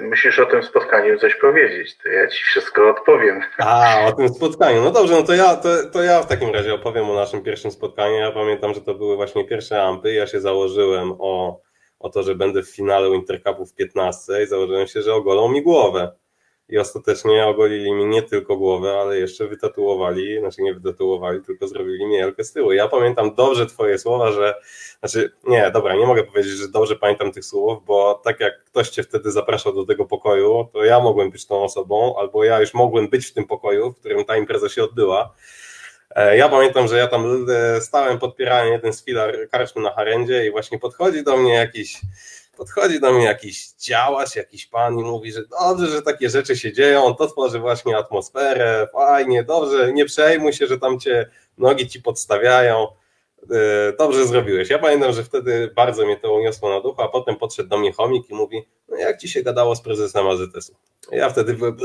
musisz 0.09 0.39
o 0.39 0.45
tym 0.45 0.63
spotkaniu 0.63 1.19
coś 1.19 1.35
powiedzieć, 1.35 1.97
to 1.97 2.09
ja 2.09 2.27
ci 2.27 2.43
wszystko 2.43 2.89
odpowiem. 2.89 3.41
A, 3.57 4.05
o 4.05 4.11
tym 4.11 4.29
spotkaniu. 4.29 4.81
No 4.81 4.91
dobrze, 4.91 5.13
no 5.13 5.23
to 5.23 5.33
ja, 5.33 5.55
to, 5.55 5.69
to 5.93 6.03
ja 6.03 6.21
w 6.21 6.27
takim 6.27 6.53
razie 6.53 6.73
opowiem 6.73 7.09
o 7.09 7.15
naszym 7.15 7.43
pierwszym 7.43 7.71
spotkaniu. 7.71 8.15
Ja 8.15 8.31
pamiętam, 8.31 8.73
że 8.73 8.81
to 8.81 8.95
były 8.95 9.15
właśnie 9.15 9.45
pierwsze 9.45 9.83
ampy. 9.83 10.13
Ja 10.13 10.27
się 10.27 10.41
założyłem 10.41 11.13
o, 11.19 11.61
o 11.99 12.09
to, 12.09 12.23
że 12.23 12.35
będę 12.35 12.63
w 12.63 12.75
finale 12.75 13.07
Intercupu 13.07 13.65
w 13.65 13.75
15 13.75 14.43
i 14.43 14.47
założyłem 14.47 14.87
się, 14.87 15.01
że 15.01 15.13
ogolą 15.13 15.49
mi 15.51 15.63
głowę 15.63 16.11
i 16.69 16.77
ostatecznie 16.77 17.47
ogolili 17.47 17.93
mi 17.93 18.05
nie 18.05 18.21
tylko 18.21 18.57
głowę, 18.57 18.97
ale 19.01 19.19
jeszcze 19.19 19.47
wytatuowali, 19.47 20.39
znaczy 20.39 20.61
nie 20.61 20.73
wytatuowali, 20.73 21.41
tylko 21.41 21.67
zrobili 21.67 22.05
mi 22.05 22.15
jelkę 22.15 22.43
z 22.43 22.53
tyłu. 22.53 22.71
Ja 22.71 22.87
pamiętam 22.87 23.35
dobrze 23.35 23.65
twoje 23.65 23.97
słowa, 23.97 24.31
że, 24.31 24.55
znaczy 24.99 25.31
nie, 25.47 25.71
dobra, 25.71 25.95
nie 25.95 26.05
mogę 26.05 26.23
powiedzieć, 26.23 26.53
że 26.53 26.67
dobrze 26.67 26.95
pamiętam 26.95 27.31
tych 27.31 27.45
słów, 27.45 27.85
bo 27.85 28.21
tak 28.23 28.39
jak 28.39 28.63
ktoś 28.63 28.89
cię 28.89 29.03
wtedy 29.03 29.31
zapraszał 29.31 29.73
do 29.73 29.85
tego 29.85 30.05
pokoju, 30.05 30.67
to 30.73 30.83
ja 30.83 30.99
mogłem 30.99 31.31
być 31.31 31.45
tą 31.45 31.63
osobą, 31.63 32.15
albo 32.17 32.43
ja 32.43 32.59
już 32.59 32.73
mogłem 32.73 33.09
być 33.09 33.25
w 33.25 33.33
tym 33.33 33.47
pokoju, 33.47 33.91
w 33.91 33.99
którym 33.99 34.25
ta 34.25 34.37
impreza 34.37 34.69
się 34.69 34.83
odbyła. 34.83 35.33
E, 36.15 36.37
ja 36.37 36.49
pamiętam, 36.49 36.87
że 36.87 36.97
ja 36.97 37.07
tam 37.07 37.45
e, 37.49 37.81
stałem, 37.81 38.19
podpierałem 38.19 38.71
jeden 38.71 38.93
z 38.93 39.05
filar 39.05 39.35
karczmy 39.51 39.81
na 39.81 39.91
Harendzie 39.91 40.45
i 40.45 40.51
właśnie 40.51 40.79
podchodzi 40.79 41.23
do 41.23 41.37
mnie 41.37 41.53
jakiś 41.53 42.01
podchodzi 42.59 42.99
do 42.99 43.13
mnie 43.13 43.25
jakiś 43.25 43.71
działacz, 43.71 44.35
jakiś 44.35 44.67
pan 44.67 44.99
i 44.99 45.03
mówi, 45.03 45.31
że 45.31 45.41
dobrze, 45.45 45.87
że 45.87 46.01
takie 46.01 46.29
rzeczy 46.29 46.55
się 46.55 46.73
dzieją, 46.73 47.15
to 47.15 47.27
tworzy 47.27 47.59
właśnie 47.59 47.97
atmosferę, 47.97 48.87
fajnie, 48.93 49.43
dobrze, 49.43 49.93
nie 49.93 50.05
przejmuj 50.05 50.53
się, 50.53 50.67
że 50.67 50.79
tam 50.79 50.99
cię 50.99 51.29
nogi 51.57 51.87
ci 51.87 52.01
podstawiają, 52.01 52.87
e, 53.51 53.93
dobrze 53.97 54.27
zrobiłeś. 54.27 54.69
Ja 54.69 54.79
pamiętam, 54.79 55.13
że 55.13 55.23
wtedy 55.23 55.71
bardzo 55.75 56.05
mnie 56.05 56.17
to 56.17 56.33
uniosło 56.33 56.69
na 56.69 56.81
duchu, 56.81 57.01
a 57.01 57.07
potem 57.07 57.35
podszedł 57.35 57.69
do 57.69 57.77
mnie 57.77 57.93
chomik 57.93 58.29
i 58.29 58.33
mówi, 58.33 58.67
no 58.87 58.97
jak 58.97 59.17
ci 59.17 59.29
się 59.29 59.43
gadało 59.43 59.75
z 59.75 59.81
prezesem 59.81 60.27
AZS-u? 60.27 60.75
Ja 61.11 61.29
wtedy 61.29 61.53
byłem, 61.53 61.77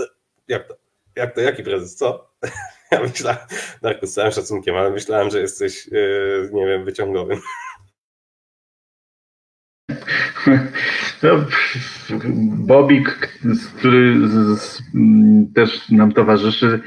jak 0.49 0.69
to, 0.69 0.75
jak 1.17 1.35
to, 1.35 1.41
jaki 1.41 1.63
prezes, 1.63 1.97
co? 1.97 2.31
Ja 2.91 3.01
myślałem, 3.01 3.39
Darku, 3.83 4.07
z 4.07 4.15
całym 4.15 4.33
szacunkiem, 4.33 4.77
ale 4.77 4.91
myślałem, 4.91 5.31
że 5.31 5.41
jesteś, 5.41 5.89
e, 5.89 5.91
nie 6.53 6.67
wiem, 6.67 6.85
wyciągowym. 6.85 7.41
No, 11.23 11.31
Bobik, 12.67 13.39
który 13.77 14.17
też 15.55 15.91
nam 15.91 16.13
towarzyszy, 16.13 16.81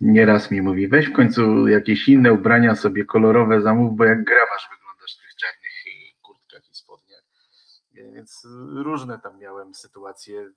nieraz 0.00 0.50
mi 0.50 0.62
mówi, 0.62 0.88
weź 0.88 1.06
w 1.06 1.12
końcu 1.12 1.68
jakieś 1.68 2.08
inne 2.08 2.32
ubrania 2.32 2.74
sobie 2.74 3.04
kolorowe 3.04 3.62
zamów, 3.62 3.96
bo 3.96 4.04
jak 4.04 4.24
grawasz 4.24 4.68
wyglądasz 4.70 5.16
w 5.16 5.20
tych 5.20 5.36
czarnych 5.36 5.72
kurtkach 6.22 6.70
i 6.70 6.74
spodniach. 6.74 7.22
Więc 7.92 8.46
różne 8.74 9.18
tam 9.18 9.38
miałem 9.38 9.74
sytuacje. 9.74 10.50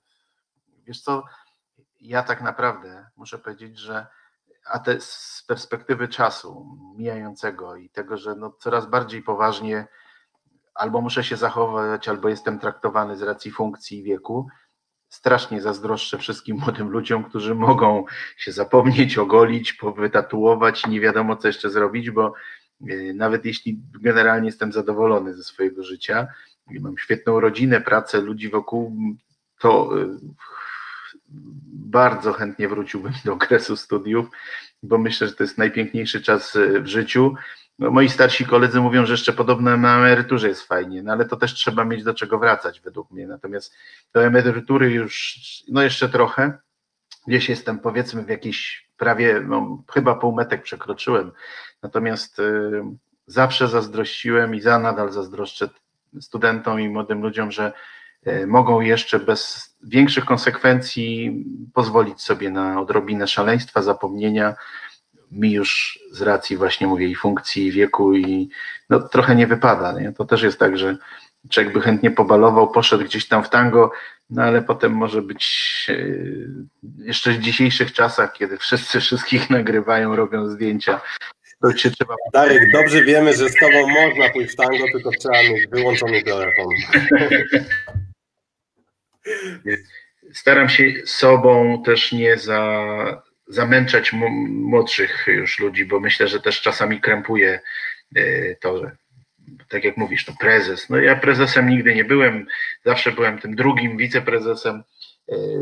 Wiesz 0.87 1.01
co, 1.01 1.23
ja 2.01 2.23
tak 2.23 2.41
naprawdę 2.41 3.05
muszę 3.15 3.39
powiedzieć, 3.39 3.79
że 3.79 4.07
a 4.71 4.79
te 4.79 5.01
z 5.01 5.43
perspektywy 5.47 6.07
czasu 6.07 6.77
mijającego 6.97 7.75
i 7.75 7.89
tego, 7.89 8.17
że 8.17 8.35
no 8.35 8.51
coraz 8.59 8.85
bardziej 8.85 9.23
poważnie 9.23 9.87
albo 10.77 11.01
muszę 11.01 11.23
się 11.23 11.37
zachować, 11.37 12.07
albo 12.07 12.29
jestem 12.29 12.59
traktowany 12.59 13.17
z 13.17 13.21
racji 13.21 13.51
funkcji 13.51 13.99
i 13.99 14.03
wieku. 14.03 14.47
Strasznie 15.09 15.61
zazdroszczę 15.61 16.17
wszystkim 16.17 16.57
młodym 16.63 16.89
ludziom, 16.89 17.23
którzy 17.23 17.55
mogą 17.55 18.05
się 18.37 18.51
zapomnieć, 18.51 19.17
ogolić, 19.17 19.73
powytatuować 19.73 20.87
nie 20.87 20.99
wiadomo 20.99 21.35
co 21.35 21.47
jeszcze 21.47 21.69
zrobić, 21.69 22.11
bo 22.11 22.33
e, 22.89 23.13
nawet 23.13 23.45
jeśli 23.45 23.81
generalnie 24.01 24.45
jestem 24.45 24.71
zadowolony 24.71 25.33
ze 25.33 25.43
swojego 25.43 25.83
życia, 25.83 26.27
mam 26.79 26.97
świetną 26.97 27.39
rodzinę, 27.39 27.81
pracę, 27.81 28.21
ludzi 28.21 28.49
wokół, 28.49 28.95
to 29.59 30.01
e, 30.01 30.17
bardzo 31.69 32.33
chętnie 32.33 32.67
wróciłbym 32.67 33.13
do 33.25 33.33
okresu 33.33 33.77
studiów, 33.77 34.25
bo 34.83 34.97
myślę, 34.97 35.27
że 35.27 35.33
to 35.33 35.43
jest 35.43 35.57
najpiękniejszy 35.57 36.21
czas 36.21 36.55
e, 36.55 36.81
w 36.81 36.87
życiu 36.87 37.35
no, 37.79 37.91
moi 37.91 38.09
starsi 38.09 38.45
koledzy 38.45 38.81
mówią, 38.81 39.05
że 39.05 39.13
jeszcze 39.13 39.33
podobno 39.33 39.77
na 39.77 39.97
emeryturze 39.97 40.47
jest 40.47 40.61
fajnie, 40.61 41.03
no 41.03 41.11
ale 41.11 41.25
to 41.25 41.37
też 41.37 41.53
trzeba 41.53 41.85
mieć 41.85 42.03
do 42.03 42.13
czego 42.13 42.39
wracać 42.39 42.81
według 42.81 43.11
mnie. 43.11 43.27
Natomiast 43.27 43.75
do 44.13 44.23
emerytury 44.23 44.91
już, 44.91 45.39
no 45.67 45.81
jeszcze 45.81 46.09
trochę. 46.09 46.57
Gdzieś 47.27 47.49
jestem 47.49 47.79
powiedzmy 47.79 48.23
w 48.23 48.29
jakiś 48.29 48.89
prawie, 48.97 49.41
no 49.47 49.83
chyba 49.93 50.15
półmetek 50.15 50.63
przekroczyłem. 50.63 51.31
Natomiast 51.83 52.39
y, 52.39 52.83
zawsze 53.27 53.67
zazdrościłem 53.67 54.55
i 54.55 54.61
za 54.61 54.79
nadal 54.79 55.11
zazdroszczę 55.11 55.69
studentom 56.21 56.81
i 56.81 56.89
młodym 56.89 57.21
ludziom, 57.21 57.51
że 57.51 57.73
y, 58.27 58.47
mogą 58.47 58.81
jeszcze 58.81 59.19
bez 59.19 59.75
większych 59.83 60.25
konsekwencji 60.25 61.43
pozwolić 61.73 62.21
sobie 62.21 62.49
na 62.49 62.81
odrobinę 62.81 63.27
szaleństwa, 63.27 63.81
zapomnienia, 63.81 64.55
mi 65.31 65.51
już 65.51 65.99
z 66.11 66.21
racji 66.21 66.57
właśnie 66.57 66.87
mówię 66.87 67.07
i 67.07 67.15
funkcji, 67.15 67.65
i 67.65 67.71
wieku 67.71 68.15
i 68.15 68.49
no, 68.89 68.99
trochę 68.99 69.35
nie 69.35 69.47
wypada. 69.47 69.99
Nie? 69.99 70.13
To 70.13 70.25
też 70.25 70.41
jest 70.41 70.59
tak, 70.59 70.77
że 70.77 70.97
człowiek 71.49 71.73
by 71.73 71.81
chętnie 71.81 72.11
pobalował, 72.11 72.71
poszedł 72.71 73.03
gdzieś 73.03 73.27
tam 73.27 73.43
w 73.43 73.49
tango, 73.49 73.91
no 74.29 74.43
ale 74.43 74.61
potem 74.61 74.91
może 74.91 75.21
być 75.21 75.45
e, 75.89 75.95
jeszcze 77.05 77.31
w 77.31 77.39
dzisiejszych 77.39 77.93
czasach, 77.93 78.33
kiedy 78.33 78.57
wszyscy 78.57 78.99
wszystkich 78.99 79.49
nagrywają, 79.59 80.15
robią 80.15 80.49
zdjęcia, 80.49 81.01
to 81.61 81.77
się 81.77 81.91
trzeba... 81.91 82.15
Darek, 82.33 82.71
dobrze 82.71 83.03
wiemy, 83.03 83.33
że 83.33 83.49
z 83.49 83.55
tobą 83.55 83.87
można 83.89 84.29
pójść 84.29 84.53
w 84.53 84.55
tango, 84.55 84.85
tylko 84.91 85.09
trzeba 85.19 85.43
mieć 85.43 85.67
wyłączony 85.67 86.23
telefon. 86.23 86.67
Staram 90.33 90.69
się 90.69 90.83
sobą 91.05 91.83
też 91.85 92.11
nie 92.11 92.37
za 92.37 93.21
zamęczać 93.47 94.13
młodszych 94.49 95.25
już 95.27 95.59
ludzi, 95.59 95.85
bo 95.85 95.99
myślę, 95.99 96.27
że 96.27 96.39
też 96.39 96.61
czasami 96.61 97.01
krępuje 97.01 97.59
e, 98.15 98.55
to, 98.55 98.77
że 98.77 98.91
tak 99.69 99.83
jak 99.83 99.97
mówisz, 99.97 100.25
to 100.25 100.33
prezes. 100.39 100.89
No 100.89 100.97
ja 100.97 101.15
prezesem 101.15 101.69
nigdy 101.69 101.95
nie 101.95 102.05
byłem, 102.05 102.45
zawsze 102.85 103.11
byłem 103.11 103.39
tym 103.39 103.55
drugim 103.55 103.97
wiceprezesem. 103.97 104.83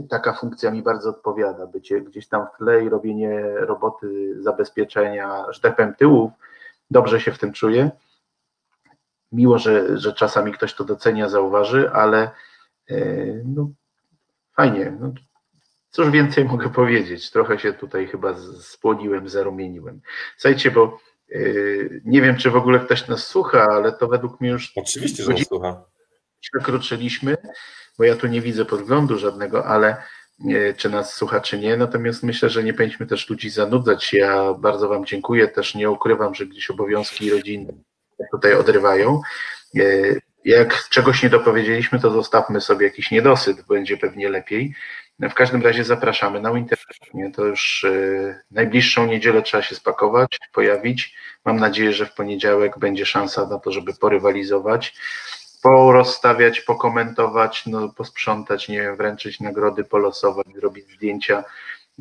taka 0.10 0.34
funkcja 0.34 0.72
mi 0.72 0.82
bardzo 0.82 1.10
odpowiada, 1.10 1.68
bycie 1.68 2.02
gdzieś 2.02 2.28
tam 2.28 2.46
w 2.46 2.58
tle 2.58 2.84
i 2.84 2.90
robienie 2.90 3.42
roboty 3.44 4.36
zabezpieczenia, 4.44 5.46
powiem, 5.62 5.96
tyłów, 5.96 6.32
dobrze 6.92 7.22
się 7.22 7.32
w 7.32 7.40
tym 7.40 7.54
czuję. 7.54 7.92
Miło, 9.32 9.58
że, 9.58 9.98
że 9.98 10.14
czasami 10.14 10.52
ktoś 10.52 10.74
to 10.74 10.84
docenia, 10.84 11.30
zauważy, 11.30 11.92
ale 11.92 12.32
no, 13.46 13.70
fajnie. 14.56 14.98
No, 15.00 15.14
cóż 15.96 16.10
więcej 16.10 16.46
mogę 16.46 16.70
powiedzieć? 16.70 17.32
Trochę 17.32 17.60
się 17.60 17.74
tutaj 17.74 18.08
chyba 18.08 18.36
spłoniłem, 18.60 19.30
zarumieniłem. 19.30 20.02
Słuchajcie, 20.38 20.72
bo 20.72 21.00
yy, 21.30 22.02
nie 22.06 22.22
wiem, 22.22 22.38
czy 22.38 22.52
w 22.52 22.56
ogóle 22.56 22.80
ktoś 22.80 23.08
nas 23.08 23.28
słucha, 23.28 23.68
ale 23.72 23.92
to 23.92 24.08
według 24.08 24.42
mnie 24.42 24.50
już. 24.50 24.72
Oczywiście, 24.76 25.24
że 25.24 25.32
nas 25.32 25.48
słucha. 25.48 25.84
Przekroczyliśmy, 26.42 27.38
bo 27.98 28.04
ja 28.04 28.16
tu 28.16 28.28
nie 28.28 28.42
widzę 28.42 28.66
podglądu 28.66 29.18
żadnego, 29.18 29.66
ale 29.66 29.98
yy, 30.40 30.74
czy 30.78 30.90
nas 30.90 31.14
słucha, 31.14 31.40
czy 31.42 31.60
nie. 31.60 31.78
Natomiast 31.78 32.24
myślę, 32.24 32.50
że 32.50 32.64
nie 32.64 32.74
powinniśmy 32.74 33.06
też 33.06 33.30
ludzi 33.30 33.50
zanudzać. 33.50 34.14
Ja 34.14 34.54
bardzo 34.54 34.90
Wam 34.90 35.06
dziękuję. 35.06 35.48
Też 35.48 35.76
nie 35.76 35.90
ukrywam, 35.90 36.36
że 36.36 36.46
gdzieś 36.46 36.70
obowiązki 36.70 37.30
rodzinne 37.32 37.74
tutaj 38.32 38.54
odrywają. 38.54 39.22
Yy, 39.74 40.22
jak 40.46 40.90
czegoś 40.90 41.24
nie 41.24 41.30
dopowiedzieliśmy, 41.30 42.00
to 42.00 42.12
zostawmy 42.12 42.62
sobie 42.62 42.86
jakiś 42.86 43.12
niedosyt, 43.12 43.68
będzie 43.68 43.98
pewnie 43.98 44.30
lepiej. 44.30 44.76
W 45.20 45.34
każdym 45.34 45.62
razie 45.62 45.84
zapraszamy 45.84 46.42
na 46.42 46.54
Winter. 46.54 46.80
To 47.34 47.46
już 47.46 47.84
y, 47.84 48.40
najbliższą 48.52 49.06
niedzielę 49.06 49.42
trzeba 49.42 49.64
się 49.64 49.76
spakować, 49.76 50.40
pojawić. 50.54 51.16
Mam 51.46 51.58
nadzieję, 51.58 51.94
że 51.94 52.06
w 52.06 52.14
poniedziałek 52.14 52.80
będzie 52.80 53.06
szansa 53.06 53.46
na 53.46 53.60
to, 53.60 53.72
żeby 53.72 53.94
porywalizować, 53.94 54.96
porozstawiać, 55.62 56.62
pokomentować, 56.62 57.66
no, 57.66 57.90
posprzątać, 57.90 58.70
nie 58.70 58.82
wiem, 58.82 58.96
wręczyć 58.96 59.40
nagrody, 59.40 59.84
polosować, 59.84 60.48
zrobić 60.56 60.92
zdjęcia. 60.92 61.44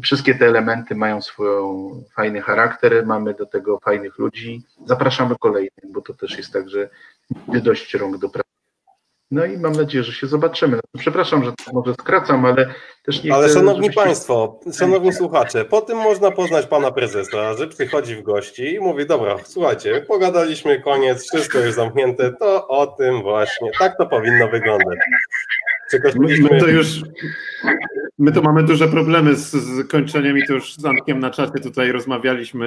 Wszystkie 0.02 0.34
te 0.34 0.46
elementy 0.46 0.94
mają 0.94 1.22
swój 1.22 1.46
fajny 2.16 2.42
charakter, 2.42 3.06
mamy 3.06 3.34
do 3.34 3.46
tego 3.46 3.78
fajnych 3.78 4.18
ludzi. 4.18 4.62
Zapraszamy 4.86 5.34
kolejnych, 5.40 5.92
bo 5.92 6.00
to 6.00 6.14
też 6.14 6.36
jest 6.36 6.52
tak, 6.52 6.70
że 6.70 6.90
dość 7.48 7.94
rąk 7.94 8.18
do 8.18 8.28
pracy. 8.28 8.53
No 9.34 9.44
i 9.44 9.58
mam 9.58 9.72
nadzieję, 9.72 10.04
że 10.04 10.12
się 10.12 10.26
zobaczymy. 10.26 10.76
No, 10.76 11.00
przepraszam, 11.00 11.44
że 11.44 11.52
może 11.72 11.94
skracam, 11.94 12.44
ale 12.44 12.74
też 13.04 13.24
nie 13.24 13.34
Ale 13.34 13.46
chcę, 13.46 13.54
szanowni 13.54 13.82
żebyście... 13.82 14.02
państwo, 14.02 14.60
szanowni 14.78 15.12
słuchacze, 15.12 15.64
po 15.64 15.80
tym 15.80 15.98
można 15.98 16.30
poznać 16.30 16.66
pana 16.66 16.90
prezesa, 16.90 17.54
że 17.54 17.68
przychodzi 17.68 18.16
w 18.16 18.22
gości 18.22 18.74
i 18.74 18.80
mówi, 18.80 19.06
dobra, 19.06 19.36
słuchajcie, 19.44 20.00
pogadaliśmy, 20.08 20.80
koniec, 20.80 21.28
wszystko 21.28 21.58
jest 21.58 21.76
zamknięte, 21.76 22.32
to 22.32 22.68
o 22.68 22.86
tym 22.86 23.22
właśnie, 23.22 23.70
tak 23.78 23.96
to 23.98 24.06
powinno 24.06 24.48
wyglądać. 24.48 24.98
My, 26.14 26.38
my 26.50 26.60
to 26.60 26.66
już 26.68 26.86
My 28.18 28.32
tu 28.32 28.42
mamy 28.42 28.62
duże 28.62 28.88
problemy 28.88 29.34
z, 29.34 29.50
z 29.50 29.88
kończeniem 29.88 30.38
i 30.38 30.46
to 30.46 30.52
już 30.52 30.74
z 30.74 30.84
Antkiem 30.84 31.20
na 31.20 31.30
czacie 31.30 31.60
tutaj 31.62 31.92
rozmawialiśmy, 31.92 32.66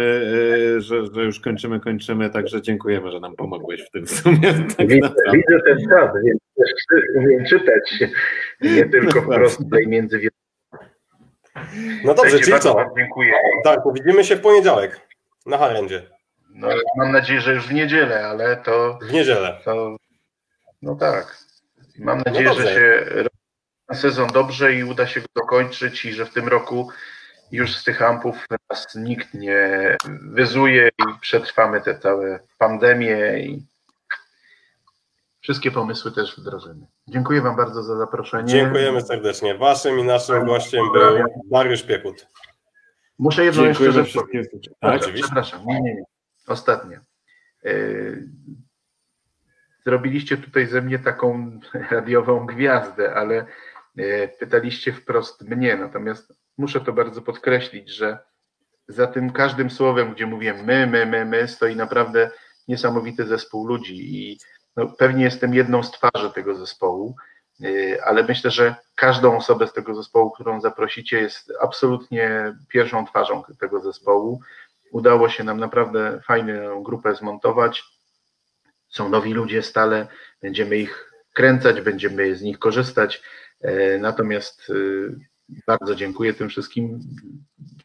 e, 0.78 0.82
że, 0.82 1.06
że 1.14 1.24
już 1.24 1.40
kończymy, 1.40 1.80
kończymy, 1.80 2.30
także 2.30 2.61
dziękujemy, 2.61 3.11
że 3.11 3.19
nam 3.19 3.36
pomogłeś 3.36 3.82
w 3.82 3.91
tym 3.91 4.06
w 4.06 4.11
sumie. 4.11 4.53
Tak 4.78 4.88
widzę, 4.88 5.10
widzę, 5.34 5.60
ten 5.65 5.90
czat, 5.90 6.11
więc 6.26 6.40
umiem 7.15 7.45
czytać, 7.45 8.03
nie 8.61 8.86
tylko 8.99 9.22
no 9.22 9.22
wprost 9.22 9.57
tutaj 9.57 9.88
między 9.88 10.28
No 12.03 12.14
dobrze, 12.14 12.40
czyli 12.40 12.60
co? 12.60 12.86
Dziękuję. 12.98 13.34
Tak, 13.64 13.80
widzimy 13.94 14.24
się 14.24 14.36
w 14.36 14.41
poniedziałek 14.41 14.99
na 15.45 15.57
Harendzie. 15.57 16.02
No, 16.56 16.68
mam 16.98 17.11
nadzieję, 17.11 17.41
że 17.41 17.53
już 17.53 17.68
w 17.68 17.74
niedzielę, 17.74 18.26
ale 18.26 18.57
to... 18.57 18.99
W 19.02 19.14
niedzielę. 19.14 19.57
To, 19.65 19.98
no 20.82 20.95
tak. 20.95 21.38
Mam 21.99 22.22
nadzieję, 22.26 22.45
no 22.45 22.53
że 22.53 22.68
się 22.68 23.06
sezon 23.94 24.28
dobrze 24.28 24.74
i 24.74 24.84
uda 24.84 25.08
się 25.08 25.22
go 25.22 25.28
dokończyć 25.36 26.06
i 26.06 26.14
że 26.14 26.26
w 26.26 26.34
tym 26.34 26.48
roku 26.48 26.90
już 27.52 27.76
z 27.76 27.84
tych 27.84 28.02
ampów 28.02 28.46
nas 28.70 28.96
nikt 28.96 29.34
nie 29.34 29.98
wyzuje 30.22 30.90
i 31.00 31.20
przetrwamy 31.22 31.82
te 31.82 32.00
całe 32.00 32.40
pandemie 32.58 33.40
i 33.40 33.66
wszystkie 35.42 35.72
pomysły 35.72 36.12
też 36.12 36.40
wdrożymy. 36.40 36.86
Dziękuję 37.08 37.42
Wam 37.42 37.56
bardzo 37.56 37.84
za 37.84 37.98
zaproszenie. 37.98 38.48
Dziękujemy 38.48 39.02
serdecznie. 39.02 39.56
Waszym 39.56 40.00
i 40.00 40.04
naszym 40.04 40.46
gościem 40.46 40.84
był 40.94 41.26
Dariusz 41.52 41.84
Piekut. 41.84 42.28
Muszę 43.20 43.46
jedno 43.46 43.64
Dziękuję 43.64 43.90
jeszcze 43.90 44.04
rzecz 44.04 44.26
powiedzieć. 44.26 44.70
Tak, 44.80 45.02
przepraszam. 45.14 45.66
Nie, 45.66 45.82
nie, 45.82 45.96
nie. 45.96 46.04
Ostatnie. 46.48 47.00
E, 47.66 47.72
zrobiliście 49.86 50.38
tutaj 50.38 50.68
ze 50.68 50.82
mnie 50.82 51.00
taką 51.00 51.60
radiową 51.92 52.46
gwiazdę, 52.46 53.14
ale 53.14 53.46
pytaliście 54.40 54.94
wprost 54.94 55.41
mnie, 55.41 55.78
natomiast 55.78 56.34
muszę 56.57 56.82
to 56.82 56.94
bardzo 56.94 57.22
podkreślić, 57.22 57.90
że 57.90 58.19
za 58.88 59.07
tym 59.07 59.32
każdym 59.32 59.69
słowem, 59.69 60.14
gdzie 60.14 60.26
mówię 60.26 60.53
my, 60.53 60.88
my, 60.88 61.06
my, 61.06 61.26
my, 61.26 61.48
stoi 61.48 61.76
naprawdę 61.76 62.32
niesamowity 62.68 63.26
zespół 63.26 63.68
ludzi 63.68 64.15
i 64.15 64.40
no, 64.76 64.88
pewnie 64.88 65.24
jestem 65.24 65.53
jedną 65.53 65.84
z 65.84 65.91
twarzy 65.91 66.32
tego 66.36 66.56
zespołu, 66.56 67.15
e, 67.64 67.68
ale 68.06 68.24
myślę, 68.24 68.52
że 68.52 68.76
każdą 68.95 69.38
osobę 69.38 69.68
z 69.68 69.74
tego 69.74 69.95
zespołu, 69.95 70.32
którą 70.32 70.61
zaprosicie, 70.61 71.22
jest 71.22 71.53
absolutnie 71.61 72.56
pierwszą 72.68 73.06
twarzą 73.06 73.44
tego 73.60 73.80
zespołu. 73.80 74.41
Udało 74.91 75.30
się 75.30 75.44
nam 75.44 75.60
naprawdę 75.60 76.22
fajną 76.26 76.84
grupę 76.84 77.15
zmontować. 77.15 77.84
Są 78.90 79.10
nowi 79.10 79.34
ludzie 79.34 79.64
stale, 79.64 80.07
będziemy 80.41 80.78
ich 80.78 81.14
kręcać, 81.34 81.82
będziemy 81.82 82.36
z 82.36 82.41
nich 82.41 82.60
korzystać. 82.60 83.24
E, 83.62 83.98
natomiast 83.98 84.70
e, 84.70 84.74
bardzo 85.68 85.96
dziękuję 85.96 86.34
tym 86.34 86.50
wszystkim. 86.50 87.00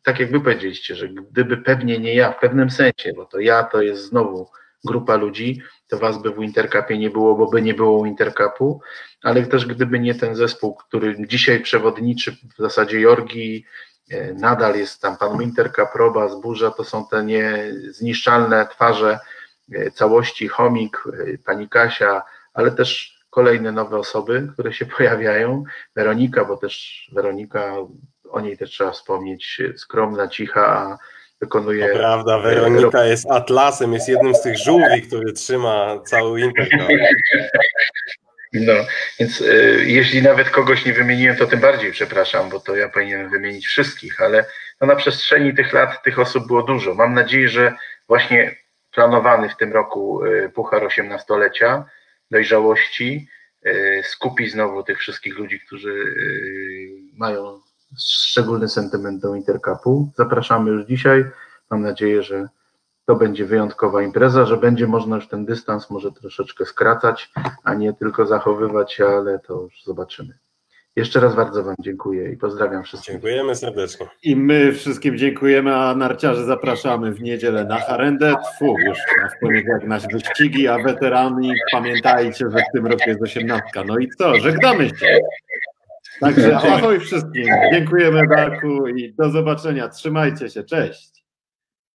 Tak 0.02 0.20
jak 0.20 0.30
wy 0.30 0.40
powiedzieliście, 0.40 0.96
że 0.96 1.08
gdyby 1.08 1.56
pewnie 1.56 1.98
nie 1.98 2.14
ja, 2.14 2.32
w 2.32 2.40
pewnym 2.40 2.70
sensie, 2.70 3.12
bo 3.16 3.26
to 3.26 3.40
ja 3.40 3.64
to 3.64 3.82
jest 3.82 4.04
znowu 4.04 4.48
grupa 4.84 5.16
ludzi, 5.16 5.62
to 5.88 5.98
was 5.98 6.22
by 6.22 6.30
w 6.30 6.42
Intercapie 6.42 6.98
nie 6.98 7.10
było, 7.10 7.34
bo 7.34 7.46
by 7.46 7.62
nie 7.62 7.74
było 7.74 8.06
Intercapu, 8.06 8.80
ale 9.22 9.46
też 9.46 9.66
gdyby 9.66 10.00
nie 10.00 10.14
ten 10.14 10.34
zespół, 10.34 10.74
który 10.74 11.16
dzisiaj 11.26 11.60
przewodniczy 11.60 12.32
w 12.32 12.62
zasadzie 12.62 13.00
Jorgi, 13.00 13.64
e, 14.10 14.34
nadal 14.34 14.76
jest 14.76 15.00
tam 15.00 15.16
pan 15.16 15.38
Wintercap, 15.38 15.94
Roba, 15.94 16.28
Zburza, 16.28 16.70
to 16.70 16.84
są 16.84 17.06
te 17.06 17.24
niezniszczalne 17.24 18.66
twarze 18.70 19.18
całości, 19.94 20.48
Chomik, 20.48 21.04
pani 21.44 21.68
Kasia, 21.68 22.22
ale 22.54 22.70
też 22.70 23.21
kolejne 23.32 23.72
nowe 23.72 23.98
osoby, 23.98 24.48
które 24.52 24.72
się 24.72 24.86
pojawiają. 24.96 25.64
Weronika, 25.96 26.44
bo 26.44 26.56
też 26.56 27.06
Weronika, 27.12 27.76
o 28.30 28.40
niej 28.40 28.58
też 28.58 28.70
trzeba 28.70 28.90
wspomnieć, 28.90 29.60
skromna, 29.76 30.28
cicha, 30.28 30.66
a 30.66 30.98
wykonuje. 31.40 31.88
To 31.88 31.98
prawda, 31.98 32.38
Weronika 32.38 33.04
jest 33.04 33.30
atlasem, 33.30 33.92
jest 33.92 34.08
jednym 34.08 34.34
z 34.34 34.42
tych 34.42 34.58
żółwi, 34.58 35.02
który 35.02 35.32
trzyma 35.32 36.00
cały 36.04 36.40
internet. 36.40 36.88
No, 38.54 38.72
więc 39.20 39.40
y, 39.40 39.84
jeśli 39.86 40.22
nawet 40.22 40.50
kogoś 40.50 40.84
nie 40.86 40.92
wymieniłem, 40.92 41.36
to 41.36 41.46
tym 41.46 41.60
bardziej 41.60 41.92
przepraszam, 41.92 42.50
bo 42.50 42.60
to 42.60 42.76
ja 42.76 42.88
powinienem 42.88 43.30
wymienić 43.30 43.66
wszystkich, 43.66 44.20
ale 44.20 44.44
no, 44.80 44.86
na 44.86 44.96
przestrzeni 44.96 45.54
tych 45.54 45.72
lat 45.72 46.02
tych 46.02 46.18
osób 46.18 46.46
było 46.46 46.62
dużo. 46.62 46.94
Mam 46.94 47.14
nadzieję, 47.14 47.48
że 47.48 47.72
właśnie 48.08 48.56
planowany 48.90 49.48
w 49.48 49.56
tym 49.56 49.72
roku 49.72 50.24
y, 50.24 50.50
Puchar 50.54 50.82
18-lecia 50.82 51.84
dojrzałości 52.32 53.28
e, 53.62 54.02
skupi 54.02 54.50
znowu 54.50 54.82
tych 54.82 54.98
wszystkich 54.98 55.38
ludzi, 55.38 55.60
którzy 55.60 55.90
e, 55.92 57.18
mają 57.18 57.60
szczególny 57.98 58.68
sentyment 58.68 59.22
do 59.22 59.34
Intercapu. 59.34 60.12
Zapraszamy 60.16 60.70
już 60.70 60.86
dzisiaj. 60.86 61.24
Mam 61.70 61.82
nadzieję, 61.82 62.22
że 62.22 62.48
to 63.06 63.16
będzie 63.16 63.44
wyjątkowa 63.44 64.02
impreza, 64.02 64.46
że 64.46 64.56
będzie 64.56 64.86
można 64.86 65.16
już 65.16 65.28
ten 65.28 65.44
dystans 65.44 65.90
może 65.90 66.12
troszeczkę 66.12 66.66
skracać, 66.66 67.30
a 67.64 67.74
nie 67.74 67.92
tylko 67.94 68.26
zachowywać, 68.26 69.00
ale 69.00 69.38
to 69.38 69.62
już 69.62 69.84
zobaczymy. 69.84 70.38
Jeszcze 70.96 71.20
raz 71.20 71.36
bardzo 71.36 71.62
Wam 71.62 71.74
dziękuję 71.80 72.32
i 72.32 72.36
pozdrawiam 72.36 72.84
wszystkich. 72.84 73.12
Dziękujemy 73.12 73.54
serdecznie. 73.54 74.06
I 74.22 74.36
my 74.36 74.72
wszystkim 74.72 75.18
dziękujemy, 75.18 75.74
a 75.76 75.94
narciarzy 75.94 76.44
zapraszamy 76.44 77.12
w 77.12 77.22
niedzielę 77.22 77.64
na 77.64 77.78
Harendę. 77.78 78.34
Tfu, 78.44 78.74
już 78.86 78.98
w 79.36 79.40
poniedziałek 79.40 79.84
nasze 79.84 80.06
wyścigi, 80.12 80.68
a 80.68 80.78
weterani 80.78 81.52
pamiętajcie, 81.72 82.44
że 82.50 82.58
w 82.58 82.72
tym 82.74 82.86
roku 82.86 83.02
jest 83.06 83.22
osiemnastka. 83.22 83.84
No 83.84 83.98
i 83.98 84.08
co, 84.18 84.34
żegnamy 84.40 84.88
się. 84.88 85.18
Także 86.20 86.56
ahoj 86.56 87.00
wszystkim. 87.00 87.46
Dziękujemy 87.72 88.26
Darku 88.26 88.88
i 88.88 89.14
do 89.14 89.30
zobaczenia. 89.30 89.88
Trzymajcie 89.88 90.50
się. 90.50 90.64
Cześć. 90.64 91.21